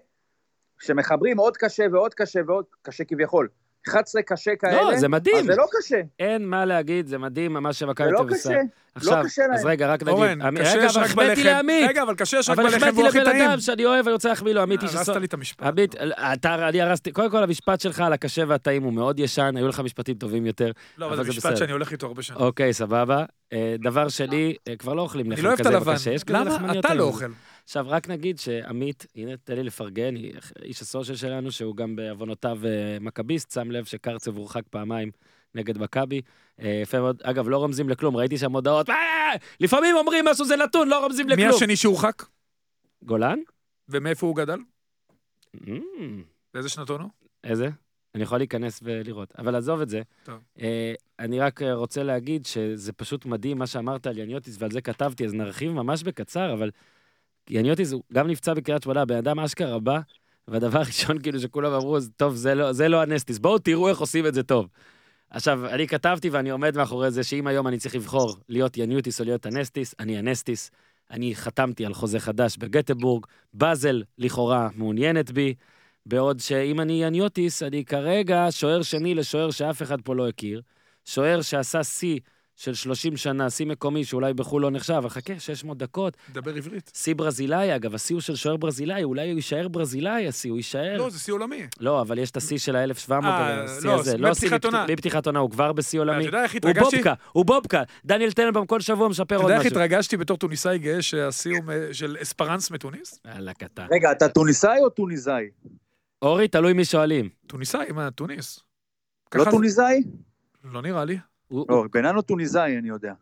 כשמחברים 0.78 1.38
עוד 1.38 1.56
קשה 1.56 1.84
ועוד 1.92 2.14
קשה 2.14 2.40
ועוד 2.46 2.64
קשה 2.82 3.04
כביכול. 3.04 3.48
11 3.88 4.22
קשה 4.22 4.50
כאלה, 4.58 4.82
לא, 4.82 4.96
זה 4.96 5.08
מדהים. 5.08 5.36
אז 5.36 5.44
זה 5.46 5.56
לא 5.56 5.66
קשה. 5.78 6.00
אין 6.20 6.46
מה 6.48 6.64
להגיד, 6.64 7.06
זה 7.06 7.18
מדהים 7.18 7.52
מה 7.52 7.72
שמכבי 7.72 8.06
זה 8.06 8.12
לא 8.12 8.18
תל 8.18 8.22
אביב 8.22 8.34
עושה. 8.34 8.48
קשה. 8.50 8.60
עכשיו, 8.94 9.22
קשה 9.24 9.42
להם. 9.42 9.54
אז 9.54 9.64
רגע, 9.64 9.92
רק 9.92 10.02
נגיד, 10.02 10.14
אורן, 10.14 10.38
קשה 10.60 10.72
רגע, 10.76 10.84
יש 10.86 10.96
אבל 10.96 11.04
רק 11.04 11.10
החמאתי 11.10 11.28
בלחם. 11.28 11.42
לעמית, 11.48 11.88
רגע, 11.88 12.02
אבל 12.02 12.14
קשה 12.14 12.38
יש 12.38 12.48
רק 12.48 12.58
אבל 12.58 12.64
בלחם 12.64 12.76
החמאתי 12.76 12.96
והוא 12.96 13.08
הכי 13.08 13.20
לבן. 13.20 13.40
אדם 13.40 13.60
שאני 13.60 13.84
אוהב 13.84 14.06
ואני 14.06 14.12
רוצה 14.12 14.28
להחמיא 14.28 14.52
לו, 14.52 14.60
עמית 14.62 14.82
איש 14.82 14.90
הרסת 14.94 15.02
הסוד. 15.02 15.16
לי 15.16 15.26
את 15.26 15.34
המשפט. 15.34 15.62
עמית, 15.62 15.94
אתה, 16.32 16.68
אני 16.68 16.80
הרסתי, 16.82 17.12
קודם 17.12 17.30
כל 17.30 17.42
המשפט 17.42 17.80
שלך 17.80 18.00
על 18.00 18.12
הקשה 18.12 18.42
והטעים 18.48 18.82
הוא 18.82 18.92
מאוד 18.92 19.20
ישן, 19.20 19.56
היו 19.56 19.68
לך 19.68 19.80
משפטים 19.80 20.14
טובים 20.14 20.46
יותר. 20.46 20.70
לא, 20.98 21.06
אבל 21.06 21.14
אבל 21.14 21.24
זה 21.24 21.30
זה. 21.32 21.38
משפט 21.38 21.56
שאני 21.56 21.72
הולך 21.72 21.92
איתו 21.92 22.06
הרבה 22.06 22.22
שנים. 22.22 22.40
אוקיי, 22.40 22.72
סבבה. 22.72 23.24
אה, 23.52 23.74
דבר 23.78 24.08
שני, 24.08 24.54
אה, 24.68 24.76
כבר 24.76 24.94
לא 24.94 25.02
אוכלים 25.02 25.26
אני 25.26 25.34
לחם 25.34 25.42
לא 25.42 25.48
אוהב 25.48 25.60
את 25.60 25.66
כזה 25.66 25.76
הלבן. 25.76 25.92
בקשה, 25.92 26.18
כזה 26.18 26.38
למה? 26.38 26.78
אתה 26.78 26.94
לא. 26.94 27.04
אוכל. 27.04 27.26
עכשיו, 27.66 27.86
רק 27.88 28.08
נגיד 28.08 28.38
שעמית, 28.38 29.06
הנה, 29.14 29.36
תן 29.36 29.54
לי 29.54 29.62
לפרגן, 29.62 30.14
איש 30.62 30.82
הסושיאל 30.82 31.16
שלנו, 31.16 31.52
שהוא 31.52 31.76
גם 31.76 31.96
בעוונותיו 31.96 32.58
אה, 32.64 32.98
מכביסט, 33.00 33.50
שם 33.50 33.70
לב 33.70 33.84
שקרצב 33.84 34.36
הורחק 34.36 34.62
פעמיים 34.70 35.10
נגד 35.54 35.78
מכבי. 35.78 36.20
אה, 36.60 36.80
יפה 36.82 37.00
מאוד. 37.00 37.22
אגב, 37.22 37.48
לא 37.48 37.56
רומזים 37.56 37.88
לכלום, 37.88 38.16
ראיתי 38.16 38.38
שם 38.38 38.52
הודעות, 38.52 38.90
"אה, 38.90 39.32
לפעמים 39.60 39.96
אומרים 39.96 40.24
משהו 40.24 40.44
זה 40.44 40.56
נתון, 40.56 40.88
לא 40.88 41.02
רומזים 41.02 41.26
מי 41.26 41.32
לכלום. 41.32 41.50
השני 41.50 41.76
שהורחק? 41.76 42.22
גולן? 43.02 43.38
ומאיפה 43.88 44.26
הוא 44.26 44.36
גדל? 44.36 44.58
Mm, 45.56 45.70
באיזה 46.54 46.68
שנתון 46.68 47.00
הוא? 47.00 47.10
איזה? 47.44 47.68
אני 48.14 48.22
יכול 48.22 48.38
להיכנס 48.38 48.80
ולראות. 48.82 49.32
אבל 49.38 49.54
עזוב 49.54 49.80
את 49.80 49.88
זה. 49.88 50.02
טוב. 50.24 50.38
אני 51.18 51.40
רק 51.40 51.62
רוצה 51.62 52.02
להגיד 52.02 52.46
שזה 52.46 52.92
פשוט 52.92 53.26
מדהים 53.26 53.58
מה 53.58 53.66
שאמרת 53.66 54.06
על 54.06 54.18
יניוטיס, 54.18 54.56
ועל 54.58 54.70
זה 54.70 54.80
כתבתי, 54.80 55.24
אז 55.24 55.34
נרחיב 55.34 55.72
ממש 55.72 56.02
בקצר, 56.02 56.52
אבל 56.52 56.70
יניוטיס 57.50 57.92
הוא 57.92 58.02
גם 58.12 58.28
נפצע 58.28 58.54
בקריית 58.54 58.82
שמונה, 58.82 59.04
בן 59.04 59.16
אדם 59.16 59.40
אשכרה 59.40 59.78
בא, 59.78 60.00
והדבר 60.48 60.78
הראשון 60.78 61.18
כאילו 61.22 61.40
שכולם 61.40 61.72
אמרו, 61.72 61.96
"אז 61.96 62.10
טוב, 62.16 62.34
זה 62.34 62.54
לא, 62.54 62.72
זה 62.72 62.88
לא 62.88 63.02
הנסטיס, 63.02 63.38
בואו 63.38 63.58
תראו 63.58 63.88
איך 63.88 63.98
עושים 63.98 64.26
את 64.26 64.34
זה 64.34 64.42
טוב. 64.42 64.68
עכשיו, 65.30 65.66
אני 65.66 65.86
כתבתי 65.86 66.30
ואני 66.30 66.50
עומד 66.50 66.76
מאחורי 66.76 67.10
זה 67.10 67.24
שאם 67.24 67.46
היום 67.46 67.68
אני 67.68 67.78
צריך 67.78 67.94
לבחור 67.94 68.36
להיות 68.48 68.76
יניוטיס 68.76 69.20
או 69.20 69.24
להיות 69.24 69.46
אנסטיס, 69.46 69.94
אני 70.00 70.18
אנסטיס. 70.18 70.70
אני 71.10 71.34
חתמתי 71.34 71.86
על 71.86 71.94
חוזה 71.94 72.20
חדש 72.20 72.56
בגטבורג, 72.56 73.26
באזל 73.54 74.02
לכאורה 74.18 74.68
מעוניינת 74.74 75.30
בי, 75.30 75.54
בעוד 76.06 76.40
שאם 76.40 76.80
אני 76.80 77.04
יניוטיס, 77.04 77.62
אני 77.62 77.84
כרגע 77.84 78.46
שוער 78.50 78.82
שני 78.82 79.14
לשוער 79.14 79.50
שאף 79.50 79.82
אחד 79.82 80.00
פה 80.00 80.14
לא 80.14 80.28
הכיר, 80.28 80.62
שוער 81.04 81.42
שעשה 81.42 81.84
שיא 81.84 82.20
של 82.56 82.74
30 82.74 83.16
שנה, 83.16 83.50
שיא 83.50 83.66
מקומי 83.66 84.04
שאולי 84.04 84.34
בחו"ל 84.34 84.62
לא 84.62 84.70
נחשב, 84.70 84.92
אבל 84.94 85.08
חכה, 85.08 85.32
600 85.38 85.78
דקות, 85.78 86.16
דבר 86.32 86.54
עברית. 86.54 86.90
שיא 86.94 87.14
ברזילאי, 87.14 87.76
אגב, 87.76 87.94
השיא 87.94 88.14
הוא 88.14 88.20
של 88.20 88.36
שוער 88.36 88.56
ברזילאי, 88.56 89.04
אולי 89.04 89.30
הוא 89.30 89.36
יישאר 89.36 89.68
ברזילאי, 89.68 90.28
השיא, 90.28 90.50
הוא 90.50 90.56
יישאר... 90.56 90.96
לא, 90.98 91.10
זה 91.10 91.18
שיא 91.18 91.34
עולמי. 91.34 91.66
לא, 91.80 92.00
אבל 92.00 92.18
יש 92.18 92.30
את 92.30 92.36
השיא 92.36 92.58
של 92.58 92.76
ה-1700, 92.76 93.12
אה, 93.24 93.64
השיא 93.64 93.88
לא, 93.88 94.00
הזה. 94.00 94.16
לא 94.16 94.30
מפתיחת 94.30 94.64
עונה. 94.64 94.82
מפתיח- 94.84 94.92
מפתיחת 94.92 95.26
עונה, 95.26 95.38
הוא 95.38 95.50
כבר 95.50 95.72
בשיא 95.72 96.02
אתה 96.02 96.10
עולמי. 96.10 96.24
יודע 96.24 96.42
איך 96.42 96.52
הוא 96.52 96.56
התרגשתי? 96.58 96.96
בובקה, 96.96 97.14
הוא 97.32 97.44
בובקה. 97.46 97.82
דניאל 98.04 98.32
טננבאום 98.32 98.66
כל 98.66 98.80
שבוע 98.80 99.08
משפר 99.08 99.24
אתה 99.24 99.34
עוד 99.34 99.42
יודע 99.44 99.54
איך 99.54 99.66
משהו. 99.66 99.78
התרגשתי 99.78 100.16
בתור 100.16 100.36
טוניסאי 100.36 100.78
גאה 100.78 101.02
שהשיא 101.02 101.52
הוא 101.56 101.62
של 101.92 102.16
אספרנס 102.22 102.70
מתוניס? 102.70 103.20
יאללה, 103.26 103.54
קטן. 103.54 103.86
רגע, 103.92 104.12
אתה 104.12 104.28
טוניסאי 104.28 104.78
או 104.84 104.90
טוניסאי? 104.90 105.44
אורי, 106.22 106.48
תלוי 106.48 106.72
מי 106.72 106.84
שואלים. 106.84 107.28
טוניסאי, 107.46 107.92
מה, 107.94 108.10
תוניס? 108.10 108.60
לא 109.34 109.44
טוניסאי? 109.50 110.02
לא 110.64 110.82
נראה 110.82 111.04
לי. 111.04 111.18
לא, 111.50 111.64
בננו 111.92 112.22
טוניסאי, 112.22 112.78
אני 112.78 112.88
יודע. 112.88 113.12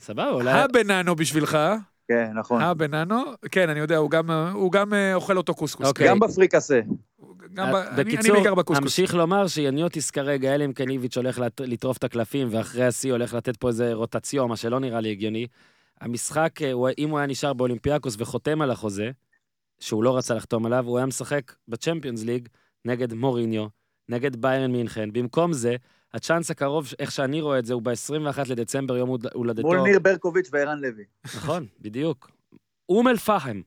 סבבה, 0.00 0.30
אולי... 0.30 0.52
הבננו 0.52 1.16
בשבילך, 1.16 1.58
כן, 2.08 2.30
נכון. 2.34 2.62
הבננו, 2.62 3.16
כן, 3.52 3.68
אני 3.68 3.80
יודע, 3.80 3.96
הוא 3.96 4.10
גם- 4.10 4.30
הוא 4.30 4.72
גם 4.72 4.94
אה, 4.94 5.14
אוכל 5.14 5.36
אותו 5.36 5.54
קוסקוס. 5.54 5.86
אוקיי. 5.86 6.08
גם 6.08 6.18
בפריקסה. 6.18 6.80
גם 7.54 7.72
ב- 7.72 7.74
אני- 7.74 7.88
אני 7.94 8.04
בקיצור, 8.04 8.34
בעיקר 8.36 8.54
בקוסקוס. 8.54 8.84
אמשיך 8.84 9.14
לומר 9.14 9.46
שיניוטיס 9.46 10.10
כרגע, 10.10 10.54
אלא 10.54 10.64
אם 10.64 10.72
כן 10.72 10.90
איביץ' 10.90 11.16
הולך 11.16 11.38
לט- 11.38 11.60
לטרוף 11.60 11.96
את 11.96 12.04
הקלפים, 12.04 12.48
ואחרי 12.50 12.84
השיא 12.84 13.12
הולך 13.12 13.34
לתת 13.34 13.56
פה 13.56 13.68
איזה 13.68 13.92
רוטציון, 13.94 14.48
מה 14.48 14.56
שלא 14.56 14.80
נראה 14.80 15.00
לי 15.00 15.10
הגיוני. 15.10 15.46
המשחק, 16.00 16.62
אה, 16.62 16.72
הוא- 16.72 16.88
אם 16.98 17.10
הוא 17.10 17.18
היה 17.18 17.26
נשאר 17.26 17.52
באולימפיאקוס 17.52 18.16
וחותם 18.18 18.62
על 18.62 18.70
החוזה, 18.70 19.10
שהוא 19.80 20.04
לא 20.04 20.16
רצה 20.16 20.34
לחתום 20.34 20.66
עליו, 20.66 20.84
הוא 20.86 20.96
היה 20.98 21.06
משחק 21.06 21.52
ב 21.68 21.74
Champions 21.74 22.24
League 22.24 22.48
נגד 22.84 23.14
מוריניו, 23.14 23.66
נגד 24.08 24.36
ביירן 24.36 24.72
מינכן. 24.72 25.12
במקום 25.12 25.52
זה, 25.52 25.76
הצ'אנס 26.14 26.50
הקרוב, 26.50 26.92
איך 26.98 27.12
שאני 27.12 27.40
רואה 27.40 27.58
את 27.58 27.66
זה, 27.66 27.74
הוא 27.74 27.82
ב-21 27.82 28.38
לדצמבר, 28.48 28.96
יום 28.96 29.08
הולד- 29.08 29.32
הולדתו. 29.34 29.62
מול 29.66 29.80
ניר 29.80 29.98
ברקוביץ' 29.98 30.48
וערן 30.52 30.80
לוי. 30.80 31.04
נכון, 31.24 31.66
בדיוק. 31.80 32.30
אום 32.88 33.08
אל-פחם. 33.08 33.60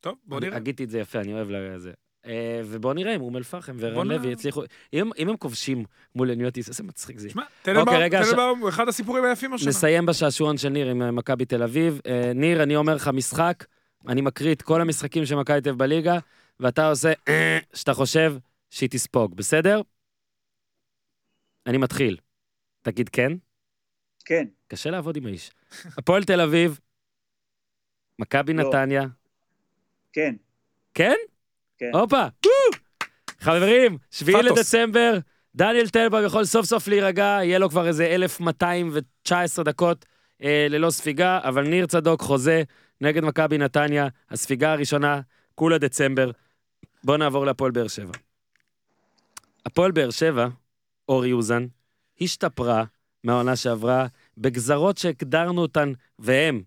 טוב, 0.00 0.14
בוא 0.26 0.40
נראה. 0.40 0.56
הגיתי 0.56 0.84
את 0.84 0.90
זה 0.90 0.98
יפה, 0.98 1.20
אני 1.20 1.32
אוהב 1.34 1.50
לזה. 1.50 1.92
אה, 2.26 2.60
ובואו 2.64 2.92
נראה 2.92 3.14
אם 3.14 3.20
אום 3.20 3.36
אל-פחם 3.36 3.76
וערן 3.78 4.08
לוי 4.08 4.28
יצליחו... 4.32 4.62
אם 4.92 5.10
אם 5.18 5.28
הם 5.28 5.36
כובשים 5.36 5.84
מול 6.14 6.30
יניוטיס, 6.30 6.68
איזה 6.68 6.82
מצחיק 6.82 7.18
זה. 7.18 7.30
שמע, 7.30 7.42
טננבאום 7.62 8.08
טננבאום 8.10 8.60
הוא 8.60 8.68
אחד 8.68 8.88
הסיפורים 8.88 9.24
היפים 9.24 9.52
השנה. 9.52 9.68
נסיים 9.70 10.06
בשעשועון 10.06 10.56
של 10.58 10.68
ניר 10.68 10.90
עם 10.90 11.02
אה, 11.02 11.10
מכבי 11.10 11.44
תל 11.44 11.62
אביב. 11.62 12.00
אה, 12.06 12.32
ניר, 12.34 12.62
אני 12.62 12.76
אומר 12.76 12.94
לך 12.94 13.08
משחק, 13.08 13.64
אני 14.08 14.20
מקריא 14.20 14.52
את 14.52 14.62
כל 14.62 14.80
המשחקים 14.80 15.26
של 15.26 15.34
מכבי 15.36 15.60
תל 15.60 15.68
אביב 15.68 15.78
בליגה, 15.78 16.18
ואתה 16.60 16.88
עושה 16.88 17.12
שאתה 17.74 17.94
חושב 17.94 18.34
שהיא 18.70 18.88
תספוג, 18.88 19.36
בסדר? 19.36 19.80
אני 21.66 21.78
מתחיל. 21.78 22.16
תגיד 22.82 23.08
כן? 23.08 23.32
כן. 24.24 24.44
קשה 24.68 24.90
לעבוד 24.90 25.16
עם 25.16 25.26
האיש. 25.26 25.50
הפועל 25.98 26.24
תל 26.24 26.40
אביב, 26.40 26.80
מכבי 28.18 28.52
לא. 28.52 28.68
נתניה, 28.68 29.02
כן. 30.12 30.34
כן? 30.94 31.14
כן. 31.78 31.90
הופה! 31.94 32.26
חברים, 33.40 33.98
שביעי 34.10 34.42
פאטוס. 34.42 34.58
לדצמבר, 34.58 35.18
דניאל 35.54 35.88
טלבאום 35.88 36.24
יכול 36.24 36.44
סוף 36.44 36.66
סוף 36.66 36.88
להירגע, 36.88 37.38
יהיה 37.42 37.58
לו 37.58 37.70
כבר 37.70 37.86
איזה 37.88 38.06
1219 38.06 39.64
דקות 39.64 40.04
אה, 40.42 40.66
ללא 40.70 40.90
ספיגה, 40.90 41.40
אבל 41.42 41.68
ניר 41.68 41.86
צדוק 41.86 42.20
חוזה 42.20 42.62
נגד 43.00 43.24
מכבי 43.24 43.58
נתניה, 43.58 44.08
הספיגה 44.30 44.72
הראשונה, 44.72 45.20
כולה 45.54 45.78
דצמבר. 45.78 46.30
בואו 47.04 47.16
נעבור 47.16 47.46
להפועל 47.46 47.70
באר 47.70 47.88
שבע. 47.88 48.12
הפועל 49.66 49.90
באר 49.90 50.10
שבע, 50.10 50.48
אורי 51.08 51.32
אוזן, 51.32 51.66
השתפרה 52.20 52.84
מהעונה 53.24 53.56
שעברה 53.56 54.06
בגזרות 54.38 54.98
שהגדרנו 54.98 55.62
אותן, 55.62 55.92
והם 56.18 56.62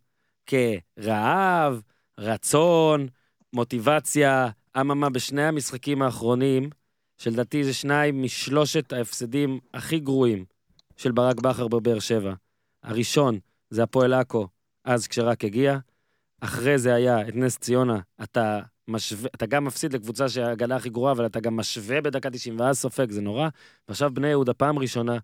כרעב, 0.46 1.82
רצון, 2.18 3.08
מוטיבציה, 3.54 4.50
אממה, 4.80 5.10
בשני 5.10 5.44
המשחקים 5.44 6.02
האחרונים, 6.02 6.70
שלדעתי 7.18 7.64
זה 7.64 7.74
שניים 7.74 8.24
משלושת 8.24 8.94
ההפסדים 8.94 9.60
הכי 9.74 10.00
גרועים 10.00 10.46
של 10.98 11.12
ברק 11.12 11.40
בכר 11.40 11.68
בבאר 11.68 12.00
שבע. 12.00 12.34
הראשון 12.84 13.40
זה 13.70 13.84
הפועל 13.84 14.14
עכו, 14.14 14.48
אז 14.84 15.08
כשרק 15.08 15.44
הגיע. 15.44 15.78
אחרי 16.42 16.78
זה 16.78 16.94
היה 16.94 17.28
את 17.28 17.36
נס 17.36 17.58
ציונה, 17.58 18.00
אתה 18.24 18.60
משווה, 18.88 19.30
אתה 19.36 19.46
גם 19.46 19.66
מפסיד 19.66 19.94
לקבוצה 19.94 20.30
שההגנה 20.30 20.76
הכי 20.76 20.90
גרועה, 20.90 21.12
אבל 21.12 21.26
אתה 21.26 21.40
גם 21.40 21.58
משווה 21.58 22.02
בדקה 22.02 22.30
90, 22.30 22.60
ואז 22.60 22.80
סופג, 22.80 23.12
זה 23.12 23.22
נורא. 23.22 23.50
ועכשיו 23.88 24.12
בני 24.14 24.28
יהודה, 24.28 24.54
פעם 24.54 24.80
ראשונה, 24.80 25.18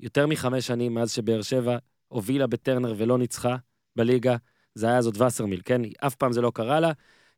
יותר 0.00 0.26
מחמש 0.26 0.66
שנים 0.66 0.94
מאז 0.94 1.12
שבאר 1.12 1.42
שבע 1.42 1.76
הובילה 2.08 2.46
בטרנר 2.46 2.94
ולא 2.96 3.18
ניצחה 3.18 3.56
בליגה, 3.96 4.36
זה 4.74 4.86
היה 4.86 5.02
זאת 5.02 5.20
וסרמיל, 5.20 5.60
כן? 5.64 5.82
אף 6.06 6.14
פעם 6.14 6.32
זה 6.32 6.40
לא 6.40 6.52
קרה 6.54 6.80
לה. 6.80 6.92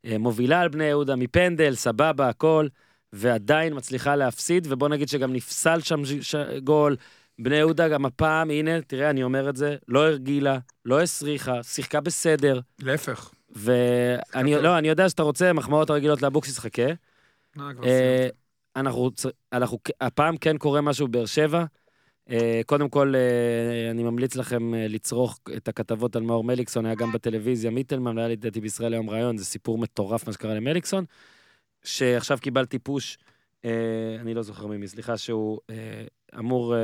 אה, 0.04 0.18
מובילה 0.18 0.60
על 0.60 0.68
בני 0.68 0.84
יהודה 0.84 1.16
מפנדל, 1.16 1.74
סבבה, 1.74 2.28
הכל, 2.28 2.66
ועדיין 3.12 3.76
מצליחה 3.76 4.16
להפסיד, 4.16 4.66
ובוא 4.70 4.88
נגיד 4.88 5.08
שגם 5.08 5.32
נפסל 5.32 5.80
שם 5.80 6.04
ש- 6.04 6.12
ש- 6.12 6.58
גול. 6.64 6.96
בני 7.38 7.56
יהודה 7.56 7.88
גם 7.88 8.06
הפעם, 8.06 8.50
הנה, 8.50 8.82
תראה, 8.82 9.10
אני 9.10 9.22
אומר 9.22 9.48
את 9.48 9.56
זה, 9.56 9.76
לא 9.88 10.06
הרגילה, 10.06 10.58
לא 10.84 11.00
הסריחה, 11.00 11.62
שיחקה 11.62 12.00
בסדר, 12.00 12.60
להפך. 12.82 13.30
ואני. 13.52 14.54
לא, 14.54 14.78
אני 14.78 14.88
יודע 14.88 15.08
שאתה 15.08 15.22
רוצה 15.22 15.52
מחמאות 15.52 15.90
הרגילות 15.90 16.22
לאבוקסיס, 16.22 16.58
חכה. 16.58 16.82
אה, 16.82 17.70
אה. 17.84 18.28
אנחנו, 18.76 19.10
אנחנו, 19.52 19.78
הפעם 20.00 20.36
כן 20.36 20.58
קורה 20.58 20.80
משהו 20.80 21.08
בבאר 21.08 21.26
שבע. 21.26 21.64
אה, 22.30 22.60
קודם 22.66 22.88
כל, 22.88 23.14
אני 23.90 24.02
ממליץ 24.02 24.36
לכם 24.36 24.74
לצרוך 24.74 25.38
את 25.56 25.68
הכתבות 25.68 26.16
על 26.16 26.22
מאור 26.22 26.44
מליקסון, 26.44 26.86
היה 26.86 26.94
גם 26.94 27.12
בטלוויזיה 27.12 27.70
מיטלמן, 27.70 28.16
והיה 28.16 28.28
לי 28.28 28.36
לדעתי 28.36 28.60
בישראל 28.60 28.92
היום 28.92 29.10
ראיון, 29.10 29.36
זה 29.36 29.44
סיפור 29.44 29.78
מטורף 29.78 30.26
מה 30.26 30.32
שקרה 30.32 30.54
למליקסון, 30.54 31.04
שעכשיו 31.84 32.38
קיבלתי 32.40 32.78
פוש, 32.78 33.18
אני 34.20 34.34
לא 34.34 34.42
זוכר 34.42 34.66
ממי, 34.66 34.88
סליחה, 34.88 35.16
שהוא 35.16 35.60
אמור 36.38 36.74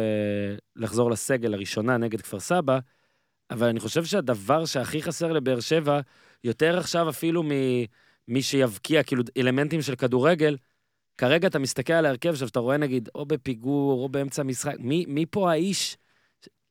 לחזור 0.76 1.10
לסגל 1.10 1.48
לראשונה 1.48 1.96
נגד 1.96 2.20
כפר 2.20 2.40
סבא, 2.40 2.78
אבל 3.50 3.66
אני 3.66 3.80
חושב 3.80 4.04
שהדבר 4.04 4.64
שהכי 4.64 5.02
חסר 5.02 5.32
לבאר 5.32 5.60
שבע, 5.60 6.00
יותר 6.44 6.78
עכשיו 6.78 7.08
אפילו 7.08 7.42
ממי 7.42 8.42
שיבקיע, 8.42 9.02
כאילו 9.02 9.22
אלמנטים 9.36 9.82
של 9.82 9.96
כדורגל, 9.96 10.56
כרגע 11.18 11.48
אתה 11.48 11.58
מסתכל 11.58 11.92
על 11.92 12.06
ההרכב 12.06 12.28
עכשיו, 12.28 12.48
אתה 12.48 12.60
רואה 12.60 12.76
נגיד, 12.76 13.08
או 13.14 13.26
בפיגור, 13.26 14.02
או 14.02 14.08
באמצע 14.08 14.42
משחק, 14.42 14.74
מי, 14.78 15.04
מי 15.08 15.26
פה 15.26 15.50
האיש 15.50 15.96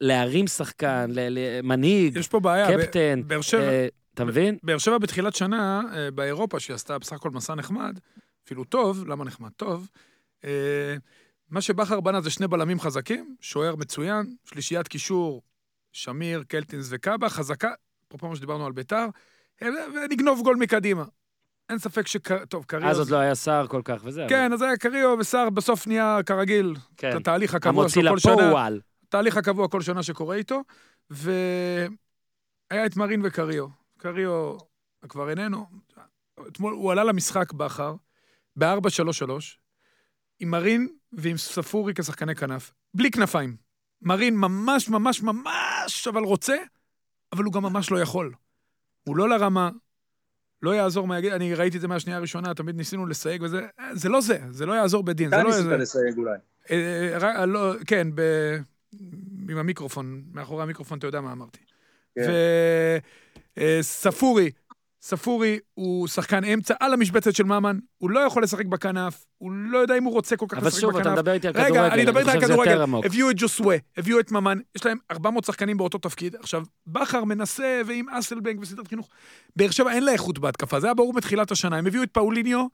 להרים 0.02 0.48
שחקן, 0.48 1.12
למנהיג, 1.14 2.18
יש 2.18 2.28
פה 2.28 2.40
בעיה. 2.40 2.78
קפטן, 2.78 3.22
באר 3.28 3.42
שבע, 3.42 3.62
אה, 3.62 3.88
אתה 4.14 4.26
מבין? 4.26 4.58
באר 4.64 4.78
שבע 4.78 4.98
בתחילת 4.98 5.36
שנה, 5.36 5.82
אה, 5.96 6.12
באירופה, 6.12 6.60
שהיא 6.60 6.76
עשתה 6.76 7.00
בסך 7.00 7.14
הכל 7.14 7.30
מסע 7.30 7.56
נחמד, 7.56 8.00
אפילו 8.46 8.64
טוב, 8.64 9.08
למה 9.08 9.26
נחמד? 9.26 9.50
טוב, 9.56 9.90
אה, 10.46 10.96
מה 11.50 11.62
שבכר 11.62 12.00
בנה 12.00 12.22
זה 12.22 12.30
שני 12.30 12.48
בלמים 12.48 12.80
חזקים, 12.80 13.36
שוער 13.42 13.76
מצוין, 13.76 14.36
שלישיית 14.46 14.88
קישור, 14.88 15.42
שמיר, 15.98 16.44
קלטינס 16.48 16.88
וקאבה, 16.90 17.30
חזקה, 17.30 17.72
אפרופו 18.08 18.28
מה 18.28 18.36
שדיברנו 18.36 18.66
על 18.66 18.72
ביתר, 18.72 19.06
אה, 19.62 19.68
ונגנוב 19.94 20.42
גול 20.44 20.56
מקדימה. 20.56 21.04
אין 21.70 21.80
ספק 21.80 22.08
ש... 22.08 22.18
טוב, 22.50 22.66
קריו... 22.66 22.90
אז 22.90 23.00
עוד 23.00 23.10
לא 23.10 23.18
היה 23.18 23.36
סער 23.36 23.68
כל 23.68 23.82
כך 23.86 24.02
וזה. 24.04 24.26
כן, 24.30 24.54
אז 24.54 24.62
היה 24.62 24.78
קריו 24.78 25.16
וסער 25.20 25.50
בסוף 25.50 25.88
נהיה 25.88 26.20
כרגיל, 26.26 26.76
כן. 26.98 27.12
את 27.12 27.16
התהליך 27.16 27.56
הקבוע 27.56 27.84
המוציא 27.84 28.02
שלו 28.02 28.12
כל 28.12 28.20
שנה. 28.20 28.34
לפועל. 28.34 28.82
התהליך 29.08 29.38
הקבוע 29.38 29.68
כל 29.68 29.82
שנה 29.82 30.04
שקורה 30.04 30.36
איתו, 30.36 30.62
והיה 31.10 31.88
את 32.86 32.98
מרין 32.98 33.22
וקריו. 33.24 33.68
קריו 33.98 34.58
כבר 35.10 35.30
איננו. 35.30 35.66
אתמול 36.48 36.74
הוא 36.74 36.92
עלה 36.92 37.04
למשחק 37.04 37.54
בכר, 37.54 37.96
ב-4-3-3, 38.56 39.32
עם 40.40 40.52
מרין 40.52 40.88
ועם 41.12 41.38
ספורי 41.38 41.94
כשחקני 41.94 42.36
כנף, 42.36 42.74
בלי 42.94 43.12
כנפיים. 43.12 43.67
מרין 44.02 44.36
ממש 44.36 44.90
ממש 44.90 45.24
ממש 45.24 46.08
אבל 46.08 46.24
רוצה, 46.24 46.56
אבל 47.34 47.44
הוא 47.44 47.54
גם 47.54 47.64
ממש 47.64 47.92
לא 47.92 48.00
יכול. 48.02 48.34
הוא 49.04 49.18
לא 49.18 49.30
לרמה, 49.30 49.70
לא 50.62 50.76
יעזור 50.76 51.08
מה 51.08 51.20
יגיד, 51.20 51.34
אני 51.34 51.54
ראיתי 51.54 51.78
את 51.78 51.82
זה 51.82 51.88
מהשנייה 51.88 52.18
הראשונה, 52.18 52.54
תמיד 52.54 52.76
ניסינו 52.76 53.06
לסייג 53.06 53.42
וזה, 53.42 53.62
אה, 53.80 53.96
זה 53.96 54.10
לא 54.10 54.22
זה, 54.22 54.40
זה 54.50 54.66
לא 54.66 54.74
יעזור 54.74 55.04
בדין. 55.04 55.28
אתה 55.28 55.44
לא 55.44 55.50
ניסית 55.50 55.66
לסייג 55.66 56.18
אולי. 56.18 56.38
אה, 56.72 57.18
רק- 57.20 57.36
לא, 57.48 57.74
כן, 57.88 58.08
ב... 58.16 58.22
עם 59.50 59.58
המיקרופון, 59.58 60.24
מאחורי 60.34 60.64
המיקרופון 60.64 60.98
אתה 60.98 61.08
יודע 61.08 61.22
מה 61.22 61.32
אמרתי. 61.32 61.60
כן. 62.16 62.22
וספורי, 63.60 64.52
ספורי 65.08 65.60
הוא 65.74 66.08
שחקן 66.08 66.44
אמצע 66.44 66.74
על 66.80 66.94
המשבצת 66.94 67.36
של 67.36 67.44
ממן, 67.44 67.80
הוא 67.98 68.10
לא 68.10 68.20
יכול 68.20 68.44
לשחק 68.44 68.66
בכנף, 68.66 69.26
הוא 69.38 69.52
לא 69.52 69.78
יודע 69.78 69.98
אם 69.98 70.04
הוא 70.04 70.14
רוצה 70.14 70.38
כל 70.38 70.46
כך 70.50 70.58
אבל 70.58 70.68
לשחק 70.68 70.82
שוב, 70.82 70.90
אתה 70.90 71.00
בכנף. 71.00 71.14
מדבר 71.14 71.32
איתי 71.32 71.48
על 71.48 71.54
כדורגל. 71.54 71.72
רגע, 71.72 71.94
אני 71.94 72.04
אדבר 72.04 72.20
איתך 72.20 72.30
על 72.30 72.42
כדורגל. 72.42 72.82
הביאו 73.06 73.30
את 73.30 73.36
ג'וסווה, 73.40 73.76
הביאו 73.98 74.20
את 74.20 74.32
ממן, 74.32 74.58
יש 74.76 74.86
להם 74.86 74.98
400 75.12 75.46
שחקנים 75.46 75.78
באותו 75.78 75.98
תפקיד. 75.98 76.36
עכשיו, 76.36 76.64
בכר 76.88 77.24
מנסה, 77.24 77.82
ועם 77.86 78.10
אסלבנק 78.10 78.58
וסדרת 78.62 78.88
חינוך. 78.88 79.10
באר 79.56 79.72
שבע 79.72 79.92
אין 79.92 80.04
לה 80.04 80.12
איכות 80.12 80.40
בהתקפה, 80.40 80.80
זה 80.80 80.88
היה 80.88 80.94
ברור 80.94 81.14
מתחילת 81.14 81.52
השנה. 81.52 81.78
הם 81.78 81.88
הביאו 81.88 82.04
את 82.04 82.10
פאוליניו, 82.12 82.66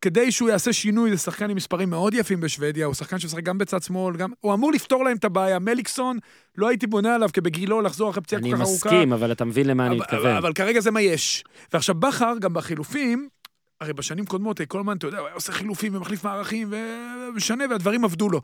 כדי 0.00 0.32
שהוא 0.32 0.48
יעשה 0.48 0.72
שינוי, 0.72 1.10
זה 1.10 1.16
שחקן 1.16 1.50
עם 1.50 1.56
מספרים 1.56 1.90
מאוד 1.90 2.14
יפים 2.14 2.40
בשוודיה, 2.40 2.86
הוא 2.86 2.94
שחקן 2.94 3.18
שמשחק 3.18 3.42
גם 3.42 3.58
בצד 3.58 3.82
שמאל, 3.82 4.16
גם... 4.16 4.30
הוא 4.40 4.54
אמור 4.54 4.72
לפתור 4.72 5.04
להם 5.04 5.16
את 5.16 5.24
הבעיה. 5.24 5.58
מליקסון, 5.58 6.18
לא 6.56 6.68
הייתי 6.68 6.86
בונה 6.86 7.14
עליו 7.14 7.28
כבגילו 7.32 7.80
לחזור 7.80 8.10
אחרי 8.10 8.22
פציעה 8.22 8.40
כל 8.40 8.46
אני 8.46 8.54
כך 8.54 8.60
ארוכה. 8.60 8.74
מסכים, 8.88 9.12
אבל 9.12 9.32
אתה 9.32 9.44
מבין 9.44 9.66
למה 9.66 9.86
אני 9.86 9.94
אבל- 9.96 10.02
מתכוון. 10.04 10.26
אבל, 10.26 10.36
אבל 10.36 10.52
כרגע 10.52 10.80
זה 10.80 10.90
מה 10.90 11.00
יש. 11.00 11.44
ועכשיו 11.72 11.94
בכר, 11.94 12.34
גם 12.40 12.54
בחילופים, 12.54 13.28
הרי 13.80 13.92
בשנים 13.92 14.26
קודמות, 14.26 14.60
כל 14.68 14.80
הזמן, 14.80 14.96
אתה 14.96 15.06
יודע, 15.06 15.18
הוא 15.18 15.26
היה 15.26 15.34
עושה 15.34 15.52
חילופים 15.52 15.94
ומחליף 15.94 16.24
מערכים 16.24 16.72
ומשנה, 16.72 17.64
והדברים 17.70 18.04
עבדו 18.04 18.28
לו. 18.28 18.40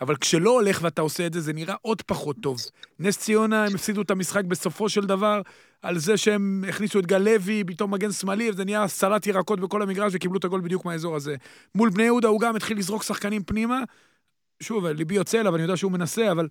אבל 0.00 0.16
כשלא 0.16 0.50
הולך 0.50 0.80
ואתה 0.82 1.02
עושה 1.02 1.26
את 1.26 1.32
זה, 1.32 1.40
זה 1.40 1.52
נראה 1.52 1.74
עוד 1.82 2.02
פחות 2.02 2.36
טוב. 2.42 2.60
נס 2.98 3.18
ציונה, 3.18 3.64
הם 3.64 3.74
הפסידו 3.74 4.02
את 4.02 4.10
המשחק 4.10 4.44
בסופו 4.44 4.88
של 4.88 5.04
דבר, 5.04 5.42
על 5.82 5.98
זה 5.98 6.16
שהם 6.16 6.64
הכניסו 6.68 6.98
את 6.98 7.06
גל 7.06 7.18
לוי, 7.18 7.64
פתאום 7.66 7.94
מגן 7.94 8.12
שמאלי, 8.12 8.50
וזה 8.50 8.64
נהיה 8.64 8.88
סלט 8.88 9.26
ירקות 9.26 9.60
בכל 9.60 9.82
המגרש, 9.82 10.12
וקיבלו 10.14 10.38
את 10.38 10.44
הגול 10.44 10.60
בדיוק 10.60 10.84
מהאזור 10.84 11.16
הזה. 11.16 11.36
מול 11.74 11.90
בני 11.90 12.02
יהודה 12.02 12.28
הוא 12.28 12.40
גם 12.40 12.56
התחיל 12.56 12.78
לזרוק 12.78 13.02
שחקנים 13.02 13.42
פנימה. 13.42 13.82
שוב, 14.62 14.86
ליבי 14.86 15.14
יוצא 15.14 15.40
אליו, 15.40 15.54
אני 15.54 15.62
יודע 15.62 15.76
שהוא 15.76 15.92
מנסה, 15.92 16.32
אבל 16.32 16.48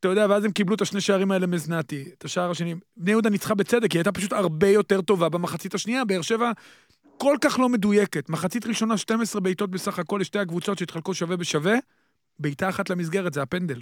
אתה 0.00 0.08
יודע, 0.08 0.26
ואז 0.30 0.44
הם 0.44 0.52
קיבלו 0.52 0.74
את 0.74 0.80
השני 0.80 1.00
שערים 1.00 1.30
האלה 1.30 1.46
מזנתי, 1.46 2.04
את 2.18 2.24
השער 2.24 2.50
השני. 2.50 2.74
בני 2.96 3.10
יהודה 3.10 3.30
ניצחה 3.30 3.54
בצדק, 3.54 3.92
היא 3.92 3.98
הייתה 3.98 4.12
פשוט 4.12 4.32
הרבה 4.32 4.68
יותר 4.68 5.00
טובה 5.00 5.28
במחצית 5.28 5.74
השנייה, 5.74 6.04
באר 6.04 6.22
שבע 6.22 6.52
כל 7.18 7.36
כך 7.40 7.58
לא 7.58 7.68
מדויקת. 7.68 8.28
מחצית 8.28 8.66
ראשונה 8.66 8.96
12 8.96 9.40
בעיטות 9.40 9.70
בסך 9.70 9.98
הכל 9.98 10.18
לשתי 10.20 10.38
הקבוצות 10.38 10.78
שהתחלקו 10.78 11.14
שווה 11.14 11.36
בשווה, 11.36 11.74
בעיטה 12.38 12.68
אחת 12.68 12.90
למסגרת, 12.90 13.34
זה 13.34 13.42
הפנדל. 13.42 13.80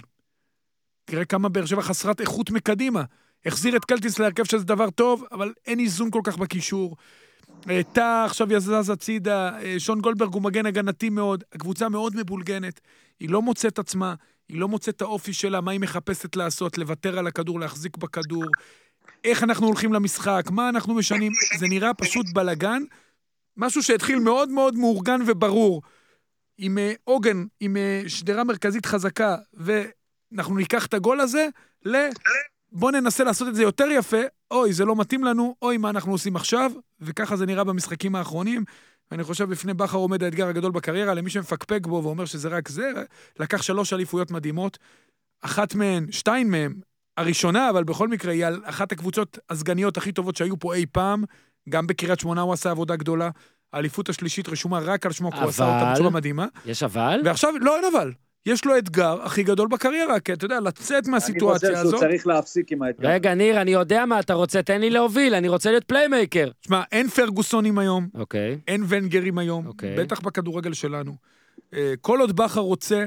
תראה 1.05 1.25
כמה 1.25 1.49
באר 1.49 1.65
שבע 1.65 1.81
חסרת 1.81 2.21
איכות 2.21 2.51
מקדימה. 2.51 3.03
החזיר 3.45 3.75
את 3.75 3.85
קלטיס 3.85 4.19
להרכב 4.19 4.43
שזה 4.43 4.65
דבר 4.65 4.89
טוב, 4.89 5.23
אבל 5.31 5.53
אין 5.67 5.79
איזון 5.79 6.11
כל 6.11 6.21
כך 6.23 6.37
בקישור. 6.37 6.95
אה, 7.69 7.81
טאה 7.93 8.25
עכשיו 8.25 8.53
יזז 8.53 8.89
הצידה, 8.89 9.59
אה, 9.59 9.75
שון 9.77 10.01
גולדברג 10.01 10.33
הוא 10.33 10.41
מגן 10.41 10.65
הגנתי 10.65 11.09
מאוד, 11.09 11.43
הקבוצה 11.53 11.89
מאוד 11.89 12.15
מבולגנת, 12.15 12.81
היא 13.19 13.29
לא 13.29 13.41
מוצאת 13.41 13.79
עצמה, 13.79 14.13
היא 14.49 14.59
לא 14.59 14.67
מוצאת 14.67 14.95
את 14.95 15.01
האופי 15.01 15.33
שלה, 15.33 15.61
מה 15.61 15.71
היא 15.71 15.79
מחפשת 15.79 16.35
לעשות, 16.35 16.77
לוותר 16.77 17.19
על 17.19 17.27
הכדור, 17.27 17.59
להחזיק 17.59 17.97
בכדור, 17.97 18.45
איך 19.23 19.43
אנחנו 19.43 19.67
הולכים 19.67 19.93
למשחק, 19.93 20.43
מה 20.51 20.69
אנחנו 20.69 20.93
משנים, 20.93 21.31
זה 21.57 21.67
נראה 21.67 21.93
פשוט 21.93 22.25
בלגן, 22.33 22.83
משהו 23.57 23.83
שהתחיל 23.83 24.19
מאוד 24.19 24.49
מאוד 24.49 24.75
מאורגן 24.75 25.19
וברור, 25.27 25.81
עם 26.57 26.77
אה, 26.77 26.93
עוגן, 27.03 27.45
עם 27.59 27.77
אה, 27.77 28.01
שדרה 28.07 28.43
מרכזית 28.43 28.85
חזקה, 28.85 29.35
ואנחנו 29.53 30.57
ניקח 30.57 30.85
את 30.85 30.93
הגול 30.93 31.19
הזה, 31.19 31.47
ל... 31.85 31.95
בוא 32.71 32.91
ננסה 32.91 33.23
לעשות 33.23 33.47
את 33.47 33.55
זה 33.55 33.63
יותר 33.63 33.87
יפה, 33.91 34.21
אוי, 34.51 34.73
זה 34.73 34.85
לא 34.85 34.95
מתאים 34.95 35.23
לנו, 35.23 35.55
אוי, 35.61 35.77
מה 35.77 35.89
אנחנו 35.89 36.11
עושים 36.11 36.35
עכשיו, 36.35 36.71
וככה 37.01 37.35
זה 37.35 37.45
נראה 37.45 37.63
במשחקים 37.63 38.15
האחרונים. 38.15 38.63
ואני 39.11 39.23
חושב 39.23 39.49
בפני 39.49 39.73
בכר 39.73 39.97
עומד 39.97 40.23
האתגר 40.23 40.47
הגדול 40.47 40.71
בקריירה, 40.71 41.13
למי 41.13 41.29
שמפקפק 41.29 41.87
בו 41.87 42.01
ואומר 42.03 42.25
שזה 42.25 42.49
רק 42.49 42.69
זה, 42.69 42.91
לקח 43.39 43.61
שלוש 43.61 43.93
אליפויות 43.93 44.31
מדהימות, 44.31 44.77
אחת 45.41 45.75
מהן, 45.75 46.11
שתיים 46.11 46.51
מהן, 46.51 46.73
הראשונה, 47.17 47.69
אבל 47.69 47.83
בכל 47.83 48.07
מקרה, 48.07 48.33
היא 48.33 48.45
על 48.45 48.61
אחת 48.65 48.91
הקבוצות 48.91 49.39
הסגניות 49.49 49.97
הכי 49.97 50.11
טובות 50.11 50.35
שהיו 50.35 50.59
פה 50.59 50.75
אי 50.75 50.85
פעם, 50.91 51.23
גם 51.69 51.87
בקריית 51.87 52.19
שמונה 52.19 52.41
הוא 52.41 52.53
עשה 52.53 52.71
עבודה 52.71 52.95
גדולה. 52.95 53.29
האליפות 53.73 54.09
השלישית 54.09 54.49
רשומה 54.49 54.79
רק 54.79 55.05
על 55.05 55.11
שמו, 55.11 55.31
כי 55.31 55.37
הוא 55.37 55.49
עשה 55.49 55.63
אותה 55.63 55.91
בצורה 55.93 56.09
מדהימה. 56.09 56.47
יש 56.65 56.83
אבל? 56.83 57.21
ועכשיו, 57.25 57.53
לא, 57.61 57.75
אין 57.75 57.85
אבל. 57.93 58.11
יש 58.45 58.65
לו 58.65 58.77
אתגר 58.77 59.21
הכי 59.23 59.43
גדול 59.43 59.67
בקריירה, 59.67 60.19
כי 60.19 60.33
אתה 60.33 60.45
יודע, 60.45 60.59
לצאת 60.59 61.03
אני 61.03 61.11
מהסיטואציה 61.11 61.69
חושב 61.69 61.81
שהוא 61.81 61.89
הזאת... 61.89 61.99
צריך 61.99 62.27
להפסיק 62.27 62.71
עם 62.71 62.81
האתגר. 62.81 63.09
רגע, 63.09 63.33
ניר, 63.33 63.61
אני 63.61 63.71
יודע 63.71 64.05
מה 64.05 64.19
אתה 64.19 64.33
רוצה, 64.33 64.63
תן 64.63 64.81
לי 64.81 64.89
להוביל, 64.89 65.35
אני 65.35 65.47
רוצה 65.47 65.69
להיות 65.71 65.83
playmaker. 65.83 66.51
שמע, 66.61 66.83
אין 66.91 67.07
פרגוסונים 67.07 67.77
היום, 67.77 68.07
אוקיי. 68.13 68.59
אין 68.67 68.83
ונגרים 68.87 69.37
היום, 69.37 69.67
אוקיי. 69.67 69.95
בטח 69.95 70.19
בכדורגל 70.19 70.73
שלנו. 70.73 71.15
אה, 71.73 71.93
כל 72.01 72.19
עוד 72.19 72.35
בכר 72.35 72.59
רוצה, 72.61 73.05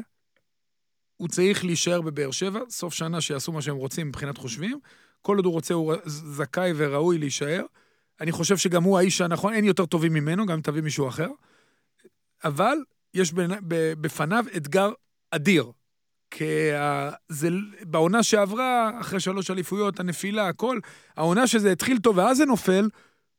הוא 1.17 1.29
צריך 1.29 1.65
להישאר 1.65 2.01
בבאר 2.01 2.31
שבע, 2.31 2.61
סוף 2.69 2.95
שנה 2.95 3.21
שיעשו 3.21 3.53
מה 3.53 3.63
שהם 3.63 3.77
רוצים 3.77 4.09
מבחינת 4.09 4.39
חושבים. 4.39 4.79
כל 5.23 5.37
עוד 5.37 5.45
הוא 5.45 5.53
רוצה, 5.53 5.75
הוא 5.75 5.95
זכאי 6.07 6.73
וראוי 6.77 7.19
להישאר. 7.19 7.63
אני 8.21 8.33
חושב 8.33 8.57
שגם 8.57 8.83
הוא 8.83 8.99
האיש 8.99 9.21
הנכון, 9.21 9.53
אין 9.53 9.65
יותר 9.65 9.87
טובים 9.87 10.13
ממנו, 10.13 10.47
גם 10.47 10.55
אם 10.55 10.61
תביא 10.61 10.83
מישהו 10.83 11.09
אחר. 11.09 11.29
אבל 12.45 12.77
יש 13.15 13.33
בפניו 14.01 14.45
אתגר 14.57 14.91
אדיר. 15.31 15.73
כי 16.31 16.45
זה, 17.29 17.49
בעונה 17.83 18.23
שעברה, 18.23 19.01
אחרי 19.01 19.21
שלוש 19.21 19.51
אליפויות, 19.51 20.01
הנפילה, 20.01 20.49
הכל, 20.49 20.79
העונה 21.17 21.47
שזה 21.47 21.73
התחיל 21.73 21.99
טוב 21.99 22.19
ואז 22.19 22.37
זה 22.37 22.45
נופל, 22.45 22.89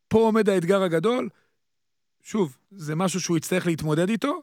פה 0.08 0.20
עומד 0.20 0.50
האתגר 0.50 0.84
הגדול. 0.84 1.30
שוב, 2.22 2.58
זה 2.72 2.96
משהו 2.96 3.22
שהוא 3.22 3.38
יצטרך 3.38 3.66
להתמודד 3.66 4.10
איתו, 4.10 4.42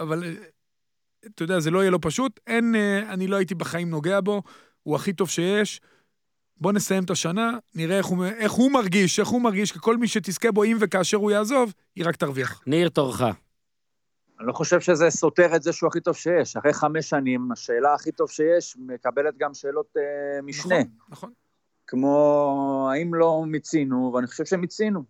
אבל 0.00 0.24
אה, 0.24 0.34
אתה 1.26 1.42
יודע, 1.42 1.60
זה 1.60 1.70
לא 1.70 1.78
יהיה 1.78 1.90
לו 1.90 2.00
פשוט. 2.00 2.40
אין, 2.46 2.74
אה, 2.74 3.12
אני 3.12 3.26
לא 3.26 3.36
הייתי 3.36 3.54
בחיים 3.54 3.90
נוגע 3.90 4.20
בו, 4.20 4.42
הוא 4.82 4.96
הכי 4.96 5.12
טוב 5.12 5.30
שיש. 5.30 5.80
בוא 6.60 6.72
נסיים 6.72 7.04
את 7.04 7.10
השנה, 7.10 7.58
נראה 7.74 7.98
איך 7.98 8.06
הוא, 8.06 8.24
איך 8.24 8.52
הוא 8.52 8.72
מרגיש, 8.72 9.20
איך 9.20 9.28
הוא 9.28 9.42
מרגיש, 9.42 9.72
כי 9.72 9.78
כל 9.82 9.96
מי 9.96 10.08
שתזכה 10.08 10.52
בו, 10.52 10.64
אם 10.64 10.76
וכאשר 10.80 11.16
הוא 11.16 11.30
יעזוב, 11.30 11.72
היא 11.96 12.04
רק 12.06 12.16
תרוויח. 12.16 12.62
ניר, 12.66 12.88
תורך. 12.88 13.22
אני 14.40 14.46
לא 14.46 14.52
חושב 14.52 14.80
שזה 14.80 15.10
סותר 15.10 15.56
את 15.56 15.62
זה 15.62 15.72
שהוא 15.72 15.88
הכי 15.88 16.00
טוב 16.00 16.16
שיש. 16.16 16.56
אחרי 16.56 16.72
חמש 16.72 17.08
שנים, 17.08 17.52
השאלה 17.52 17.94
הכי 17.94 18.12
טוב 18.12 18.30
שיש 18.30 18.76
מקבלת 18.78 19.38
גם 19.38 19.54
שאלות 19.54 19.96
אה, 19.96 20.42
משנה. 20.42 20.78
נכון, 20.78 20.90
נכון. 21.08 21.30
כמו, 21.86 22.88
האם 22.92 23.14
לא 23.14 23.44
מיצינו, 23.46 24.12
ואני 24.14 24.26
חושב 24.26 24.44
שמיצינו. 24.44 25.04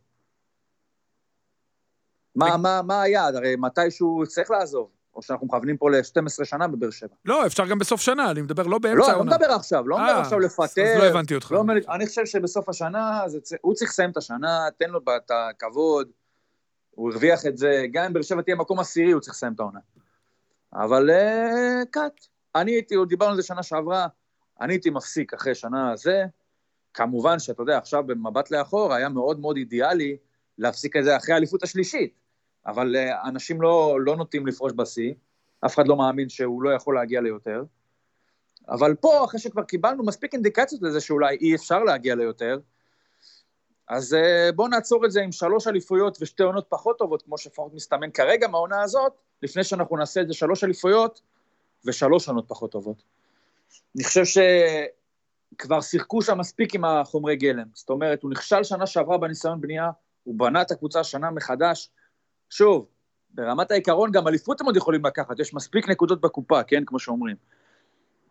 מה, 2.37 2.57
מה, 2.57 2.83
מה 2.83 3.03
היעד? 3.03 3.35
הרי 3.35 3.57
מתישהו 3.57 4.25
צריך 4.27 4.51
לעזוב, 4.51 4.91
או 5.19 5.23
שאנחנו 5.23 5.47
מכוונים 5.47 5.77
פה 5.77 5.91
ל-12 5.91 6.45
שנה 6.45 6.69
בבאר 6.69 6.91
שבע. 6.91 7.15
לא, 7.25 7.47
אפשר 7.47 7.67
גם 7.67 7.79
בסוף 7.79 8.01
שנה, 8.01 8.31
אני 8.31 8.43
מדבר 8.43 8.63
לא 8.63 8.79
באמצע 8.79 8.99
לא, 8.99 9.07
לא 9.07 9.13
העונה. 9.13 9.37
מדבר 9.37 9.53
עכשיו, 9.53 9.89
לא 9.89 9.97
מדבר 9.99 10.09
אה, 10.09 10.21
עכשיו 10.21 10.39
אז 10.39 10.45
לפטר. 10.45 10.99
לא 10.99 11.05
הבנתי 11.05 11.35
אותך. 11.35 11.53
לא, 11.53 11.65
אני 11.95 12.07
חושב 12.07 12.27
שבסוף 12.27 12.69
השנה, 12.69 13.23
זה, 13.27 13.41
צ- 13.41 13.53
הוא 13.61 13.75
צריך 13.75 13.91
לסיים 13.91 14.11
את 14.11 14.17
השנה, 14.17 14.69
תן 14.79 14.91
לו 14.91 15.01
את 15.17 15.31
הכבוד, 15.31 16.09
הוא 16.91 17.11
הרוויח 17.13 17.47
את 17.47 17.59
זה, 17.59 17.87
גם 17.93 18.05
אם 18.05 18.13
באר 18.13 18.23
שבע 18.23 18.43
תהיה 18.43 18.57
מקום 18.57 18.81
עשירי, 18.81 19.11
הוא 19.13 19.21
צריך 19.21 19.35
לסיים 19.35 19.53
את 19.53 19.61
העונה. 19.61 19.81
אבל 20.73 21.11
אה, 21.11 21.83
קאט. 21.91 22.27
אני 22.55 22.71
הייתי, 22.71 22.95
דיברנו 23.09 23.31
על 23.31 23.37
זה 23.37 23.43
שנה 23.43 23.63
שעברה, 23.63 24.07
אני 24.61 24.73
הייתי 24.73 24.91
מפסיק 24.91 25.35
אחרי 25.35 25.55
שנה 25.55 25.93
הזה. 25.93 26.25
כמובן 26.95 27.39
שאתה 27.39 27.63
יודע, 27.63 27.79
עכשיו 27.79 28.03
במבט 28.07 28.51
לאחור, 28.51 28.95
היה 28.95 29.09
מאוד 29.09 29.41
מאוד 29.41 29.57
אידיאלי 29.57 30.17
להפסיק 30.59 30.97
את 30.97 31.05
זה 31.05 31.17
אחרי 31.17 31.35
האליפות 31.35 31.63
השלישית. 31.63 32.28
אבל 32.69 32.97
אה, 32.97 33.29
אנשים 33.29 33.63
לא, 33.63 33.99
לא 34.01 34.17
נוטים 34.17 34.47
לפרוש 34.47 34.73
בשיא, 34.77 35.15
אף 35.67 35.75
אחד 35.75 35.89
לא 35.89 35.97
מאמין 35.97 36.29
שהוא 36.29 36.63
לא 36.63 36.71
יכול 36.71 36.95
להגיע 36.95 37.21
ליותר. 37.21 37.65
אבל 38.69 38.95
פה, 38.95 39.25
אחרי 39.25 39.41
שכבר 39.41 39.63
קיבלנו 39.63 40.05
מספיק 40.05 40.35
אינדיקציות 40.35 40.83
לזה 40.83 41.01
שאולי 41.01 41.37
אי 41.41 41.55
אפשר 41.55 41.85
להגיע 41.85 42.15
ליותר, 42.15 42.59
אז 43.89 44.13
uh, 44.15 44.53
בואו 44.53 44.69
נעצור 44.69 45.07
את 45.07 45.13
זה 45.13 45.23
עם 45.23 45.33
שלוש 45.33 45.67
אליפויות 45.67 46.19
ושתי 46.21 46.43
עונות 46.43 46.67
פחות 46.69 46.99
טובות, 46.99 47.23
כמו 47.23 47.39
שלפחות 47.39 47.75
מסתמן 47.75 48.11
כרגע 48.11 48.49
מהעונה 48.49 48.83
הזאת, 48.83 49.13
לפני 49.43 49.65
שאנחנו 49.65 49.97
נעשה 49.97 50.21
את 50.21 50.29
זה 50.29 50.35
שלוש 50.35 50.65
אליפויות 50.65 51.21
ושלוש 51.85 52.29
עונות 52.29 52.45
פחות 52.49 52.73
טובות. 52.73 53.03
אני 53.97 54.05
חושב 54.05 54.23
שכבר 55.55 55.81
שיחקו 55.81 56.23
שם 56.23 56.39
מספיק 56.39 56.75
עם 56.75 56.85
החומרי 56.85 57.37
גלם. 57.37 57.67
זאת 57.75 57.91
אומרת, 57.91 58.23
הוא 58.23 58.31
נכשל 58.31 58.63
שנה 58.63 58.87
שעברה 58.87 59.19
בניסיון 59.19 59.61
בנייה, 59.61 59.91
הוא 60.25 60.35
בנה 60.39 60.63
את 60.63 60.71
הקבוצה 60.71 61.05
שנה 61.05 61.31
מחדש. 61.31 61.91
שוב, 62.51 62.87
ברמת 63.31 63.71
העיקרון 63.71 64.13
גם 64.13 64.29
אליפות 64.29 64.61
הם 64.61 64.67
עוד 64.67 64.77
יכולים 64.77 65.07
לקחת, 65.07 65.41
יש 65.41 65.55
מספיק 65.55 65.89
נקודות 65.89 66.21
בקופה, 66.21 66.63
כן, 66.63 66.85
כמו 66.85 66.99
שאומרים. 66.99 67.37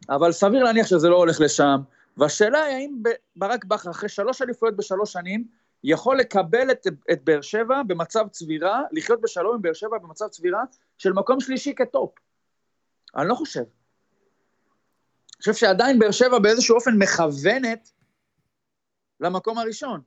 אבל 0.09 0.31
סביר 0.31 0.63
להניח 0.63 0.87
שזה 0.87 1.09
לא 1.09 1.15
הולך 1.15 1.41
לשם, 1.41 1.81
והשאלה 2.17 2.63
היא 2.63 2.75
האם 2.75 3.01
ברק 3.35 3.65
בכר, 3.65 3.91
אחרי 3.91 4.09
שלוש 4.09 4.41
אליפויות 4.41 4.75
בשלוש 4.75 5.13
שנים, 5.13 5.47
יכול 5.83 6.17
לקבל 6.17 6.71
את, 6.71 6.87
את 7.11 7.23
באר 7.23 7.41
שבע 7.41 7.83
במצב 7.87 8.27
צבירה, 8.27 8.81
לחיות 8.91 9.21
בשלום 9.21 9.55
עם 9.55 9.61
באר 9.61 9.73
שבע 9.73 9.97
במצב 9.97 10.27
צבירה 10.27 10.63
של 10.97 11.13
מקום 11.13 11.39
שלישי 11.39 11.73
כטופ. 11.75 12.11
אני 13.15 13.27
לא 13.27 13.35
חושב. 13.35 13.59
אני 13.59 15.39
חושב 15.39 15.53
שעדיין 15.53 15.99
באר 15.99 16.11
שבע 16.11 16.39
באיזשהו 16.39 16.75
אופן 16.75 16.91
מכוונת 16.97 17.91
למקום 19.19 19.57
הראשון. 19.57 20.01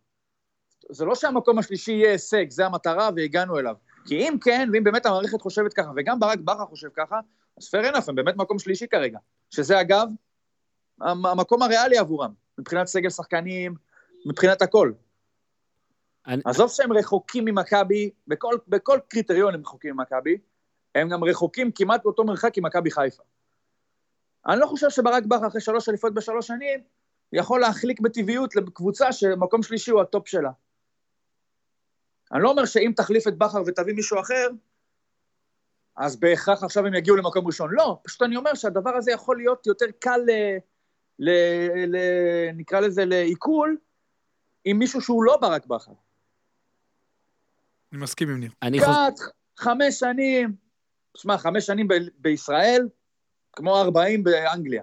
זה 0.90 1.04
לא 1.04 1.14
שהמקום 1.14 1.58
השלישי 1.58 1.92
יהיה 1.92 2.10
הישג, 2.10 2.50
זה 2.50 2.66
המטרה 2.66 3.10
והגענו 3.16 3.58
אליו. 3.58 3.74
כי 4.06 4.28
אם 4.28 4.36
כן, 4.40 4.68
ואם 4.72 4.85
באמת 4.85 5.06
המערכת 5.06 5.40
חושבת 5.40 5.72
ככה, 5.72 5.90
וגם 5.97 6.20
ברק 6.20 6.39
בכר 6.39 6.66
חושב 6.66 6.89
ככה, 6.94 7.20
אז 7.59 7.74
fair 7.74 7.94
enough, 7.94 8.05
הם 8.09 8.14
באמת 8.14 8.36
מקום 8.36 8.59
שלישי 8.59 8.89
כרגע. 8.89 9.18
שזה 9.51 9.81
אגב, 9.81 10.09
המ- 11.01 11.27
המקום 11.27 11.62
הריאלי 11.62 11.98
עבורם, 11.98 12.32
מבחינת 12.59 12.86
סגל 12.86 13.10
שחקנים, 13.10 13.74
מבחינת 14.27 14.62
הכל. 14.62 14.93
אני- 16.27 16.43
עזוב 16.44 16.70
שהם 16.70 16.93
רחוקים 16.93 17.44
ממכבי, 17.44 18.10
בכל, 18.27 18.55
בכל 18.68 18.98
קריטריון 19.09 19.55
הם 19.55 19.60
רחוקים 19.60 19.97
ממכבי, 19.97 20.39
הם 20.94 21.09
גם 21.09 21.24
רחוקים 21.24 21.72
כמעט 21.72 22.02
באותו 22.02 22.24
מרחק 22.24 22.59
עם 22.59 22.66
מכבי 22.66 22.90
חיפה. 22.90 23.22
אני 24.47 24.60
לא 24.60 24.66
חושב 24.66 24.90
שברק 24.90 25.22
בכר 25.24 25.47
אחרי 25.47 25.60
שלוש 25.60 25.89
אליפות 25.89 26.14
בשלוש 26.14 26.47
שנים, 26.47 26.81
יכול 27.32 27.60
להחליק 27.60 28.01
בטבעיות 28.01 28.56
לקבוצה 28.56 29.12
שמקום 29.12 29.62
שלישי 29.62 29.90
הוא 29.90 30.01
הטופ 30.01 30.28
שלה. 30.28 30.51
אני 32.32 32.43
לא 32.43 32.51
אומר 32.51 32.65
שאם 32.65 32.93
תחליף 32.97 33.28
את 33.28 33.39
בכר 33.39 33.62
ותביא 33.66 33.94
מישהו 33.94 34.20
אחר, 34.20 34.48
אז 35.97 36.16
בהכרח 36.16 36.62
עכשיו 36.62 36.86
הם 36.86 36.94
יגיעו 36.94 37.16
למקום 37.16 37.47
ראשון. 37.47 37.70
לא, 37.73 37.98
פשוט 38.05 38.23
אני 38.23 38.36
אומר 38.36 38.55
שהדבר 38.55 38.97
הזה 38.97 39.12
יכול 39.12 39.36
להיות 39.36 39.66
יותר 39.66 39.86
קל, 39.98 40.20
ל, 40.27 40.31
ל, 41.19 41.31
ל, 41.86 41.97
נקרא 42.55 42.81
לזה, 42.81 43.05
לעיכול, 43.05 43.77
עם 44.65 44.78
מישהו 44.78 45.01
שהוא 45.01 45.24
לא 45.24 45.36
ברק 45.36 45.66
בכר. 45.66 45.93
אני 47.93 48.01
מסכים 48.01 48.28
עם 48.28 48.40
ניר. 48.40 48.51
אני. 48.62 48.81
קאט, 48.81 49.20
חמש 49.57 49.98
שנים, 49.98 50.55
תשמע, 51.12 51.39
חמש 51.39 51.66
שנים 51.66 51.89
ב- 51.89 51.94
בישראל, 52.19 52.89
כמו 53.52 53.81
ארבעים 53.81 54.24
באנגליה. 54.24 54.82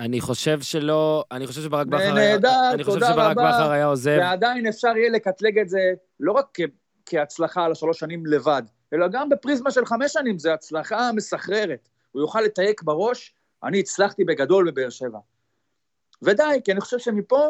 אני 0.00 0.20
חושב 0.20 0.60
שלא, 0.60 1.24
אני 1.32 1.46
חושב 1.46 1.60
שברק 1.60 1.86
בכר 1.86 2.02
היה, 2.02 2.14
נהדר, 2.14 2.70
אני 2.74 2.84
חושב 2.84 2.98
שברק. 2.98 3.36
בכר 3.36 3.70
היה 3.70 3.86
עוזב, 3.86 4.16
ועדיין 4.20 4.66
אפשר 4.66 4.96
יהיה 4.96 5.10
לקטלג 5.10 5.58
את 5.58 5.68
זה 5.68 5.80
לא 6.20 6.32
רק 6.32 6.46
כ- 6.54 6.60
כהצלחה 7.06 7.64
על 7.64 7.72
השלוש 7.72 7.98
שנים 7.98 8.26
לבד, 8.26 8.62
אלא 8.92 9.08
גם 9.08 9.28
בפריזמה 9.28 9.70
של 9.70 9.86
חמש 9.86 10.12
שנים, 10.12 10.38
זו 10.38 10.50
הצלחה 10.50 11.10
מסחררת. 11.14 11.88
הוא 12.12 12.22
יוכל 12.22 12.40
לתייק 12.40 12.82
בראש, 12.82 13.34
אני 13.64 13.80
הצלחתי 13.80 14.24
בגדול 14.24 14.70
בבאר 14.70 14.90
שבע. 14.90 15.18
ודי, 16.22 16.60
כי 16.64 16.72
אני 16.72 16.80
חושב 16.80 16.98
שמפה, 16.98 17.48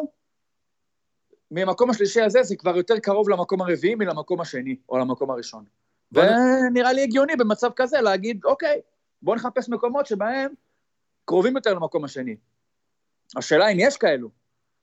מהמקום 1.51 1.89
השלישי 1.89 2.21
הזה, 2.21 2.43
זה 2.43 2.55
כבר 2.55 2.77
יותר 2.77 2.99
קרוב 2.99 3.29
למקום 3.29 3.61
הרביעי 3.61 3.95
מלמקום 3.95 4.41
השני, 4.41 4.75
או 4.89 4.97
למקום 4.97 5.31
הראשון. 5.31 5.63
ונראה 6.11 6.93
לי 6.93 7.03
הגיוני 7.03 7.35
במצב 7.35 7.69
כזה 7.75 8.01
להגיד, 8.01 8.45
אוקיי, 8.45 8.81
בואו 9.21 9.35
נחפש 9.35 9.69
מקומות 9.69 10.05
שבהם 10.05 10.51
קרובים 11.29 11.55
יותר 11.55 11.73
למקום 11.73 12.03
השני. 12.03 12.35
השאלה 13.37 13.67
אם 13.69 13.77
יש 13.79 13.97
כאלו. 13.97 14.29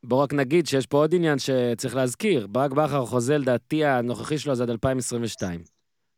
בוא 0.05 0.23
רק 0.23 0.33
נגיד 0.33 0.67
שיש 0.67 0.87
פה 0.87 0.97
עוד 0.97 1.15
עניין 1.15 1.39
שצריך 1.39 1.97
להזכיר. 1.97 2.47
ברק 2.47 2.71
בכר 2.71 3.07
חוזה, 3.07 3.39
לדעתי, 3.39 3.85
הנוכחי 3.85 4.39
שלו 4.39 4.55
זה 4.55 4.63
עד 4.63 4.71
2022. 4.71 5.61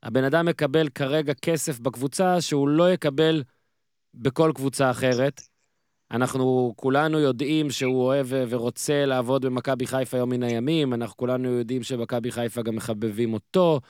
הבן 0.02 0.24
אדם 0.24 0.46
מקבל 0.46 0.88
כרגע 0.88 1.34
כסף 1.34 1.78
בקבוצה 1.78 2.40
שהוא 2.40 2.68
לא 2.68 2.92
יקבל 2.92 3.42
בכל 4.14 4.52
קבוצה 4.54 4.90
אחרת. 4.90 5.40
אנחנו 6.10 6.72
כולנו 6.76 7.18
יודעים 7.18 7.70
שהוא 7.70 8.02
אוהב 8.02 8.26
ורוצה 8.30 9.06
לעבוד 9.06 9.46
במכבי 9.46 9.86
חיפה 9.86 10.16
יום 10.16 10.30
מן 10.30 10.42
הימים, 10.42 10.94
אנחנו 10.94 11.16
כולנו 11.16 11.48
יודעים 11.48 11.82
שמכבי 11.82 12.30
חיפה 12.32 12.62
גם 12.62 12.76
מחבבים 12.76 13.34
אותו, 13.34 13.80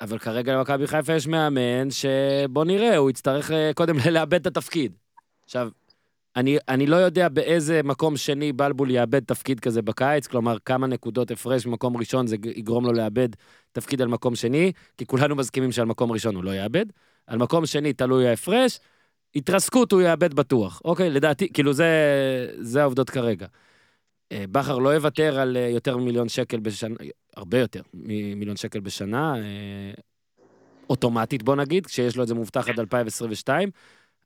אבל 0.00 0.18
כרגע 0.18 0.56
למכבי 0.56 0.86
חיפה 0.86 1.12
יש 1.12 1.26
מאמן 1.26 1.90
שבוא 1.90 2.64
נראה, 2.64 2.96
הוא 2.96 3.10
יצטרך 3.10 3.50
אה, 3.50 3.70
קודם 3.74 3.94
לאבד 4.10 4.34
את 4.34 4.46
התפקיד. 4.46 5.01
עכשיו, 5.44 5.68
אני, 6.36 6.58
אני 6.68 6.86
לא 6.86 6.96
יודע 6.96 7.28
באיזה 7.28 7.82
מקום 7.84 8.16
שני 8.16 8.52
בלבול 8.52 8.90
יאבד 8.90 9.24
תפקיד 9.24 9.60
כזה 9.60 9.82
בקיץ, 9.82 10.26
כלומר, 10.26 10.56
כמה 10.64 10.86
נקודות 10.86 11.30
הפרש 11.30 11.66
במקום 11.66 11.96
ראשון 11.96 12.26
זה 12.26 12.36
יגרום 12.56 12.84
לו 12.84 12.92
לאבד 12.92 13.28
תפקיד 13.72 14.02
על 14.02 14.08
מקום 14.08 14.34
שני, 14.34 14.72
כי 14.98 15.06
כולנו 15.06 15.36
מסכימים 15.36 15.72
שעל 15.72 15.86
מקום 15.86 16.12
ראשון 16.12 16.34
הוא 16.34 16.44
לא 16.44 16.50
יאבד. 16.50 16.86
על 17.26 17.38
מקום 17.38 17.66
שני 17.66 17.92
תלוי 17.92 18.28
ההפרש, 18.28 18.80
התרסקות 19.36 19.92
הוא 19.92 20.02
יאבד 20.02 20.34
בטוח. 20.34 20.82
אוקיי, 20.84 21.10
לדעתי, 21.10 21.52
כאילו 21.52 21.72
זה, 21.72 21.86
זה 22.58 22.82
העובדות 22.82 23.10
כרגע. 23.10 23.46
אה, 24.32 24.44
בכר 24.50 24.78
לא 24.78 24.88
יוותר 24.88 25.40
על 25.40 25.56
אה, 25.56 25.68
יותר 25.68 25.96
ממיליון 25.96 26.28
שקל 26.28 26.60
בשנה, 26.60 26.94
הרבה 27.36 27.58
יותר 27.58 27.82
ממיליון 27.94 28.56
שקל 28.56 28.80
בשנה, 28.80 29.34
אה, 29.36 29.92
אוטומטית 30.90 31.42
בוא 31.42 31.56
נגיד, 31.56 31.86
כשיש 31.86 32.16
לו 32.16 32.22
את 32.22 32.28
זה 32.28 32.34
מובטח 32.34 32.68
עד 32.68 32.80
2022. 32.80 33.70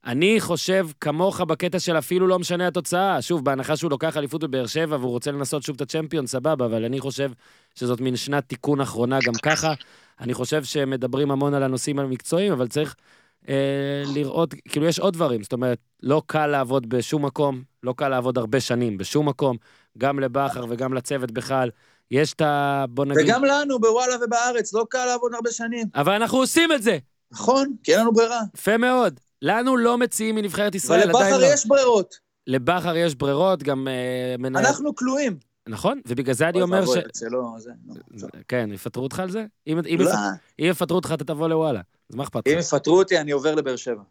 אני 0.05 0.39
חושב 0.39 0.87
כמוך 1.01 1.41
בקטע 1.41 1.79
של 1.79 1.97
אפילו 1.97 2.27
לא 2.27 2.39
משנה 2.39 2.67
התוצאה. 2.67 3.21
שוב, 3.21 3.45
בהנחה 3.45 3.77
שהוא 3.77 3.91
לוקח 3.91 4.17
אליפות 4.17 4.43
בבאר 4.43 4.67
שבע 4.67 4.95
והוא 4.95 5.11
רוצה 5.11 5.31
לנסות 5.31 5.63
שוב 5.63 5.75
את 5.75 5.81
הצ'מפיון, 5.81 6.27
סבבה, 6.27 6.65
אבל 6.65 6.85
אני 6.85 6.99
חושב 6.99 7.31
שזאת 7.75 8.01
מין 8.01 8.15
שנת 8.15 8.43
תיקון 8.47 8.81
אחרונה 8.81 9.19
גם 9.25 9.33
ככה. 9.33 9.73
אני 10.19 10.33
חושב 10.33 10.63
שמדברים 10.63 11.31
המון 11.31 11.53
על 11.53 11.63
הנושאים 11.63 11.99
המקצועיים, 11.99 12.51
אבל 12.53 12.67
צריך 12.67 12.95
אה, 13.49 14.03
לראות, 14.13 14.53
כאילו 14.69 14.85
יש 14.85 14.99
עוד 14.99 15.13
דברים, 15.13 15.43
זאת 15.43 15.53
אומרת, 15.53 15.77
לא 16.03 16.21
קל 16.25 16.47
לעבוד 16.47 16.89
בשום 16.89 17.25
מקום, 17.25 17.63
לא 17.83 17.93
קל 17.97 18.09
לעבוד 18.09 18.37
הרבה 18.37 18.59
שנים 18.59 18.97
בשום 18.97 19.29
מקום, 19.29 19.57
גם 19.97 20.19
לבכר 20.19 20.65
וגם 20.69 20.93
לצוות 20.93 21.31
בכלל. 21.31 21.69
יש 22.11 22.33
את 22.33 22.41
ה... 22.41 22.85
בוא 22.89 23.05
נגיד... 23.05 23.25
וגם 23.25 23.45
לנו 23.45 23.79
בוואלה 23.79 24.15
ובארץ, 24.25 24.73
לא 24.73 24.85
קל 24.89 25.05
לעבוד 25.05 25.33
הרבה 25.33 25.51
שנים. 25.51 25.87
אבל 25.95 26.13
אנחנו 26.13 26.37
עושים 26.37 26.71
את 26.71 26.83
זה, 26.83 26.97
נכון, 27.31 27.73
כי 27.83 27.91
אין 27.91 28.01
לנו 28.01 28.13
ברירה. 28.13 28.39
יפה 28.55 28.77
מאוד. 28.77 29.19
לנו 29.41 29.77
לא 29.77 29.97
מציעים 29.97 30.35
מנבחרת 30.35 30.75
ישראל, 30.75 31.01
אבל 31.01 31.09
עדיין 31.09 31.33
לבכר 31.33 31.47
לא. 31.47 31.53
יש 31.53 31.65
ברירות, 31.65 32.19
לבכר 32.47 32.97
יש 32.97 33.15
ברירות, 33.15 33.63
גם 33.63 33.87
אה, 33.87 34.35
מנהל... 34.39 34.65
אנחנו 34.65 34.95
כלואים. 34.95 35.37
נכון, 35.69 36.01
ובגלל 36.07 36.33
זה 36.33 36.49
אני 36.49 36.61
אומר 36.61 36.85
ש... 36.85 36.89
לא... 37.31 37.41
לא. 38.11 38.27
כן, 38.47 38.69
יפטרו 38.73 39.03
אותך 39.03 39.19
על 39.19 39.31
זה? 39.31 39.45
אם, 39.67 39.79
אם, 39.79 39.97
לא. 39.99 40.11
אם 40.59 40.65
יפטרו 40.65 40.95
אותך, 40.95 41.11
אתה 41.13 41.23
תבוא 41.23 41.47
לוואלה. 41.47 41.81
אז 42.09 42.15
מה 42.15 42.23
אכפת 42.23 42.47
אם 42.47 42.57
לך? 42.57 42.59
יפטרו 42.59 42.99
אותי, 42.99 43.19
אני 43.19 43.31
עובר 43.31 43.55
לבאר 43.55 43.75
שבע. 43.75 44.01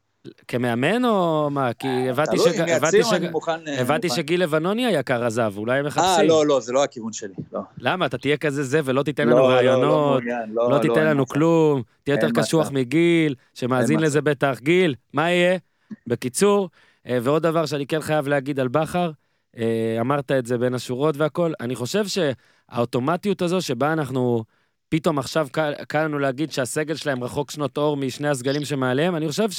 כמאמן 0.49 1.05
או 1.05 1.49
מה? 1.51 1.73
כי 1.73 2.11
הבנתי, 2.11 2.37
תלוי, 2.37 2.53
שג... 2.53 2.61
אם 2.61 2.77
הבנתי, 2.77 3.05
שג... 3.05 3.15
אני 3.15 3.29
מוכן... 3.29 3.69
אה, 3.69 3.81
הבנתי 3.81 4.07
מוכן. 4.07 4.21
שגיל 4.23 4.43
לבנוני 4.43 4.87
היקר 4.87 5.25
עזב, 5.25 5.53
אולי 5.57 5.79
הם 5.79 5.85
אה, 5.85 5.89
מחפשים. 5.89 6.29
לא, 6.29 6.47
לא, 6.47 6.61
זה 6.61 6.73
לא 6.73 6.85
הכיוון 6.85 7.13
שלי. 7.13 7.35
לא. 7.53 7.61
למה? 7.79 8.07
אתה 8.07 8.19
תהיה 8.19 8.37
כזה 8.37 8.63
זה 8.63 8.81
ולא 8.85 9.03
תיתן 9.03 9.29
לא, 9.29 9.33
לנו 9.33 9.43
לא, 9.43 9.49
לא 9.49 9.55
רעיונות, 9.55 10.23
לא, 10.55 10.79
תיתן 10.79 11.07
לנו. 11.07 11.27
כלום, 11.27 11.83
תהיה 12.03 12.15
יותר 12.15 12.31
קשוח. 12.41 12.71
מגיל, 12.71 13.35
שמאזין 13.55 14.01
לזה 14.01 14.21
בטח. 14.21 14.59
גיל, 14.61 14.95
מה 15.13 15.31
יהיה? 15.31 15.59
בקיצור, 16.07 16.69
אה, 17.09 17.19
ועוד 17.23 17.43
דבר 17.43 17.67
שאני 17.67 17.87
כן 17.87 18.01
חייב 18.01 18.29
להגיד 18.29 18.61
על 18.61 18.69
בכר, 18.69 19.11
אה, 19.59 19.97
אמרת 20.01 20.33
את 20.33 20.47
זה 20.47 20.59
בין 20.59 20.75
השורות 20.75 21.17
והכל, 21.17 21.53
אני 21.61 21.75
חושב 21.75 22.05
שהאוטומטיות 22.07 23.43
הזו 23.43 23.61
שבה 23.61 23.93
אנחנו 23.93 24.45
פתאום 24.89 25.19
עכשיו 25.19 25.49
קל 25.53 25.73
קל 25.89 26.05
לנו 26.05 26.19
להגיד 26.19 26.53
שהסגל 26.53 26.95
שלהם 26.95 27.25
רחוק 27.25 27.51
שנות 27.51 27.77
אור 27.79 27.97
משני 27.97 28.29
הסגלים 28.29 28.65
שמעליהם, 28.65 29.17
אני 29.17 29.29
חושב 29.29 29.51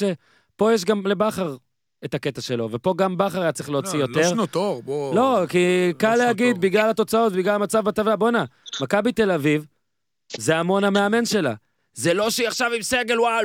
שפה 0.58 0.72
יש 0.72 0.84
גם 0.84 1.06
לבכר 1.06 1.56
את 2.04 2.14
הקטע 2.14 2.40
שלו, 2.40 2.68
ופה 2.72 2.94
גם 2.98 3.16
בכר 3.16 3.42
היה 3.42 3.52
צריך 3.52 3.70
להוציא 3.70 3.98
לא, 3.98 4.04
יותר. 4.04 4.20
לא 4.20 4.28
שנות 4.28 4.56
אור, 4.56 4.82
בוא... 4.82 5.14
לא, 5.14 5.42
כי 5.48 5.92
קל 5.98 6.06
שנות 6.14 6.26
להגיד, 6.26 6.52
אור. 6.52 6.60
בגלל 6.60 6.90
התוצאות, 6.90 7.32
בגלל 7.32 7.54
המצב 7.54 7.84
בטבלה. 7.84 8.16
בואנה, 8.16 8.44
מכבי 8.80 9.12
תל 9.12 9.30
אביב, 9.30 9.66
זה 10.36 10.56
המון 10.56 10.84
המאמן 10.84 11.24
שלה. 11.24 11.54
זה 11.92 12.14
לא 12.14 12.30
שהיא 12.30 12.48
עכשיו 12.48 12.72
עם 12.72 12.82
סגל, 12.82 13.20
וואו, 13.20 13.42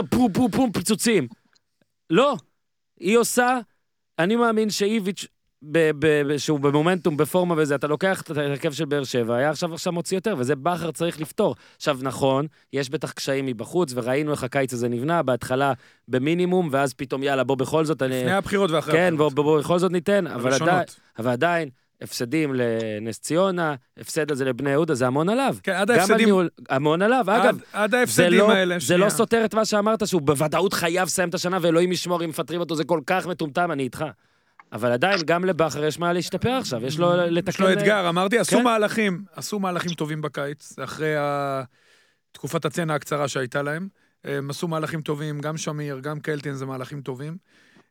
2013-2014, 0.00 0.06
פום 0.10 0.32
פום 0.32 0.50
פום, 0.50 0.72
פיצוצים. 0.72 1.28
לא. 2.10 2.36
היא 3.00 3.18
עושה, 3.18 3.58
אני 4.18 4.36
מאמין 4.36 4.70
שאיביץ', 4.70 5.26
ב- 5.72 5.90
ב- 5.98 6.22
ב- 6.32 6.36
שהוא 6.38 6.60
במומנטום, 6.60 7.16
בפורמה 7.16 7.54
וזה, 7.58 7.74
אתה 7.74 7.86
לוקח 7.86 8.20
את 8.22 8.36
ההרכב 8.36 8.72
של 8.72 8.84
באר 8.84 9.04
שבע, 9.04 9.36
היה 9.36 9.50
עכשיו 9.50 9.74
עכשיו 9.74 9.92
מוציא 9.92 10.16
יותר, 10.16 10.34
וזה 10.38 10.56
בכר 10.56 10.90
צריך 10.90 11.20
לפתור. 11.20 11.54
עכשיו, 11.76 11.98
נכון, 12.02 12.46
יש 12.72 12.90
בטח 12.90 13.12
קשיים 13.12 13.46
מבחוץ, 13.46 13.92
וראינו 13.94 14.30
איך 14.32 14.44
הקיץ 14.44 14.72
הזה 14.72 14.88
נבנה, 14.88 15.22
בהתחלה 15.22 15.72
במינימום, 16.08 16.68
ואז 16.72 16.94
פתאום, 16.94 17.22
יאללה, 17.22 17.44
בוא 17.44 17.56
בכל 17.56 17.84
זאת, 17.84 18.02
אני... 18.02 18.18
לפני 18.20 18.32
הבחירות 18.32 18.70
ואחרי 18.70 18.92
כן, 18.92 18.98
הבחירות. 19.12 19.34
בוא, 19.34 19.44
בוא, 19.44 19.52
בוא, 19.52 19.60
בכל 19.60 19.78
זאת 19.78 19.92
ניתן, 19.92 20.26
אבל. 20.26 20.52
עדיין, 20.54 20.84
אבל 21.18 21.30
עדיין, 21.30 21.68
הפסדים 22.02 22.54
לנס 22.54 23.18
ציונה, 23.20 23.74
הפסד 23.98 24.30
הזה 24.32 24.44
לבני 24.44 24.70
יהודה, 24.70 24.94
זה 24.94 25.06
המון 25.06 25.28
עליו. 25.28 25.56
כן, 25.62 25.72
עד 25.72 25.90
ההפסדים, 25.90 26.24
ניהול, 26.24 26.48
המון 26.70 27.02
עליו. 27.02 27.24
אגב, 27.28 27.44
עד- 27.44 27.60
עד 27.72 27.90
זה 27.90 27.98
ההפסדים 28.00 28.32
לא, 28.38 28.52
האלה, 28.52 28.76
זה 28.78 28.96
לא 28.96 28.98
שנייה. 28.98 29.10
סותר 29.10 29.44
את 29.44 29.54
מה 29.54 29.64
שאמרת, 29.64 30.06
שהוא 30.08 30.22
בוודאות 30.22 30.72
חייב 30.72 31.06
לסיים 31.06 31.28
את 31.28 31.34
השנה, 31.34 31.58
ואלוהים 31.60 31.92
ישמור 31.92 32.24
אם 32.24 32.28
מפטרים 32.28 32.60
אותו, 32.60 32.74
זה 32.76 32.84
כל 32.84 33.00
כך 33.06 33.26
מטומטם, 33.26 33.70
אני 33.72 33.82
איתך. 33.82 34.04
אבל 34.74 34.92
עדיין, 34.92 35.18
גם 35.24 35.44
לבכר 35.44 35.84
יש 35.84 35.98
מה 35.98 36.12
להשתפר 36.12 36.50
עכשיו, 36.50 36.86
יש 36.86 36.98
לו 36.98 37.12
לתקן... 37.16 37.50
יש 37.50 37.60
לו 37.60 37.72
אתגר, 37.72 38.08
אמרתי, 38.08 38.38
עשו 38.38 38.56
כן. 38.56 38.64
מהלכים, 38.64 39.24
עשו 39.32 39.58
מהלכים 39.58 39.92
טובים 39.94 40.22
בקיץ, 40.22 40.78
אחרי 40.78 41.16
ה- 41.16 41.62
תקופת 42.32 42.64
הצנע 42.64 42.94
הקצרה 42.94 43.28
שהייתה 43.28 43.62
להם. 43.62 43.88
הם 44.24 44.50
עשו 44.50 44.68
מהלכים 44.68 45.02
טובים, 45.02 45.40
גם 45.40 45.56
שמיר, 45.56 45.98
גם 45.98 46.20
קלטין 46.20 46.54
זה 46.54 46.66
מהלכים 46.66 47.00
טובים. 47.00 47.36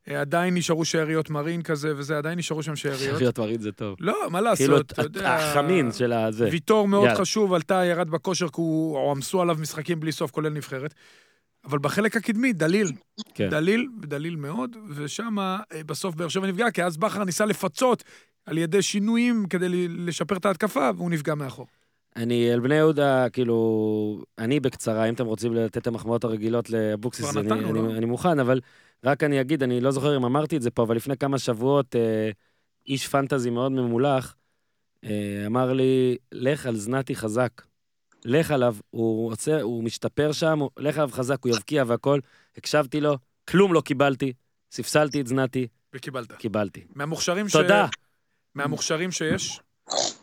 אה, 0.10 0.22
עדיין 0.22 0.54
נשארו 0.54 0.86
שאריות 0.86 1.30
מרין 1.30 1.62
כזה 1.62 1.94
וזה, 1.98 2.18
עדיין 2.18 2.40
נשארו 2.40 2.64
שם 2.64 2.76
שאריות. 2.76 3.00
שאריות 3.00 3.40
מרית 3.40 3.62
זה 3.62 3.72
טוב. 3.72 3.98
לא, 4.00 4.18
מה 4.30 4.56
כאילו, 4.56 4.74
לעשות, 4.74 4.92
אתה 4.92 5.02
יודע... 5.02 5.36
החמין 5.36 5.92
של 5.92 6.14
הזה. 6.14 6.48
ויטור 6.52 6.88
מאוד 6.88 7.04
יאללה. 7.04 7.20
חשוב, 7.20 7.54
עלתה, 7.54 7.86
ירד 7.86 8.10
בכושר, 8.10 8.48
כי 8.48 8.62
הוא 8.62 8.98
או 8.98 9.12
עמסו 9.12 9.42
עליו 9.42 9.56
משחקים 9.60 10.00
בלי 10.00 10.12
סוף, 10.12 10.32
כולל 10.32 10.50
נבחרת. 10.50 10.94
אבל 11.66 11.80
בחלק 11.80 12.16
הקדמי, 12.16 12.54
דליל. 12.54 12.92
כן. 13.34 13.50
דליל, 13.50 13.88
ודליל 14.02 14.36
מאוד, 14.36 14.78
ושם 14.96 15.36
בסוף 15.86 16.16
באר 16.16 16.28
שבע 16.28 16.48
נפגע, 16.48 16.72
כי 16.72 16.84
אז 16.84 16.98
בכר 16.98 17.24
ניסה 17.24 17.46
לפצות 17.46 18.04
על 18.46 18.58
ידי 18.58 18.82
שינויים 18.82 19.46
כדי 19.50 19.88
לשפר 19.88 20.38
את 20.38 20.46
ההתקפה, 20.46 20.90
והוא 20.96 21.12
נפגע 21.12 21.36
מאחור. 21.36 21.68
אני, 22.16 22.52
על 22.52 22.60
בני 22.60 22.76
יהודה, 22.76 23.30
כאילו, 23.30 24.24
אני 24.38 24.60
בקצרה, 24.60 25.06
אם 25.06 25.14
אתם 25.14 25.26
רוצים 25.26 25.54
לתת 25.54 25.78
את 25.78 25.88
המחמאות 25.88 26.24
הרגילות 26.24 26.70
לאבוקסיס, 26.70 27.38
אני, 27.38 27.52
אני, 27.52 27.74
לא? 27.74 27.96
אני 27.98 28.06
מוכן, 28.06 28.40
אבל 28.40 28.60
רק 29.04 29.24
אני 29.24 29.42
אגיד, 29.42 29.64
אני 29.64 29.82
לא 29.82 29.92
זוכר 29.92 30.18
אם 30.18 30.26
אמרתי 30.26 30.58
את 30.58 30.62
זה 30.62 30.72
פה, 30.72 30.84
אבל 30.84 30.96
לפני 30.96 31.18
כמה 31.18 31.40
שבועות, 31.40 31.96
אה, 31.96 32.32
איש 32.88 33.08
פנטזי 33.08 33.50
מאוד 33.50 33.72
ממולח, 33.72 34.36
אה, 35.04 35.44
אמר 35.46 35.74
לי, 35.74 36.18
לך 36.32 36.66
על 36.66 36.76
זנתי 36.76 37.16
חזק. 37.16 37.62
לך 38.26 38.52
עליו, 38.52 38.76
הוא 38.90 39.32
עושה, 39.32 39.62
הוא 39.62 39.84
משתפר 39.84 40.32
שם, 40.32 40.60
הוא, 40.60 40.70
לך 40.78 40.98
עליו 40.98 41.10
חזק, 41.12 41.38
הוא 41.44 41.56
יבקיע 41.56 41.84
והכל. 41.88 42.20
הקשבתי 42.58 43.02
לו, 43.02 43.18
כלום 43.50 43.74
לא 43.74 43.82
קיבלתי, 43.82 44.34
ספסלתי 44.72 45.22
את 45.22 45.28
זנתי, 45.28 45.68
וקיבלת. 45.94 46.32
קיבלתי. 46.32 46.84
מהמוכשרים 46.96 47.50
ש... 47.50 47.52
תודה. 47.52 47.88
מהמוכשרים 48.56 49.12
שיש, 49.12 49.60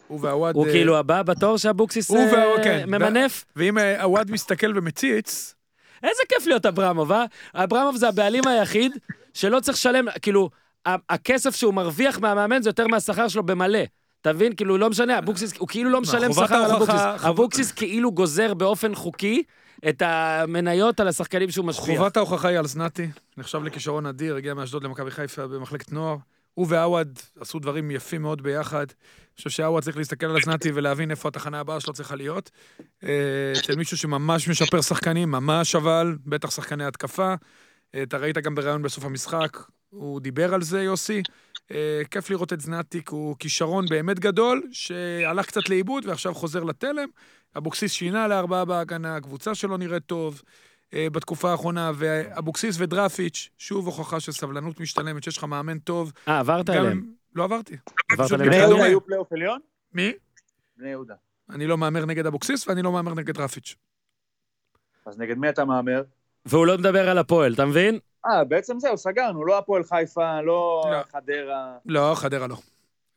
הוא 0.06 0.18
ועווד... 0.22 0.54
הוא 0.54 0.66
אה, 0.66 0.72
כאילו 0.72 0.98
הבא 0.98 1.22
בתור 1.22 1.56
שאבוקסיס 1.56 2.10
אה, 2.10 2.64
כן. 2.64 2.84
ממנף? 2.86 3.44
ואם 3.56 3.78
אה, 3.78 4.02
עווד 4.02 4.30
מסתכל 4.30 4.78
ומציץ, 4.78 5.54
איזה 6.02 6.22
כיף 6.28 6.46
להיות 6.46 6.66
אברמוב, 6.66 7.12
אה? 7.12 7.24
אברמוב 7.54 7.96
זה 7.96 8.08
הבעלים 8.08 8.46
היחיד 8.46 8.92
שלא 9.34 9.60
צריך 9.60 9.78
לשלם, 9.78 10.06
כאילו, 10.22 10.50
הכסף 10.86 11.56
שהוא 11.56 11.74
מרוויח 11.74 12.18
מהמאמן 12.18 12.62
זה 12.62 12.68
יותר 12.68 12.86
מהשכר 12.86 13.28
שלו 13.28 13.42
במלא. 13.42 13.80
אתה 14.20 14.32
מבין? 14.32 14.54
כאילו, 14.54 14.78
לא 14.78 14.90
משנה, 14.90 15.18
אבוקסיס, 15.18 15.56
הוא 15.58 15.68
כאילו 15.68 15.90
לא 15.90 16.00
משלם 16.00 16.32
שכר 16.32 16.54
על 16.54 16.70
אבוקסיס. 16.70 17.24
אבוקסיס 17.28 17.72
כאילו 17.72 18.12
גוזר 18.12 18.54
באופן 18.54 18.94
חוקי 18.94 19.42
את 19.88 20.02
המניות 20.06 21.00
על 21.00 21.08
השחקנים 21.08 21.50
שהוא 21.50 21.66
משפיע. 21.66 21.98
חובת 21.98 22.16
ההוכחה 22.16 22.48
היא 22.48 22.58
על 22.58 22.66
זנתי, 22.66 23.08
נחשב 23.36 23.62
לכישרון 23.62 24.06
אדיר, 24.06 24.36
הגיע 24.36 24.54
מאשדוד 24.54 24.84
למכבי 24.84 25.10
חיפה 25.10 25.46
במחלקת 25.46 25.92
נוער. 25.92 26.16
הוא 26.54 26.66
ועווד 26.68 27.18
עשו 27.40 27.58
דברים 27.58 27.90
יפים 27.90 28.22
מאוד 28.22 28.42
ביחד. 28.42 28.86
אני 28.88 29.36
חושב 29.36 29.50
שעווד 29.50 29.82
צריך 29.82 29.96
להסתכל 29.96 30.26
על 30.26 30.42
זנתי 30.42 30.70
ולהבין 30.74 31.10
איפה 31.10 31.28
התחנה 31.28 31.60
הבאה 31.60 31.80
שלו 31.80 31.92
צריכה 31.92 32.16
להיות. 32.16 32.50
אה, 33.04 33.52
אצל 33.58 33.76
מישהו 33.76 33.96
שממש 33.96 34.48
משפר 34.48 34.80
שחקנים, 34.80 35.30
ממש 35.30 35.74
אבל, 35.74 36.16
בטח 36.26 36.50
שחקני 36.50 36.84
התקפה. 36.84 37.34
אה, 37.94 38.02
אתה 38.02 38.16
ראית 38.16 38.38
גם 38.38 38.54
בריאיון 38.54 38.82
בסוף 38.82 39.04
המשחק, 39.04 39.58
הוא 39.90 40.20
דיבר 40.20 40.54
על 40.54 40.62
זה, 40.62 40.82
יוסי. 40.82 41.22
אה, 41.70 42.02
כיף 42.10 42.30
לראות 42.30 42.52
את 42.52 42.60
זנתי, 42.60 43.04
כי 43.04 43.14
הוא 43.14 43.36
כישרון 43.38 43.86
באמת 43.86 44.18
גדול, 44.18 44.62
שהלך 44.72 45.46
קצת 45.46 45.68
לאיבוד 45.68 46.06
ועכשיו 46.06 46.34
חוזר 46.34 46.64
לתלם. 46.64 47.08
אבוקסיס 47.56 47.92
שינה 47.92 48.28
לארבעה 48.28 48.64
בהגנה, 48.64 49.16
הקבוצה 49.16 49.54
שלו 49.54 49.76
נראית 49.76 50.06
טוב. 50.06 50.42
אה, 50.94 51.06
בתקופה 51.12 51.50
האחרונה, 51.50 51.92
ואבוקסיס 51.94 52.76
ודרפיץ', 52.78 53.50
שוב 53.58 53.86
הוכחה 53.86 54.20
של 54.20 54.32
סבלנות 54.32 54.80
משתלמת, 54.80 55.22
שיש 55.22 55.38
לך 55.38 55.44
מאמן 55.44 55.78
טוב. 55.78 56.12
אה, 56.28 56.38
עברת 56.38 56.68
עליהם. 56.68 57.12
לא 57.34 57.44
עברתי. 57.44 57.76
עברת 58.12 58.32
עליהם. 58.32 58.50
בני 58.50 58.58
יהודה. 58.58 58.84
היו 58.84 59.04
פלייאוף 59.04 59.32
עליון? 59.32 59.60
מי? 59.92 60.12
בני 60.76 60.88
יהודה. 60.88 61.14
אני 61.50 61.66
לא 61.66 61.78
מהמר 61.78 62.04
נגד 62.04 62.26
אבוקסיס 62.26 62.68
ואני 62.68 62.82
לא 62.82 62.92
מהמר 62.92 63.14
נגד 63.14 63.34
דרפיץ'. 63.34 63.76
אז 65.06 65.18
נגד 65.18 65.38
מי 65.38 65.48
אתה 65.48 65.64
מהמר? 65.64 66.02
והוא 66.46 66.66
לא 66.66 66.78
מדבר 66.78 67.08
על 67.08 67.18
הפועל, 67.18 67.54
אתה 67.54 67.66
מבין? 67.66 67.98
אה, 68.26 68.44
בעצם 68.44 68.78
זהו, 68.78 68.96
סגרנו, 68.96 69.44
לא 69.44 69.58
הפועל 69.58 69.82
חיפה, 69.82 70.40
לא 70.40 70.82
לא. 70.90 71.02
חדרה. 71.12 71.76
לא, 71.86 72.12
חדרה 72.16 72.46
לא. 72.46 72.56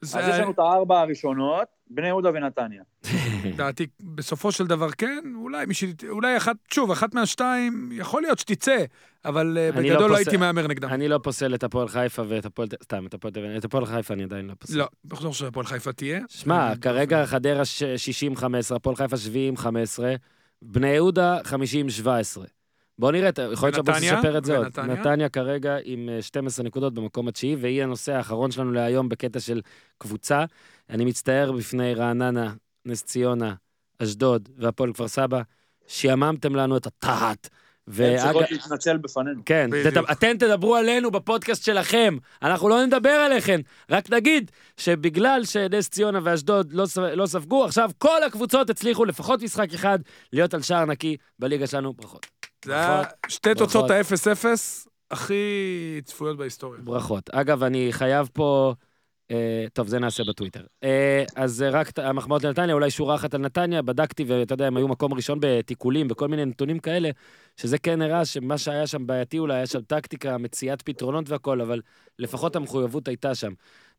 זה 0.01 0.19
אז 0.19 0.27
יש 0.27 0.39
לנו 0.39 0.51
את 0.51 0.59
הארבע 0.59 0.99
הראשונות, 0.99 1.67
בני 1.89 2.07
יהודה 2.07 2.29
ונתניה. 2.33 2.83
דעתי, 3.57 3.87
בסופו 3.99 4.51
של 4.51 4.67
דבר 4.67 4.91
כן, 4.91 5.33
אולי 5.35 5.65
מישהי, 5.65 5.93
אולי 6.09 6.37
אחת, 6.37 6.55
שוב, 6.73 6.91
אחת 6.91 7.13
מהשתיים, 7.13 7.89
יכול 7.91 8.21
להיות 8.21 8.39
שתצא, 8.39 8.77
אבל 9.25 9.57
אה, 9.57 9.69
לא 9.71 9.81
בגדול 9.81 10.09
לא 10.09 10.15
הייתי 10.15 10.37
מהמר 10.37 10.67
נגדם. 10.67 10.89
אני 10.89 11.07
לא 11.07 11.19
פוסל 11.23 11.55
את 11.55 11.63
הפועל 11.63 11.87
חיפה 11.87 12.23
ואת 12.27 12.45
הפועל... 12.45 12.67
סתם, 12.83 13.05
את 13.05 13.13
הפועל... 13.13 13.33
את 13.57 13.65
הפועל 13.65 13.85
חיפה 13.85 14.13
אני 14.13 14.23
עדיין 14.23 14.47
לא 14.47 14.53
פוסל. 14.59 14.77
לא, 14.77 14.87
בטוח 15.05 15.33
שהפועל 15.33 15.65
חיפה 15.65 15.93
תהיה. 15.93 16.19
שמע, 16.29 16.69
אה, 16.69 16.75
כרגע 16.75 17.25
חדרה 17.25 17.63
60-15, 18.39 18.75
הפועל 18.75 18.95
חיפה 18.95 19.15
70-15, 19.57 19.67
בני 20.61 20.87
יהודה 20.87 21.39
50-17. 21.41 22.07
בוא 22.99 23.11
נראה, 23.11 23.29
יכול 23.53 23.69
להיות 23.69 23.89
ונתניה? 23.89 24.13
ישפר 24.13 24.37
את 24.37 24.45
זה 24.45 24.57
עוד. 24.57 24.79
נתניה 24.79 25.29
כרגע 25.29 25.77
עם 25.83 26.09
אה, 26.09 26.21
12 26.21 26.65
נקודות 26.65 26.93
במקום 26.93 27.27
התשיעי, 27.27 27.55
והיא 27.55 27.83
הנושא 27.83 28.11
האחרון 28.11 28.51
שלנו 28.51 28.71
להיום 28.71 29.09
בקטע 29.09 29.39
של 29.39 29.61
קבוצה. 29.97 30.45
אני 30.89 31.05
מצטער 31.05 31.51
בפני 31.51 31.93
רעננה, 31.93 32.53
נס 32.85 33.03
ציונה, 33.03 33.53
אשדוד 33.99 34.49
והפועל 34.57 34.93
כפר 34.93 35.07
סבא, 35.07 35.41
שיממתם 35.87 36.55
לנו 36.55 36.77
את 36.77 36.87
התחת. 36.87 37.49
הן 37.87 37.93
ואגב, 37.93 38.23
צריכות 38.23 38.51
להתנצל 38.51 38.97
בפנינו. 38.97 39.41
כן. 39.45 39.69
אתם 40.11 40.37
תדברו 40.39 40.75
עלינו 40.75 41.11
בפודקאסט 41.11 41.65
שלכם, 41.65 42.17
אנחנו 42.41 42.69
לא 42.69 42.85
נדבר 42.85 43.09
עליכם. 43.09 43.61
רק 43.89 44.09
נגיד 44.09 44.51
שבגלל 44.77 45.45
שנס 45.45 45.89
ציונה 45.89 46.19
ואשדוד 46.23 46.73
לא. 46.73 46.85
לא 47.15 47.25
ספגו, 47.25 47.65
עכשיו 47.65 47.91
כל 47.97 48.23
הקבוצות 48.23 48.69
הצליחו 48.69 49.05
לפחות 49.05 49.41
משחק 49.41 49.73
אחד 49.73 49.99
להיות 50.33 50.53
על 50.53 50.61
שער 50.61 50.85
נקי 50.85 51.17
בליגה 51.39 51.67
שלנו. 51.67 51.93
ברכות. 51.93 52.32
זה 52.63 52.75
היה. 52.75 53.03
שתי 53.27 53.55
תוצאות 53.55 53.87
ברכות. 53.87 54.11
ה-0-0 54.11 54.45
הכי 55.11 56.01
צפויות 56.03 56.37
בהיסטוריה. 56.37 56.81
ברכות. 56.81 57.29
אגב, 57.29 57.63
אני 57.63 57.87
חייב 57.91 58.29
פה... 58.33 58.73
אה, 59.31 59.65
טוב, 59.73 59.87
זה 59.87 59.99
נעשה 59.99 60.23
בטוויטר. 60.29 60.63
אה, 60.83 61.23
אז 61.35 61.65
רק 61.71 61.99
המחמאות 61.99 62.43
לנתניה, 62.43 62.75
אולי 62.75 62.91
שורה 62.91 63.15
אחת 63.15 63.33
על 63.33 63.41
נתניה, 63.41 63.81
בדקתי, 63.81 64.23
ואתה 64.27 64.53
יודע, 64.53 64.67
הם 64.67 64.77
היו 64.77 64.87
מקום 64.87 65.13
ראשון 65.13 65.37
בתיקולים, 65.41 66.07
בכל 66.07 66.27
מיני 66.27 66.45
נתונים 66.45 66.79
כאלה, 66.79 67.09
שזה 67.57 67.77
כן 67.77 68.01
הראה 68.01 68.25
שמה 68.25 68.57
שהיה 68.57 68.87
שם 68.87 69.07
בעייתי 69.07 69.39
אולי, 69.39 69.55
היה 69.55 69.67
שם 69.67 69.81
טקטיקה, 69.81 70.37
מציאת 70.37 70.81
פתרונות 70.81 71.29
והכל, 71.29 71.61
אבל 71.61 71.81
לפחות 72.19 72.55
המחויבות 72.55 73.07
הייתה 73.07 73.35
שם. 73.35 73.53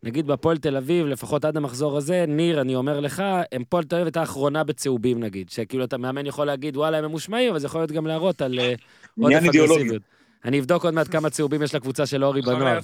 נגיד 0.05 0.27
בהפועל 0.27 0.57
תל 0.57 0.77
אביב, 0.77 1.07
לפחות 1.07 1.45
עד 1.45 1.57
המחזור 1.57 1.97
הזה, 1.97 2.25
ניר, 2.29 2.61
אני 2.61 2.77
אומר 2.77 3.01
לך, 3.01 3.23
הפועל 3.53 3.85
תל 3.85 3.95
אביב 3.95 4.07
הייתה 4.07 4.21
האחרונה 4.21 4.65
בצהובים 4.65 5.21
נגיד, 5.21 5.51
שכאילו 5.51 5.85
אתה 5.85 5.99
מאמן 5.99 6.27
יכול 6.27 6.47
להגיד, 6.47 6.77
וואלה, 6.77 6.99
הם 6.99 7.05
ממושמעים, 7.05 7.51
אבל 7.51 7.59
זה 7.59 7.67
יכול 7.67 7.81
להיות 7.81 7.93
גם 7.93 8.07
להראות 8.07 8.43
על 8.43 8.59
אה, 8.59 8.75
עודף. 9.19 9.37
אגרסיביות. 9.37 10.03
אני 10.45 10.61
אבדוק 10.61 10.85
עוד 10.85 10.95
מעט 10.95 11.09
כמה 11.11 11.31
צהובים 11.31 11.63
יש 11.63 11.75
לקבוצה 11.75 12.07
של 12.07 12.25
אורי 12.25 12.43
בנוער. 12.43 12.79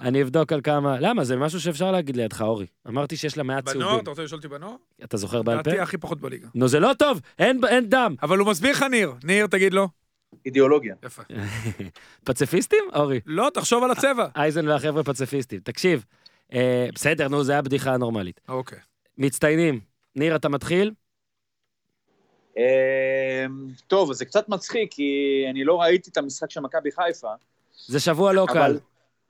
אני 0.00 0.22
אבדוק 0.22 0.52
על 0.52 0.60
כמה... 0.60 1.00
למה? 1.00 1.24
זה 1.24 1.36
משהו 1.36 1.60
שאפשר 1.60 1.92
להגיד 1.92 2.16
לידך, 2.16 2.42
אורי. 2.42 2.66
אמרתי 2.88 3.16
שיש 3.16 3.36
לה 3.36 3.42
מעט 3.42 3.64
בנוער, 3.64 3.80
צהובים. 3.80 4.02
אתה 4.02 4.10
רוצה 4.10 4.22
לשאול 4.22 4.38
אותי 4.38 4.48
בנוער? 4.48 4.74
אתה 5.04 5.16
זוכר 5.16 5.42
בעל 5.42 5.56
פה? 5.56 5.62
דעתי 5.62 5.80
הכי 5.80 5.98
פחות 5.98 6.20
בליגה. 6.20 6.48
נו, 6.54 6.68
זה 6.68 6.80
לא 6.80 6.90
טוב, 6.98 7.20
אין 7.38 7.60
דם. 7.88 8.14
אבל 8.22 8.38
הוא 8.38 8.48
מסביר 8.48 8.70
לך 8.70 8.82
ניר. 8.82 9.12
ניר, 9.24 9.46
תגיד 9.46 9.74
לו. 9.74 9.88
אידיאולוגיה. 10.46 10.94
יפה. 11.04 11.22
פציפיסטים, 12.24 12.84
אורי? 12.94 13.20
לא, 13.26 13.50
תחשוב 13.54 13.84
על 13.84 13.90
הצבע. 13.90 14.26
אייזן 14.36 14.68
והחבר'ה 14.68 15.02
פציפיסטים. 15.02 15.60
תקשיב, 15.60 16.04
בסדר, 16.94 17.28
נו, 17.28 17.44
זה 17.44 17.52
היה 17.52 17.62
בדיחה 17.62 17.96
נורמלית. 17.96 18.40
אוקיי. 18.48 18.78
מצטיינים. 19.18 19.80
ניר, 20.16 20.36
אתה 20.36 20.48
מתחיל? 20.48 20.92
אמ, 22.56 22.62
טוב, 23.86 24.12
זה 24.12 24.24
קצת 24.24 24.48
מצחיק, 24.48 24.92
כי 24.92 25.12
אני 25.50 25.64
לא 25.64 25.80
ראיתי 25.80 26.10
את 26.10 26.16
המשחק 26.16 26.50
של 26.50 26.60
מכבי 26.60 26.90
חיפה, 26.92 27.28
זה 27.86 28.00
שבוע 28.00 28.32
לא 28.32 28.46
קל. 28.52 28.78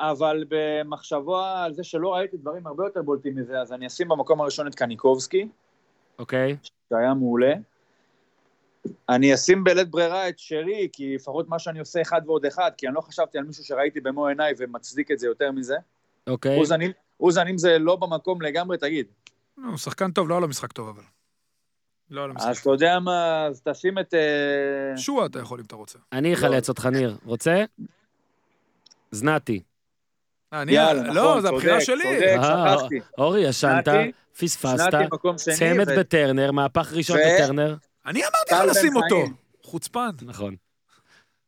אבל, 0.01 0.45
במחשבה 0.49 1.65
על 1.65 1.74
זה 1.74 1.85
שלא 1.85 2.15
ראיתי 2.15 2.36
דברים 2.36 2.66
הרבה 2.66 2.85
יותר 2.85 3.03
בולטים 3.03 3.36
מזה, 3.36 3.61
אז 3.61 3.73
אני 3.73 3.86
אשים 3.86 4.09
במקום 4.09 4.41
הראשון 4.41 4.66
את 4.66 4.74
קניקובסקי, 4.74 5.49
אוקיי? 6.19 6.57
שהיה 6.89 7.15
מעולה. 7.15 7.55
אני 9.09 9.35
אשים 9.35 9.65
בלית 9.65 9.89
ברירה 9.89 10.28
את 10.28 10.39
שרי, 10.39 10.89
כי 10.93 11.15
לפחות 11.15 11.49
מה 11.49 11.59
שאני 11.59 11.78
עושה 11.78 12.03
אחד 12.03 12.20
ועוד 12.27 12.47
אחד, 12.47 12.70
כי 12.77 12.86
אני 12.86 12.95
לא 12.95 13.01
חשבתי 13.01 13.39
על 13.39 13.45
מישהו 13.45 13.65
שראיתי 13.65 14.01
במו 14.01 14.27
עיניי 14.27 14.53
ומצדיק 14.59 15.11
את 15.11 15.19
זה 15.19 15.27
יותר 15.27 15.53
מזה. 15.53 15.77
אוקיי. 16.27 16.57
אם- 16.82 16.91
אוזן, 17.20 17.47
אם 17.47 17.59
זה 17.59 17.78
לא 17.78 17.97
במקום 17.97 18.43
לגמרי, 18.43 18.78
תגיד. 18.78 19.07
לא, 19.59 19.69
הוא 19.69 19.78
שחקן 19.78 20.11
טוב, 20.11 20.28
לא 20.28 20.35
היה 20.35 20.41
לו 20.41 20.49
משחק 20.49 20.73
טוב, 20.73 20.89
אבל. 20.89 21.03
לא 22.11 22.20
היה 22.20 22.27
לו 22.27 22.35
אז 22.36 22.49
משחק 22.49 22.62
אתה 22.62 22.70
יודע 22.70 22.99
מה, 22.99 23.47
אז 23.47 23.62
תשים 23.62 23.99
את... 23.99 24.15
אה. 24.15 24.97
שועה 24.97 25.27
אתה 25.27 25.39
יכול 25.39 25.59
אם 25.61 25.65
אתה 25.65 25.77
רוצה. 25.77 25.99
אני 26.12 26.35
אחלץ 26.35 26.69
אותך, 26.69 26.86
ניר. 26.86 27.16
רוצה? 27.24 27.65
זנתי. 29.11 29.62
אני, 30.53 30.73
יאללה, 30.73 31.12
לא, 31.12 31.23
נכון, 31.31 31.41
זו 31.41 31.49
הבחירה 31.49 31.81
צודק, 31.81 31.85
שלי. 31.85 32.15
צודק. 32.15 32.36
אה, 32.39 32.77
שכחתי. 32.78 33.01
אורי, 33.19 33.41
ישנת, 33.41 33.89
פספסת, 34.39 34.91
צמד 35.36 35.99
בטרנר, 35.99 36.53
מהפך 36.53 36.93
ראשון 36.93 37.19
בטרנר. 37.19 37.77
אני 38.07 38.20
אמרתי 38.20 38.70
לך 38.70 38.77
לשים 38.77 38.97
אותו. 38.97 39.24
חוצפן. 39.62 40.11
נכון. 40.23 40.57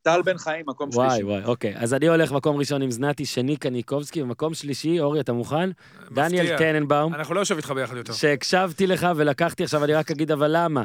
טל 0.06 0.22
בן 0.22 0.38
חיים, 0.38 0.64
מקום 0.68 0.88
וואי, 0.92 1.10
שלישי. 1.10 1.24
וואי, 1.24 1.44
אוקיי. 1.44 1.74
אז 1.76 1.94
אני 1.94 2.08
הולך 2.08 2.32
מקום 2.32 2.56
ראשון 2.56 2.82
עם 2.82 2.90
זנתי, 2.90 3.26
שני 3.26 3.56
קניקובסקי, 3.56 4.22
ומקום 4.22 4.54
שלישי, 4.54 5.00
אורי, 5.00 5.20
אתה 5.20 5.32
מוכן? 5.32 5.70
דניאל 6.10 6.42
מפתיע. 6.42 6.58
טננבאום, 6.58 7.14
אנחנו 7.14 7.34
לא 7.34 7.40
יושב 7.40 7.56
איתך 7.56 7.70
ביחד 7.70 7.96
יותר. 7.96 8.12
שהקשבתי 8.12 8.86
לך 8.86 9.06
ולקחתי 9.16 9.64
עכשיו, 9.64 9.84
אני 9.84 9.94
רק 9.94 10.10
אגיד, 10.10 10.30
אבל 10.30 10.50
למה? 10.56 10.84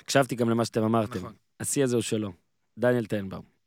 הקשבתי 0.00 0.34
גם 0.34 0.50
למה 0.50 0.64
שאתם 0.64 0.82
אמרתם. 0.82 1.18
נכון. 1.18 1.32
השיא 1.60 1.84
הזה 1.84 1.96
הוא 1.96 2.02
שלו. 2.02 2.32
דניאל 2.78 3.06
טננבאום. 3.06 3.57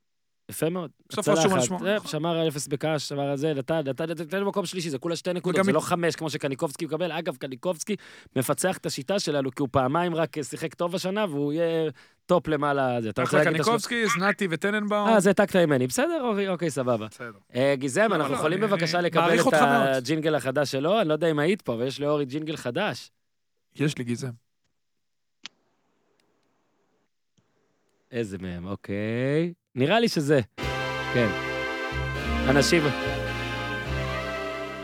יפה 0.52 0.70
מאוד. 0.70 0.92
בסופו 1.10 1.38
של 1.38 1.50
דבר 1.50 2.00
שמר 2.06 2.38
על 2.38 2.48
אפס 2.48 2.68
בק"ש, 2.68 3.10
שמר 3.10 3.30
על 3.30 3.38
זה, 3.38 3.54
נתן, 3.54 3.82
נתן, 3.86 4.10
נתן, 4.10 4.24
נתן 4.24 4.40
במקום 4.40 4.66
שלישי, 4.66 4.90
זה 4.90 4.98
כולה 4.98 5.16
שתי 5.16 5.34
נקודות, 5.34 5.66
זה 5.66 5.72
לא 5.72 5.80
חמש 5.80 6.16
כמו 6.16 6.30
שקניקובסקי 6.30 6.86
מקבל. 6.86 7.12
אגב, 7.12 7.36
קניקובסקי 7.36 7.96
מפצח 8.36 8.78
את 8.78 8.86
השיטה 8.86 9.20
שלנו, 9.20 9.52
כי 9.52 9.62
הוא 9.62 9.70
פעמיים 9.72 10.16
רק 10.16 10.44
שיחק 10.44 10.74
טוב 10.74 10.96
השנה, 10.96 11.26
והוא 11.26 11.54
יהיה 11.54 11.90
טופ 12.26 12.48
למעלה. 12.48 12.98
אתה 12.98 13.08
רוצה 13.08 13.24
אחלה 13.24 13.44
להגיד 13.44 13.56
את 13.56 13.62
השלוש? 13.62 13.86
קניקובסקי, 13.86 14.20
זנתי 14.20 14.48
וטננבאום. 14.52 15.08
אה, 15.08 15.20
זה 15.20 15.30
העתקת 15.30 15.56
ממני. 15.56 15.88
בסדר, 15.88 16.22
אורי, 16.22 16.48
אוקיי, 16.48 16.70
סבבה. 16.70 17.08
אה, 17.56 17.76
גיזם, 17.78 18.08
לא, 18.10 18.16
אנחנו 18.16 18.34
לא, 18.34 18.38
יכולים 18.38 18.62
בבקשה 18.62 19.02
לקבל 19.02 19.40
את. 19.40 19.54
הג'ינגל 19.54 20.36
החדש 20.36 20.72
שלו? 20.72 21.02
אני 21.02 21.08
לא 21.08 21.14
יודע 21.14 21.32
אם 21.32 21.40
היית 21.40 21.62
פה, 21.62 21.74
אבל 21.74 21.88
יש 21.88 22.02
לאורי 22.02 22.26
ג'ינגל 22.26 22.56
חדש. 22.56 23.12
יש 23.76 23.98
לי 23.98 24.04
גיזם. 24.04 24.32
איזה 28.12 28.38
מהם, 28.38 28.66
אוקיי. 28.66 29.54
נראה 29.76 30.00
לי 30.00 30.10
שזה. 30.10 30.40
כן. 31.14 31.28
אנשים... 32.50 32.84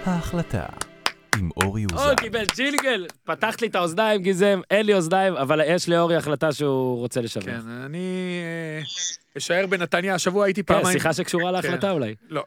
ההחלטה 0.06 0.66
עם 1.38 1.50
אורי 1.64 1.86
אוזן. 1.92 2.10
או, 2.10 2.16
קיבל 2.16 2.44
ג'ינגל! 2.56 3.08
פתחת 3.24 3.62
לי 3.62 3.68
את 3.68 3.76
האוזניים, 3.76 4.22
גיזם, 4.22 4.62
אין 4.72 4.86
לי 4.86 4.94
אוזניים, 4.94 5.34
אבל 5.36 5.62
יש 5.68 5.90
לאורי 5.90 6.16
החלטה 6.16 6.54
שהוא 6.54 6.98
רוצה 6.98 7.22
לשבח. 7.22 7.46
כן, 7.46 7.70
אני 7.86 8.40
אה, 8.44 8.84
אשאר 9.38 9.66
בנתניה, 9.66 10.16
השבוע 10.16 10.46
הייתי 10.46 10.64
כן, 10.64 10.74
פעמיים. 10.74 10.98
שיחה 10.98 11.14
שקשורה 11.14 11.52
להחלטה 11.52 11.92
אולי. 11.92 12.16
לא. 12.30 12.44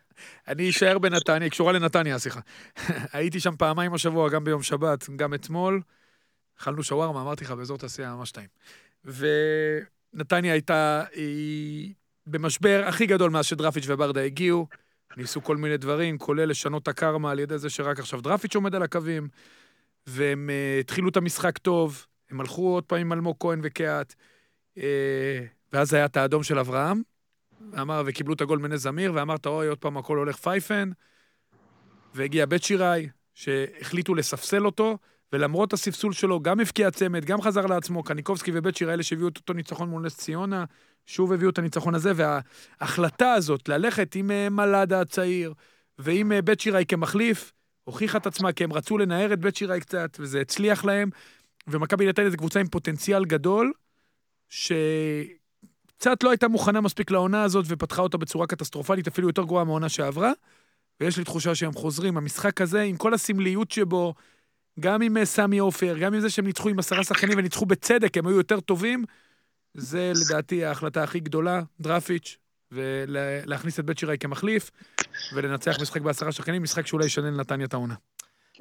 אני 0.49 0.71
אשאר 0.71 0.99
בנתניה, 0.99 1.43
היא 1.43 1.51
קשורה 1.51 1.73
לנתניה, 1.73 2.19
סליחה. 2.19 2.41
הייתי 3.13 3.41
שם 3.41 3.57
פעמיים 3.57 3.95
השבוע, 3.95 4.29
גם 4.29 4.45
ביום 4.45 4.63
שבת, 4.63 5.11
גם 5.17 5.35
אתמול. 5.35 5.81
אכלנו 6.61 6.83
שווארמה, 6.83 7.21
אמרתי 7.21 7.45
לך, 7.45 7.51
באזור 7.51 7.79
תעשייה 7.79 8.15
ממש 8.15 8.33
טעים. 8.33 8.49
ונתניה 9.05 10.53
הייתה 10.53 11.05
היא 11.15 11.95
במשבר 12.27 12.85
הכי 12.87 13.07
גדול 13.07 13.31
מאז 13.31 13.47
שדרפיץ' 13.47 13.85
וברדה 13.89 14.23
הגיעו. 14.23 14.67
ניסו 15.17 15.43
כל 15.43 15.57
מיני 15.57 15.77
דברים, 15.77 16.19
כולל 16.19 16.45
לשנות 16.45 16.83
את 16.83 16.89
הקרמה 16.89 17.31
על 17.31 17.39
ידי 17.39 17.59
זה 17.59 17.71
שרק 17.71 17.99
עכשיו 17.99 18.21
דרפיץ' 18.21 18.55
עומד 18.55 18.75
על 18.75 18.83
הקווים. 18.83 19.29
והם 20.07 20.51
uh, 20.51 20.81
התחילו 20.81 21.09
את 21.09 21.17
המשחק 21.17 21.59
טוב, 21.59 22.07
הם 22.31 22.41
הלכו 22.41 22.75
עוד 22.75 22.85
פעם 22.85 23.01
עם 23.01 23.13
אלמוג 23.13 23.37
כהן 23.41 23.61
וקהת. 23.63 24.15
Uh, 24.79 24.81
ואז 25.73 25.95
היה 25.95 26.05
את 26.05 26.17
האדום 26.17 26.43
של 26.43 26.59
אברהם, 26.59 27.03
אמר, 27.81 28.03
וקיבלו 28.07 28.35
את 28.35 28.41
הגול 28.41 28.59
מני 28.59 28.79
זמיר, 28.79 29.13
ואמרת, 29.15 29.47
אוי, 29.47 29.67
עוד 29.67 29.79
פעם 29.79 29.97
הכל 29.97 30.17
הולך 30.17 30.37
פייפן. 30.37 30.91
והגיע 32.15 32.47
בית 32.47 32.63
שיראי, 32.63 33.09
שהחליטו 33.35 34.15
לספסל 34.15 34.67
אותו, 34.67 34.99
ולמרות 35.33 35.73
הספסול 35.73 36.13
שלו, 36.13 36.41
גם 36.41 36.61
הבקיע 36.61 36.91
צמד, 36.91 37.25
גם 37.25 37.43
חזר 37.43 37.67
לעצמו, 37.67 38.03
קניקובסקי 38.03 38.51
ובית 38.55 38.77
שיראי, 38.77 38.95
אלה 38.95 39.03
שהביאו 39.03 39.29
את 39.29 39.37
אותו 39.37 39.53
ניצחון 39.53 39.89
מול 39.89 40.03
נס 40.03 40.17
ציונה, 40.17 40.65
שוב 41.07 41.33
הביאו 41.33 41.51
את 41.51 41.59
הניצחון 41.59 41.95
הזה, 41.95 42.13
וההחלטה 42.17 43.33
הזאת 43.33 43.69
ללכת 43.69 44.15
עם 44.15 44.31
אה, 44.31 44.49
מלאדה 44.49 45.01
הצעיר, 45.01 45.55
ועם 45.99 46.33
אה, 46.33 46.43
בית 46.43 46.61
שיראי 46.61 46.87
כמחליף, 46.87 47.53
הוכיחה 47.85 48.19
את 48.19 48.27
עצמה, 48.27 48.53
כי 48.53 48.65
הם 48.65 48.73
רצו 48.73 48.99
לנער 48.99 49.33
את 49.33 49.41
בית 49.41 49.57
שיראי 49.57 49.81
קצת, 49.81 50.17
וזה 50.21 50.41
הצליח 50.41 50.85
להם. 50.85 51.11
ומכבי 51.67 52.07
נתניה 52.07 52.31
זו 52.31 52.37
קבוצה 52.37 52.61
עם 52.61 52.67
פוטנציאל 52.69 53.25
גדול, 53.25 53.73
שקצת 54.49 56.23
לא 56.23 56.31
הייתה 56.31 56.49
מוכנה 56.49 56.81
מספיק 56.81 57.11
לעונה 57.11 57.43
הזאת 57.43 57.65
ופתחה 57.69 58.03
אותה 58.03 58.19
בצורה 58.19 58.47
קטסטרופלית, 58.47 59.07
אפילו 59.07 59.29
יותר 59.29 59.43
גרועה 59.43 59.65
מהעונה 59.65 59.89
שעברה. 59.89 60.33
ויש 61.01 61.19
לי 61.19 61.25
תחושה 61.25 61.55
שהם 61.55 61.73
חוזרים. 61.73 62.17
המשחק 62.17 62.61
הזה, 62.61 62.83
עם 62.83 62.97
כל 62.97 63.15
הסמליות 63.15 63.71
שבו, 63.71 64.15
גם 64.81 65.03
עם 65.03 65.17
אה, 65.17 65.25
סמי 65.25 65.59
עופר, 65.59 65.99
גם 65.99 66.15
עם 66.15 66.21
זה 66.21 66.31
שהם 66.31 66.47
ניצחו 66.47 66.69
עם 66.69 66.79
עשרה 66.79 67.05
שחקנים 67.05 67.39
וניצחו 67.39 67.67
בצדק, 67.67 68.17
הם 68.17 68.27
היו 68.27 68.37
יותר 68.37 68.61
טובים, 68.61 69.05
זה 69.75 70.13
לדעתי 70.17 70.65
ההחלטה 70.65 71.03
הכי 71.03 71.21
גדולה, 71.21 71.63
דרפיץ', 71.81 72.37
ולהכניס 72.73 73.81
את 73.81 73.85
בית 73.85 73.99
שיראי 73.99 74.19
כמחליף, 74.19 74.71
ולנצח 75.35 75.81
משחק 75.81 76.01
בעשרה 76.01 76.33
שחקנים, 76.33 76.63
משחק 76.63 76.87
שאולי 76.87 77.07
ישנה 77.07 77.31
לנתניה 77.31 77.67
את 77.67 77.75
העונה. 77.75 77.95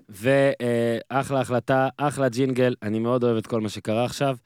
ואחלה 0.10 1.42
החלטה, 1.42 1.88
אחלה 1.98 2.30
ג'ינגל, 2.30 2.76
אני 2.84 3.00
מאוד 3.00 3.24
אוהב 3.24 3.38
את 3.38 3.48
כל 3.48 3.62
מה 3.62 3.70
שקרה 3.70 4.06
עכשיו. 4.06 4.38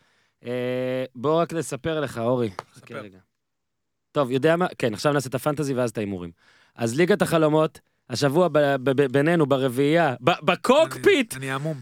אה, 0.46 1.06
בוא 1.16 1.42
רק 1.42 1.54
נספר 1.54 2.00
לך, 2.00 2.18
אורי. 2.18 2.50
רגע. 2.92 3.20
טוב, 4.12 4.32
יודע 4.32 4.56
מה? 4.56 4.68
כן, 4.78 4.94
עכשיו 4.94 5.14
נעשה 5.14 5.30
את 5.30 5.36
הפנטזי 5.36 5.74
ואז 5.74 5.90
את 5.90 5.98
ההימורים. 5.98 6.32
אז 6.76 6.98
ליגת 6.98 7.22
החלומות, 7.22 7.80
השבוע 8.10 8.48
בינינו, 9.12 9.46
ברביעייה, 9.46 10.16
בקוקפיט, 10.22 11.36
אני 11.36 11.52
המום. 11.52 11.78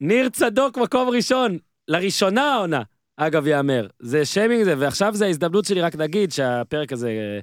ניר 0.00 0.28
צדוק 0.28 0.78
מקום 0.78 1.08
ראשון, 1.08 1.58
לראשונה 1.88 2.54
העונה. 2.54 2.82
אגב, 3.22 3.46
יאמר. 3.46 3.86
זה 3.98 4.24
שיימינג 4.24 4.62
זה, 4.64 4.74
ועכשיו 4.78 5.14
זה 5.14 5.24
ההזדמנות 5.26 5.64
שלי 5.64 5.80
רק 5.80 5.94
להגיד 5.94 6.32
שהפרק 6.32 6.92
הזה 6.92 7.08
אה, 7.08 7.40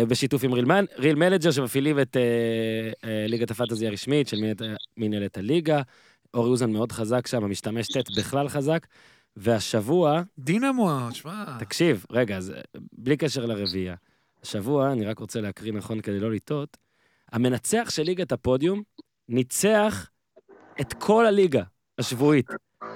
אה, 0.00 0.06
בשיתוף 0.06 0.44
עם 0.44 0.52
Real 0.52 0.68
Man, 0.68 0.84
Real 0.96 1.14
Manager 1.14 1.50
שמפעילים 1.50 2.00
את 2.00 2.16
אה, 2.16 2.22
אה, 3.10 3.26
ליגת 3.26 3.50
הפנטזי 3.50 3.86
הרשמית 3.86 4.28
של 4.28 4.36
מנהלת- 4.36 4.62
מנהלת 4.96 5.38
הליגה. 5.38 5.82
אורי 6.34 6.50
אוזן 6.50 6.72
מאוד 6.72 6.92
חזק 6.92 7.26
שם, 7.26 7.44
המשתמש 7.44 7.86
ט' 7.88 8.16
בכלל 8.18 8.48
חזק. 8.48 8.86
והשבוע, 9.36 10.22
דינמו, 10.38 10.98
שמע. 11.12 11.44
תקשיב, 11.58 12.04
רגע, 12.12 12.36
אז 12.36 12.50
אה, 12.50 12.60
בלי 12.92 13.16
קשר 13.16 13.46
לרביעייה. 13.46 13.94
השבוע, 14.42 14.92
אני 14.92 15.06
רק 15.06 15.18
רוצה 15.18 15.40
להקריא 15.40 15.72
נכון 15.72 16.00
כדי 16.00 16.20
לא 16.20 16.32
לטעות, 16.32 16.76
המנצח 17.32 17.86
של 17.90 18.02
ליגת 18.02 18.32
הפודיום 18.32 18.82
ניצח 19.28 20.10
את 20.80 20.92
כל 20.92 21.26
הליגה 21.26 21.62
השבועית. 21.98 22.46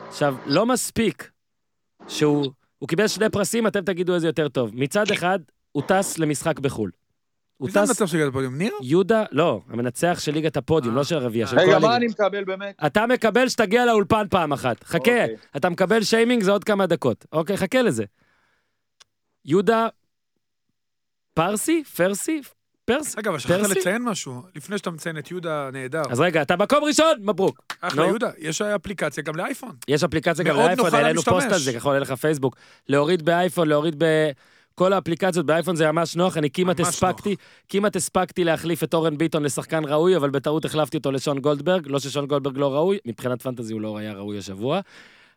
עכשיו, 0.08 0.36
לא 0.46 0.66
מספיק 0.66 1.30
שהוא 2.08 2.52
הוא 2.78 2.88
קיבל 2.88 3.08
שני 3.08 3.30
פרסים, 3.30 3.66
אתם 3.66 3.80
תגידו 3.80 4.14
איזה 4.14 4.26
יותר 4.26 4.48
טוב. 4.48 4.70
מצד 4.74 5.10
אחד, 5.10 5.38
הוא 5.72 5.82
טס 5.86 6.18
למשחק 6.18 6.58
בחו"ל. 6.58 6.90
הוא 7.56 7.66
מי 7.68 7.72
זה 7.72 7.80
טס... 7.80 7.88
המצב 7.88 8.06
של 8.06 8.28
הפודיום? 8.28 8.54
ניר? 8.54 8.72
יהודה, 8.82 9.24
לא, 9.32 9.60
המנצח 9.68 10.18
של 10.20 10.32
ליגת 10.32 10.56
הפודיום, 10.56 10.94
אה, 10.94 10.98
לא 10.98 11.04
של 11.04 11.16
הרביעייה, 11.16 11.46
של 11.46 11.56
כל 11.56 11.62
רגע, 11.62 11.72
הליגה. 11.72 11.88
מה 11.88 11.96
אני 11.96 12.06
מקבל 12.06 12.44
באמת? 12.44 12.74
אתה 12.86 13.06
מקבל 13.06 13.48
שתגיע 13.48 13.86
לאולפן 13.86 14.26
פעם 14.30 14.52
אחת. 14.52 14.84
חכה, 14.84 14.98
אוקיי. 14.98 15.36
אתה 15.56 15.68
מקבל 15.68 16.02
שיימינג, 16.02 16.42
זה 16.42 16.50
עוד 16.50 16.64
כמה 16.64 16.86
דקות. 16.86 17.26
אוקיי, 17.32 17.56
חכה 17.56 17.82
לזה. 17.82 18.04
יהודה 19.44 19.88
פרסי? 21.34 21.84
פרסי? 21.84 22.40
פרס? 22.84 23.16
אבל 23.18 23.38
שכחת? 23.38 23.70
לציין 23.70 24.02
משהו. 24.02 24.42
לפני 24.56 24.78
שאתה 24.78 24.90
מציין 24.90 25.18
את 25.18 25.30
יהודה 25.30 25.70
נהדר. 25.72 26.02
אז 26.10 26.20
רגע, 26.20 26.42
אתה 26.42 26.56
מקום 26.56 26.84
ראשון? 26.84 27.12
מברוק. 27.20 27.62
אחלה. 27.80 28.06
יהודה, 28.06 28.30
יש 28.38 28.62
אפליקציה 28.62 29.22
גם 29.22 29.36
לאייפון. 29.36 29.72
יש 29.88 30.04
אפליקציה 30.04 30.44
גם 30.44 30.56
לאייפון, 30.56 30.94
העלינו. 30.94 31.22
פוסט 31.22 31.46
על 31.52 31.58
זה, 31.58 31.72
יכול 31.72 31.92
להיות 31.92 32.08
לך 32.08 32.12
פייסבוק. 32.12 32.56
להוריד 32.88 33.24
באייפון, 33.24 33.68
להוריד 33.68 33.94
ב... 33.98 34.30
כל 34.74 34.92
האפליקציות 34.92 35.46
באייפון 35.46 35.76
זה 35.76 35.92
ממש 35.92 36.16
נוח, 36.16 36.36
אני 36.36 36.50
כמעט 36.50 36.80
הספקתי, 36.80 37.36
כמעט 37.68 37.96
הספקתי 37.96 38.44
להחליף 38.44 38.82
את 38.82 38.94
אורן 38.94 39.18
ביטון 39.18 39.42
לשחקן 39.42 39.84
ראוי, 39.84 40.16
אבל 40.16 40.30
בטעות 40.30 40.64
החלפתי 40.64 40.96
אותו 40.96 41.12
לשון 41.12 41.38
גולדברג, 41.38 41.86
לא 41.86 41.98
ששון 41.98 42.26
גולדברג 42.26 42.58
לא 42.58 42.74
ראוי, 42.74 42.98
מבחינת 43.06 43.42
פנטזי 43.42 43.72
הוא 43.72 43.80
לא 43.80 43.98
היה 43.98 44.12
ראוי 44.12 44.38
השבוע. 44.38 44.80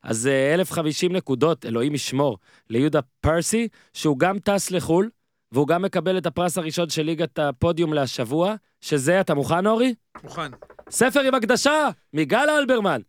אז 0.03 0.27
אה, 0.27 0.53
1,050 0.53 1.11
נקודות, 1.15 1.65
אלוהים 1.65 1.95
ישמור, 1.95 2.37
ליהודה 2.69 2.99
פרסי, 3.21 3.67
שהוא 3.93 4.19
גם 4.19 4.39
טס 4.39 4.71
לחו"ל, 4.71 5.09
והוא 5.51 5.67
גם 5.67 5.81
מקבל 5.81 6.17
את 6.17 6.25
הפרס 6.25 6.57
הראשון 6.57 6.89
של 6.89 7.01
ליגת 7.03 7.39
הפודיום 7.39 7.93
להשבוע, 7.93 8.55
שזה, 8.81 9.21
אתה 9.21 9.33
מוכן 9.33 9.67
אורי? 9.67 9.93
מוכן. 10.23 10.51
ספר 10.89 11.19
עם 11.19 11.35
הקדשה, 11.35 11.89
מגל 12.13 12.49
אלברמן. 12.49 13.01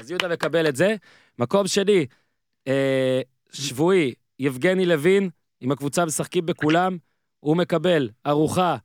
אז 0.00 0.10
יהודה 0.10 0.28
מקבל 0.28 0.68
את 0.68 0.76
זה. 0.76 0.94
מקום 1.38 1.66
שני, 1.66 2.06
אה, 2.68 3.20
שבועי, 3.52 4.14
יבגני 4.38 4.86
לוין, 4.86 5.30
עם 5.60 5.72
הקבוצה 5.72 6.04
משחקים 6.04 6.46
בכולם, 6.46 6.98
הוא 7.40 7.56
מקבל 7.56 8.08
ארוחה 8.26 8.76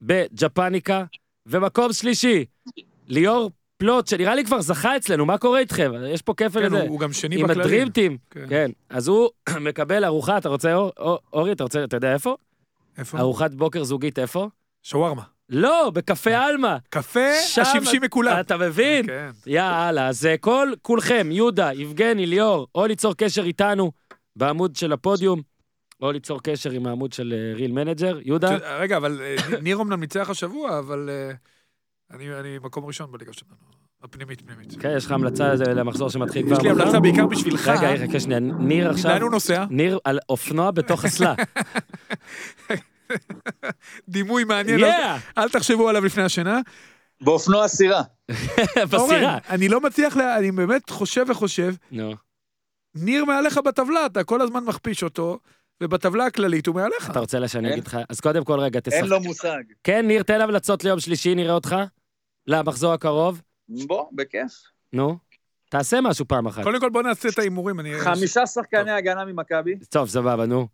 בג'פניקה. 0.00 1.04
ומקום 1.46 1.92
שלישי, 1.92 2.44
ליאור 3.06 3.50
פלוט, 3.78 4.06
שנראה 4.08 4.34
לי 4.34 4.44
כבר 4.44 4.60
זכה 4.60 4.96
אצלנו, 4.96 5.26
מה 5.26 5.38
קורה 5.38 5.58
איתכם? 5.58 5.92
יש 6.08 6.22
פה 6.22 6.34
כפל 6.34 6.60
כן, 6.60 6.66
לזה. 6.66 6.80
הוא 6.80 6.88
הוא 6.88 7.00
גם 7.00 7.12
שני 7.12 7.36
עם 7.36 7.42
בכללים. 7.42 7.60
הדרימטים, 7.60 8.16
כן. 8.30 8.44
כן. 8.48 8.70
אז 8.90 9.08
הוא 9.08 9.28
מקבל 9.60 10.04
ארוחה, 10.04 10.38
אתה 10.38 10.48
רוצה, 10.48 10.74
אור- 10.74 10.92
אור- 10.98 11.18
אורי, 11.32 11.52
אתה 11.52 11.62
רוצה, 11.64 11.84
אתה 11.84 11.96
יודע 11.96 12.12
איפה? 12.12 12.36
איפה? 12.98 13.18
ארוחת 13.18 13.50
בוקר 13.54 13.84
זוגית 13.84 14.18
איפה? 14.18 14.48
שווארמה. 14.82 15.22
לא, 15.48 15.90
בקפה 15.94 16.36
עלמה. 16.38 16.76
קפה 16.90 17.20
השמשי 17.60 17.98
מכולם. 17.98 18.40
אתה 18.40 18.56
מבין? 18.56 19.06
כן. 19.06 19.30
יאללה, 19.46 20.08
אז 20.08 20.26
אה, 20.26 20.36
כל, 20.36 20.72
כולכם, 20.82 21.28
יהודה, 21.30 21.70
יבגני, 21.74 22.26
ליאור, 22.26 22.66
או 22.74 22.86
ליצור 22.86 23.14
קשר 23.14 23.44
איתנו 23.44 23.92
בעמוד 24.36 24.76
של 24.76 24.92
הפודיום, 24.92 25.40
או 26.02 26.12
ליצור 26.12 26.42
קשר 26.42 26.70
עם 26.70 26.86
העמוד 26.86 27.12
של 27.12 27.34
Real 27.54 27.72
Manager. 27.72 28.18
יהודה? 28.24 28.56
רגע, 28.78 28.96
אבל 28.96 29.20
אה, 29.22 29.58
ניר 29.62 29.80
אמנם 29.80 30.00
ניצח 30.00 30.30
השבוע, 30.30 30.78
אבל 30.78 31.10
אה, 31.12 31.34
אני 32.10 32.34
אני 32.40 32.58
מקום 32.58 32.84
ראשון 32.84 33.12
בליגה 33.12 33.32
שלנו. 33.32 33.52
הפנימית, 34.02 34.40
פנימית. 34.40 34.80
כן, 34.80 34.94
יש 34.96 35.06
לך 35.06 35.12
המלצה 35.12 35.52
לזה 35.52 35.64
למחזור 35.64 36.10
שמתחיל 36.10 36.46
כבר 36.46 36.56
יש 36.56 36.62
לי 36.62 36.72
מחר? 36.72 36.82
המלצה 36.82 37.00
בעיקר 37.00 37.26
בשבילך. 37.26 37.68
רגע, 37.68 37.90
רגע, 37.90 38.20
שנייה, 38.20 38.40
ניר 38.40 38.90
עכשיו, 38.90 39.10
לאן 39.10 39.22
הוא 39.22 39.30
נוסע? 39.30 39.64
ניר 39.70 39.98
על 40.04 40.18
אופנוע 40.28 40.70
בתוך 40.70 41.04
אסלה. 41.04 41.34
דימוי 44.08 44.44
מעניין, 44.44 44.80
אל- 45.38 45.48
תחשבו 45.48 45.88
עליו 45.88 46.04
לפני 46.04 46.22
השינה. 46.22 46.60
באופנוע 47.20 47.68
סירה. 47.68 48.02
בסירה. 48.92 49.38
אני 49.50 49.68
לא 49.68 49.80
מצליח, 49.80 50.16
אני 50.16 50.52
באמת 50.52 50.90
חושב 50.90 51.24
וחושב, 51.28 51.74
נו. 51.90 52.14
ניר 52.94 53.24
מעליך 53.24 53.58
בטבלה, 53.58 54.06
אתה 54.06 54.24
כל 54.24 54.40
הזמן 54.40 54.64
מכפיש 54.64 55.02
אותו, 55.02 55.38
ובטבלה 55.82 56.26
הכללית 56.26 56.66
הוא 56.66 56.74
מעליך. 56.74 57.10
אתה 57.10 57.20
רוצה 57.20 57.48
שאני 57.48 57.66
אין. 57.68 57.72
אגיד 57.72 57.86
לך? 57.86 57.98
אז 58.08 58.20
קודם 58.20 58.44
כל, 58.44 58.60
רגע, 58.60 58.80
תשחק. 58.80 58.96
אין 58.96 59.06
לו 59.06 59.20
מושג. 59.20 59.62
כן, 59.84 60.06
ניר, 60.06 60.22
תן 60.22 60.40
המלצות 60.40 60.84
ליום 60.84 61.00
שלישי, 61.00 61.34
נראה 61.34 61.54
אותך. 61.54 61.76
למחזור 62.46 62.92
הקרוב. 62.92 63.42
בוא, 63.68 64.04
בכיף. 64.12 64.52
נו. 64.92 65.18
תעשה 65.70 66.00
משהו 66.00 66.24
פעם 66.28 66.46
אחת. 66.46 66.62
קודם 66.62 66.80
כל 66.80 66.90
בוא 66.90 67.02
נעשה 67.02 67.28
את 67.28 67.38
ההימורים, 67.38 67.80
אני... 67.80 67.94
חמישה 68.00 68.46
שחקני 68.46 68.90
הגנה 68.90 69.24
ממכבי. 69.24 69.76
טוב, 69.90 70.08
סבבה, 70.08 70.46
נו. 70.46 70.66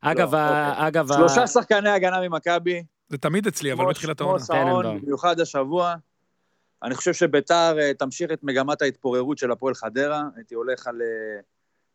אגב, 0.00 0.34
לא, 0.34 0.38
ה- 0.40 0.70
אוקיי. 0.70 0.88
אגב, 0.88 1.12
ה- 1.12 1.14
שלושה 1.14 1.46
שחקני 1.46 1.90
הגנה 1.90 2.28
ממכבי. 2.28 2.82
זה 3.08 3.18
תמיד 3.18 3.46
אצלי, 3.46 3.72
אבל 3.72 3.80
כמו- 3.80 3.90
בתחילת 3.90 4.18
כמו 4.18 4.26
העונה. 4.28 4.44
שעון, 4.44 4.82
טננבאום. 4.82 5.00
במיוחד 5.02 5.40
השבוע. 5.40 5.94
אני 6.82 6.94
חושב 6.94 7.12
שביתר 7.12 7.76
אה, 7.80 7.94
תמשיך 7.94 8.30
את 8.32 8.38
מגמת 8.42 8.82
ההתפוררות 8.82 9.38
של 9.38 9.50
הפועל 9.50 9.74
חדרה. 9.74 10.22
הייתי 10.36 10.54
הולך 10.54 10.86
על 10.86 11.02
אה, 11.02 11.40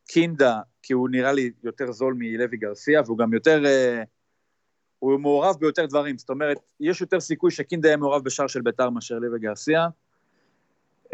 קינדה, 0.08 0.60
כי 0.84 0.94
הוא 0.94 1.10
נראה 1.10 1.32
לי 1.32 1.52
יותר 1.64 1.92
זול 1.92 2.14
מלוי 2.18 2.58
גרסיה, 2.58 3.02
והוא 3.06 3.18
גם 3.18 3.34
יותר... 3.34 3.66
אה, 3.66 4.04
הוא 5.00 5.20
מעורב 5.20 5.56
ביותר 5.60 5.86
דברים. 5.86 6.18
זאת 6.18 6.30
אומרת, 6.30 6.58
יש 6.80 7.02
יותר 7.02 7.20
סיכוי 7.20 7.52
שקינדה 7.52 7.88
יהיה 7.88 7.98
מעורב 7.98 8.24
בשער 8.24 8.48
של 8.48 8.62
ביתר 8.62 8.90
מאשר 8.90 9.20
לוי 9.20 9.40
גרסיה. 9.40 9.88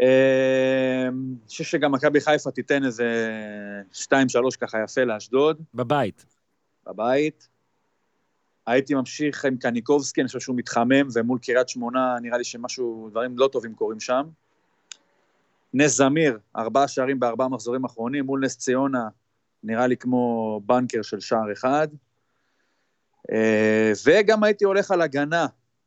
אה, 0.00 1.08
אני 1.08 1.48
חושב 1.48 1.64
שגם 1.64 1.92
מכבי 1.92 2.20
חיפה 2.20 2.50
תיתן 2.50 2.84
איזה 2.84 3.28
2-3 3.92 3.96
ככה 4.60 4.78
יפה 4.84 5.04
לאשדוד. 5.04 5.62
בבית. 5.74 6.26
בבית. 6.86 7.48
הייתי 8.66 8.94
ממשיך 8.94 9.44
עם 9.44 9.56
קניקובסקי, 9.56 10.20
אני 10.20 10.26
חושב 10.26 10.40
שהוא 10.40 10.56
מתחמם, 10.56 11.08
ומול 11.14 11.38
קריית 11.38 11.68
שמונה 11.68 12.16
נראה 12.22 12.38
לי 12.38 12.44
שמשהו, 12.44 13.08
דברים 13.10 13.38
לא 13.38 13.48
טובים 13.52 13.74
קורים 13.74 14.00
שם. 14.00 14.22
נס 15.74 15.96
זמיר, 15.96 16.38
ארבעה 16.56 16.88
שערים 16.88 17.20
בארבעה 17.20 17.48
מחזורים 17.48 17.84
אחרונים, 17.84 18.24
מול 18.24 18.44
נס 18.44 18.58
ציונה, 18.58 19.08
נראה 19.62 19.86
לי 19.86 19.96
כמו 19.96 20.60
בנקר 20.66 21.02
של 21.02 21.20
שער 21.20 21.52
אחד. 21.52 21.88
אה, 23.32 23.92
וגם 24.06 24.44
הייתי 24.44 24.64
הולך 24.64 24.90
על 24.90 25.02
הגנה 25.02 25.46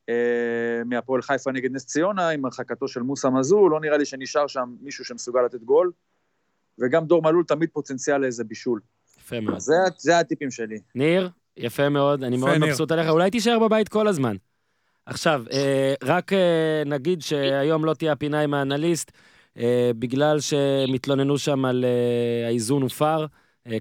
אה, 0.09 0.83
מהפועל 0.85 1.21
חיפה 1.21 1.51
נגד 1.51 1.71
נס 1.71 1.85
ציונה, 1.85 2.29
עם 2.29 2.45
הרחקתו 2.45 2.87
של 2.87 3.01
מוסא 3.01 3.27
מזול, 3.27 3.71
לא 3.71 3.79
נראה 3.79 3.97
לי 3.97 4.05
שנשאר 4.05 4.47
שם 4.47 4.75
מישהו 4.81 5.05
שמסוגל 5.05 5.41
לתת 5.41 5.63
גול. 5.63 5.91
וגם 6.79 7.05
דור 7.05 7.21
מלול 7.21 7.43
תמיד 7.43 7.69
פוטנציאל 7.73 8.17
לאיזה 8.17 8.43
בישול. 8.43 8.79
יפה 9.19 9.39
מאוד. 9.39 9.59
זה, 9.59 9.73
זה 9.97 10.19
הטיפים 10.19 10.51
שלי. 10.51 10.79
ניר, 10.95 11.29
יפה 11.57 11.89
מאוד, 11.89 12.23
אני 12.23 12.35
יפה, 12.35 12.45
מאוד 12.45 12.57
ניר. 12.57 12.69
מבסוט 12.69 12.91
עליך, 12.91 13.09
אולי 13.09 13.31
תישאר 13.31 13.59
בבית 13.59 13.89
כל 13.89 14.07
הזמן. 14.07 14.35
עכשיו, 15.05 15.43
אה, 15.51 15.93
רק 16.03 16.31
נגיד 16.85 17.21
שהיום 17.21 17.85
לא 17.85 17.93
תהיה 17.93 18.11
הפינה 18.11 18.41
עם 18.41 18.53
האנליסט, 18.53 19.11
בגלל 19.99 20.39
שהם 20.39 20.93
התלוננו 20.93 21.37
שם 21.37 21.65
על 21.65 21.85
האיזון 22.45 22.81
הופר, 22.81 23.21
אה, 23.21 23.25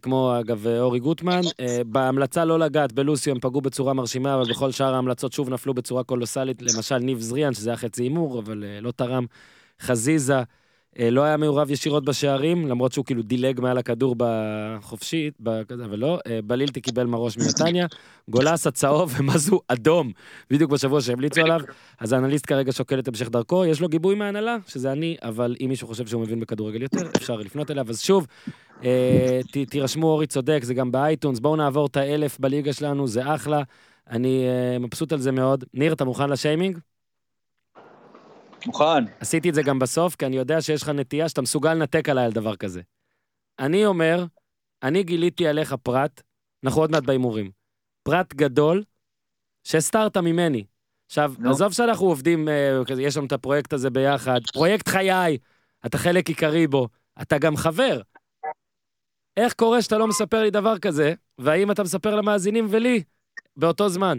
כמו 0.02 0.40
אגב 0.40 0.66
אה, 0.66 0.80
אורי 0.80 1.00
גוטמן. 1.00 1.40
אה, 1.60 1.80
בהמלצה 1.86 2.44
לא 2.44 2.58
לגעת 2.58 2.92
בלוסיו 2.92 3.34
הם 3.34 3.40
פגעו 3.40 3.60
בצורה 3.60 3.92
מרשימה, 3.92 4.34
אבל 4.34 4.50
בכל 4.50 4.70
שאר 4.70 4.94
ההמלצות 4.94 5.32
שוב 5.32 5.50
נפלו 5.50 5.74
בצורה 5.74 6.04
קולוסלית. 6.04 6.62
למשל 6.62 6.98
ניב 6.98 7.20
זריאן, 7.20 7.54
שזה 7.54 7.70
היה 7.70 7.76
חצי 7.76 8.02
הימור, 8.02 8.38
אבל 8.38 8.64
אה, 8.64 8.80
לא 8.80 8.90
תרם. 8.90 9.26
חזיזה, 9.80 10.42
אה, 10.98 11.10
לא 11.10 11.22
היה 11.22 11.36
מעורב 11.36 11.70
ישירות 11.70 12.04
בשערים, 12.04 12.68
למרות 12.68 12.92
שהוא 12.92 13.04
כאילו 13.04 13.22
דילג 13.22 13.60
מעל 13.60 13.78
הכדור 13.78 14.16
בחופשית, 14.18 15.34
בכזה, 15.40 15.84
אבל 15.84 15.98
לא. 15.98 16.18
אה, 16.26 16.40
בלילטי 16.44 16.80
קיבל 16.80 17.06
מראש 17.06 17.38
מנתניה. 17.38 17.86
גולסה 18.28 18.70
צהוב 18.70 19.14
ומזו 19.18 19.60
אדום, 19.68 20.12
בדיוק 20.50 20.70
בשבוע 20.70 21.00
שהמליצו 21.00 21.40
עליו. 21.40 21.60
אז 21.98 22.12
האנליסט 22.12 22.46
כרגע 22.46 22.72
שוקל 22.72 22.98
את 22.98 23.08
המשך 23.08 23.28
דרכו, 23.28 23.64
יש 23.64 23.80
לו 23.80 23.88
גיבוי 23.88 24.14
מההנהלה, 24.14 24.56
שזה 24.66 24.92
אני, 24.92 25.16
אבל 25.22 25.56
אם 25.60 25.66
מישהו 25.68 25.88
חושב 25.88 26.06
שהוא 26.06 26.22
מבין 26.22 26.40
בכדורגל 26.40 26.82
יותר, 26.82 27.10
אפשר 27.16 27.36
לפנות 27.36 27.70
אליו. 27.70 27.90
אז 27.90 28.00
שוב, 28.00 28.26
אה, 28.48 28.52
תירשמו, 29.70 30.06
אורי 30.06 30.26
צודק, 30.26 30.60
זה 30.62 30.74
גם 30.74 30.92
באייטונס, 30.92 31.38
בואו 31.38 31.56
נעבור 31.56 31.86
את 31.86 31.96
האלף 31.96 32.40
בליגה 32.40 32.72
שלנו, 32.72 33.08
זה 33.08 33.34
אחלה. 33.34 33.62
אני 34.10 34.46
אה, 34.48 34.78
מבסוט 34.78 35.12
על 35.12 35.18
זה 35.18 35.32
מאוד. 35.32 35.64
ניר, 35.74 35.92
אתה 35.92 36.04
מוכן 36.04 36.30
לשיימינג? 36.30 36.78
מוכן. 38.66 39.04
עשיתי 39.20 39.50
את 39.50 39.54
זה 39.54 39.62
גם 39.62 39.78
בסוף, 39.78 40.16
כי 40.16 40.26
אני 40.26 40.36
יודע 40.36 40.60
שיש 40.60 40.82
לך 40.82 40.88
נטייה 40.88 41.28
שאתה 41.28 41.42
מסוגל 41.42 41.74
לנתק 41.74 42.08
עליי 42.08 42.24
על 42.24 42.32
דבר 42.32 42.56
כזה. 42.56 42.80
אני 43.58 43.86
אומר, 43.86 44.24
אני 44.82 45.02
גיליתי 45.02 45.46
עליך 45.46 45.74
פרט, 45.82 46.22
אנחנו 46.64 46.80
עוד 46.80 46.90
מעט 46.90 47.02
בהימורים, 47.02 47.50
פרט 48.02 48.34
גדול, 48.34 48.84
שהסתרת 49.64 50.16
ממני. 50.16 50.64
עכשיו, 51.06 51.34
נו. 51.38 51.50
עזוב 51.50 51.72
שאנחנו 51.72 52.06
עובדים, 52.06 52.48
אה, 52.48 52.82
יש 52.98 53.16
לנו 53.16 53.26
את 53.26 53.32
הפרויקט 53.32 53.72
הזה 53.72 53.90
ביחד, 53.90 54.40
פרויקט 54.52 54.88
חיי, 54.88 55.38
אתה 55.86 55.98
חלק 55.98 56.28
עיקרי 56.28 56.66
בו, 56.66 56.88
אתה 57.22 57.38
גם 57.38 57.56
חבר. 57.56 58.00
איך 59.38 59.52
קורה 59.52 59.82
שאתה 59.82 59.98
לא 59.98 60.06
מספר 60.06 60.42
לי 60.42 60.50
דבר 60.50 60.78
כזה, 60.78 61.14
והאם 61.38 61.70
אתה 61.70 61.82
מספר 61.82 62.16
למאזינים 62.16 62.66
ולי 62.70 63.02
באותו 63.56 63.88
זמן? 63.88 64.18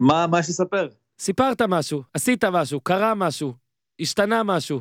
מה, 0.00 0.26
מה 0.26 0.38
יש 0.38 0.48
לספר? 0.48 0.88
סיפרת 1.18 1.62
משהו, 1.62 2.02
עשית 2.14 2.44
משהו, 2.44 2.80
קרה 2.80 3.14
משהו, 3.14 3.54
השתנה 4.00 4.42
משהו. 4.42 4.80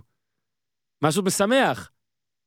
משהו 1.01 1.23
משמח, 1.23 1.91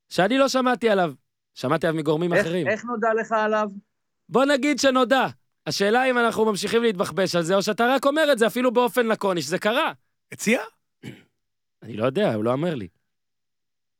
שאני 0.09 0.39
לא 0.39 0.48
שמעתי 0.48 0.89
עליו. 0.89 1.12
שמעתי 1.55 1.86
עליו 1.86 2.01
מגורמים 2.01 2.32
איך, 2.32 2.47
אחרים. 2.47 2.69
איך 2.69 2.85
נודע 2.85 3.09
לך 3.20 3.32
עליו? 3.32 3.69
בוא 4.28 4.44
נגיד 4.44 4.78
שנודע. 4.78 5.27
השאלה 5.66 6.11
אם 6.11 6.19
אנחנו 6.19 6.44
ממשיכים 6.44 6.82
להתבחבש 6.82 7.36
על 7.36 7.43
זה, 7.43 7.55
או 7.55 7.62
שאתה 7.62 7.86
רק 7.94 8.07
אומר 8.07 8.32
את 8.32 8.39
זה 8.39 8.47
אפילו 8.47 8.73
באופן 8.73 9.07
לקוני, 9.07 9.43
שזה 9.43 9.59
קרה. 9.59 9.93
הציע? 10.32 10.61
אני 11.82 11.97
לא 11.97 12.05
יודע, 12.05 12.35
הוא 12.35 12.44
לא 12.44 12.53
אומר 12.53 12.74
לי. 12.74 12.89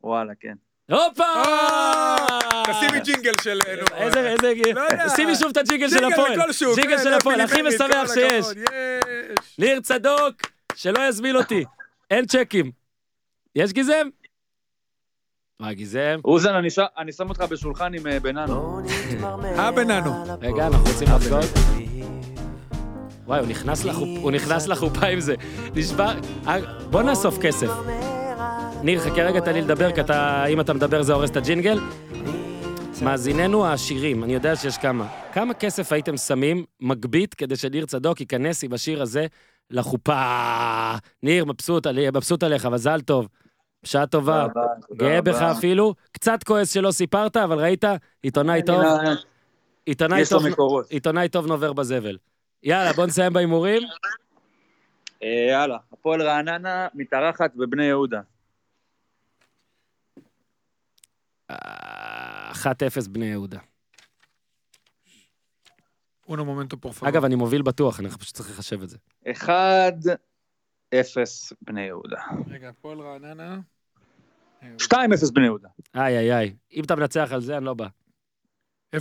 וואלה, 0.01 0.33
כן. 0.41 0.55
הופה! 0.91 1.25
תשימי 2.67 3.01
ג'ינגל 3.01 3.33
של... 3.43 3.61
נו, 3.81 3.97
איזה, 3.97 4.29
איזה... 4.29 4.53
לא. 4.75 5.09
שימי 5.17 5.37
שוב 5.37 5.49
את 5.51 5.57
הג'ינגל 5.57 5.89
של 5.89 5.99
ג'ינגל 5.99 6.13
הפועל. 6.13 6.33
לכל 6.33 6.53
שוק, 6.53 6.79
ג'ינגל 6.79 6.97
כן, 6.97 7.03
של 7.03 7.13
הפועל, 7.13 7.41
הכי 7.41 7.63
משמח 7.63 8.15
שיש. 8.15 8.47
ניר 9.59 9.81
צדוק, 9.81 10.35
שלא 10.75 11.09
יזמין 11.09 11.37
אותי. 11.37 11.65
אין 12.11 12.27
צ'קים. 12.27 12.71
יש 13.57 13.73
גיזם? 13.73 14.09
מה, 15.61 15.73
גיזם? 15.73 16.21
אוזן, 16.25 16.55
אני, 16.55 16.71
ש... 16.71 16.79
אני 16.99 17.13
שם 17.13 17.29
אותך 17.29 17.41
בשולחן 17.41 17.95
עם 17.95 18.07
אה, 18.07 18.21
בננו. 18.21 18.81
אה, 19.59 19.73
בננו. 19.73 20.39
רגע, 20.41 20.67
אנחנו 20.67 20.85
רוצים 20.85 21.09
אביב. 21.09 21.33
וואי, 23.27 23.41
הוא 24.23 24.31
נכנס 24.33 24.67
לחופה 24.69 25.07
עם 25.07 25.21
זה. 25.21 25.35
נשבע... 25.75 26.13
אה, 26.47 26.59
בוא 26.91 27.03
נאסוף 27.03 27.39
כסף. 27.43 27.69
ניר, 28.85 29.01
חכה 29.01 29.23
רגע, 29.23 29.41
תן 29.41 29.53
לי 29.53 29.63
לדבר, 29.63 29.93
כי 29.93 30.01
אתה, 30.01 30.47
אם 30.47 30.61
אתה 30.61 30.75
מדבר 30.75 31.03
זה 31.03 31.13
הורס 31.13 31.31
את 31.31 31.37
הג'ינגל. 31.37 31.79
מאזיננו 33.03 33.67
העשירים, 33.67 34.25
אני 34.25 34.35
יודע 34.35 34.57
שיש 34.57 34.79
כמה. 34.79 35.09
כמה 35.33 35.55
כסף 35.55 35.93
הייתם 35.93 36.17
שמים 36.17 36.65
מגבית 36.81 37.35
כדי 37.35 37.57
שניר 37.57 37.87
צדוק 37.87 38.21
ייכנס 38.21 38.65
עם 38.65 38.73
השיר 38.73 39.03
הזה 39.03 39.27
לחופה? 39.71 40.95
ניר, 41.23 41.45
מבסוט, 41.45 41.87
עלי- 41.87 42.09
מבסוט 42.11 42.43
עליך, 42.43 42.67
מזל 42.67 43.01
טוב. 43.01 43.29
בשעה 43.83 44.07
טובה. 44.07 44.47
גאה 44.97 45.23
בך 45.23 45.43
אפילו. 45.43 45.95
קצת 46.13 46.43
כועס 46.43 46.75
שלא 46.75 46.91
סיפרת, 46.91 47.37
אבל 47.37 47.59
ראית? 47.59 47.85
עיתונאי 48.23 48.63
טוב, 48.67 48.83
עיתונאי 49.87 50.21
יש 50.21 50.33
לו 50.33 50.39
טוב. 50.57 50.81
עיתונאי 50.89 51.29
טוב 51.29 51.47
נובר 51.47 51.73
בזבל. 51.73 52.17
יאללה, 52.63 52.93
בוא 52.93 53.07
נסיים 53.07 53.33
בהימורים. 53.33 53.83
אה, 55.23 55.47
יאללה, 55.51 55.77
הפועל 55.93 56.23
רעננה 56.23 56.87
מתארחת 56.95 57.55
בבני 57.55 57.85
יהודה. 57.85 58.17
אה, 58.17 58.23
1-0 61.53 61.55
בני 63.11 63.27
יהודה. 63.27 63.59
אונו 66.29 66.45
מומנטו 66.45 66.81
פורפאגו. 66.81 67.09
אגב, 67.09 67.25
אני 67.25 67.35
מוביל 67.35 67.63
בטוח, 67.63 68.01
אני 68.01 68.11
פשוט 68.11 68.35
צריך 68.35 68.51
לחשב 68.51 68.83
את 68.83 68.89
זה. 68.89 68.99
1-0 69.27 69.49
בני 71.63 71.83
יהודה. 71.83 72.23
רגע, 72.47 72.69
הפועל 72.69 73.01
רעננה. 73.01 73.59
2-0 74.63 74.97
בני 75.35 75.45
יהודה. 75.45 75.69
איי, 75.95 76.19
איי, 76.19 76.33
איי. 76.33 76.57
אם 76.73 76.85
אתה 76.85 76.97
מנצח 76.97 77.29
על 77.33 77.41
זה, 77.41 77.57
אני 77.57 77.65
לא 77.65 77.75
בא. 77.75 77.87
0-0. 78.97 78.99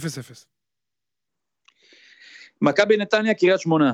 מכבי 2.61 2.97
נתניה, 2.97 3.33
קריית 3.33 3.59
שמונה. 3.59 3.91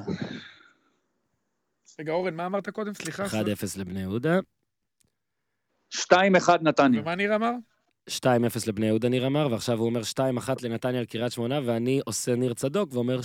רגע, 1.99 2.11
אורן, 2.11 2.36
מה 2.36 2.45
אמרת 2.45 2.69
קודם? 2.69 2.94
סליחה. 2.94 3.26
1-0 3.26 3.30
לבני 3.78 3.99
יהודה. 3.99 4.40
2-1 5.95 5.98
נתניה. 6.61 7.02
ומה 7.02 7.15
ניר 7.15 7.36
אמר? 7.36 7.52
2-0 8.10 8.23
לבני 8.68 8.86
יהודה, 8.86 9.10
ניר 9.10 9.28
אמר, 9.28 9.48
ועכשיו 9.52 9.78
הוא 9.78 9.86
אומר 9.86 10.02
2-1 10.02 10.49
לנתניה 10.61 10.99
על 10.99 11.06
קריית 11.06 11.32
שמונה, 11.32 11.60
ואני 11.65 12.02
עושה 12.06 12.36
ניר 12.36 12.53
צדוק 12.53 12.94
ואומר 12.94 13.19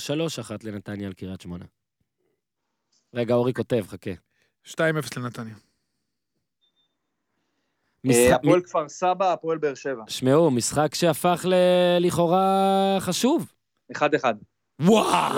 3-1 0.48 0.50
לנתניה 0.62 1.06
על 1.06 1.12
קריית 1.12 1.40
שמונה. 1.40 1.64
רגע, 3.14 3.34
אורי 3.34 3.52
כותב, 3.54 3.84
חכה. 3.88 4.10
2-0 4.66 4.76
לנתניה. 5.16 5.54
אה, 8.10 8.34
הפועל 8.34 8.60
כפר 8.60 8.88
סבא, 8.88 9.32
הפועל 9.32 9.58
באר 9.58 9.74
שבע. 9.74 10.02
שמעו, 10.08 10.50
משחק 10.50 10.94
שהפך 10.94 11.46
לכאורה 12.00 12.96
חשוב. 13.00 13.52
1-1. 13.92 13.98
וואו! 14.80 15.36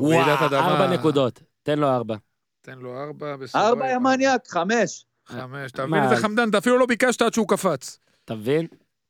וואו. 0.00 0.30
ארבע 0.52 0.86
נקודות. 0.86 1.42
תן 1.62 1.78
לו 1.78 1.88
ארבע. 1.88 2.16
תן 2.60 2.78
לו 2.78 3.02
ארבע. 3.02 3.34
ארבע, 3.54 3.90
יא 3.90 3.98
מניאק, 3.98 4.48
חמש. 4.48 5.06
חמש. 5.30 5.70
אתה 5.72 5.86
מבין 5.86 6.02
איזה 6.04 6.22
חמדן? 6.22 6.48
אתה 6.50 6.58
אפילו 6.58 6.78
לא 6.78 6.86
ביקשת 6.86 7.22
עד 7.22 7.32
שהוא 7.34 7.48
קפץ. 7.48 7.98
אתה 8.24 8.34
מבין? 8.34 8.66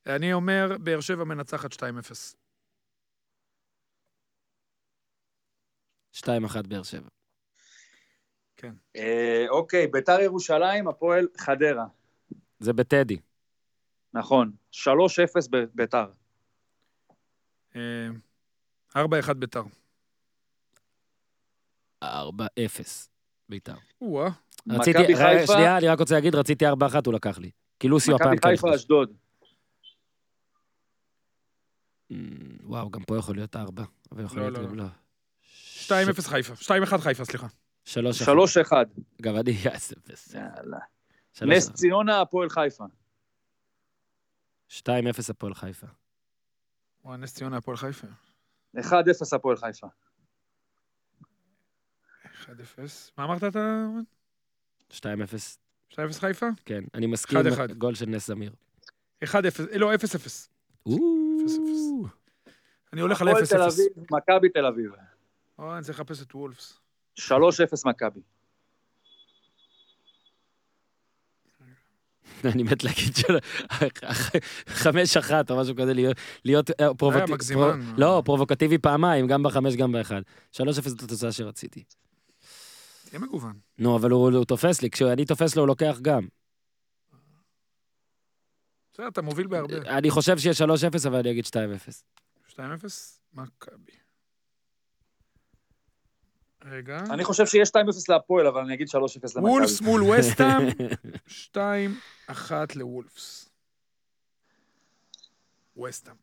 אני 0.06 0.32
אומר, 0.32 0.76
באר 0.80 1.00
שבע 1.00 1.24
מנצחת 1.24 1.72
2-0. 1.72 1.76
2-1 6.16 6.26
באר 6.68 6.82
שבע. 6.82 7.08
אה, 8.96 9.44
אוקיי, 9.48 9.86
ביתר 9.86 10.20
ירושלים, 10.20 10.88
הפועל 10.88 11.26
חדרה. 11.38 11.86
זה 12.60 12.72
בטדי. 12.72 13.16
נכון. 14.14 14.52
3-0 14.72 15.48
ב- 15.50 15.64
ביתר. 15.74 16.06
אה, 17.76 18.08
4-1 18.96 19.32
ביתר. 19.38 19.62
4-0 22.04 22.06
ביתר. 23.48 23.74
או-אה. 24.00 24.30
רציתי, 24.68 25.16
חיפה, 25.16 25.52
שנייה, 25.52 25.78
אני 25.78 25.88
רק 25.88 26.00
רוצה 26.00 26.14
להגיד, 26.14 26.34
רציתי 26.34 26.66
4-1, 26.66 26.70
הוא 27.06 27.14
לקח 27.14 27.38
לי. 27.38 27.50
כי 27.80 27.88
לוסיו 27.88 28.16
הפעם 28.16 28.32
מכבי 28.32 28.56
חיפה. 28.56 28.74
אשדוד. 28.74 29.12
אמ, 32.10 32.58
וואו, 32.62 32.90
גם 32.90 33.04
פה 33.04 33.16
יכול 33.18 33.34
להיות 33.34 33.56
4, 33.56 33.84
אבל 34.12 34.24
יכול 34.24 34.38
לא, 34.38 34.44
להיות 34.44 34.58
לא, 34.58 34.68
גם 34.68 34.74
לא. 34.74 34.84
לא. 34.84 34.90
2-0 36.12 36.28
חיפה. 36.28 36.54
2-1 36.54 36.98
חיפה, 36.98 37.24
סליחה. 37.24 37.46
3-1. 37.86 37.90
3-1. 37.90 38.72
גם 39.22 39.36
אני. 39.36 39.50
יאללה. 40.34 40.78
נס 41.42 41.72
ציונה, 41.72 42.20
הפועל 42.20 42.48
חיפה. 42.48 42.84
2-0 44.70 44.80
הפועל 45.30 45.54
חיפה. 45.54 45.86
וואי, 47.04 47.18
נס 47.18 47.34
ציונה, 47.34 47.56
הפועל 47.56 47.76
חיפה. 47.76 48.06
1-0 48.76 48.82
הפועל 49.36 49.56
חיפה. 49.56 49.86
1-0. 52.24 52.48
מה 53.18 53.24
אמרת 53.24 53.44
אתה? 53.44 53.86
2-0, 54.90 54.96
2-0 55.92 55.96
חיפה? 56.20 56.46
כן. 56.64 56.84
אני 56.94 57.06
מסכים, 57.06 57.38
1-1. 57.38 57.72
גול 57.78 57.94
של 57.94 58.06
נס 58.06 58.26
זמיר. 58.26 58.52
1-0. 59.24 59.34
אה, 59.72 59.78
לא, 59.78 59.94
0-0. 59.94 60.48
או, 60.86 60.96
אני 62.92 63.00
הולך 63.00 63.20
על 63.22 63.28
הפועל 63.28 63.46
תל 63.46 63.56
0-0. 63.56 63.66
אביב, 63.66 63.86
מכבי 64.10 64.48
תל 64.48 64.66
אביב. 64.66 64.90
אוי, 65.58 65.74
אני 65.76 65.84
צריך 65.84 66.00
לחפש 66.00 66.22
את 66.22 66.34
וולפס. 66.34 66.78
3-0 67.18 67.22
מכבי. 67.84 68.20
אני 72.54 72.62
מת 72.62 72.84
להגיד 72.84 73.16
שלא, 73.16 73.38
חמש 74.66 75.16
אחת 75.16 75.50
או 75.50 75.56
משהו 75.60 75.74
כזה, 75.76 75.92
להיות- 76.44 76.70
אה, 76.80 76.94
פרובוקטיבי, 76.94 77.32
מגזימן. 77.32 77.80
לא, 77.98 78.22
פרובוקטיבי 78.24 78.78
פעמיים, 78.78 79.26
גם 79.26 79.42
בחמש, 79.42 79.76
גם 79.76 79.92
באחד. 79.92 80.22
שלוש 80.52 80.78
אפס 80.78 80.88
זאת 80.90 81.02
התוצאה 81.02 81.32
שרציתי. 81.32 81.84
תהיה 83.10 83.20
מגוון. 83.20 83.58
נו, 83.78 83.96
אבל 83.96 84.10
הוא 84.10 84.30
הוא 84.32 84.44
תופס 84.44 84.82
לי, 84.82 84.90
כשאני 84.90 85.24
תופס 85.24 85.56
לו 85.56 85.62
הוא 85.62 85.68
לוקח 85.68 85.98
גם. 86.02 86.26
בסדר, 88.92 89.08
אתה 89.08 89.22
מוביל 89.22 89.46
בהרבה. 89.46 89.76
אני 89.98 90.10
חושב 90.10 90.38
שיהיה 90.38 90.54
שלוש 90.54 90.84
אפס, 90.84 91.06
אבל 91.06 91.18
אני 91.18 91.30
אגיד 91.30 91.44
שתיים 91.44 91.72
אפס. 91.72 92.04
2-0, 92.48 92.60
מכבי. 93.34 93.92
רגע. 96.64 96.98
אני 97.10 97.24
חושב 97.24 97.46
שיש 97.46 97.68
2-0 97.68 97.72
להפועל, 98.08 98.46
אבל 98.46 98.60
אני 98.60 98.74
אגיד 98.74 98.88
3-0 98.88 98.92
למכבי. 99.36 99.40
וולפס 99.40 99.80
מול 99.80 100.02
וסטאם, 100.02 100.68
2-1 102.28 102.52
לוולפס. 102.74 103.50
וסטאם. 105.84 106.14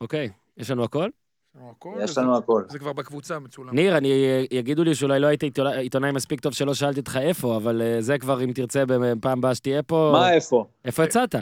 אוקיי, 0.00 0.30
יש 0.56 0.70
לנו 0.70 0.84
הכל? 0.84 1.10
יש 1.56 1.62
לנו 1.62 1.70
הכל? 1.70 1.94
יש 2.02 2.10
זה- 2.10 2.20
לנו 2.20 2.36
הכל. 2.36 2.62
זה 2.68 2.78
כבר 2.78 2.92
בקבוצה 2.92 3.38
מצולם. 3.38 3.74
ניר, 3.74 3.96
אני, 3.96 4.08
יגידו 4.50 4.84
לי 4.84 4.94
שאולי 4.94 5.20
לא 5.20 5.26
היית 5.26 5.42
עיתונאי- 5.42 6.12
מספיק 6.12 6.40
טוב 6.40 6.52
שלא 6.52 6.74
שאלתי 6.74 7.00
אותך 7.00 7.18
איפה, 7.22 7.56
אבל 7.56 7.82
אה, 7.82 7.96
זה 8.00 8.18
כבר, 8.18 8.44
אם 8.44 8.52
תרצה, 8.52 8.84
בפעם 8.86 9.38
הבאה 9.38 9.54
שתהיה 9.54 9.82
פה... 9.82 10.10
מה 10.12 10.32
איפה? 10.32 10.64
איפה 10.84 11.04
יצאת? 11.04 11.34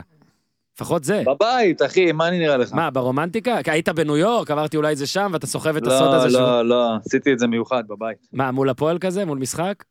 לפחות 0.76 1.04
זה. 1.04 1.22
בבית, 1.26 1.82
אחי, 1.82 2.12
מה 2.12 2.28
אני 2.28 2.38
נראה 2.38 2.56
לך? 2.56 2.72
מה, 2.72 2.90
ברומנטיקה? 2.90 3.62
כי 3.62 3.70
היית 3.70 3.88
בניו 3.88 4.16
יורק, 4.16 4.50
אמרתי 4.50 4.76
אולי 4.76 4.96
זה 4.96 5.06
שם, 5.06 5.30
ואתה 5.32 5.46
סוחב 5.46 5.76
את 5.76 5.86
הסוד 5.86 6.00
לא, 6.10 6.14
הזה. 6.14 6.30
שהוא- 6.30 6.40
לא, 6.42 6.62
לא, 6.68 6.96
עשיתי 7.06 7.32
את 7.32 7.38
זה 7.38 7.46
מיוחד 7.46 7.82
בבית. 7.88 8.18
מה, 8.32 8.50
מול 8.52 8.68
הפועל 8.68 8.98
כזה? 8.98 9.24
מול 9.24 9.38
משחק? 9.38 9.84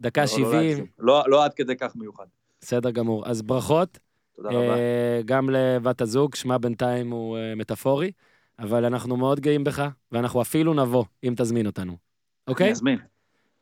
דקה 0.00 0.20
לא, 0.20 0.24
לא 0.24 0.26
70, 0.26 0.50
להגזים. 0.66 0.86
לא 0.98 1.22
לא 1.26 1.44
עד 1.44 1.54
כדי 1.54 1.76
כך 1.76 1.96
מיוחד. 1.96 2.24
בסדר 2.60 2.90
גמור. 2.90 3.26
אז 3.28 3.42
ברכות, 3.42 3.98
תודה 4.36 4.48
רבה. 4.48 4.58
אה, 4.76 5.20
גם 5.24 5.50
לבת 5.50 6.00
הזוג, 6.00 6.34
שמה 6.34 6.58
בינתיים 6.58 7.10
הוא 7.10 7.36
אה, 7.36 7.54
מטאפורי, 7.56 8.10
אבל 8.58 8.84
אנחנו 8.84 9.16
מאוד 9.16 9.40
גאים 9.40 9.64
בך, 9.64 9.88
ואנחנו 10.12 10.42
אפילו 10.42 10.74
נבוא, 10.74 11.04
אם 11.24 11.34
תזמין 11.36 11.66
אותנו. 11.66 11.96
אוקיי? 12.48 12.64
אני 12.64 12.72
אזמין. 12.72 12.98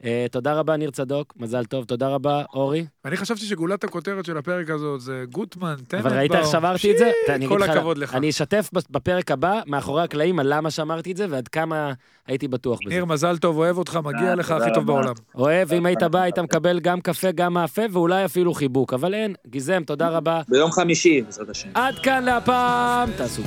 אה, 0.05 0.27
תודה 0.31 0.55
רבה, 0.55 0.77
ניר 0.77 0.91
צדוק, 0.91 1.35
מזל 1.37 1.65
טוב. 1.65 1.85
תודה 1.85 2.09
רבה, 2.09 2.43
אורי. 2.55 2.87
אני 3.05 3.17
חשבתי 3.17 3.41
שגולת 3.41 3.85
הכותרת 3.85 4.25
של 4.25 4.37
הפרק 4.37 4.71
הזאת 4.71 5.01
זה 5.01 5.25
גוטמן, 5.31 5.75
טננבאום. 5.89 6.13
אבל 6.13 6.19
ראית 6.19 6.33
איך 6.35 6.47
שאמרתי 6.47 6.93
את 6.93 6.99
זה? 6.99 7.11
אני 7.29 7.49
כל 7.49 7.63
הכבוד 7.63 7.99
לך. 7.99 8.15
אני 8.15 8.31
אשתף 8.31 8.71
בפרק 8.91 9.31
הבא, 9.31 9.61
מאחורי 9.67 10.03
הקלעים, 10.03 10.39
על 10.39 10.55
למה 10.55 10.71
שאמרתי 10.71 11.13
את 11.13 11.17
זה, 11.17 11.27
ועד 11.31 11.49
כמה 11.49 11.93
הייתי 12.27 12.49
בטוח 12.49 12.79
בזה. 12.81 12.95
ניר, 12.95 13.05
מזל 13.05 13.39
טוב, 13.39 13.57
אוהב 13.57 13.79
אותך, 13.79 13.99
מגיע 14.05 14.29
אה, 14.29 14.35
לך 14.35 14.53
תודה 14.53 14.65
הכי 14.65 14.75
טוב 14.75 14.91
רבה. 14.91 14.93
בעולם. 14.93 15.15
אוהב, 15.35 15.69
ואם 15.71 15.87
היית 15.87 16.03
בא, 16.03 16.21
היית 16.21 16.39
מקבל 16.39 16.81
גם 16.81 17.01
קפה, 17.01 17.33
גם 17.33 17.55
מאפה, 17.55 17.83
ואולי 17.93 18.25
אפילו 18.25 18.55
חיבוק. 18.55 18.95
אבל 18.95 19.15
אין, 19.15 19.35
גיזם, 19.47 19.83
תודה 19.87 20.09
רבה. 20.09 20.43
ביום 20.49 20.73
חמישי, 20.73 21.23
בעזרת 21.23 21.49
השם. 21.49 21.69
עד 21.75 21.99
כאן 21.99 22.25
להפעם, 22.25 23.11
תעשו 23.17 23.43